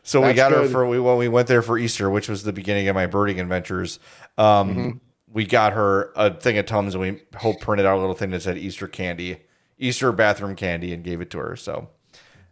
So 0.04 0.22
we 0.22 0.28
That's 0.28 0.38
got 0.38 0.52
her 0.52 0.68
for 0.68 0.88
we 0.88 1.00
when 1.00 1.18
we 1.18 1.28
went 1.28 1.48
there 1.48 1.62
for 1.62 1.78
Easter, 1.78 2.10
which 2.10 2.28
was 2.30 2.44
the 2.44 2.54
beginning 2.54 2.88
of 2.88 2.96
my 2.96 3.06
birding 3.08 3.40
adventures. 3.40 4.00
Um, 4.38 4.70
Mm-hmm. 4.76 4.98
we 5.32 5.46
got 5.46 5.74
her 5.74 6.12
a 6.16 6.34
thing 6.34 6.58
of 6.58 6.66
Tums, 6.66 6.96
and 6.96 7.02
we 7.02 7.22
hope 7.38 7.60
printed 7.62 7.86
out 7.86 7.98
a 7.98 8.00
little 8.02 8.16
thing 8.16 8.32
that 8.32 8.42
said 8.42 8.58
Easter 8.58 8.88
candy, 8.88 9.38
Easter 9.78 10.12
bathroom 10.12 10.56
candy, 10.56 10.94
and 10.94 11.04
gave 11.04 11.22
it 11.22 11.30
to 11.32 11.38
her. 11.38 11.56
So, 11.56 11.90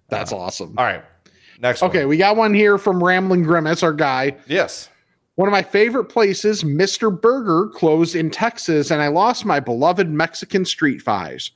That's 0.10 0.32
awesome. 0.32 0.76
all 0.78 0.86
right, 0.86 1.04
next. 1.60 1.82
Okay, 1.84 2.00
one. 2.00 2.10
we 2.10 2.18
got 2.18 2.36
one 2.38 2.54
here 2.54 2.78
from 2.78 3.04
Rambling 3.04 3.44
Grimace, 3.44 3.82
our 3.84 3.94
guy. 3.94 4.38
yes, 4.48 4.90
One 5.38 5.48
of 5.48 5.52
my 5.52 5.62
favorite 5.62 6.06
places, 6.06 6.64
Mr. 6.64 7.22
Burger, 7.22 7.70
closed 7.70 8.16
in 8.16 8.32
Texas, 8.32 8.90
and 8.90 9.04
I 9.04 9.08
lost 9.08 9.46
my 9.46 9.60
beloved 9.60 10.10
Mexican 10.10 10.66
street 10.66 11.00
fries. 11.00 11.52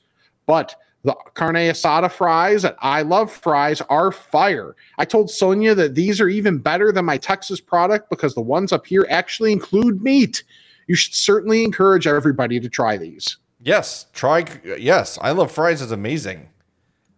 But 0.46 0.76
the 1.02 1.16
carne 1.34 1.56
asada 1.56 2.08
fries 2.08 2.64
at 2.64 2.76
I 2.78 3.02
Love 3.02 3.32
Fries 3.32 3.80
are 3.88 4.12
fire. 4.12 4.76
I 4.98 5.04
told 5.04 5.32
Sonia 5.32 5.74
that 5.74 5.96
these 5.96 6.20
are 6.20 6.28
even 6.28 6.58
better 6.58 6.92
than 6.92 7.04
my 7.04 7.16
Texas 7.16 7.60
product 7.60 8.08
because 8.08 8.36
the 8.36 8.40
ones 8.40 8.70
up 8.72 8.86
here 8.86 9.04
actually 9.10 9.50
include 9.50 10.00
meat. 10.00 10.44
You 10.86 10.94
should 10.94 11.14
certainly 11.14 11.64
encourage 11.64 12.06
everybody 12.06 12.60
to 12.60 12.68
try 12.68 12.96
these. 12.96 13.36
yes, 13.64 14.06
try. 14.12 14.44
Yes, 14.64 15.18
I 15.20 15.32
love 15.32 15.50
fries 15.50 15.82
is 15.82 15.90
amazing. 15.90 16.48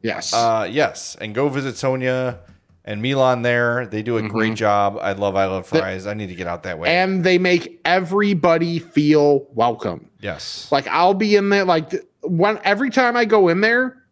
Yes. 0.01 0.33
Uh, 0.33 0.67
yes, 0.71 1.15
and 1.21 1.35
go 1.35 1.51
visit 1.51 1.77
Sonia 1.77 2.39
and 2.85 3.01
Milan 3.01 3.43
there. 3.43 3.87
They 3.87 4.03
do 4.03 4.19
a 4.19 4.23
great 4.29 4.55
job. 4.55 4.99
I 5.01 5.13
love 5.13 5.37
I 5.37 5.47
love 5.47 5.67
fries. 5.67 6.07
I 6.07 6.15
need 6.15 6.29
to 6.29 6.35
get 6.35 6.47
out 6.47 6.63
that 6.65 6.79
way. 6.79 6.95
and 6.95 7.25
they 7.25 7.39
make 7.39 7.81
everybody 7.85 8.79
feel 8.79 9.47
welcome. 9.55 10.11
yes, 10.21 10.69
Like 10.71 10.87
I'll 10.89 11.15
be 11.15 11.37
in 11.37 11.49
there 11.49 11.65
like 11.65 11.95
when 12.23 12.59
every 12.65 12.91
time 12.91 13.17
I 13.17 13.25
go 13.25 13.49
in 13.49 13.61
there, 13.61 14.03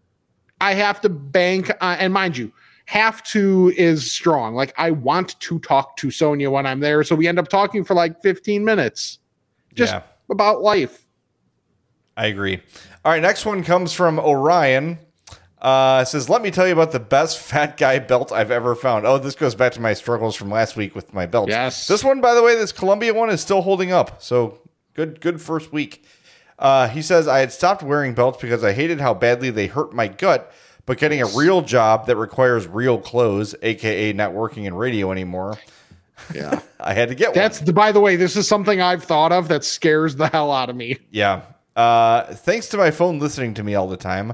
I 0.61 0.75
have 0.75 1.01
to 1.03 1.09
bank 1.09 1.71
uh, 1.81 1.97
and 1.99 2.13
mind 2.13 2.37
you, 2.37 2.53
have 2.87 3.23
to 3.25 3.73
is 3.77 4.11
strong. 4.13 4.55
Like 4.55 4.73
I 4.77 4.91
want 4.91 5.39
to 5.41 5.59
talk 5.61 5.97
to 5.99 6.11
Sonia 6.11 6.51
when 6.51 6.67
I'm 6.67 6.81
there, 6.81 7.03
so 7.05 7.15
we 7.15 7.27
end 7.29 7.39
up 7.39 7.49
talking 7.49 7.85
for 7.85 7.95
like 7.95 8.21
15 8.23 8.65
minutes 8.65 9.19
just 9.75 9.93
Yeah. 9.93 10.03
about 10.31 10.61
life. 10.63 11.03
I 12.17 12.27
agree. 12.27 12.61
All 13.05 13.13
right, 13.13 13.23
next 13.23 13.47
one 13.47 13.65
comes 13.65 13.93
from 13.95 14.19
Orion. 14.19 14.99
Uh, 15.63 16.05
says, 16.05 16.29
"Let 16.29 16.43
me 16.43 16.51
tell 16.51 16.67
you 16.67 16.73
about 16.73 16.91
the 16.93 16.99
best 17.01 17.39
fat 17.49 17.77
guy 17.77 17.99
belt 18.01 18.33
I've 18.33 18.51
ever 18.51 18.75
found." 18.75 19.07
Oh, 19.07 19.17
this 19.19 19.35
goes 19.37 19.55
back 19.55 19.73
to 19.73 19.81
my 19.81 19.93
struggles 19.95 20.35
from 20.37 20.51
last 20.51 20.77
week 20.77 20.95
with 20.95 21.15
my 21.15 21.25
belts. 21.27 21.51
Yes. 21.51 21.87
This 21.87 22.03
one, 22.03 22.21
by 22.21 22.35
the 22.35 22.43
way, 22.43 22.57
this 22.57 22.73
Columbia 22.73 23.15
one 23.15 23.31
is 23.31 23.41
still 23.41 23.63
holding 23.63 23.93
up. 23.93 24.21
So 24.21 24.59
good, 24.95 25.21
good 25.21 25.41
first 25.41 25.73
week. 25.73 26.05
Uh, 26.59 26.89
he 26.89 27.01
says, 27.01 27.29
"I 27.29 27.39
had 27.39 27.53
stopped 27.53 27.83
wearing 27.83 28.13
belts 28.13 28.39
because 28.43 28.65
I 28.65 28.73
hated 28.73 29.01
how 29.01 29.15
badly 29.15 29.51
they 29.51 29.69
hurt 29.69 29.93
my 29.95 30.09
gut." 30.09 30.53
But 30.85 30.99
getting 30.99 31.23
a 31.23 31.27
real 31.27 31.63
job 31.63 32.07
that 32.07 32.17
requires 32.17 32.67
real 32.67 32.99
clothes, 32.99 33.55
aka 33.63 34.13
not 34.15 34.33
working 34.33 34.65
in 34.65 34.75
radio 34.75 35.13
anymore, 35.13 35.57
Yeah. 36.35 36.59
I 36.81 36.93
had 36.93 37.09
to 37.11 37.15
get 37.15 37.35
That's 37.35 37.61
one. 37.61 37.67
the, 37.67 37.73
by 37.73 37.93
the 37.93 38.01
way, 38.01 38.17
this 38.17 38.35
is 38.35 38.49
something 38.49 38.81
I've 38.81 39.05
thought 39.05 39.31
of 39.31 39.47
that 39.47 39.63
scares 39.63 40.17
the 40.17 40.27
hell 40.27 40.51
out 40.51 40.71
of 40.71 40.75
me. 40.75 40.99
Yeah. 41.13 41.43
Uh, 41.77 42.35
thanks 42.35 42.69
to 42.71 42.77
my 42.79 42.91
phone 42.91 43.21
listening 43.21 43.55
to 43.55 43.63
me 43.63 43.77
all 43.77 43.87
the 43.87 43.97
time, 43.97 44.33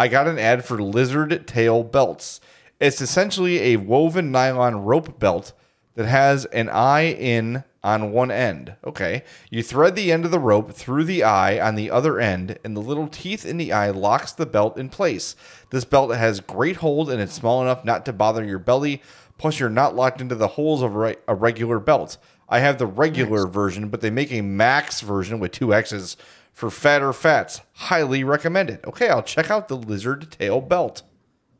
I 0.00 0.08
got 0.08 0.26
an 0.26 0.38
ad 0.38 0.64
for 0.64 0.80
lizard 0.80 1.46
tail 1.46 1.84
belts. 1.84 2.40
It's 2.80 3.02
essentially 3.02 3.74
a 3.74 3.76
woven 3.76 4.32
nylon 4.32 4.76
rope 4.76 5.18
belt 5.18 5.52
that 5.94 6.06
has 6.06 6.46
an 6.46 6.70
eye 6.70 7.12
in 7.12 7.64
on 7.84 8.10
one 8.10 8.30
end. 8.30 8.76
Okay. 8.82 9.24
You 9.50 9.62
thread 9.62 9.96
the 9.96 10.10
end 10.10 10.24
of 10.24 10.30
the 10.30 10.38
rope 10.38 10.72
through 10.72 11.04
the 11.04 11.22
eye 11.22 11.60
on 11.60 11.74
the 11.74 11.90
other 11.90 12.18
end, 12.18 12.58
and 12.64 12.74
the 12.74 12.80
little 12.80 13.08
teeth 13.08 13.44
in 13.44 13.58
the 13.58 13.74
eye 13.74 13.90
locks 13.90 14.32
the 14.32 14.46
belt 14.46 14.78
in 14.78 14.88
place. 14.88 15.36
This 15.68 15.84
belt 15.84 16.16
has 16.16 16.40
great 16.40 16.76
hold 16.76 17.10
and 17.10 17.20
it's 17.20 17.34
small 17.34 17.60
enough 17.60 17.84
not 17.84 18.06
to 18.06 18.14
bother 18.14 18.42
your 18.42 18.58
belly. 18.58 19.02
Plus, 19.36 19.60
you're 19.60 19.68
not 19.68 19.94
locked 19.94 20.22
into 20.22 20.34
the 20.34 20.48
holes 20.48 20.80
of 20.80 20.96
a 20.96 21.34
regular 21.34 21.78
belt. 21.78 22.16
I 22.48 22.60
have 22.60 22.78
the 22.78 22.86
regular 22.86 23.46
version, 23.46 23.90
but 23.90 24.00
they 24.00 24.10
make 24.10 24.32
a 24.32 24.40
max 24.40 25.02
version 25.02 25.40
with 25.40 25.52
two 25.52 25.74
X's 25.74 26.16
for 26.60 26.70
fatter 26.70 27.10
fats. 27.14 27.62
Highly 27.72 28.22
recommended. 28.22 28.84
Okay, 28.84 29.08
I'll 29.08 29.22
check 29.22 29.50
out 29.50 29.68
the 29.68 29.78
lizard 29.78 30.30
tail 30.30 30.60
belt. 30.60 31.02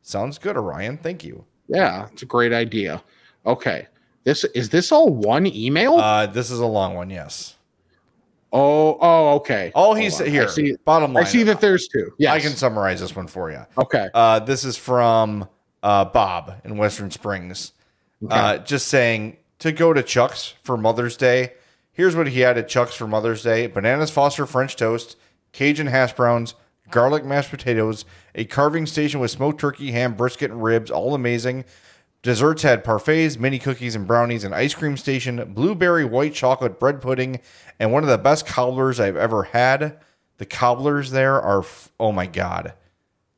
Sounds 0.03 0.37
good, 0.37 0.59
Orion. 0.59 0.99
Thank 0.99 1.25
you. 1.25 1.47
Yeah, 1.69 2.09
it's 2.13 2.23
a 2.23 2.27
great 2.27 2.53
idea. 2.53 3.03
Okay. 3.47 3.87
This 4.25 4.45
is 4.45 4.69
this 4.69 4.93
all 4.93 5.09
one 5.09 5.47
email? 5.47 5.95
Uh, 5.95 6.27
this 6.27 6.51
is 6.51 6.61
a 6.61 6.67
long 6.67 6.95
one, 6.95 7.09
yes. 7.09 7.57
oh, 8.53 8.99
oh, 9.01 9.37
okay. 9.37 9.73
All 9.75 9.95
Hold 9.95 10.01
he's 10.01 10.19
here. 10.19 10.43
I 10.43 10.47
see, 10.49 10.77
bottom 10.85 11.15
line. 11.15 11.25
I 11.25 11.27
see 11.27 11.45
that 11.45 11.63
there's 11.63 11.89
two. 11.89 12.13
Yes. 12.19 12.35
I 12.35 12.41
can 12.41 12.53
summarize 12.53 13.01
this 13.01 13.17
one 13.17 13.27
for 13.27 13.51
you. 13.51 13.65
Okay. 13.79 14.11
Uh, 14.13 14.41
this 14.41 14.67
is 14.67 14.77
from 14.77 15.49
uh, 15.83 16.05
Bob 16.05 16.61
in 16.63 16.77
Western 16.77 17.11
Springs. 17.11 17.73
Uh, 18.29 18.59
just 18.59 18.89
saying 18.89 19.39
to 19.61 19.73
go 19.73 19.95
to 19.95 20.03
Chuck's 20.03 20.57
for 20.63 20.77
Mother's 20.77 21.17
Day. 21.17 21.55
Here's 22.01 22.17
what 22.17 22.29
he 22.29 22.41
had 22.41 22.57
at 22.57 22.67
Chuck's 22.67 22.95
for 22.95 23.07
Mother's 23.07 23.43
Day 23.43 23.67
bananas 23.67 24.11
Foster 24.11 24.47
French 24.47 24.75
toast, 24.75 25.19
Cajun 25.53 25.89
hash 25.89 26.15
browns, 26.15 26.55
garlic 26.91 27.27
mashed 27.27 27.51
potatoes, 27.51 28.07
a 28.35 28.47
carving 28.47 28.87
station 28.87 29.21
with 29.21 29.31
smoked 29.31 29.61
turkey, 29.61 29.91
ham, 29.91 30.15
brisket, 30.15 30.51
and 30.51 30.63
ribs, 30.63 30.91
all 30.91 31.15
amazing. 31.15 31.67
Desserts 32.23 32.63
had 32.63 32.85
parfaits, 32.85 33.39
mini 33.39 33.59
cookies 33.59 33.95
and 33.95 34.07
brownies, 34.07 34.45
an 34.45 34.55
ice 34.55 34.73
cream 34.73 34.97
station, 34.97 35.53
blueberry 35.53 36.07
white 36.07 36.33
chocolate 36.33 36.81
bread 36.81 37.03
pudding, 37.03 37.39
and 37.79 37.93
one 37.93 38.03
of 38.03 38.09
the 38.09 38.17
best 38.17 38.47
cobblers 38.47 38.99
I've 38.99 39.19
ever 39.19 39.43
had. 39.43 40.01
The 40.39 40.47
cobblers 40.47 41.11
there 41.11 41.39
are, 41.39 41.59
f- 41.59 41.93
oh 42.01 42.13
my 42.13 42.25
God. 42.25 42.73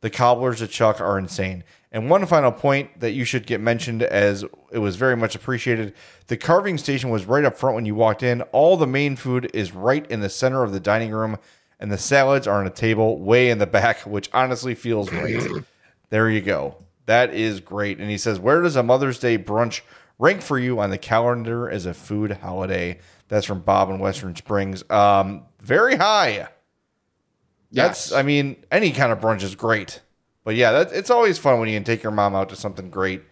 The 0.03 0.11
cobblers 0.11 0.63
at 0.63 0.71
Chuck 0.71 1.01
are 1.01 1.19
insane. 1.19 1.65
And 1.93 2.09
one 2.09 2.25
final 2.25 2.51
point 2.51 3.01
that 3.01 3.13
you 3.13 3.25
should 3.25 3.47
get 3.47 3.61
mentioned 3.61 4.03
as 4.03 4.45
it 4.71 4.79
was 4.79 4.97
very 4.97 5.15
much 5.15 5.35
appreciated. 5.35 5.93
The 6.27 6.39
carving 6.39 6.79
station 6.79 7.11
was 7.11 7.27
right 7.27 7.45
up 7.45 7.59
front 7.59 7.75
when 7.75 7.85
you 7.85 7.95
walked 7.95 8.23
in. 8.23 8.41
All 8.51 8.79
the 8.79 8.87
main 8.87 9.15
food 9.15 9.51
is 9.53 9.73
right 9.73 10.11
in 10.11 10.21
the 10.21 10.31
center 10.31 10.63
of 10.63 10.73
the 10.73 10.81
dining 10.81 11.11
room, 11.11 11.37
and 11.79 11.93
the 11.93 11.99
salads 11.99 12.47
are 12.47 12.59
on 12.59 12.67
a 12.67 12.71
table 12.71 13.19
way 13.19 13.51
in 13.51 13.59
the 13.59 13.67
back, 13.67 14.01
which 14.07 14.31
honestly 14.33 14.75
feels 14.75 15.13
right. 15.13 15.43
there 16.09 16.31
you 16.31 16.41
go. 16.41 16.77
That 17.05 17.35
is 17.35 17.61
great. 17.61 17.99
And 17.99 18.09
he 18.09 18.17
says, 18.17 18.41
Where 18.41 18.63
does 18.63 18.77
a 18.77 18.83
Mother's 18.83 19.19
Day 19.19 19.37
brunch 19.37 19.83
rank 20.19 20.41
for 20.41 20.59
you 20.59 20.81
on 20.81 20.89
the 20.89 20.99
calendar 20.99 21.69
as 21.69 21.85
a 21.85 21.93
food 21.93 22.33
holiday? 22.39 23.01
That's 23.29 23.45
from 23.45 23.61
Bob 23.61 23.91
in 23.91 23.99
Western 23.99 24.35
Springs. 24.35 24.83
Um, 24.89 25.43
very 25.61 25.97
high. 25.97 26.49
That's, 27.71 28.11
Yes. 28.11 28.13
I 28.13 28.23
mean, 28.23 28.57
any 28.71 28.93
kind 28.93 29.11
of 29.13 29.21
brunch 29.21 29.43
is 29.43 29.55
great, 29.55 30.01
but 30.45 30.55
yeah, 30.55 30.73
that 30.73 30.93
it's 30.93 31.11
always 31.11 31.39
fun 31.39 31.59
when 31.61 31.69
you 31.69 31.77
can 31.77 31.85
take 31.85 32.03
your 32.03 32.13
mom 32.13 32.35
out 32.35 32.49
to 32.51 32.57
something 32.57 32.91
great 32.91 33.23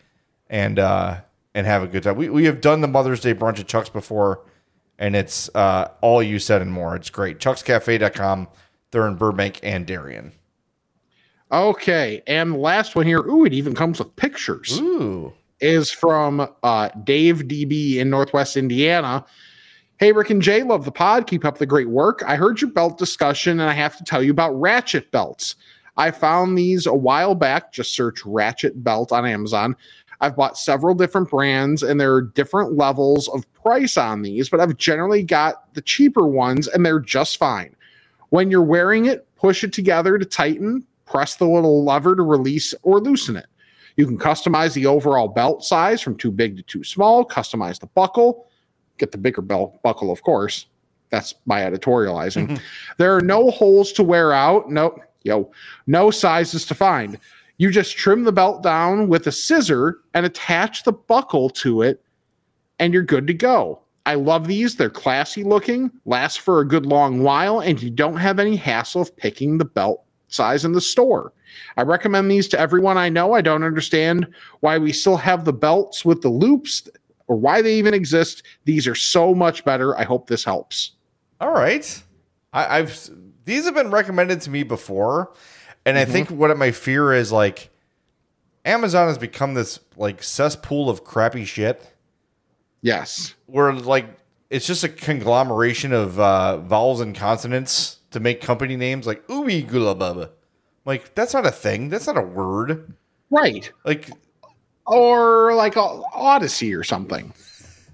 and 0.48 0.78
uh 0.78 1.20
and 1.54 1.66
have 1.66 1.82
a 1.82 1.86
good 1.86 2.02
time. 2.02 2.16
We 2.16 2.28
we 2.28 2.44
have 2.44 2.60
done 2.60 2.80
the 2.80 2.88
Mother's 2.88 3.20
Day 3.20 3.34
brunch 3.34 3.58
at 3.58 3.66
Chuck's 3.66 3.88
before, 3.88 4.42
and 4.98 5.16
it's 5.16 5.50
uh 5.54 5.88
all 6.00 6.22
you 6.22 6.38
said 6.38 6.62
and 6.62 6.72
more. 6.72 6.96
It's 6.96 7.10
great. 7.10 7.38
Chuck'sCafe.com. 7.38 8.48
They're 8.90 9.06
in 9.06 9.16
Burbank 9.16 9.60
and 9.62 9.86
Darien. 9.86 10.32
Okay. 11.52 12.22
And 12.26 12.56
last 12.56 12.94
one 12.94 13.06
here, 13.06 13.20
ooh, 13.20 13.44
it 13.44 13.52
even 13.52 13.74
comes 13.74 13.98
with 13.98 14.14
pictures. 14.16 14.80
Ooh. 14.80 15.32
Is 15.60 15.90
from 15.90 16.48
uh, 16.62 16.88
Dave 17.04 17.42
DB 17.42 17.96
in 17.96 18.08
Northwest 18.08 18.56
Indiana. 18.56 19.24
Hey, 19.98 20.12
Rick 20.12 20.30
and 20.30 20.40
Jay, 20.40 20.62
love 20.62 20.86
the 20.86 20.92
pod. 20.92 21.26
Keep 21.26 21.44
up 21.44 21.58
the 21.58 21.66
great 21.66 21.90
work. 21.90 22.22
I 22.26 22.36
heard 22.36 22.62
your 22.62 22.70
belt 22.70 22.96
discussion, 22.96 23.60
and 23.60 23.68
I 23.68 23.74
have 23.74 23.98
to 23.98 24.04
tell 24.04 24.22
you 24.22 24.30
about 24.30 24.58
ratchet 24.58 25.10
belts. 25.10 25.56
I 26.00 26.10
found 26.10 26.56
these 26.56 26.86
a 26.86 26.94
while 26.94 27.34
back. 27.34 27.72
Just 27.72 27.94
search 27.94 28.24
ratchet 28.24 28.82
belt 28.82 29.12
on 29.12 29.26
Amazon. 29.26 29.76
I've 30.22 30.34
bought 30.34 30.56
several 30.56 30.94
different 30.94 31.28
brands, 31.28 31.82
and 31.82 32.00
there 32.00 32.14
are 32.14 32.22
different 32.22 32.74
levels 32.74 33.28
of 33.28 33.50
price 33.52 33.98
on 33.98 34.22
these, 34.22 34.48
but 34.48 34.60
I've 34.60 34.78
generally 34.78 35.22
got 35.22 35.74
the 35.74 35.82
cheaper 35.82 36.26
ones, 36.26 36.68
and 36.68 36.86
they're 36.86 37.00
just 37.00 37.36
fine. 37.36 37.76
When 38.30 38.50
you're 38.50 38.62
wearing 38.62 39.06
it, 39.06 39.28
push 39.36 39.62
it 39.62 39.74
together 39.74 40.16
to 40.16 40.24
tighten, 40.24 40.86
press 41.04 41.36
the 41.36 41.46
little 41.46 41.84
lever 41.84 42.16
to 42.16 42.22
release 42.22 42.74
or 42.82 42.98
loosen 42.98 43.36
it. 43.36 43.46
You 43.96 44.06
can 44.06 44.18
customize 44.18 44.72
the 44.72 44.86
overall 44.86 45.28
belt 45.28 45.64
size 45.64 46.00
from 46.00 46.16
too 46.16 46.30
big 46.30 46.56
to 46.56 46.62
too 46.62 46.82
small, 46.82 47.26
customize 47.26 47.78
the 47.78 47.88
buckle, 47.88 48.46
get 48.96 49.12
the 49.12 49.18
bigger 49.18 49.42
belt 49.42 49.82
buckle, 49.82 50.10
of 50.10 50.22
course. 50.22 50.64
That's 51.10 51.34
my 51.44 51.60
editorializing. 51.60 52.46
Mm-hmm. 52.46 52.64
there 52.96 53.14
are 53.14 53.20
no 53.20 53.50
holes 53.50 53.92
to 53.92 54.02
wear 54.02 54.32
out. 54.32 54.70
No, 54.70 54.96
yo, 55.22 55.50
no 55.86 56.10
sizes 56.10 56.64
to 56.66 56.74
find. 56.74 57.18
You 57.58 57.70
just 57.70 57.96
trim 57.96 58.24
the 58.24 58.32
belt 58.32 58.62
down 58.62 59.08
with 59.08 59.26
a 59.26 59.32
scissor 59.32 60.00
and 60.14 60.24
attach 60.24 60.84
the 60.84 60.92
buckle 60.92 61.50
to 61.50 61.82
it, 61.82 62.02
and 62.78 62.94
you're 62.94 63.02
good 63.02 63.26
to 63.26 63.34
go. 63.34 63.82
I 64.06 64.14
love 64.14 64.46
these. 64.46 64.76
They're 64.76 64.88
classy 64.90 65.44
looking, 65.44 65.90
last 66.06 66.40
for 66.40 66.60
a 66.60 66.66
good 66.66 66.86
long 66.86 67.22
while, 67.22 67.60
and 67.60 67.80
you 67.80 67.90
don't 67.90 68.16
have 68.16 68.38
any 68.38 68.56
hassle 68.56 69.02
of 69.02 69.14
picking 69.16 69.58
the 69.58 69.66
belt 69.66 70.04
size 70.28 70.64
in 70.64 70.72
the 70.72 70.80
store. 70.80 71.32
I 71.76 71.82
recommend 71.82 72.30
these 72.30 72.48
to 72.48 72.58
everyone 72.58 72.96
I 72.96 73.08
know. 73.08 73.34
I 73.34 73.40
don't 73.40 73.64
understand 73.64 74.26
why 74.60 74.78
we 74.78 74.92
still 74.92 75.16
have 75.16 75.44
the 75.44 75.52
belts 75.52 76.04
with 76.04 76.22
the 76.22 76.28
loops 76.28 76.88
or 77.26 77.36
why 77.36 77.60
they 77.62 77.74
even 77.74 77.94
exist. 77.94 78.44
These 78.64 78.86
are 78.86 78.94
so 78.94 79.34
much 79.34 79.64
better. 79.64 79.96
I 79.98 80.04
hope 80.04 80.28
this 80.28 80.44
helps. 80.44 80.92
All 81.40 81.52
right. 81.52 82.02
I, 82.52 82.78
I've 82.78 83.10
these 83.50 83.64
have 83.64 83.74
been 83.74 83.90
recommended 83.90 84.40
to 84.42 84.50
me 84.50 84.62
before, 84.62 85.32
and 85.84 85.98
I 85.98 86.04
think 86.04 86.30
what 86.30 86.56
my 86.56 86.70
fear 86.70 87.12
is 87.12 87.32
like 87.32 87.70
Amazon 88.64 89.08
has 89.08 89.18
become 89.18 89.54
this 89.54 89.80
like 89.96 90.22
cesspool 90.22 90.88
of 90.88 91.02
crappy 91.02 91.44
shit. 91.44 91.84
Yes. 92.80 93.34
Where 93.46 93.72
like 93.72 94.06
it's 94.50 94.66
just 94.66 94.84
a 94.84 94.88
conglomeration 94.88 95.92
of 95.92 96.20
uh, 96.20 96.58
vowels 96.58 97.00
and 97.00 97.14
consonants 97.14 97.98
to 98.12 98.20
make 98.20 98.40
company 98.40 98.76
names 98.76 99.06
like 99.06 99.26
ooey 99.26 99.66
gula 99.66 99.96
baba. 99.96 100.30
Like 100.84 101.16
that's 101.16 101.34
not 101.34 101.44
a 101.44 101.50
thing. 101.50 101.88
That's 101.88 102.06
not 102.06 102.16
a 102.16 102.22
word. 102.22 102.94
Right. 103.30 103.70
Like 103.84 104.10
Or 104.86 105.54
like 105.54 105.76
Odyssey 105.76 106.72
or 106.72 106.84
something. 106.84 107.34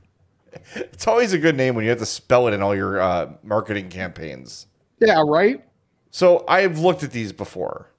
it's 0.75 1.07
always 1.07 1.33
a 1.33 1.39
good 1.39 1.57
name 1.57 1.75
when 1.75 1.85
you 1.85 1.91
have 1.91 2.01
to 2.01 2.07
spell 2.07 2.47
it 2.47 2.53
in 2.53 2.63
all 2.63 2.77
your 2.77 3.01
uh, 3.01 3.33
marketing 3.43 3.89
campaigns. 3.89 4.67
Yeah, 5.01 5.23
right? 5.27 5.63
So 6.11 6.45
I've 6.49 6.79
looked 6.79 7.03
at 7.03 7.13
these 7.13 7.33
before. 7.33 7.91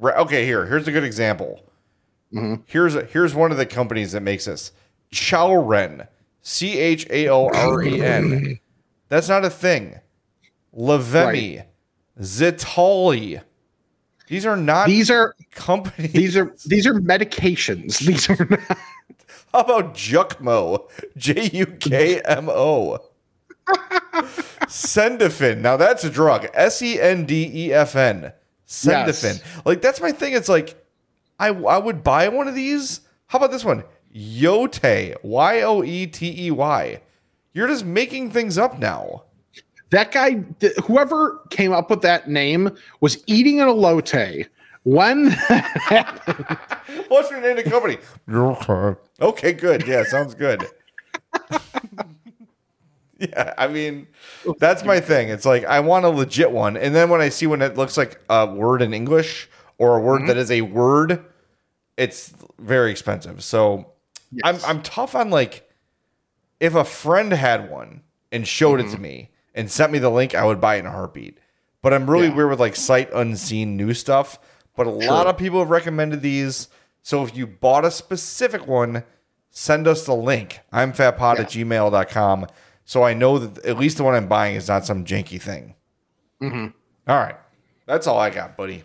Re- 0.00 0.12
Okay, 0.14 0.44
here, 0.44 0.66
here's 0.66 0.88
a 0.88 0.92
good 0.92 1.04
example. 1.04 1.60
Mm-hmm. 2.32 2.62
Here's 2.66 2.94
here's 3.12 3.34
one 3.34 3.52
of 3.52 3.58
the 3.58 3.66
companies 3.66 4.12
that 4.12 4.22
makes 4.22 4.46
this. 4.46 4.72
Chaoren, 5.12 6.08
C 6.40 6.78
H 6.78 7.06
A 7.10 7.28
O 7.28 7.48
R 7.52 7.82
E 7.82 8.00
N. 8.02 8.58
That's 9.08 9.28
not 9.28 9.44
a 9.44 9.50
thing. 9.50 10.00
Lavemi, 10.74 11.64
Zitali. 12.18 13.42
These 14.28 14.46
are 14.46 14.56
not 14.56 14.86
These 14.86 15.10
are 15.10 15.34
companies. 15.50 16.12
these 16.12 16.36
are 16.38 16.56
these 16.64 16.86
are 16.86 16.94
medications. 16.94 17.98
These 18.06 18.30
are 18.30 18.46
not 18.48 18.60
How 19.52 19.60
about 19.60 19.94
Jukmo? 19.94 20.88
J 21.18 21.50
U 21.52 21.66
K 21.66 22.20
M 22.22 22.48
O. 22.48 22.98
Sendefin. 24.72 25.58
Now 25.58 25.76
that's 25.76 26.02
a 26.02 26.10
drug. 26.10 26.46
S 26.54 26.80
E 26.82 26.98
N 27.00 27.26
D 27.26 27.50
E 27.52 27.72
F 27.72 27.94
N. 27.94 28.32
Sendefin. 28.66 29.42
Like 29.66 29.82
that's 29.82 30.00
my 30.00 30.12
thing. 30.12 30.32
It's 30.32 30.48
like 30.48 30.82
I 31.38 31.48
I 31.48 31.78
would 31.78 32.02
buy 32.02 32.28
one 32.28 32.48
of 32.48 32.54
these. 32.54 33.02
How 33.26 33.38
about 33.38 33.50
this 33.50 33.64
one? 33.64 33.84
Yote. 34.14 35.14
Y 35.22 35.62
O 35.62 35.82
E 35.84 36.06
T 36.06 36.46
E 36.46 36.50
Y. 36.50 37.00
You're 37.52 37.68
just 37.68 37.84
making 37.84 38.30
things 38.30 38.56
up 38.56 38.78
now. 38.78 39.24
that 39.90 40.10
guy 40.10 40.42
whoever 40.84 41.40
came 41.50 41.72
up 41.72 41.90
with 41.90 42.00
that 42.00 42.28
name 42.28 42.70
was 43.00 43.22
eating 43.26 43.60
an 43.60 43.68
elote 43.68 44.46
when. 44.84 45.32
What's 47.08 47.30
your 47.30 47.42
name 47.42 47.58
of 47.58 47.64
the 47.64 47.70
company? 47.70 47.98
Okay, 49.20 49.52
good. 49.52 49.86
Yeah, 49.86 50.04
sounds 50.04 50.34
good. 50.34 50.64
yeah, 53.30 53.54
I 53.58 53.68
mean, 53.68 54.06
that's 54.58 54.84
my 54.84 55.00
thing. 55.00 55.28
It's 55.28 55.44
like 55.46 55.64
I 55.64 55.80
want 55.80 56.04
a 56.04 56.08
legit 56.08 56.50
one, 56.50 56.76
and 56.76 56.94
then 56.94 57.08
when 57.10 57.20
I 57.20 57.28
see 57.28 57.46
when 57.46 57.62
it 57.62 57.76
looks 57.76 57.96
like 57.96 58.20
a 58.28 58.46
word 58.46 58.82
in 58.82 58.92
English 58.94 59.48
or 59.78 59.96
a 59.96 60.00
word 60.00 60.26
that 60.26 60.36
is 60.36 60.50
a 60.50 60.62
word, 60.62 61.24
it's 61.96 62.32
very 62.58 62.90
expensive. 62.90 63.42
So 63.44 63.92
I'm 64.44 64.56
I'm 64.64 64.82
tough 64.82 65.14
on 65.14 65.30
like 65.30 65.68
if 66.60 66.74
a 66.74 66.84
friend 66.84 67.32
had 67.32 67.70
one 67.70 68.02
and 68.30 68.46
showed 68.46 68.80
it 68.80 68.84
to 68.84 68.90
Mm-hmm. 68.94 69.02
me 69.02 69.30
and 69.54 69.70
sent 69.70 69.92
me 69.92 69.98
the 69.98 70.10
link, 70.10 70.34
I 70.34 70.44
would 70.44 70.60
buy 70.60 70.76
it 70.76 70.80
in 70.80 70.86
a 70.86 70.90
heartbeat. 70.90 71.38
But 71.82 71.92
I'm 71.92 72.08
really 72.08 72.28
Yeah. 72.28 72.34
weird 72.36 72.50
with 72.50 72.60
like 72.60 72.76
sight 72.76 73.10
unseen 73.12 73.76
new 73.76 73.92
stuff. 73.94 74.38
But 74.76 74.86
a 74.86 74.90
lot 74.90 75.26
of 75.26 75.36
people 75.36 75.58
have 75.58 75.70
recommended 75.70 76.22
these. 76.22 76.68
So 77.02 77.24
if 77.24 77.36
you 77.36 77.46
bought 77.46 77.84
a 77.84 77.90
specific 77.90 78.66
one, 78.66 79.02
send 79.50 79.86
us 79.88 80.06
the 80.06 80.14
link. 80.14 80.60
I'm 80.72 80.92
fatpod 80.92 81.40
at 81.40 81.48
gmail.com. 81.48 82.46
So 82.84 83.02
I 83.02 83.14
know 83.14 83.38
that 83.38 83.64
at 83.64 83.78
least 83.78 83.96
the 83.96 84.04
one 84.04 84.14
I'm 84.14 84.28
buying 84.28 84.56
is 84.56 84.68
not 84.68 84.84
some 84.84 85.04
janky 85.04 85.40
thing. 85.40 85.74
Mm-hmm. 86.42 86.66
All 87.10 87.16
right. 87.18 87.36
That's 87.86 88.06
all 88.06 88.18
I 88.18 88.30
got, 88.30 88.56
buddy. 88.56 88.84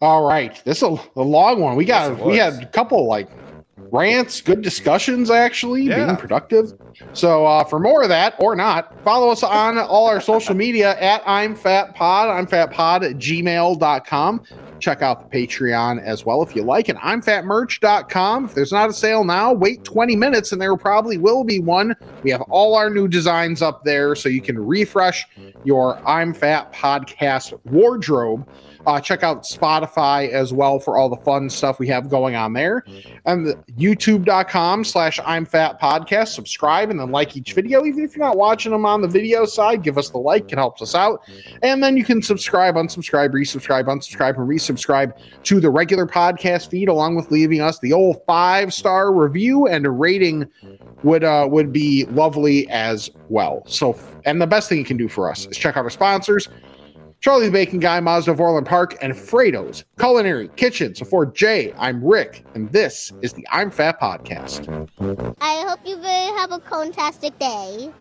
All 0.00 0.26
right, 0.26 0.60
this 0.64 0.78
is 0.82 0.98
a, 1.14 1.20
long 1.22 1.60
one. 1.60 1.76
We 1.76 1.84
got 1.84 2.10
Yes, 2.16 2.20
we 2.26 2.36
had 2.36 2.54
a 2.60 2.66
couple 2.66 3.06
like 3.06 3.28
rants, 3.76 4.40
good 4.40 4.60
discussions 4.60 5.30
actually, 5.30 5.82
Yeah. 5.82 6.06
being 6.06 6.16
productive. 6.16 6.72
So 7.12 7.46
uh, 7.46 7.62
for 7.62 7.78
more 7.78 8.02
of 8.02 8.08
that 8.08 8.34
or 8.40 8.56
not, 8.56 9.00
follow 9.04 9.28
us 9.30 9.44
on 9.44 9.78
all 9.78 10.08
our 10.08 10.20
social 10.20 10.56
media 10.56 10.98
at 11.00 11.22
I'm 11.24 11.54
Fat 11.54 11.94
Pod. 11.94 12.30
I'm 12.30 12.48
Fat 12.48 12.72
Pod 12.72 13.04
at 13.04 13.12
gmail.com. 13.16 14.42
Check 14.82 15.00
out 15.00 15.30
the 15.30 15.38
Patreon 15.38 16.02
as 16.02 16.26
well 16.26 16.42
if 16.42 16.56
you 16.56 16.62
like 16.62 16.88
it. 16.88 16.96
I'm 17.00 17.22
fatmerch.com. 17.22 18.46
If 18.46 18.54
there's 18.54 18.72
not 18.72 18.90
a 18.90 18.92
sale 18.92 19.22
now, 19.22 19.52
wait 19.52 19.84
20 19.84 20.16
minutes 20.16 20.50
and 20.50 20.60
there 20.60 20.76
probably 20.76 21.18
will 21.18 21.44
be 21.44 21.60
one. 21.60 21.94
We 22.24 22.30
have 22.32 22.42
all 22.42 22.74
our 22.74 22.90
new 22.90 23.06
designs 23.06 23.62
up 23.62 23.84
there 23.84 24.16
so 24.16 24.28
you 24.28 24.42
can 24.42 24.58
refresh 24.58 25.24
your 25.64 25.96
I'm 26.06 26.34
Fat 26.34 26.72
podcast 26.72 27.58
wardrobe. 27.66 28.46
Uh, 28.86 29.00
check 29.00 29.22
out 29.22 29.44
Spotify 29.44 30.28
as 30.30 30.52
well 30.52 30.78
for 30.78 30.98
all 30.98 31.08
the 31.08 31.16
fun 31.16 31.48
stuff 31.48 31.78
we 31.78 31.86
have 31.88 32.08
going 32.08 32.34
on 32.34 32.52
there. 32.52 32.84
And 33.24 33.46
the 33.46 33.54
youtube.com 33.78 34.84
slash 34.84 35.20
I'm 35.24 35.44
Fat 35.44 35.80
Podcast. 35.80 36.28
Subscribe 36.28 36.90
and 36.90 36.98
then 36.98 37.12
like 37.12 37.36
each 37.36 37.52
video. 37.52 37.84
Even 37.84 38.04
if 38.04 38.16
you're 38.16 38.24
not 38.24 38.36
watching 38.36 38.72
them 38.72 38.84
on 38.84 39.00
the 39.00 39.08
video 39.08 39.44
side, 39.44 39.82
give 39.82 39.98
us 39.98 40.10
the 40.10 40.18
like. 40.18 40.50
It 40.52 40.58
helps 40.58 40.82
us 40.82 40.94
out. 40.94 41.20
And 41.62 41.82
then 41.82 41.96
you 41.96 42.04
can 42.04 42.22
subscribe, 42.22 42.74
unsubscribe, 42.74 43.30
resubscribe, 43.30 43.84
unsubscribe, 43.84 44.36
and 44.36 44.48
resubscribe 44.48 45.16
to 45.44 45.60
the 45.60 45.70
regular 45.70 46.06
podcast 46.06 46.70
feed, 46.70 46.88
along 46.88 47.14
with 47.14 47.30
leaving 47.30 47.60
us 47.60 47.78
the 47.78 47.92
old 47.92 48.20
five 48.26 48.74
star 48.74 49.12
review 49.12 49.68
and 49.68 49.86
a 49.86 49.90
rating 49.90 50.48
would 51.04 51.24
uh, 51.24 51.46
would 51.48 51.72
be 51.72 52.04
lovely 52.06 52.68
as 52.68 53.10
well. 53.28 53.62
So, 53.66 53.98
and 54.24 54.40
the 54.40 54.46
best 54.46 54.68
thing 54.68 54.78
you 54.78 54.84
can 54.84 54.96
do 54.96 55.08
for 55.08 55.30
us 55.30 55.46
is 55.46 55.56
check 55.56 55.76
out 55.76 55.84
our 55.84 55.90
sponsors. 55.90 56.48
Charlie 57.22 57.46
the 57.46 57.52
Bacon 57.52 57.78
Guy, 57.78 58.00
Mazda 58.00 58.32
of 58.32 58.40
Orland 58.40 58.66
Park, 58.66 58.98
and 59.00 59.12
Frato's 59.12 59.84
Culinary 59.96 60.48
Kitchen. 60.56 60.92
So 60.92 61.04
for 61.04 61.24
Jay, 61.24 61.72
I'm 61.78 62.04
Rick, 62.04 62.44
and 62.56 62.68
this 62.72 63.12
is 63.22 63.32
the 63.32 63.46
I'm 63.52 63.70
Fat 63.70 64.00
Podcast. 64.00 64.66
I 65.40 65.64
hope 65.68 65.78
you 65.84 65.96
have 65.98 66.50
a 66.50 66.58
fantastic 66.58 67.38
day. 67.38 67.92